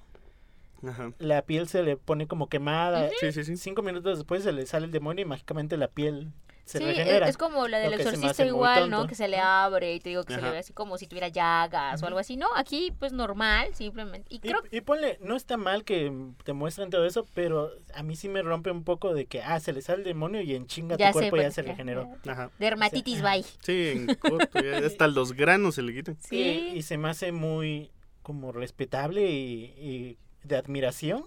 Ajá. 0.88 1.12
la 1.20 1.42
piel 1.44 1.68
se 1.68 1.84
le 1.84 1.98
pone 1.98 2.28
como 2.28 2.48
quemada. 2.48 3.10
Sí, 3.20 3.32
sí, 3.32 3.44
sí. 3.44 3.58
Cinco 3.58 3.82
minutos 3.82 4.18
después 4.18 4.44
se 4.44 4.52
le 4.52 4.66
sale 4.66 4.86
el 4.86 4.92
demonio 4.92 5.24
y 5.24 5.28
mágicamente 5.28 5.78
la 5.78 5.88
piel 5.90 6.32
se 6.66 6.78
sí, 6.78 6.84
es, 6.86 6.90
regenera. 6.98 7.28
es 7.28 7.38
como 7.38 7.68
la 7.68 7.80
del 7.80 7.94
exorcista 7.94 8.46
igual, 8.46 8.90
¿no? 8.90 9.08
Que 9.08 9.16
se 9.16 9.28
le 9.28 9.40
abre 9.40 9.94
y 9.96 10.00
te 10.00 10.10
digo 10.10 10.24
que 10.24 10.34
se 10.36 10.42
le 10.42 10.50
ve 10.52 10.58
así 10.60 10.74
como 10.74 10.98
si 10.98 11.08
tuviera 11.08 11.28
llagas 11.28 12.02
o 12.02 12.08
algo 12.08 12.20
así. 12.20 12.38
No, 12.38 12.48
aquí 12.56 12.94
pues 12.98 13.12
normal, 13.14 13.74
simplemente. 13.76 14.28
Y 14.30 14.36
Y, 14.38 14.40
creo 14.40 14.62
y 14.72 14.82
ponle, 14.82 15.18
no 15.22 15.36
está 15.36 15.58
mal 15.58 15.84
que 15.84 16.12
te 16.44 16.54
muestren 16.54 16.90
todo 16.90 17.06
eso, 17.06 17.26
pero 17.34 17.72
a 17.94 18.04
mí 18.04 18.16
sí 18.16 18.30
me 18.30 18.42
rompe 18.42 18.72
un 18.72 18.84
poco 18.84 19.14
de 19.14 19.26
que, 19.26 19.42
ah, 19.42 19.60
se 19.60 19.74
le 19.74 19.82
sale 19.82 20.00
el 20.00 20.04
demonio 20.06 20.42
y 20.42 20.56
en 20.56 20.68
chinga 20.68 20.96
Ya 20.98 21.12
tu 21.12 21.20
cuerpo 21.20 21.36
sé, 21.36 21.42
ya 21.42 21.48
pues, 21.48 21.56
se 21.56 21.62
regeneró. 21.64 22.10
Ajá. 22.28 22.52
dermatitis, 22.60 23.18
Sí. 23.18 23.22
bye. 23.22 23.44
Sí, 23.62 23.88
en 23.90 24.16
corto. 24.16 24.60
ya 24.62 24.78
hasta 24.86 25.08
los 25.08 25.34
granos 25.34 25.76
se 25.76 25.82
le 25.82 25.94
quitan. 25.94 26.18
Sí. 26.22 26.38
Y, 26.74 26.78
y 26.78 26.82
se 26.84 26.98
me 26.98 27.10
hace 27.10 27.32
muy 27.32 27.92
como 28.24 28.52
respetable 28.52 29.30
y, 29.30 29.74
y 29.78 30.18
de 30.44 30.56
admiración 30.58 31.26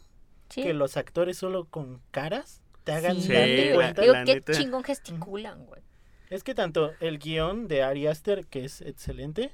Sí. 0.50 0.62
que 0.62 0.74
los 0.74 0.96
actores 0.96 1.38
solo 1.38 1.64
con 1.64 2.00
caras 2.10 2.60
te 2.84 2.92
hagan 2.92 3.20
Sí, 3.20 3.32
darte 3.32 3.66
la- 3.70 3.74
cuenta. 3.74 4.02
Digo, 4.02 4.14
la 4.14 4.24
qué 4.24 4.34
neta. 4.34 4.52
chingón 4.52 4.84
gesticulan, 4.84 5.66
güey. 5.66 5.82
Es 6.30 6.42
que 6.44 6.54
tanto 6.54 6.92
el 7.00 7.18
guion 7.18 7.68
de 7.68 7.82
Ari 7.82 8.06
Aster, 8.06 8.46
que 8.46 8.64
es 8.64 8.80
excelente, 8.80 9.52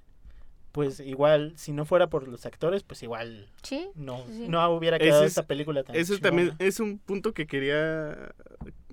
pues 0.73 1.01
igual, 1.01 1.53
si 1.57 1.73
no 1.73 1.85
fuera 1.85 2.09
por 2.09 2.29
los 2.29 2.47
actores, 2.47 2.85
pues 2.85 3.03
igual 3.03 3.49
Sí. 3.63 3.89
no, 3.97 4.25
Sí. 4.27 4.47
no 4.49 4.69
hubiera 4.71 4.99
quedado 4.99 5.25
es- 5.25 5.31
esta 5.33 5.47
película 5.47 5.83
tan 5.83 5.97
Eso 5.97 6.17
también 6.19 6.53
es 6.61 6.79
un 6.81 6.99
punto 6.99 7.33
que 7.35 7.47
quería 7.47 8.33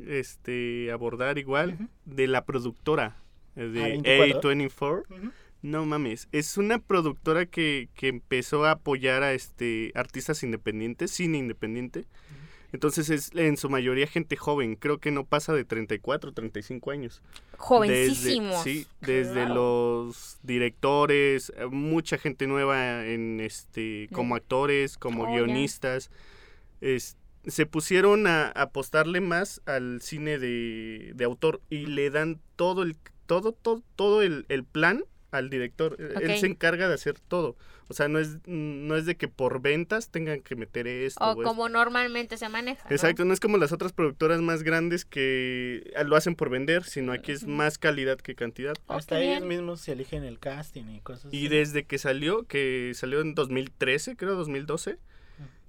este 0.07 0.91
abordar 0.91 1.37
igual 1.37 1.77
de 2.05 2.27
la 2.27 2.45
productora 2.45 3.17
de 3.55 3.99
A24. 3.99 4.41
A24. 4.41 5.03
Ujú. 5.09 5.31
No 5.63 5.85
mames, 5.85 6.27
es 6.31 6.57
una 6.57 6.79
productora 6.79 7.45
que, 7.47 7.89
que 7.95 8.07
empezó 8.09 8.65
a 8.65 8.71
apoyar 8.71 9.23
a 9.23 9.33
este 9.33 9.91
artistas 9.95 10.43
independientes, 10.43 11.11
cine 11.11 11.39
independiente. 11.39 12.05
Entonces 12.73 13.09
es 13.09 13.31
en 13.35 13.55
su 13.55 13.69
mayoría 13.69 14.07
gente 14.07 14.35
joven, 14.35 14.75
creo 14.75 14.97
que 14.99 15.09
no 15.11 15.23
pasa 15.25 15.53
de 15.53 15.63
34, 15.63 16.33
35 16.33 16.91
años. 16.91 17.21
Jovencísimos. 17.57 18.63
Desde, 18.65 18.81
sí, 18.81 18.87
desde 19.01 19.33
Claro. 19.45 19.53
los 20.05 20.37
directores, 20.43 21.53
mucha 21.71 22.17
gente 22.17 22.45
nueva 22.47 23.05
en 23.05 23.39
este 23.39 24.09
como 24.11 24.35
actores, 24.35 24.97
como 24.97 25.23
Oh, 25.23 25.33
guionistas. 25.33 26.11
Es- 26.81 27.17
se 27.45 27.65
pusieron 27.65 28.27
a 28.27 28.49
apostarle 28.49 29.21
más 29.21 29.61
al 29.65 30.01
cine 30.01 30.37
de, 30.37 31.13
de 31.15 31.23
autor 31.23 31.61
y 31.69 31.85
le 31.85 32.09
dan 32.09 32.41
todo 32.57 32.83
el 32.83 32.97
todo 33.25 33.53
todo 33.53 33.81
todo 33.95 34.21
el, 34.21 34.45
el 34.49 34.65
plan 34.65 35.03
al 35.31 35.49
director. 35.49 35.95
Él 35.99 36.31
Ok. 36.31 36.37
se 36.39 36.45
encarga 36.47 36.87
de 36.87 36.93
hacer 36.93 37.19
todo. 37.19 37.57
O 37.89 37.93
sea, 37.93 38.09
no 38.09 38.19
es 38.19 38.37
no 38.47 38.97
es 38.97 39.05
de 39.05 39.15
que 39.15 39.27
por 39.29 39.61
ventas 39.61 40.09
tengan 40.09 40.41
que 40.41 40.55
meter 40.57 40.87
esto 40.87 41.23
O 41.23 41.27
o 41.27 41.31
esto. 41.31 41.43
como 41.43 41.69
normalmente 41.69 42.35
se 42.37 42.49
maneja. 42.49 42.85
Exacto, 42.89 43.23
no 43.23 43.33
es 43.33 43.39
como 43.39 43.57
las 43.57 43.71
otras 43.71 43.93
productoras 43.93 44.41
más 44.41 44.63
grandes 44.63 45.05
que 45.05 45.93
lo 46.05 46.15
hacen 46.17 46.35
por 46.35 46.49
vender, 46.49 46.83
sino 46.83 47.13
aquí 47.13 47.31
es 47.31 47.45
más 47.47 47.77
calidad 47.77 48.17
que 48.17 48.35
cantidad. 48.35 48.73
Hasta 48.87 49.21
ellos 49.21 49.43
mismos 49.45 49.81
se 49.81 49.93
eligen 49.93 50.23
el 50.23 50.37
casting 50.39 50.83
y 50.89 50.99
cosas 50.99 51.33
Y 51.33 51.37
así. 51.45 51.47
desde 51.47 51.85
que 51.85 51.97
salió, 51.97 52.43
que 52.43 52.91
salió 52.93 53.21
en 53.21 53.35
2013, 53.35 54.17
creo 54.17 54.35
2012, 54.35 54.97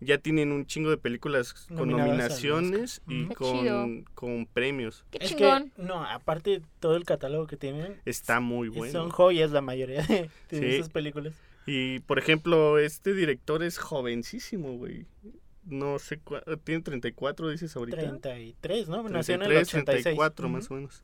ya 0.01 0.19
tienen 0.19 0.53
un 0.53 0.65
chingo 0.67 0.91
de 0.91 0.97
películas 0.99 1.53
con 1.69 1.77
Nominadas 1.91 2.07
nominaciones 2.09 3.03
y. 3.09 3.27
Qué 3.29 3.35
con, 3.35 4.05
con 4.15 4.47
premios. 4.47 5.05
Qué 5.11 5.19
Es 5.21 5.31
chingón. 5.31 5.71
que, 5.71 5.83
no, 5.83 6.05
aparte 6.05 6.63
todo 6.81 6.97
el 6.97 7.05
catálogo 7.05 7.47
que 7.47 7.57
tienen, 7.57 7.97
Está 8.05 8.41
muy 8.41 8.69
son 8.69 8.77
bueno. 8.79 9.11
joyas 9.11 9.51
la 9.51 9.61
mayoría 9.61 10.03
de, 10.03 10.31
de 10.51 10.59
Sí. 10.59 10.65
esas 10.77 10.89
películas. 10.91 11.35
Y 11.67 12.01
por 12.01 12.19
ejemplo, 12.19 12.79
este 12.79 13.13
director 13.13 13.63
es 13.63 13.77
jovencísimo, 13.79 14.73
güey. 14.79 15.07
No 15.65 15.99
sé, 15.99 16.19
tiene 16.65 16.81
34, 16.83 17.51
dices 17.51 17.77
ahorita. 17.77 17.99
33, 17.99 18.89
¿no? 18.89 19.03
Nació 19.09 19.35
en 19.35 19.43
el 19.43 19.49
33, 19.49 19.69
86. 19.75 20.03
34 20.05 20.47
Ujú. 20.47 20.57
más 20.57 20.71
o 20.71 20.75
menos. 20.75 21.03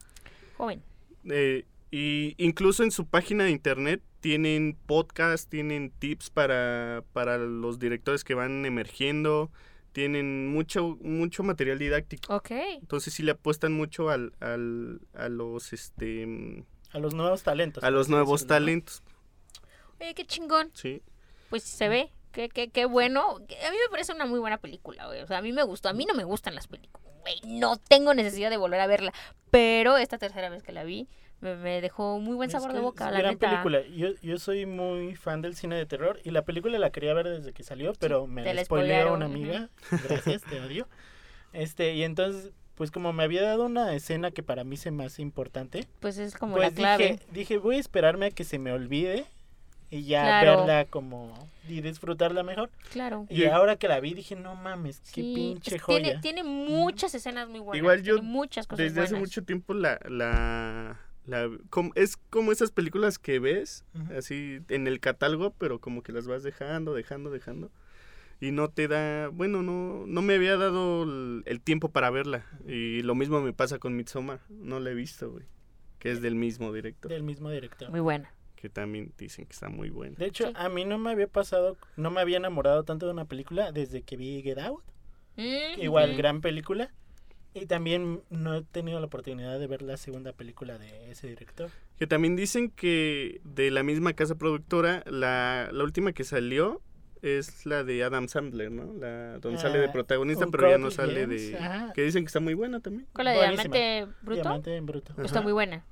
Joven. 0.57 0.83
Eh, 1.29 1.65
y 1.91 2.35
incluso 2.39 2.83
en 2.83 2.91
su 2.91 3.07
página 3.07 3.45
de 3.45 3.51
internet 3.51 4.01
tienen 4.25 4.75
podcast, 4.87 5.51
tienen 5.51 5.91
tips 5.91 6.31
para, 6.31 7.05
para 7.13 7.37
los 7.37 7.79
directores 7.79 8.25
que 8.25 8.33
van 8.33 8.65
emergiendo, 8.65 9.51
tienen 9.93 10.49
mucho, 10.49 10.97
mucho 11.03 11.43
material 11.43 11.79
didáctico. 11.79 12.35
Ok. 12.35 12.51
Entonces 12.81 13.13
sí 13.13 13.23
le 13.23 13.33
apuestan 13.33 13.75
mucho 13.75 14.09
al, 14.09 14.33
al, 14.41 15.03
a 15.13 15.29
los 15.29 15.75
este 15.75 16.65
A 16.95 17.01
los 17.01 17.13
nuevos 17.13 17.43
talentos. 17.43 17.85
a 17.85 17.91
los 17.91 18.09
nuevos 18.09 18.47
talentos. 18.47 19.03
Oye, 20.01 20.15
qué 20.15 20.25
chingón. 20.25 20.71
Sí. 20.73 21.03
Pues 21.51 21.63
se 21.63 21.91
ve. 21.91 22.11
Qué, 22.33 22.49
qué, 22.49 22.71
qué 22.71 22.87
bueno. 22.87 23.37
A 23.37 23.39
mí 23.71 23.77
me 23.77 23.91
parece 23.91 24.15
una 24.15 24.25
muy 24.25 24.39
buena 24.39 24.57
película, 24.57 25.07
güey. 25.07 25.21
O 25.21 25.27
sea, 25.27 25.37
a 25.37 25.43
mí 25.43 25.53
me 25.53 25.65
gustó. 25.65 25.91
A 25.91 25.93
mí 25.93 26.07
no 26.07 26.15
me 26.15 26.25
gustan 26.25 26.55
las 26.55 26.67
películas, 26.67 27.13
güey. 27.21 27.43
No 27.45 27.77
tengo 27.77 28.15
necesidad 28.15 28.49
de 28.49 28.57
volver 28.57 28.81
a 28.81 28.87
verla. 28.87 29.13
Pero 29.51 29.99
esta 29.99 30.17
tercera 30.17 30.49
vez 30.49 30.63
que 30.63 30.73
la 30.73 30.83
vi, 30.83 31.09
me, 31.45 31.55
me 31.57 31.81
dejó 31.81 32.19
muy 32.19 32.35
buen 32.35 32.49
Es 32.49 32.53
sabor 32.53 32.71
que 32.71 32.77
de 32.77 32.83
boca, 32.83 33.07
es 33.07 33.13
la 33.13 33.19
gran 33.21 33.35
neta. 33.35 33.51
película. 33.51 33.81
Yo, 33.95 34.09
yo 34.23 34.39
soy 34.39 34.67
muy 34.67 35.15
fan 35.15 35.43
del 35.43 35.55
cine 35.55 35.77
de 35.77 35.87
terror 35.87 36.19
y 36.25 36.31
la 36.31 36.43
película 36.43 36.79
la 36.79 36.91
quería 36.91 37.15
ver 37.15 37.29
desde 37.29 37.53
que 37.53 37.63
salió, 37.63 37.93
pero 37.99 38.27
me 38.27 38.53
la 38.53 38.65
spoileó 38.65 39.15
una 39.15 39.27
amiga. 39.27 39.69
Gracias, 40.09 40.43
te 40.43 40.61
odio. 40.61 40.89
Este, 41.53 41.95
y 41.95 42.03
entonces, 42.03 42.51
pues 42.75 42.91
como 42.91 43.13
me 43.13 43.23
había 43.23 43.43
dado 43.43 43.67
una 43.67 43.95
escena 43.95 44.31
que 44.33 44.43
para 44.43 44.65
mí 44.65 44.77
se 44.77 44.91
me 44.91 45.05
hace 45.05 45.23
importante, 45.23 45.87
Pues 46.01 46.19
es 46.19 46.35
como 46.37 46.57
pues 46.57 46.71
la 46.73 46.75
clave. 46.75 47.05
dije, 47.13 47.27
dije, 47.31 47.59
voy 47.59 47.77
a 47.77 47.81
esperarme 47.81 48.27
a 48.27 48.31
que 48.31 48.43
se 48.45 48.59
me 48.59 48.73
olvide 48.73 49.27
y 49.91 50.03
ya 50.07 50.23
Claro. 50.41 50.57
verla 50.65 50.85
como 50.87 51.49
y 51.69 51.81
disfrutarla 51.81 52.43
mejor. 52.43 52.71
Claro. 52.91 53.27
Y 53.31 53.45
ahora 53.45 53.77
que 53.77 53.87
la 53.87 54.01
vi 54.01 54.13
dije, 54.15 54.35
no 54.35 54.57
mames, 54.57 54.99
qué 55.15 55.21
Sí, 55.23 55.33
pinche 55.37 55.77
es- 55.77 55.83
joya. 55.83 56.21
Tiene, 56.21 56.21
tiene 56.21 56.43
muchas 56.43 57.15
escenas 57.15 57.49
muy 57.49 57.61
buenas. 57.61 57.79
Igual 57.79 58.03
yo, 58.03 58.15
tiene 58.17 58.29
muchas 58.29 58.67
cosas 58.67 58.85
Desde 58.85 59.01
hace 59.03 59.15
mucho 59.15 59.45
tiempo 59.45 59.73
la... 59.75 60.01
la, 60.09 60.99
la 61.27 61.51
com- 61.71 61.93
es 61.95 62.17
como 62.17 62.53
esas 62.53 62.71
películas 62.71 63.19
que 63.19 63.39
ves 63.39 63.85
así 64.17 64.61
en 64.69 64.87
el 64.87 65.01
catálogo, 65.01 65.53
pero 65.59 65.79
como 65.81 66.03
que 66.03 66.13
las 66.13 66.27
vas 66.27 66.43
dejando, 66.43 66.95
dejando, 66.95 67.31
dejando. 67.31 67.71
Y 68.41 68.51
no 68.51 68.69
te 68.69 68.89
da, 68.89 69.29
bueno, 69.29 69.63
no, 69.63 70.05
no 70.07 70.21
me 70.23 70.35
había 70.35 70.57
dado 70.57 71.05
el, 71.05 71.43
el 71.47 71.61
tiempo 71.61 71.89
para 71.91 72.11
verla. 72.11 72.45
Y 72.67 73.01
lo 73.03 73.15
mismo 73.15 73.41
me 73.41 73.53
pasa 73.53 73.79
con 73.79 73.97
Midsommar. 73.97 74.41
No 74.51 74.81
la 74.81 74.91
he 74.91 74.95
visto, 74.95 75.31
güey. 75.31 75.45
Que 75.99 76.11
es 76.11 76.21
del 76.21 76.35
mismo 76.35 76.73
director. 76.73 77.11
Del 77.11 77.23
mismo 77.23 77.49
director. 77.51 77.91
Muy 77.91 78.01
buena. 78.01 78.35
Que 78.57 78.69
también 78.69 79.13
dicen 79.17 79.47
que 79.47 79.53
está 79.53 79.69
muy 79.69 79.89
buena. 79.91 80.17
De 80.19 80.27
hecho, 80.27 80.49
Sí. 80.49 80.53
a 80.57 80.69
mí 80.69 80.85
no 80.85 80.99
me 80.99 81.11
había 81.13 81.29
pasado, 81.29 81.79
no 81.97 82.11
me 82.11 82.21
había 82.21 82.37
enamorado 82.39 82.83
tanto 82.83 83.07
de 83.07 83.13
una 83.13 83.25
película 83.25 83.73
desde 83.73 84.03
que 84.03 84.17
vi 84.17 84.43
Get 84.43 84.59
Out. 84.59 84.83
Mm, 85.37 85.81
Igual, 85.81 86.17
gran 86.17 86.41
película. 86.41 86.93
Y 87.55 87.67
también 87.67 88.21
no 88.31 88.57
he 88.57 88.63
tenido 88.63 88.99
la 88.99 89.07
oportunidad 89.07 89.59
de 89.61 89.67
ver 89.69 89.81
la 89.83 89.97
segunda 89.97 90.33
película 90.33 90.77
de 90.77 91.11
ese 91.13 91.29
director. 91.29 91.71
Que 91.97 92.07
también 92.09 92.35
dicen 92.35 92.71
que 92.71 93.41
de 93.45 93.71
la 93.71 93.83
misma 93.85 94.13
casa 94.13 94.35
productora, 94.35 95.05
la, 95.07 95.69
la 95.73 95.85
última 95.85 96.13
que 96.13 96.25
salió 96.25 96.83
es 97.23 97.65
la 97.65 97.85
de 97.85 98.03
Adam 98.03 98.29
Sandler, 98.29 98.71
¿no? 98.73 98.93
La 98.99 99.39
donde 99.39 99.59
sale 99.61 99.79
de 99.79 99.87
Ah, 99.87 99.93
protagonista, 99.93 100.47
pero 100.51 100.69
ya 100.69 100.79
no 100.79 100.91
sale 100.91 101.27
de... 101.27 101.57
ajá. 101.57 101.93
Que 101.95 102.03
dicen 102.03 102.25
que 102.25 102.27
está 102.27 102.41
muy 102.41 102.55
buena 102.55 102.81
también. 102.81 103.07
Con 103.13 103.25
la 103.25 103.31
de 103.31 103.39
Buenísima. 103.39 103.75
Diamante 103.77 104.15
Bruto. 104.23 104.43
Diamante 104.43 104.77
en 104.77 104.87
bruto. 104.87 105.15
Está 105.23 105.41
muy 105.41 105.53
buena. 105.53 105.85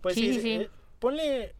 Pues 0.00 0.14
Sí, 0.14 0.28
sí, 0.28 0.34
sí, 0.34 0.40
sí. 0.40 0.50
eh, 0.62 0.70
ponle... 0.98 1.54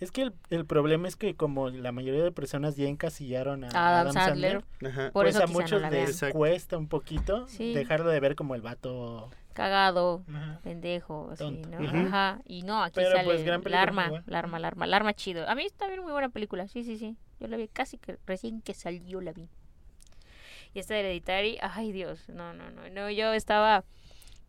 Es 0.00 0.10
que 0.12 0.22
el, 0.22 0.32
el 0.48 0.64
problema 0.64 1.06
es 1.08 1.16
que 1.16 1.34
como 1.34 1.68
la 1.68 1.92
mayoría 1.92 2.24
de 2.24 2.32
personas 2.32 2.76
ya 2.76 2.88
encasillaron 2.88 3.64
a 3.64 3.68
Adam 3.68 4.08
Adam, 4.08 4.12
Sandler. 4.12 4.64
Por 5.12 5.12
pues 5.12 5.34
eso 5.36 5.44
a 5.44 5.46
no 5.46 5.52
muchos 5.52 5.80
la 5.82 5.90
les 5.90 6.18
vean. 6.20 6.32
Cuesta 6.32 6.78
un 6.78 6.88
poquito 6.88 7.46
Sí. 7.48 7.74
dejarlo 7.74 8.08
de 8.10 8.18
ver 8.20 8.34
como 8.34 8.54
el 8.54 8.62
vato... 8.62 9.30
Cagado. 9.52 10.24
ajá. 10.32 10.60
Pendejo, 10.62 11.28
así. 11.32 11.62
¿no? 11.68 11.78
Ajá. 12.06 12.40
Y 12.46 12.62
no, 12.62 12.82
aquí 12.82 12.94
Pero, 12.94 13.10
sale 13.10 13.24
pues, 13.24 13.44
gran 13.44 13.56
el 13.56 13.62
película, 13.62 13.82
arma, 13.82 14.22
el 14.26 14.34
arma, 14.34 14.56
el 14.58 14.64
arma, 14.64 14.84
el 14.86 14.94
arma 14.94 15.12
chido. 15.12 15.46
A 15.48 15.54
mí 15.54 15.64
está 15.66 15.86
bien 15.88 16.00
muy 16.02 16.12
buena 16.12 16.30
película, 16.30 16.66
sí, 16.66 16.82
sí, 16.82 16.96
sí. 16.96 17.16
Yo 17.40 17.48
la 17.48 17.56
vi 17.58 17.68
casi 17.68 17.98
que 17.98 18.16
recién 18.26 18.62
que 18.62 18.72
salió 18.74 19.20
la 19.20 19.32
vi. 19.32 19.48
Y 20.72 20.78
esta 20.78 20.94
de 20.94 21.00
Hereditary, 21.00 21.58
ay 21.60 21.90
Dios, 21.92 22.28
no, 22.28 22.54
no, 22.54 22.70
no, 22.70 22.88
no, 22.90 23.10
yo 23.10 23.32
estaba, 23.34 23.84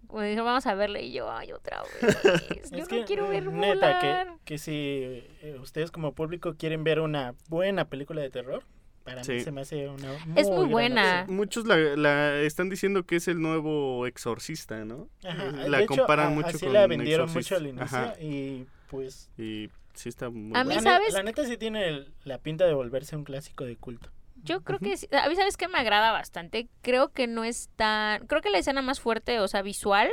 como 0.08 0.22
dijo, 0.24 0.44
vamos 0.44 0.66
a 0.68 0.76
verla 0.76 1.00
y 1.00 1.12
yo, 1.12 1.32
ay, 1.32 1.52
otra 1.52 1.82
vez, 2.02 2.72
yo 2.72 2.78
Es 2.78 2.82
no 2.84 2.88
que, 2.88 3.06
quiero 3.06 3.28
ver 3.30 3.46
neta, 3.46 4.00
que, 4.00 4.28
que 4.46 4.58
si 4.58 4.72
eh, 4.74 5.58
ustedes 5.62 5.92
como 5.92 6.14
público 6.14 6.56
quieren 6.58 6.84
ver 6.84 7.00
una 7.00 7.34
buena 7.50 7.86
película 7.86 8.22
de 8.22 8.30
terror, 8.30 8.64
para 9.04 9.18
mí 9.22 9.26
Sí. 9.26 9.40
se 9.42 9.52
me 9.52 9.62
hace 9.62 9.88
una 9.90 10.14
Es 10.36 10.50
muy 10.50 10.66
buena. 10.68 11.22
opción. 11.22 11.36
Muchos 11.38 11.66
la, 11.66 11.76
la 11.78 12.40
están 12.42 12.70
diciendo 12.70 13.04
que 13.04 13.16
es 13.16 13.28
el 13.28 13.42
nuevo 13.42 14.06
exorcista, 14.06 14.86
¿no? 14.86 15.08
Ajá, 15.24 15.52
La 15.68 15.78
de 15.80 15.84
hecho, 15.86 15.96
comparan 15.96 16.28
a- 16.28 16.36
mucho 16.36 16.48
así 16.50 16.66
con 16.66 16.74
la 16.74 16.86
vendieron 16.88 17.28
Exorcist. 17.28 17.52
mucho 17.52 17.62
al 17.64 17.68
inicio 17.68 17.98
Ajá. 17.98 18.14
y 18.22 18.66
pues 18.90 19.30
Y 19.40 19.70
sí 19.96 20.10
está 20.10 20.30
muy 20.30 20.52
A 20.56 20.64
mí, 20.64 20.74
buena. 20.76 20.82
¿sabes? 20.92 21.14
la 21.14 21.24
neta 21.24 21.46
sí 21.46 21.58
tiene 21.58 21.88
el- 21.88 22.14
la 22.26 22.38
pinta 22.38 22.66
de 22.66 22.74
volverse 22.74 23.16
un 23.16 23.24
clásico 23.24 23.64
de 23.66 23.76
culto. 23.76 24.10
Yo 24.44 24.62
creo 24.64 24.80
que 24.80 24.98
sí- 24.98 25.08
a 25.12 25.28
mí 25.30 25.36
sabes 25.36 25.58
que 25.58 25.68
me 25.68 25.78
agrada 25.78 26.12
bastante. 26.12 26.68
Creo 26.82 27.12
que 27.14 27.28
no 27.28 27.44
es 27.44 27.70
tan, 27.76 28.26
creo 28.28 28.42
que 28.42 28.50
la 28.50 28.58
escena 28.58 28.82
más 28.82 29.00
fuerte, 29.00 29.40
o 29.40 29.48
sea, 29.48 29.62
visual 29.62 30.10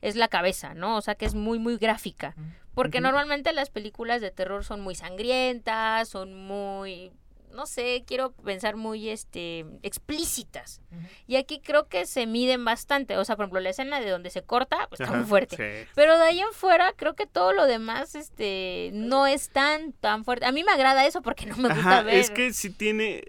es 0.00 0.16
la 0.16 0.28
cabeza, 0.28 0.74
¿no? 0.74 0.96
O 0.96 1.00
sea, 1.00 1.14
que 1.14 1.24
es 1.26 1.34
muy 1.34 1.58
muy 1.58 1.76
gráfica. 1.76 2.34
Porque 2.74 3.00
normalmente 3.00 3.52
las 3.52 3.70
películas 3.70 4.20
de 4.20 4.30
terror 4.30 4.64
son 4.64 4.80
muy 4.80 4.94
sangrientas, 4.94 6.08
son 6.08 6.34
muy 6.34 7.12
no 7.58 7.66
sé, 7.66 8.04
quiero 8.06 8.30
pensar 8.32 8.76
muy 8.76 9.10
este 9.10 9.66
explícitas. 9.82 10.80
Y 11.26 11.36
aquí 11.36 11.60
creo 11.60 11.88
que 11.88 12.06
se 12.06 12.26
miden 12.26 12.64
bastante, 12.64 13.16
o 13.16 13.24
sea, 13.24 13.34
por 13.36 13.44
ejemplo, 13.44 13.60
la 13.60 13.70
escena 13.70 14.00
de 14.00 14.08
donde 14.08 14.30
se 14.30 14.42
corta 14.42 14.86
pues, 14.88 15.00
está 15.00 15.10
Ajá, 15.12 15.18
muy 15.20 15.28
fuerte. 15.28 15.56
sí. 15.56 15.88
Pero 15.94 16.16
de 16.16 16.24
ahí 16.24 16.40
en 16.40 16.52
fuera, 16.52 16.92
creo 16.94 17.14
que 17.14 17.26
todo 17.26 17.52
lo 17.52 17.66
demás, 17.66 18.14
este, 18.14 18.90
no 18.94 19.26
es 19.26 19.50
tan, 19.50 19.92
tan 19.92 20.24
fuerte. 20.24 20.46
A 20.46 20.52
mí 20.52 20.62
me 20.64 20.70
agrada 20.72 21.04
eso 21.06 21.20
porque 21.20 21.46
no 21.46 21.56
me 21.56 21.68
gusta 21.68 21.80
Ajá, 21.80 22.02
ver. 22.02 22.14
es 22.14 22.30
que 22.30 22.52
si 22.52 22.70
tiene... 22.70 23.24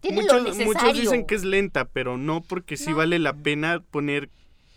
Tiene 0.00 0.22
muchos, 0.22 0.32
lo 0.42 0.48
necesario. 0.48 0.72
muchos 0.72 0.94
dicen 0.98 1.26
que 1.26 1.34
es 1.34 1.44
lenta, 1.44 1.84
pero 1.84 2.16
no 2.16 2.40
porque 2.40 2.78
sí 2.78 2.88
No. 2.90 2.96
vale 2.96 3.18
la 3.18 3.34
pena 3.34 3.80
poner 3.90 4.30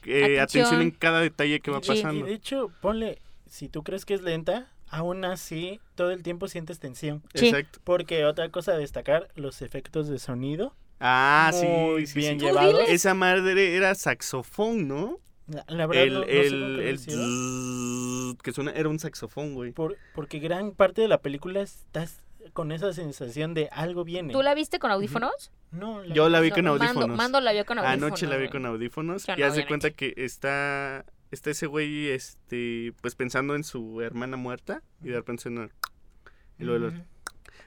eh, 0.06 0.38
Atención. 0.38 0.66
atención 0.66 0.82
en 0.82 0.92
cada 0.92 1.22
detalle 1.22 1.62
que 1.62 1.72
va. 1.72 1.78
Y 1.82 1.88
pasando. 1.88 2.26
de 2.26 2.34
hecho, 2.34 2.70
ponle, 2.82 3.20
si 3.50 3.70
tú 3.70 3.84
crees 3.84 4.04
que 4.04 4.16
es 4.16 4.22
lenta, 4.22 4.68
aún 4.94 5.26
así 5.26 5.80
todo 5.96 6.12
el 6.12 6.24
tiempo 6.24 6.48
sientes 6.48 6.80
tensión. 6.80 7.24
Sí. 7.34 7.48
Exacto. 7.50 7.80
Porque 7.84 8.26
otra 8.26 8.50
cosa 8.50 8.74
a 8.74 8.78
destacar, 8.78 9.28
los 9.36 9.62
efectos 9.62 10.08
de 10.08 10.20
sonido. 10.20 10.76
Ah, 11.00 11.52
Muy 11.54 12.06
sí, 12.06 12.14
sí, 12.14 12.20
bien 12.20 12.40
sí. 12.40 12.46
Llevados. 12.46 12.82
Esa 12.88 13.14
madre 13.14 13.76
era 13.76 13.94
saxofón, 13.96 14.88
¿no? 14.88 15.20
La, 15.48 15.66
la 15.68 15.88
verdad 15.88 16.04
El, 16.06 16.14
no, 16.14 16.20
no 16.20 16.26
el, 16.26 16.80
el 16.80 18.38
que 18.42 18.52
suena, 18.54 18.72
era 18.72 18.88
un 18.88 19.00
saxofón, 19.00 19.54
güey. 19.56 19.72
Por- 19.74 19.98
porque 20.16 20.40
gran 20.40 20.72
parte 20.72 21.02
de 21.02 21.08
la 21.10 21.18
película 21.20 21.62
estás 21.62 22.20
con 22.54 22.72
esa 22.72 22.94
sensación 22.94 23.54
de 23.54 23.68
algo 23.72 24.04
viene. 24.04 24.32
¿Tú 24.34 24.42
la 24.42 24.54
viste 24.54 24.80
con 24.80 24.92
audífonos? 24.92 25.52
No, 25.72 26.04
Yo 26.06 26.30
la 26.30 26.40
vi 26.40 26.52
con 26.52 26.68
audífonos. 26.68 27.18
Mando, 27.18 27.42
la 27.42 27.52
vio 27.52 27.66
con 27.66 27.80
audífonos. 27.80 28.04
Anoche 28.04 28.28
la 28.28 28.38
vi 28.38 28.48
con 28.50 28.66
audífonos 28.66 29.24
y 29.24 29.28
no, 29.28 29.34
haz 29.34 29.38
de 29.38 29.44
obviamente. 29.46 29.68
cuenta 29.68 29.92
que 29.92 30.14
está, 30.18 31.04
está 31.34 31.50
ese 31.52 31.68
güey, 31.68 32.10
este, 32.10 32.94
pues 33.02 33.16
pensando 33.16 33.56
en 33.56 33.64
su 33.64 34.02
hermana 34.02 34.38
muerta 34.38 34.82
y 35.04 35.10
de 35.10 35.16
repente 35.16 35.44
suena... 35.44 35.70
Ujú. 36.60 36.92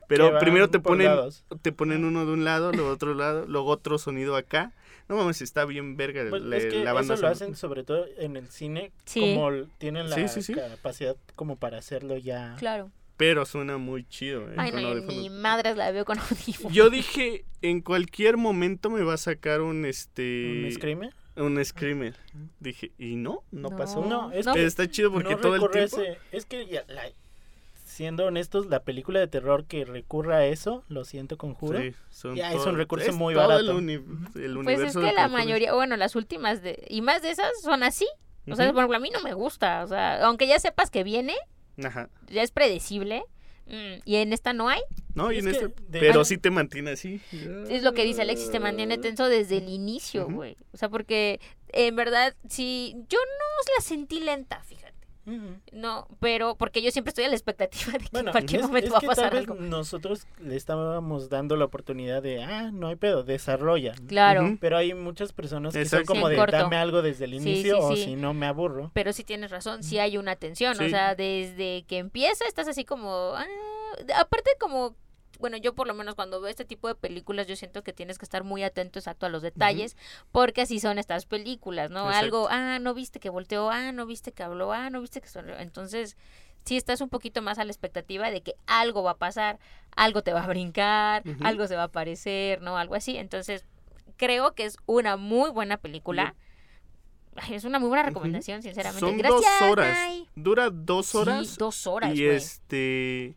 pero 0.09 0.39
primero 0.39 0.71
te 0.71 0.79
ponen, 0.79 1.07
lados. 1.09 1.45
te 1.63 1.73
ponen 1.73 2.05
uno 2.05 2.25
de 2.25 2.33
un 2.33 2.45
lado, 2.45 2.73
luego 2.73 2.91
otro 2.91 3.15
lado, 3.15 3.45
luego 3.47 3.69
otro 3.71 3.99
sonido 3.99 4.37
acá. 4.37 4.73
No 5.09 5.17
mames, 5.17 5.43
está 5.43 5.65
bien 5.65 5.97
verga 5.97 6.25
Pues 6.31 6.43
la, 6.43 6.57
es 6.57 6.67
que 6.67 6.85
la 6.85 6.93
banda 6.93 7.15
eso 7.15 7.23
lo 7.23 7.29
hacen 7.29 7.55
sobre 7.57 7.85
todo 7.85 8.07
en 8.19 8.37
el 8.37 8.49
cine, 8.49 8.93
Sí. 9.05 9.21
como 9.21 9.51
tienen 9.79 10.09
la 10.11 10.17
Sí, 10.17 10.29
sí, 10.29 10.43
sí. 10.43 10.55
capacidad 10.55 11.17
como 11.35 11.57
para 11.57 11.79
hacerlo 11.79 12.17
ya. 12.17 12.57
Claro. 12.59 12.91
Pero 13.17 13.45
suena 13.47 13.79
muy 13.79 14.05
chido, 14.05 14.49
eh, 14.51 14.55
Ay, 14.57 14.71
con 14.73 14.83
no, 14.83 14.95
ni 14.95 15.31
madres 15.31 15.77
la 15.77 15.91
veo 15.91 16.05
con 16.05 16.19
audífonos. 16.31 16.73
Yo 16.73 16.91
dije, 16.91 17.45
en 17.63 17.81
cualquier 17.81 18.37
momento 18.37 18.89
me 18.91 19.03
va 19.03 19.15
a 19.15 19.19
sacar 19.19 19.61
un 19.63 19.85
este 19.85 20.63
¿Un 20.65 20.73
screamer? 20.73 21.15
Un 21.37 21.63
screamer. 21.65 22.17
Dije, 22.61 22.93
y 22.99 23.17
no, 23.17 23.43
no, 23.51 23.69
No. 23.71 23.77
pasó. 23.77 24.05
No, 24.05 24.31
es 24.33 24.47
que 24.47 24.65
Está 24.65 24.89
chido 24.89 25.13
porque 25.13 25.35
no 25.35 25.41
todo 25.41 25.55
el 25.57 25.61
tiempo 25.71 26.01
ese- 26.01 26.19
Es 26.33 26.45
que, 26.47 26.67
ya, 26.67 26.85
la- 26.89 27.11
siendo 27.85 28.27
honestos, 28.27 28.67
la 28.67 28.81
película 28.83 29.21
de 29.21 29.27
terror 29.27 29.65
que 29.65 29.85
recurra 29.85 30.39
a 30.39 30.47
eso, 30.47 30.85
lo 30.89 31.05
siento, 31.05 31.39
conjuro. 31.39 31.79
Sí, 31.81 31.95
son 32.11 32.35
Ya, 32.37 32.53
es 32.53 32.65
un 32.67 32.77
recurso 32.77 33.09
es 33.11 33.17
muy 33.17 33.35
todo 33.35 33.49
barato. 33.49 33.71
El, 33.71 33.77
uni- 33.77 33.93
el 33.95 34.03
Pues 34.33 34.45
es 34.45 34.55
universo 34.57 35.01
que 35.01 35.13
la 35.13 35.29
mayoría, 35.29 35.73
bueno, 35.73 35.97
las 35.97 36.15
últimas 36.17 36.63
de 36.63 36.85
y 36.89 37.01
más 37.01 37.23
de 37.23 37.31
esas 37.31 37.51
son 37.63 37.83
así. 37.83 38.07
O 38.49 38.55
sea, 38.55 38.67
por 38.73 38.79
ejemplo, 38.79 38.97
a 38.97 39.01
mí 39.01 39.11
no 39.11 39.21
me 39.23 39.33
gusta, 39.35 39.83
o 39.83 39.89
sea, 39.89 40.25
aunque 40.25 40.47
ya 40.47 40.61
sepas 40.61 40.91
que 40.91 41.03
viene, 41.05 41.35
Ajá. 41.83 42.09
ya 42.29 42.43
es 42.43 42.51
predecible. 42.53 43.25
Mm, 43.67 44.03
y 44.05 44.17
en 44.17 44.33
esta 44.33 44.53
no 44.53 44.69
hay. 44.69 44.81
No, 45.15 45.33
y 45.33 45.39
Es 45.39 45.47
en 45.47 45.53
que, 45.53 45.59
este, 45.59 45.83
de 45.89 46.01
pero 46.01 46.25
sí 46.25 46.39
te 46.39 46.51
mantiene 46.51 46.91
así. 46.91 47.21
Es 47.69 47.83
lo 47.83 47.93
que 47.93 48.05
dice 48.05 48.23
Alexis, 48.23 48.51
te 48.51 48.61
mantiene 48.61 48.99
tenso 48.99 49.29
desde 49.29 49.59
el 49.59 49.69
inicio, 49.69 50.29
güey. 50.29 50.57
O 50.73 50.77
sea, 50.77 50.89
porque 50.89 51.41
en 51.69 51.97
verdad, 51.97 52.35
sí, 52.49 52.95
yo 53.09 53.19
no 53.19 53.75
la 53.77 53.83
sentí 53.83 54.21
lenta, 54.21 54.63
fíjate. 54.63 54.86
No, 55.73 56.07
pero 56.21 56.55
porque 56.57 56.83
yo 56.83 56.91
siempre 56.91 57.11
estoy 57.11 57.25
a 57.25 57.29
la 57.29 57.35
expectativa 57.35 57.93
de 57.93 57.99
que 57.99 58.09
Bueno, 58.13 58.29
en 58.29 58.33
cualquier 58.33 58.61
es, 58.61 58.67
momento 58.69 58.87
es 58.87 58.93
va 58.95 58.99
a 58.99 59.01
pasar 59.01 59.31
tal 59.31 59.41
vez 59.41 59.49
algo. 59.51 59.61
nosotros 59.61 60.27
le 60.41 60.55
estábamos 60.57 61.29
dando 61.29 61.57
la 61.57 61.65
oportunidad 61.65 62.23
de, 62.23 62.43
ah, 62.45 62.71
no 62.73 62.89
hay 62.89 62.97
pedo, 62.97 63.25
desarrolla. 63.25 63.95
Claro. 64.07 64.57
Pero 64.61 64.77
hay 64.77 64.95
muchas 64.95 65.33
personas 65.33 65.73
que 65.75 65.83
Exacto. 65.83 66.07
son 66.07 66.15
como 66.17 66.27
Sí, 66.29 66.33
de, 66.33 66.39
corto. 66.39 66.57
dame 66.57 66.77
algo 66.77 67.03
desde 67.03 67.25
el 67.25 67.35
inicio 67.35 67.77
sí, 67.77 67.83
o 67.83 67.97
sí. 67.97 68.05
si 68.05 68.15
no 68.17 68.35
me 68.35 68.47
aburro. 68.47 68.91
Pero 68.95 69.13
sí 69.13 69.25
tienes 69.25 69.51
razón, 69.51 69.83
sí 69.83 69.99
hay 69.99 70.17
una 70.17 70.37
tensión, 70.37 70.81
o 70.81 70.89
sea, 70.89 71.15
desde 71.15 71.85
que 71.89 71.99
empieza 71.99 72.45
estás 72.47 72.69
así 72.69 72.85
como... 72.85 73.33
ah, 73.35 73.45
aparte 74.17 74.51
como... 74.61 74.95
Bueno, 75.39 75.57
yo 75.57 75.75
por 75.75 75.87
lo 75.87 75.95
menos 75.95 76.15
cuando 76.15 76.41
veo 76.41 76.51
este 76.51 76.65
tipo 76.65 76.89
de 76.89 76.95
películas 76.95 77.47
yo 77.47 77.57
siento 77.57 77.83
que 77.83 77.93
tienes 77.93 78.19
que 78.19 78.25
estar 78.25 78.45
muy 78.45 78.63
atento 78.63 78.99
exacto 78.99 79.27
a 79.27 79.29
los 79.29 79.43
detalles 79.43 79.97
porque 80.33 80.63
así 80.63 80.81
son 80.81 80.99
estas 80.99 81.27
películas, 81.27 81.91
¿no? 81.91 82.07
Exacto. 82.07 82.25
Algo, 82.25 82.49
ah, 82.51 82.79
no 82.79 82.95
viste 82.95 83.21
que 83.21 83.31
volteó, 83.31 83.71
ah, 83.71 83.93
no 83.93 84.07
viste 84.07 84.33
que 84.33 84.43
habló, 84.43 84.73
ah, 84.73 84.91
no 84.91 85.01
viste 85.01 85.21
que 85.21 85.29
sonrió. 85.29 85.59
Entonces, 85.59 86.17
sí 86.65 86.77
estás 86.77 87.01
un 87.01 87.09
poquito 87.09 87.43
más 87.43 87.59
a 87.59 87.65
la 87.65 87.71
expectativa 87.71 88.31
de 88.31 88.43
que 88.43 88.55
algo 88.67 89.03
va 89.03 89.13
a 89.13 89.17
pasar, 89.17 89.59
algo 89.95 90.23
te 90.23 90.33
va 90.33 90.43
a 90.45 90.47
brincar, 90.49 91.23
algo 91.45 91.67
se 91.67 91.77
va 91.77 91.83
a 91.83 91.87
aparecer, 91.87 92.61
¿no? 92.63 92.77
Algo 92.79 92.95
así. 92.95 93.17
Entonces, 93.17 93.65
creo 94.17 94.55
que 94.55 94.65
es 94.65 94.77
una 94.87 95.17
muy 95.17 95.51
buena 95.51 95.77
película. 95.77 96.35
Ay, 97.39 97.55
Es 97.55 97.65
una 97.65 97.79
muy 97.79 97.89
buena 97.89 98.03
recomendación, 98.03 98.63
sinceramente. 98.63 99.01
Son 99.07 99.19
Gracias, 99.19 99.43
dos 99.61 99.71
horas. 99.71 99.99
Dura 100.35 100.71
dos 100.71 101.07
Sí, 101.07 101.17
horas. 101.19 101.59
dos 101.59 101.87
horas, 101.87 102.15
y 102.17 102.25
este. 102.25 103.37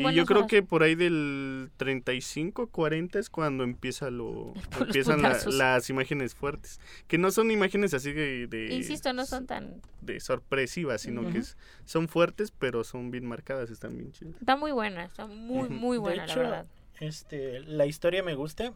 Muy 0.00 0.12
y 0.12 0.16
yo 0.16 0.24
creo 0.26 0.38
horas. 0.40 0.50
que 0.50 0.62
por 0.62 0.82
ahí 0.82 0.94
del 0.94 1.70
35, 1.76 2.66
40 2.68 3.18
es 3.18 3.28
cuando 3.30 3.62
empieza 3.64 4.10
lo, 4.10 4.54
empiezan 4.80 5.22
la- 5.22 5.38
las 5.46 5.90
imágenes 5.90 6.34
fuertes. 6.34 6.80
Que 7.08 7.18
no 7.18 7.30
son 7.30 7.50
imágenes 7.50 7.92
así 7.94 8.12
de, 8.12 8.46
de, 8.46 8.74
Insisto, 8.74 9.12
no 9.12 9.26
son 9.26 9.46
tan... 9.46 9.80
de 10.00 10.18
sorpresivas, 10.20 11.02
sino 11.02 11.30
que 11.30 11.38
es- 11.38 11.56
son 11.84 12.08
fuertes, 12.08 12.50
pero 12.50 12.84
son 12.84 13.10
bien 13.10 13.26
marcadas, 13.26 13.70
están 13.70 13.96
bien 13.98 14.12
chidas. 14.12 14.34
Está 14.40 14.56
muy 14.56 14.72
buena, 14.72 15.04
está 15.04 15.26
muy, 15.26 15.68
muy 15.68 15.96
De 15.96 16.00
buena, 16.00 16.24
hecho, 16.24 16.36
la 16.42 16.48
verdad. 16.50 16.66
Este, 17.00 17.60
la 17.60 17.86
historia 17.86 18.22
me 18.22 18.34
gusta. 18.34 18.72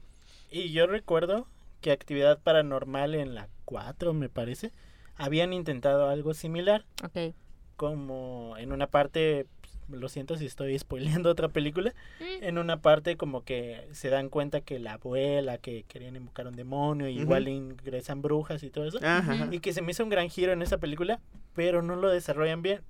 Y 0.50 0.70
yo 0.72 0.86
recuerdo 0.86 1.48
que 1.80 1.92
Actividad 1.92 2.40
Paranormal 2.42 3.14
en 3.14 3.34
la 3.34 3.48
4, 3.64 4.12
me 4.14 4.28
parece, 4.28 4.72
habían 5.16 5.52
intentado 5.52 6.08
algo 6.08 6.34
similar. 6.34 6.84
Ok. 7.04 7.34
Como 7.76 8.54
en 8.58 8.72
una 8.72 8.86
parte, 8.86 9.46
lo 9.88 10.08
siento 10.08 10.36
si 10.36 10.46
estoy 10.46 10.78
spoileando 10.78 11.30
otra 11.30 11.48
película. 11.48 11.94
Mm, 12.20 12.44
En 12.44 12.58
una 12.58 12.80
parte, 12.82 13.16
como 13.16 13.44
que 13.44 13.86
se 13.92 14.08
dan 14.10 14.28
cuenta 14.28 14.60
que 14.60 14.78
la 14.78 14.94
abuela, 14.94 15.58
que 15.58 15.84
querían 15.84 16.16
invocar 16.16 16.46
un 16.46 16.56
demonio, 16.56 17.08
igual 17.08 17.48
ingresan 17.48 18.22
brujas 18.22 18.62
y 18.62 18.70
todo 18.70 18.86
eso. 18.86 18.98
Ajá. 19.02 19.48
Y 19.50 19.60
que 19.60 19.72
se 19.72 19.82
me 19.82 19.92
hizo 19.92 20.02
un 20.04 20.10
gran 20.10 20.28
giro 20.28 20.52
en 20.52 20.62
esa 20.62 20.78
película, 20.78 21.20
pero 21.54 21.82
no 21.82 21.96
lo 21.96 22.08
desarrollan 22.10 22.62
bien. 22.62 22.82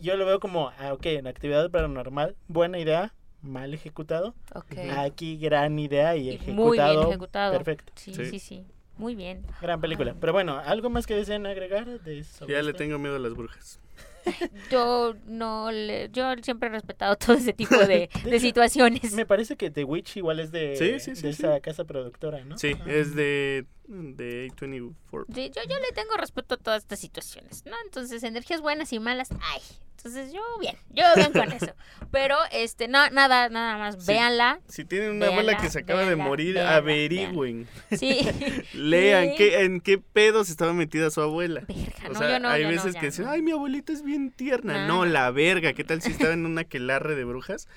Yo 0.00 0.16
lo 0.16 0.24
veo 0.24 0.40
como, 0.40 0.70
ah, 0.78 0.92
ok, 0.94 1.06
en 1.06 1.26
actividad 1.26 1.70
paranormal, 1.70 2.34
buena 2.48 2.78
idea, 2.78 3.12
mal 3.42 3.74
ejecutado. 3.74 4.34
Ok. 4.54 4.78
Aquí 4.96 5.36
gran 5.36 5.78
idea 5.78 6.16
y 6.16 6.28
Y 6.30 6.30
ejecutado. 6.30 6.56
muy 6.66 6.78
bien 6.78 7.08
ejecutado. 7.08 7.52
Perfecto. 7.52 7.92
Sí, 7.96 8.14
Sí. 8.14 8.24
sí, 8.26 8.38
sí. 8.38 8.64
Muy 8.96 9.14
bien. 9.14 9.42
Gran 9.62 9.80
película. 9.80 10.14
Pero 10.20 10.32
bueno, 10.34 10.58
¿algo 10.58 10.90
más 10.90 11.06
que 11.06 11.14
deseen 11.14 11.46
agregar 11.46 11.86
de 12.00 12.18
eso? 12.18 12.46
Ya 12.46 12.62
le 12.62 12.74
tengo 12.74 12.98
miedo 12.98 13.16
a 13.16 13.18
las 13.18 13.32
brujas. 13.34 13.80
Yo 14.70 15.14
no 15.26 15.70
le, 15.70 16.10
yo 16.12 16.24
siempre 16.42 16.68
he 16.68 16.72
respetado 16.72 17.16
todo 17.16 17.36
ese 17.36 17.52
tipo 17.52 17.76
de, 17.78 18.08
de 18.24 18.30
hecho, 18.30 18.40
situaciones. 18.40 19.12
Me 19.12 19.26
parece 19.26 19.56
que 19.56 19.70
The 19.70 19.84
Witch 19.84 20.16
igual 20.16 20.40
es 20.40 20.52
de, 20.52 20.76
Sí, 20.76 21.00
sí, 21.00 21.16
sí, 21.16 21.22
de 21.22 21.32
sí. 21.32 21.42
esa 21.42 21.60
casa 21.60 21.84
productora, 21.84 22.44
¿no? 22.44 22.58
Sí, 22.58 22.72
Ajá. 22.80 22.90
es 22.90 23.14
de, 23.14 23.66
de 23.90 24.48
A24. 24.50 25.26
Sí, 25.34 25.50
yo, 25.54 25.62
yo 25.68 25.78
le 25.78 25.92
tengo 25.94 26.16
respeto 26.16 26.54
a 26.54 26.58
todas 26.58 26.82
estas 26.82 27.00
situaciones, 27.00 27.64
¿no? 27.66 27.76
Entonces, 27.84 28.22
energías 28.22 28.60
buenas 28.60 28.92
y 28.92 29.00
malas, 29.00 29.30
ay. 29.42 29.60
Entonces, 29.96 30.32
yo 30.32 30.40
bien, 30.58 30.76
yo 30.88 31.04
bien 31.14 31.30
con 31.30 31.52
eso. 31.52 31.74
Pero, 32.10 32.34
este, 32.52 32.88
no, 32.88 33.10
nada, 33.10 33.50
nada 33.50 33.76
más, 33.76 33.96
Sí. 34.02 34.12
véanla. 34.12 34.60
Si 34.66 34.86
tienen 34.86 35.10
una 35.10 35.26
abuela 35.26 35.58
que 35.58 35.68
se 35.68 35.80
acaba 35.80 36.04
de 36.06 36.16
morir, 36.16 36.54
véanla, 36.54 36.76
averigüen. 36.76 37.68
Sí. 37.98 38.20
Lean 38.72 39.28
Sí. 39.30 39.34
qué, 39.36 39.60
en 39.64 39.80
qué 39.82 39.98
pedos 39.98 40.48
estaba 40.48 40.72
metida 40.72 41.10
su 41.10 41.20
abuela. 41.20 41.64
Verga, 41.68 42.08
O 42.08 42.12
no, 42.14 42.18
sea, 42.18 42.30
yo 42.30 42.38
no, 42.40 42.48
hay 42.48 42.62
yo 42.62 42.68
veces 42.68 42.94
que 42.96 43.06
dicen, 43.06 43.26
ay, 43.28 43.42
mi 43.42 43.50
abuelita 43.50 43.92
es 43.92 44.02
bien 44.02 44.30
tierna. 44.30 44.86
No. 44.86 45.00
No, 45.00 45.04
la 45.04 45.30
verga. 45.32 45.74
¿Qué 45.74 45.84
tal 45.84 46.00
si 46.00 46.12
estaba 46.12 46.32
en 46.32 46.46
una 46.46 46.64
quelarre 46.64 47.14
de 47.14 47.24
brujas? 47.24 47.68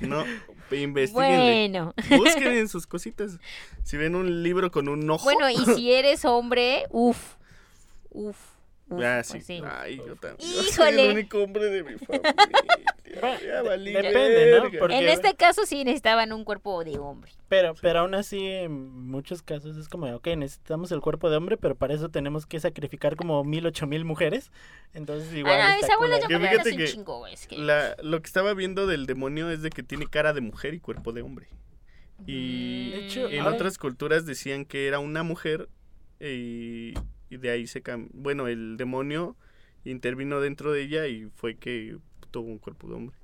No, 0.00 0.24
investiguenle. 0.70 1.68
Bueno, 1.70 1.94
Busquen 2.16 2.52
en 2.58 2.68
sus 2.68 2.86
cositas. 2.86 3.38
Si 3.82 3.96
ven 3.96 4.14
un 4.14 4.42
libro 4.42 4.70
con 4.70 4.88
un 4.88 5.08
ojo. 5.10 5.24
bueno, 5.24 5.48
y 5.50 5.56
si 5.74 5.92
eres 5.92 6.24
hombre, 6.24 6.86
uff, 6.90 7.34
uff, 8.10 8.36
Ah, 8.90 9.22
pues 9.28 9.46
sí. 9.46 9.62
Ay, 9.64 9.96
yo 9.96 10.14
también. 10.16 10.50
Yo 10.50 10.62
soy 10.62 10.68
Híjole. 10.68 11.06
el 11.06 11.12
único 11.12 11.38
hombre 11.42 11.64
de 11.70 11.82
mi 11.82 11.98
familia. 11.98 12.34
Ya 13.42 13.62
valí 13.62 13.92
depende, 13.92 14.60
¿no? 14.60 14.78
Porque- 14.78 14.98
En 14.98 15.08
este 15.08 15.34
caso 15.34 15.64
sí 15.66 15.84
necesitaban 15.84 16.32
un 16.32 16.44
cuerpo 16.44 16.84
de 16.84 16.98
hombre. 16.98 17.32
Pero, 17.48 17.74
pero 17.80 18.00
aún 18.00 18.14
así, 18.14 18.44
en 18.46 18.72
muchos 19.08 19.40
casos 19.42 19.76
es 19.76 19.88
como, 19.88 20.06
ok, 20.14 20.26
necesitamos 20.36 20.92
el 20.92 21.00
cuerpo 21.00 21.30
de 21.30 21.36
hombre, 21.36 21.56
pero 21.56 21.74
para 21.76 21.94
eso 21.94 22.08
tenemos 22.10 22.44
que 22.46 22.60
sacrificar 22.60 23.16
como 23.16 23.42
mil, 23.44 23.64
ocho 23.66 23.86
mil 23.86 24.04
mujeres. 24.04 24.50
Entonces, 24.92 25.32
igual. 25.32 25.58
ah, 25.60 25.74
está 25.76 25.86
mis 25.86 25.94
abuelas 25.94 26.20
yo. 26.20 26.28
Que 26.28 26.36
creo 26.38 26.62
que 26.76 26.84
chingo, 26.86 27.18
güey. 27.18 27.34
es 27.34 27.46
que- 27.46 27.56
La- 27.58 27.96
lo 28.02 28.20
que 28.20 28.26
estaba 28.26 28.52
viendo 28.54 28.86
del 28.86 29.06
demonio 29.06 29.50
es 29.50 29.62
de 29.62 29.70
que 29.70 29.82
tiene 29.82 30.06
cara 30.08 30.32
de 30.32 30.40
mujer 30.40 30.74
y 30.74 30.80
cuerpo 30.80 31.12
de 31.12 31.22
hombre. 31.22 31.48
Y 32.26 32.90
De 32.90 33.06
hecho, 33.06 33.28
en 33.28 33.46
otras 33.46 33.78
culturas 33.78 34.24
decían 34.26 34.64
que 34.64 34.86
era 34.86 34.98
una 34.98 35.22
mujer 35.22 35.68
y, 36.20 36.94
y 37.30 37.36
de 37.38 37.50
ahí 37.50 37.66
se 37.66 37.82
cam- 37.82 38.08
bueno, 38.12 38.48
el 38.48 38.76
demonio 38.76 39.36
intervino 39.84 40.40
dentro 40.40 40.72
de 40.72 40.82
ella 40.82 41.06
y 41.06 41.26
fue 41.36 41.56
que 41.56 41.98
tuvo 42.30 42.48
un 42.48 42.58
cuerpo 42.58 42.88
de 42.88 42.94
hombre. 42.94 43.16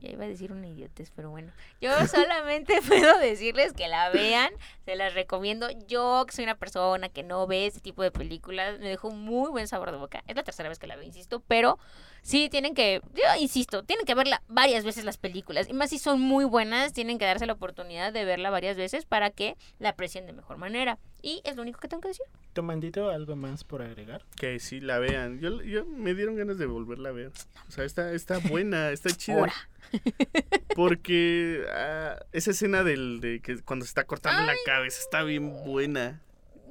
Ya 0.00 0.10
iba 0.10 0.24
a 0.24 0.28
decir 0.28 0.50
una 0.52 0.66
idiotez, 0.66 1.12
pero 1.14 1.30
bueno. 1.30 1.52
Yo 1.80 1.90
solamente 2.08 2.80
puedo 2.88 3.18
decirles 3.18 3.72
que 3.72 3.88
la 3.88 4.10
vean, 4.10 4.50
se 4.84 4.96
las 4.96 5.14
recomiendo. 5.14 5.68
Yo, 5.86 6.24
que 6.26 6.34
soy 6.34 6.44
una 6.44 6.56
persona 6.58 7.08
que 7.08 7.22
no 7.22 7.46
ve 7.46 7.66
este 7.66 7.80
tipo 7.80 8.02
de 8.02 8.10
películas, 8.10 8.80
me 8.80 8.88
dejó 8.88 9.10
muy 9.10 9.50
buen 9.50 9.68
sabor 9.68 9.92
de 9.92 9.98
boca. 9.98 10.24
Es 10.26 10.34
la 10.34 10.42
tercera 10.42 10.68
vez 10.68 10.78
que 10.78 10.86
la 10.86 10.96
veo, 10.96 11.04
insisto, 11.04 11.40
pero 11.46 11.78
sí 12.22 12.48
tienen 12.50 12.74
que, 12.74 13.02
yo 13.14 13.22
insisto, 13.40 13.82
tienen 13.82 14.06
que 14.06 14.14
verla 14.14 14.42
varias 14.48 14.84
veces 14.84 15.04
las 15.04 15.18
películas. 15.18 15.68
Y 15.68 15.74
más 15.74 15.90
si 15.90 15.98
son 15.98 16.20
muy 16.20 16.44
buenas, 16.44 16.92
tienen 16.92 17.18
que 17.18 17.24
darse 17.24 17.46
la 17.46 17.52
oportunidad 17.52 18.12
de 18.12 18.24
verla 18.24 18.50
varias 18.50 18.76
veces 18.76 19.04
para 19.04 19.30
que 19.30 19.56
la 19.78 19.90
aprecien 19.90 20.26
de 20.26 20.32
mejor 20.32 20.56
manera. 20.56 20.98
Y 21.20 21.40
es 21.44 21.56
lo 21.56 21.62
único 21.62 21.78
que 21.78 21.88
tengo 21.88 22.00
que 22.00 22.08
decir. 22.08 22.26
¿Tu 22.52 22.62
mandito 22.62 23.10
algo 23.10 23.36
más 23.36 23.64
por 23.64 23.82
agregar? 23.82 24.24
Que 24.36 24.58
sí 24.58 24.80
la 24.80 24.98
vean. 24.98 25.40
Yo, 25.40 25.62
yo 25.62 25.84
me 25.84 26.14
dieron 26.14 26.36
ganas 26.36 26.58
de 26.58 26.66
volverla 26.66 27.10
a 27.10 27.12
ver. 27.12 27.32
O 27.68 27.72
sea, 27.72 27.84
está, 27.84 28.12
está 28.12 28.38
buena, 28.48 28.90
está 28.90 29.10
chida. 29.10 29.52
Porque 30.74 31.64
ah, 31.70 32.16
esa 32.32 32.52
escena 32.52 32.82
del 32.82 33.20
de 33.20 33.40
que 33.40 33.60
cuando 33.62 33.84
se 33.84 33.90
está 33.90 34.04
cortando 34.04 34.44
la 34.44 34.54
cabeza 34.64 35.00
está 35.00 35.22
bien 35.22 35.52
buena. 35.64 36.22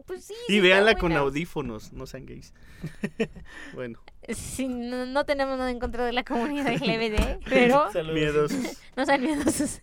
Pues 0.05 0.25
sí. 0.25 0.33
Y 0.47 0.59
véanla 0.59 0.95
con 0.95 1.13
audífonos, 1.13 1.93
no 1.93 2.05
sean 2.05 2.25
gays. 2.25 2.53
bueno, 3.73 3.99
Sí, 4.29 4.67
no, 4.67 5.05
no 5.07 5.25
tenemos 5.25 5.57
nada 5.57 5.71
en 5.71 5.79
contra 5.79 6.05
de 6.05 6.13
la 6.13 6.23
comunidad 6.23 6.71
LGBT, 6.75 7.43
pero 7.49 7.91
Saludos. 7.93 8.13
miedosos. 8.13 8.77
no 8.95 9.05
sean 9.05 9.21
miedosos. 9.21 9.81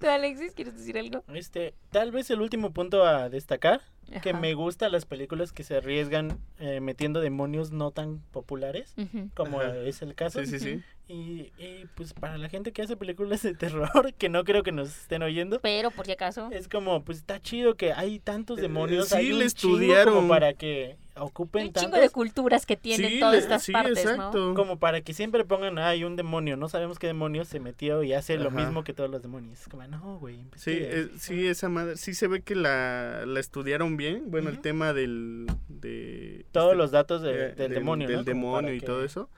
¿Tú, 0.00 0.06
Alexis, 0.08 0.52
quieres 0.52 0.76
decir 0.76 0.98
algo? 0.98 1.22
Este, 1.34 1.74
tal 1.90 2.12
vez 2.12 2.30
el 2.30 2.40
último 2.40 2.72
punto 2.72 3.04
a 3.04 3.28
destacar, 3.28 3.82
que 4.22 4.32
me 4.32 4.54
gustan 4.54 4.92
las 4.92 5.04
películas 5.06 5.52
que 5.52 5.64
se 5.64 5.76
arriesgan 5.76 6.38
eh, 6.58 6.80
metiendo 6.80 7.20
demonios 7.20 7.72
no 7.72 7.90
tan 7.90 8.20
populares, 8.32 8.94
como 9.34 9.60
Ajá. 9.60 9.76
es 9.78 10.02
el 10.02 10.14
caso. 10.14 10.40
Sí, 10.44 10.46
sí, 10.46 10.60
sí. 10.60 10.82
Y, 11.06 11.52
y, 11.58 11.84
pues 11.96 12.14
para 12.14 12.38
la 12.38 12.48
gente 12.48 12.72
que 12.72 12.80
hace 12.80 12.96
películas 12.96 13.42
de 13.42 13.54
terror, 13.54 14.14
que 14.18 14.30
no 14.30 14.42
creo 14.44 14.62
que 14.62 14.72
nos 14.72 14.88
estén 14.88 15.22
oyendo, 15.22 15.60
Pero 15.60 15.90
por 15.90 16.06
si 16.06 16.12
acaso. 16.12 16.48
es 16.50 16.66
como, 16.66 17.04
pues 17.04 17.18
está 17.18 17.38
chido 17.40 17.74
que 17.74 17.92
hay 17.92 18.20
tantos 18.20 18.58
Eh, 18.58 18.62
demonios, 18.62 19.08
sí, 19.08 19.16
hay 19.16 19.32
le 19.34 19.44
estudiaron. 19.44 20.14
como 20.14 20.28
para 20.28 20.54
que 20.54 20.96
ocupen 21.16 21.66
un 21.66 21.72
chingo 21.74 21.90
tantos, 21.90 22.00
de 22.00 22.08
culturas 22.08 22.64
que 22.64 22.76
tienen 22.78 23.10
Sí, 23.10 23.20
todas 23.20 23.36
estas 23.36 23.62
sí, 23.62 23.72
partes, 23.72 23.98
exacto. 23.98 24.54
como 24.54 24.78
para 24.78 25.02
que 25.02 25.12
siempre 25.12 25.44
pongan, 25.44 25.78
hay 25.78 26.04
un 26.04 26.16
demonio, 26.16 26.56
no 26.56 26.70
sabemos 26.70 26.98
qué 26.98 27.06
demonio 27.06 27.44
se 27.44 27.60
metió 27.60 28.02
y 28.02 28.14
hace 28.14 28.38
lo 28.38 28.50
mismo 28.50 28.82
que 28.82 28.94
todos 28.94 29.10
los 29.10 29.20
demonios. 29.20 29.60
Es 29.60 29.68
como, 29.68 29.86
no, 29.86 30.18
güey, 30.18 30.36
Sí, 30.56 30.70
investiga". 30.70 30.88
eh, 30.90 31.08
sí, 31.18 31.46
esa 31.46 31.68
madre, 31.68 31.98
sí 31.98 32.14
se 32.14 32.28
ve 32.28 32.40
que 32.40 32.54
la, 32.54 33.24
la 33.26 33.40
estudiaron 33.40 33.98
bien. 33.98 34.30
Bueno, 34.30 34.48
el 34.48 34.60
tema 34.62 34.94
del... 34.94 35.46
De, 35.68 36.46
Todos 36.50 36.68
este, 36.68 36.76
los 36.78 36.90
datos 36.92 37.20
de- 37.20 37.48
eh, 37.48 37.54
del, 37.54 37.74
demonio, 37.74 38.08
Del 38.08 38.16
¿no? 38.18 38.24
Como 38.24 38.34
demonio 38.56 38.72
y 38.74 38.80
que- 38.80 38.86
todo 38.86 39.04
eso. 39.04 39.28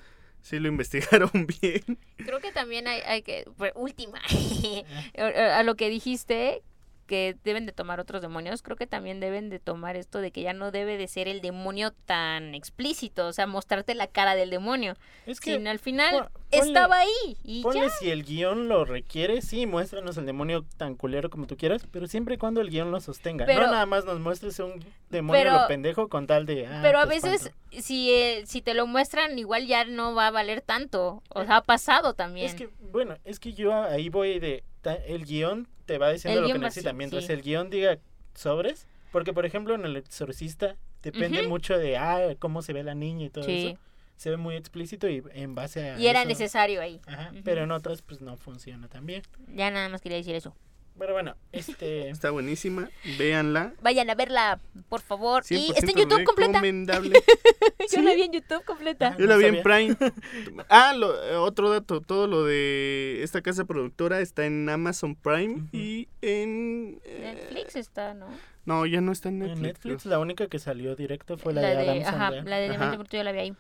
Sí 0.47 0.61
lo 0.61 0.69
investigaron 0.69 1.29
bien. 1.61 1.99
Creo 2.19 2.39
que 2.39 2.53
también 2.53 2.87
hay, 2.87 3.01
hay 3.01 3.23
que. 3.23 3.45
última. 3.75 4.21
a 5.19 5.63
lo 5.65 5.75
que 5.75 5.89
dijiste, 5.89 6.63
que 7.07 7.37
deben 7.45 7.65
de 7.67 7.73
tomar 7.73 8.01
otros 8.01 8.21
demonios, 8.23 8.63
creo 8.63 8.77
que 8.77 8.87
también 8.87 9.21
deben 9.21 9.49
de 9.51 9.59
tomar 9.59 9.97
esto 9.97 10.21
de 10.21 10.31
que 10.31 10.43
ya 10.43 10.53
no 10.53 10.71
debe 10.71 10.99
de 10.99 11.09
ser 11.09 11.29
el 11.29 11.41
demonio 11.41 11.93
tan 12.05 12.55
explícito, 12.55 13.27
o 13.27 13.33
sea, 13.33 13.47
mostrarte 13.47 13.95
la 13.95 14.07
cara 14.09 14.35
del 14.35 14.51
demonio, 14.51 14.95
Es 15.27 15.41
que 15.41 15.55
sino 15.57 15.71
al 15.71 15.79
final 15.79 16.15
ponle- 16.15 16.31
estaba 16.51 16.99
ahí 16.99 17.37
y 17.45 17.63
Ponle 17.63 17.81
ya. 17.83 17.91
si 17.91 18.11
el 18.11 18.25
guion 18.25 18.69
lo 18.69 18.85
requiere, 18.85 19.41
sí, 19.43 19.67
muéstranos 19.67 20.17
el 20.17 20.27
demonio 20.27 20.65
tan 20.77 20.95
culero 20.97 21.31
como 21.31 21.47
tú 21.47 21.57
quieras, 21.57 21.87
pero 21.91 22.07
siempre 22.07 22.35
y 22.35 22.39
cuando 22.39 22.61
el 22.61 22.71
guion 22.71 22.91
lo 22.91 23.01
sostenga. 23.01 23.47
Pero- 23.47 23.63
no 23.67 23.73
nada 23.73 23.87
más 23.87 24.05
nos 24.05 24.19
muestres 24.21 24.59
un 24.59 24.85
demonio 25.11 25.41
Pero- 25.43 25.53
lo 25.63 25.69
pendejo 25.69 26.09
con 26.09 26.27
tal 26.27 26.45
de... 26.47 26.67
ah, 26.67 26.81
Pero 26.83 26.99
a 26.99 27.03
te 27.05 27.09
veces, 27.09 27.53
si, 27.71 28.11
eh, 28.13 28.43
si 28.47 28.61
te 28.63 28.75
lo 28.75 28.87
muestran, 28.87 29.39
igual 29.39 29.67
ya 29.67 29.85
no 29.85 30.15
va 30.15 30.27
a 30.27 30.31
valer 30.31 30.61
tanto. 30.61 31.23
O 31.29 31.45
sea, 31.45 31.57
ha 31.59 31.63
pasado 31.63 32.15
también. 32.15 32.47
Es 32.47 32.55
que, 32.55 32.69
bueno, 32.93 33.17
es 33.25 33.39
que 33.41 33.53
yo 33.53 33.73
ahí 33.75 34.09
voy 34.09 34.39
de... 34.39 34.65
El 35.09 35.25
guion 35.25 35.67
te 35.87 35.99
va 35.99 36.11
diciendo 36.11 36.41
El 36.41 36.49
lo 36.49 36.53
que 36.53 36.59
necesita. 36.59 36.91
así, 36.91 36.97
Mientras 36.99 37.27
sí. 37.27 37.33
el 37.33 37.43
guion 37.43 37.71
diga 37.71 37.99
sobres, 38.35 38.87
porque 39.13 39.33
por 39.33 39.47
ejemplo 39.47 39.75
en 39.75 39.85
El 39.85 39.97
Exorcista 39.97 40.77
depende 41.03 41.47
mucho 41.49 41.79
de, 41.79 41.97
ah, 41.97 42.35
cómo 42.39 42.63
se 42.63 42.73
ve 42.73 42.83
la 42.83 42.95
niña 42.95 43.27
y 43.27 43.31
todo 43.31 43.45
Sí. 43.45 43.69
eso. 43.69 43.79
Se 44.17 44.31
ve 44.31 44.37
muy 44.39 44.57
explícito 44.57 45.09
y 45.09 45.23
en 45.35 45.55
base 45.55 45.91
a... 45.91 45.99
Y 45.99 46.07
era 46.07 46.21
eso- 46.21 46.29
necesario 46.29 46.81
ahí. 46.81 47.01
Ajá, 47.07 47.33
pero 47.45 47.63
en 47.65 47.71
otras 47.71 48.01
pues 48.03 48.21
no 48.23 48.37
funciona 48.37 48.89
tan 48.89 49.05
bien. 49.07 49.23
Ya 49.55 49.71
nada 49.71 49.89
más 49.91 50.01
quería 50.01 50.17
decir 50.19 50.35
eso. 50.35 50.55
Pero 50.99 51.13
bueno, 51.13 51.37
este... 51.53 52.09
Está 52.17 52.31
buenísima. 52.31 52.89
Véanla. 53.19 53.75
Vayan 53.83 54.09
a 54.11 54.15
verla, 54.15 54.61
por 54.89 55.01
favor. 55.03 55.43
Y 55.51 55.69
100% 55.69 55.73
está 55.77 55.91
en 55.91 55.97
YouTube 55.99 56.25
completa. 56.25 56.53
recomendable. 56.53 57.19
Yo 57.95 58.03
la 58.03 58.15
vi 58.15 58.23
en 58.23 58.33
YouTube 58.33 58.65
completa. 58.65 59.15
Yo 59.19 59.27
No 59.27 59.33
la 59.33 59.37
vi 59.37 59.45
en. 59.57 59.63
Prime. 59.63 59.97
Ah, 60.69 60.95
lo- 60.97 61.23
eh, 61.23 61.37
otro 61.37 61.71
dato. 61.71 62.01
Todo 62.01 62.27
lo 62.27 62.45
de 62.45 63.21
esta 63.23 63.43
casa 63.43 63.65
productora 63.67 64.21
está 64.21 64.47
en 64.47 64.69
Amazon 64.69 65.15
Prime 65.15 65.69
y 65.73 66.09
en... 66.23 67.01
eh, 67.05 67.35
Netflix 67.35 67.77
está, 67.77 68.15
¿no? 68.15 68.29
No, 68.65 68.85
ya 68.87 69.01
no 69.01 69.13
está 69.13 69.29
en 69.29 69.37
En 69.43 69.49
Netflix. 69.49 69.63
Netflix 69.63 70.03
creo. 70.03 70.11
la 70.13 70.19
única 70.19 70.49
que 70.49 70.59
salió 70.59 70.97
directo 70.97 71.37
fue 71.39 71.53
la, 71.55 71.61
de 71.61 71.77
Adam 71.77 71.99
ajá, 72.01 72.11
Sandler. 72.11 72.45
la 72.47 72.57
de. 72.59 72.69
Diamante 72.71 72.97
Bruto 72.97 73.17
yo 73.17 73.23
la 73.23 73.33
vi 73.33 73.39
ahí. 73.39 73.55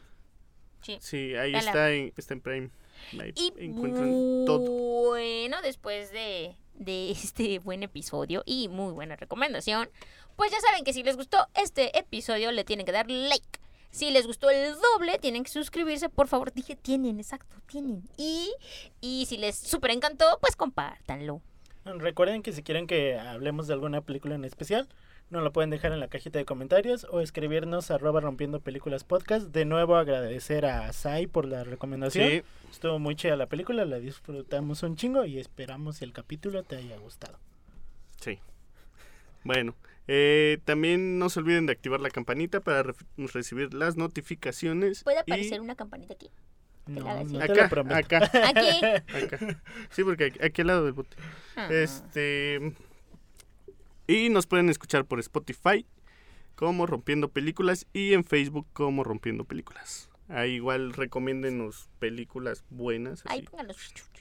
Sí. 0.82 0.98
Sí, 1.00 1.34
ahí 1.36 1.54
está 1.54 1.90
en, 1.92 2.12
está 2.16 2.34
en 2.34 2.40
Prime. 2.40 2.70
Ahí 3.20 3.32
Y 3.36 3.52
encuentran 3.58 4.10
todo. 4.46 4.58
bueno, 5.08 5.56
después 5.62 6.10
de, 6.12 6.56
de 6.78 7.11
este 7.11 7.59
buen 7.59 7.82
episodio 7.82 8.43
y 8.47 8.69
muy 8.69 8.93
buena 8.93 9.16
recomendación, 9.16 9.89
pues 10.36 10.51
ya 10.51 10.61
saben 10.61 10.85
que 10.85 10.93
si 10.93 11.03
les 11.03 11.16
gustó 11.16 11.39
este 11.55 11.98
episodio 11.98 12.53
le 12.53 12.65
tienen 12.65 12.86
que 12.86 12.93
dar 12.93 13.11
like. 13.11 13.61
Si 13.90 14.11
les 14.11 14.27
gustó 14.27 14.51
el 14.51 14.74
doble, 14.74 15.19
tienen 15.19 15.43
que 15.43 15.51
suscribirse, 15.51 16.11
por 16.11 16.28
favor. 16.28 16.53
Dije, 16.53 16.77
tienen, 16.77 17.19
exacto, 17.19 17.57
tienen. 17.66 18.03
Y, 18.19 18.53
y 19.01 19.24
si 19.27 19.39
les 19.39 19.57
super 19.57 19.90
encantó, 19.90 20.39
pues 20.40 20.55
compártanlo. 20.55 21.40
Recuerden 21.85 22.43
que 22.43 22.53
si 22.53 22.62
quieren 22.62 22.86
que 22.86 23.19
hablemos 23.19 23.69
de 23.69 23.73
alguna 23.74 24.03
película 24.03 24.35
en 24.35 24.44
especial, 24.44 24.89
nos 25.31 25.43
lo 25.43 25.53
pueden 25.53 25.70
dejar 25.70 25.93
en 25.93 26.01
la 26.01 26.09
cajita 26.09 26.39
de 26.39 26.44
comentarios 26.44 27.05
o 27.11 27.20
escribirnos 27.20 27.90
arroba 27.90 28.20
rompiendo 28.20 28.61
películas 28.61 29.03
podcast. 29.05 29.48
De 29.48 29.65
nuevo 29.65 29.97
agradecer 29.97 30.66
a 30.66 30.93
Sai 30.93 31.27
por 31.27 31.47
la 31.47 31.65
recomendación. 31.65 32.28
Sí, 32.28 32.43
Estuvo 32.70 32.98
muy 32.98 33.16
chida 33.16 33.36
la 33.36 33.47
película, 33.47 33.85
la 33.85 33.98
disfrutamos 33.98 34.82
un 34.82 34.97
chingo 34.97 35.24
y 35.24 35.39
esperamos 35.39 36.03
el 36.03 36.12
capítulo 36.12 36.62
te 36.62 36.77
haya 36.77 36.97
gustado. 36.98 37.39
sí. 38.20 38.39
Bueno, 39.44 39.77
eh, 40.09 40.59
también 40.65 41.20
no 41.20 41.28
se 41.31 41.39
olviden 41.39 41.66
de 41.66 41.73
activar 41.73 42.01
la 42.01 42.11
campanita 42.11 42.59
para 42.61 42.93
recibir 43.16 43.73
las 43.74 43.97
notificaciones. 43.97 45.05
¿Puede 45.05 45.19
y- 45.19 45.20
aparecer 45.20 45.61
una 45.61 45.77
campanita 45.77 46.15
aquí? 46.15 46.31
No, 46.86 47.24
no 47.24 47.40
Acá, 47.40 47.66
acá, 47.97 48.31
Aquí. 48.48 48.85
acá. 49.16 49.62
Sí, 49.90 50.03
porque 50.05 50.24
aquí, 50.27 50.39
aquí 50.43 50.61
al 50.62 50.66
lado 50.66 50.85
del 50.85 50.94
bote. 50.94 51.16
Ah. 51.57 51.69
Este. 51.70 52.73
Y 54.06 54.28
nos 54.28 54.46
pueden 54.46 54.68
escuchar 54.68 55.04
por 55.04 55.20
Spotify 55.20 55.86
como 56.54 56.86
Rompiendo 56.86 57.28
Películas 57.28 57.86
y 57.92 58.12
en 58.14 58.24
Facebook 58.24 58.66
como 58.72 59.04
Rompiendo 59.04 59.44
Películas. 59.44 60.08
Ahí 60.28 60.54
igual 60.54 60.92
recomiéndenos 60.92 61.88
películas 62.00 62.64
buenas. 62.68 63.22
Ahí 63.26 63.42
pónganos 63.42 63.76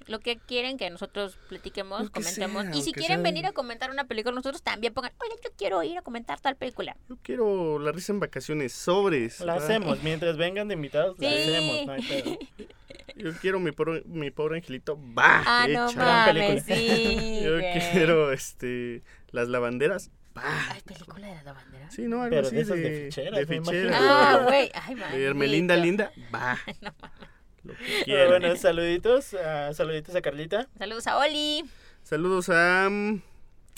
lo 0.05 0.19
que 0.19 0.37
quieren 0.37 0.77
que 0.77 0.87
nosotros 0.91 1.35
platiquemos, 1.49 2.03
Lo 2.03 2.11
comentemos. 2.11 2.63
sea, 2.65 2.75
y 2.75 2.83
si 2.83 2.91
quieren 2.91 3.17
sea- 3.17 3.23
venir 3.23 3.47
a 3.47 3.53
comentar 3.53 3.89
una 3.89 4.03
película, 4.03 4.35
nosotros 4.35 4.61
también 4.61 4.93
pongan, 4.93 5.13
oye, 5.19 5.33
yo 5.43 5.49
quiero 5.57 5.81
ir 5.81 5.97
a 5.97 6.03
comentar 6.03 6.39
tal 6.39 6.57
película. 6.57 6.95
Yo 7.09 7.17
quiero 7.23 7.79
la 7.79 7.91
risa 7.91 8.13
en 8.13 8.19
vacaciones, 8.19 8.71
sobres. 8.73 9.39
La 9.39 9.55
hacemos, 9.55 10.03
mientras 10.03 10.37
vengan 10.37 10.67
de 10.67 10.75
invitados, 10.75 11.17
la 11.17 11.29
hacemos, 11.29 11.85
no 11.87 11.93
hay 11.93 12.01
pedo. 12.03 12.37
Yo 13.15 13.31
quiero 13.39 13.59
mi 13.61 13.71
pobre, 13.71 14.03
mi 14.07 14.29
pobre 14.29 14.57
angelito. 14.57 14.99
Va. 15.17 15.41
Ah, 15.45 15.67
no 15.69 15.91
mames, 15.93 16.63
sí. 16.65 17.39
Yo 17.43 17.59
quiero 17.93 18.31
este 18.33 19.03
las 19.35 19.47
lavanderas. 19.49 20.09
Va. 20.37 20.41
Ay, 20.71 20.81
película 20.81 21.27
de 21.27 21.43
la 21.43 21.53
bandera. 21.53 21.89
Sí, 21.91 22.03
no, 22.03 22.21
algo 22.23 22.35
Pero 22.35 22.47
así 22.47 22.55
de 22.55 22.61
esas 22.63 22.77
de 22.77 23.05
ficheras, 23.05 23.47
me 23.47 23.55
imagino. 23.57 23.89
Ah, 23.93 24.41
güey. 24.43 24.69
Ay, 24.73 24.95
man. 24.95 25.11
De 25.11 25.23
Hermelinda 25.23 25.75
Linda. 25.77 26.11
Va. 26.33 26.57
Lo 27.63 27.73
que 27.73 27.79
Pero 27.83 28.03
quieran. 28.05 28.27
bueno, 28.41 28.55
saluditos, 28.57 29.33
ah, 29.35 29.71
saluditos 29.73 30.13
a 30.15 30.21
Carlita. 30.21 30.67
Saludos 30.77 31.07
a 31.07 31.17
Oli. 31.17 31.63
Saludos 32.03 32.49
a, 32.49 32.87
mm, 32.89 33.21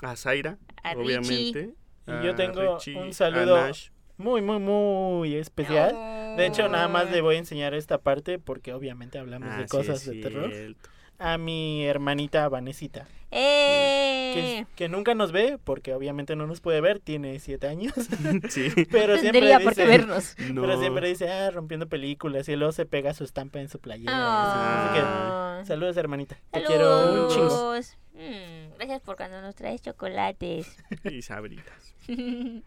a 0.04 0.16
Zaira, 0.16 0.58
A 0.84 0.94
Richie. 0.94 1.04
obviamente. 1.04 1.74
Y 2.08 2.26
yo 2.26 2.36
tengo 2.36 2.76
Richie, 2.78 2.96
un 2.96 3.10
a 3.10 3.14
saludo 3.14 3.56
Nash. 3.58 3.90
Muy, 4.18 4.42
muy, 4.42 4.60
muy 4.60 5.36
especial. 5.36 5.92
De 6.38 6.46
hecho, 6.48 6.68
nada 6.70 6.88
más 6.88 7.06
le 7.06 7.12
de 7.18 7.22
voy 7.22 7.36
a 7.36 7.40
enseñar 7.40 7.74
esta 7.76 8.00
parte 8.00 8.40
porque 8.40 8.74
obviamente 8.74 9.20
hablamos 9.20 9.50
Ah, 9.52 9.58
de 9.58 9.64
sí, 9.64 9.70
cosas 9.70 10.04
de 10.06 10.22
terror. 10.22 10.52
cierto. 10.52 10.90
A 11.20 11.38
mi 11.38 11.86
hermanita 11.86 12.48
Vanesita, 12.50 13.08
¡Eh! 13.32 14.32
que, 14.34 14.76
que 14.76 14.90
nunca 14.90 15.14
nos 15.14 15.32
ve 15.32 15.58
porque 15.64 15.94
obviamente 15.94 16.36
no 16.36 16.48
nos 16.48 16.62
puede 16.62 16.82
ver, 16.82 17.00
tiene 17.00 17.40
siete 17.40 17.68
años, 17.68 17.94
Sí. 18.50 18.70
pero 18.92 19.18
siempre 19.18 19.42
Tendría 19.42 19.60
por 19.60 19.76
qué 19.76 19.86
dice, 19.86 19.98
vernos. 19.98 20.36
No. 20.54 20.62
pero 20.62 20.80
siempre 20.80 21.08
dice, 21.08 21.30
ah, 21.30 21.52
rompiendo 21.52 21.88
películas 21.88 22.48
y 22.50 22.56
luego 22.56 22.72
se 22.72 22.86
pega 22.86 23.14
su 23.14 23.24
estampa 23.24 23.60
en 23.60 23.70
su 23.70 23.80
playera. 23.80 24.14
Ah. 24.14 25.58
Así 25.60 25.62
que, 25.62 25.68
saludos 25.68 25.98
hermanita, 25.98 26.38
te 26.52 26.64
quiero 26.64 27.26
un 27.26 27.30
chingo. 27.30 27.76
Mm, 28.14 28.76
gracias 28.78 29.02
por 29.02 29.16
cuando 29.16 29.42
nos 29.42 29.56
traes 29.56 29.82
chocolates. 29.82 30.68
Y 31.04 31.22
sabritas. 31.22 31.94
y 32.08 32.64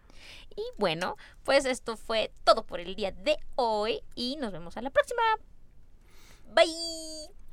bueno, 0.77 1.17
pues 1.43 1.65
esto 1.65 1.97
fue 1.97 2.31
todo 2.43 2.65
por 2.65 2.79
el 2.79 2.95
día 2.95 3.11
de 3.11 3.37
hoy 3.55 4.01
y 4.15 4.37
nos 4.37 4.51
vemos 4.51 4.77
a 4.77 4.81
la 4.81 4.89
próxima. 4.91 5.21
Bye. 6.53 6.65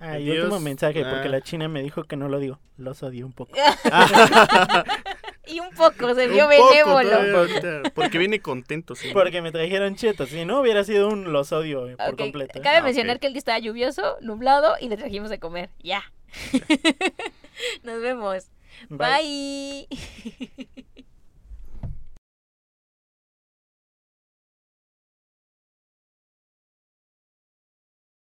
Ah, 0.00 0.18
y 0.18 0.30
Adiós. 0.30 0.44
último 0.44 0.60
mensaje, 0.60 1.02
porque 1.04 1.26
Ah. 1.26 1.30
la 1.30 1.40
china 1.40 1.66
me 1.68 1.82
dijo 1.82 2.04
que 2.04 2.16
no 2.16 2.28
lo 2.28 2.38
digo, 2.38 2.60
los 2.76 3.02
odio 3.02 3.26
un 3.26 3.32
poco. 3.32 3.52
Y 5.50 5.60
un 5.60 5.70
poco, 5.70 6.14
se 6.14 6.28
vio 6.28 6.46
poco 6.46 6.94
benévolo. 6.94 7.48
Porque 7.94 8.18
viene 8.18 8.38
contento, 8.40 8.94
sí. 8.94 9.08
Porque 9.14 9.40
me 9.40 9.50
trajeron 9.50 9.96
chetos, 9.96 10.28
si 10.28 10.44
no 10.44 10.60
hubiera 10.60 10.84
sido 10.84 11.08
un 11.08 11.32
los 11.32 11.52
odio 11.52 11.88
eh, 11.88 11.96
por 11.96 12.16
completo. 12.18 12.60
Cabe 12.60 12.76
Ah, 12.76 12.82
mencionar 12.82 13.18
que 13.18 13.28
el 13.28 13.32
día 13.32 13.38
estaba 13.38 13.58
lluvioso, 13.58 14.18
nublado 14.20 14.74
y 14.78 14.90
le 14.90 14.98
trajimos 14.98 15.30
de 15.30 15.38
comer. 15.38 15.70
Ya. 15.82 16.02
Nos 17.82 18.02
vemos. 18.02 18.50
Bye. 18.90 19.88
Bye. 19.88 20.84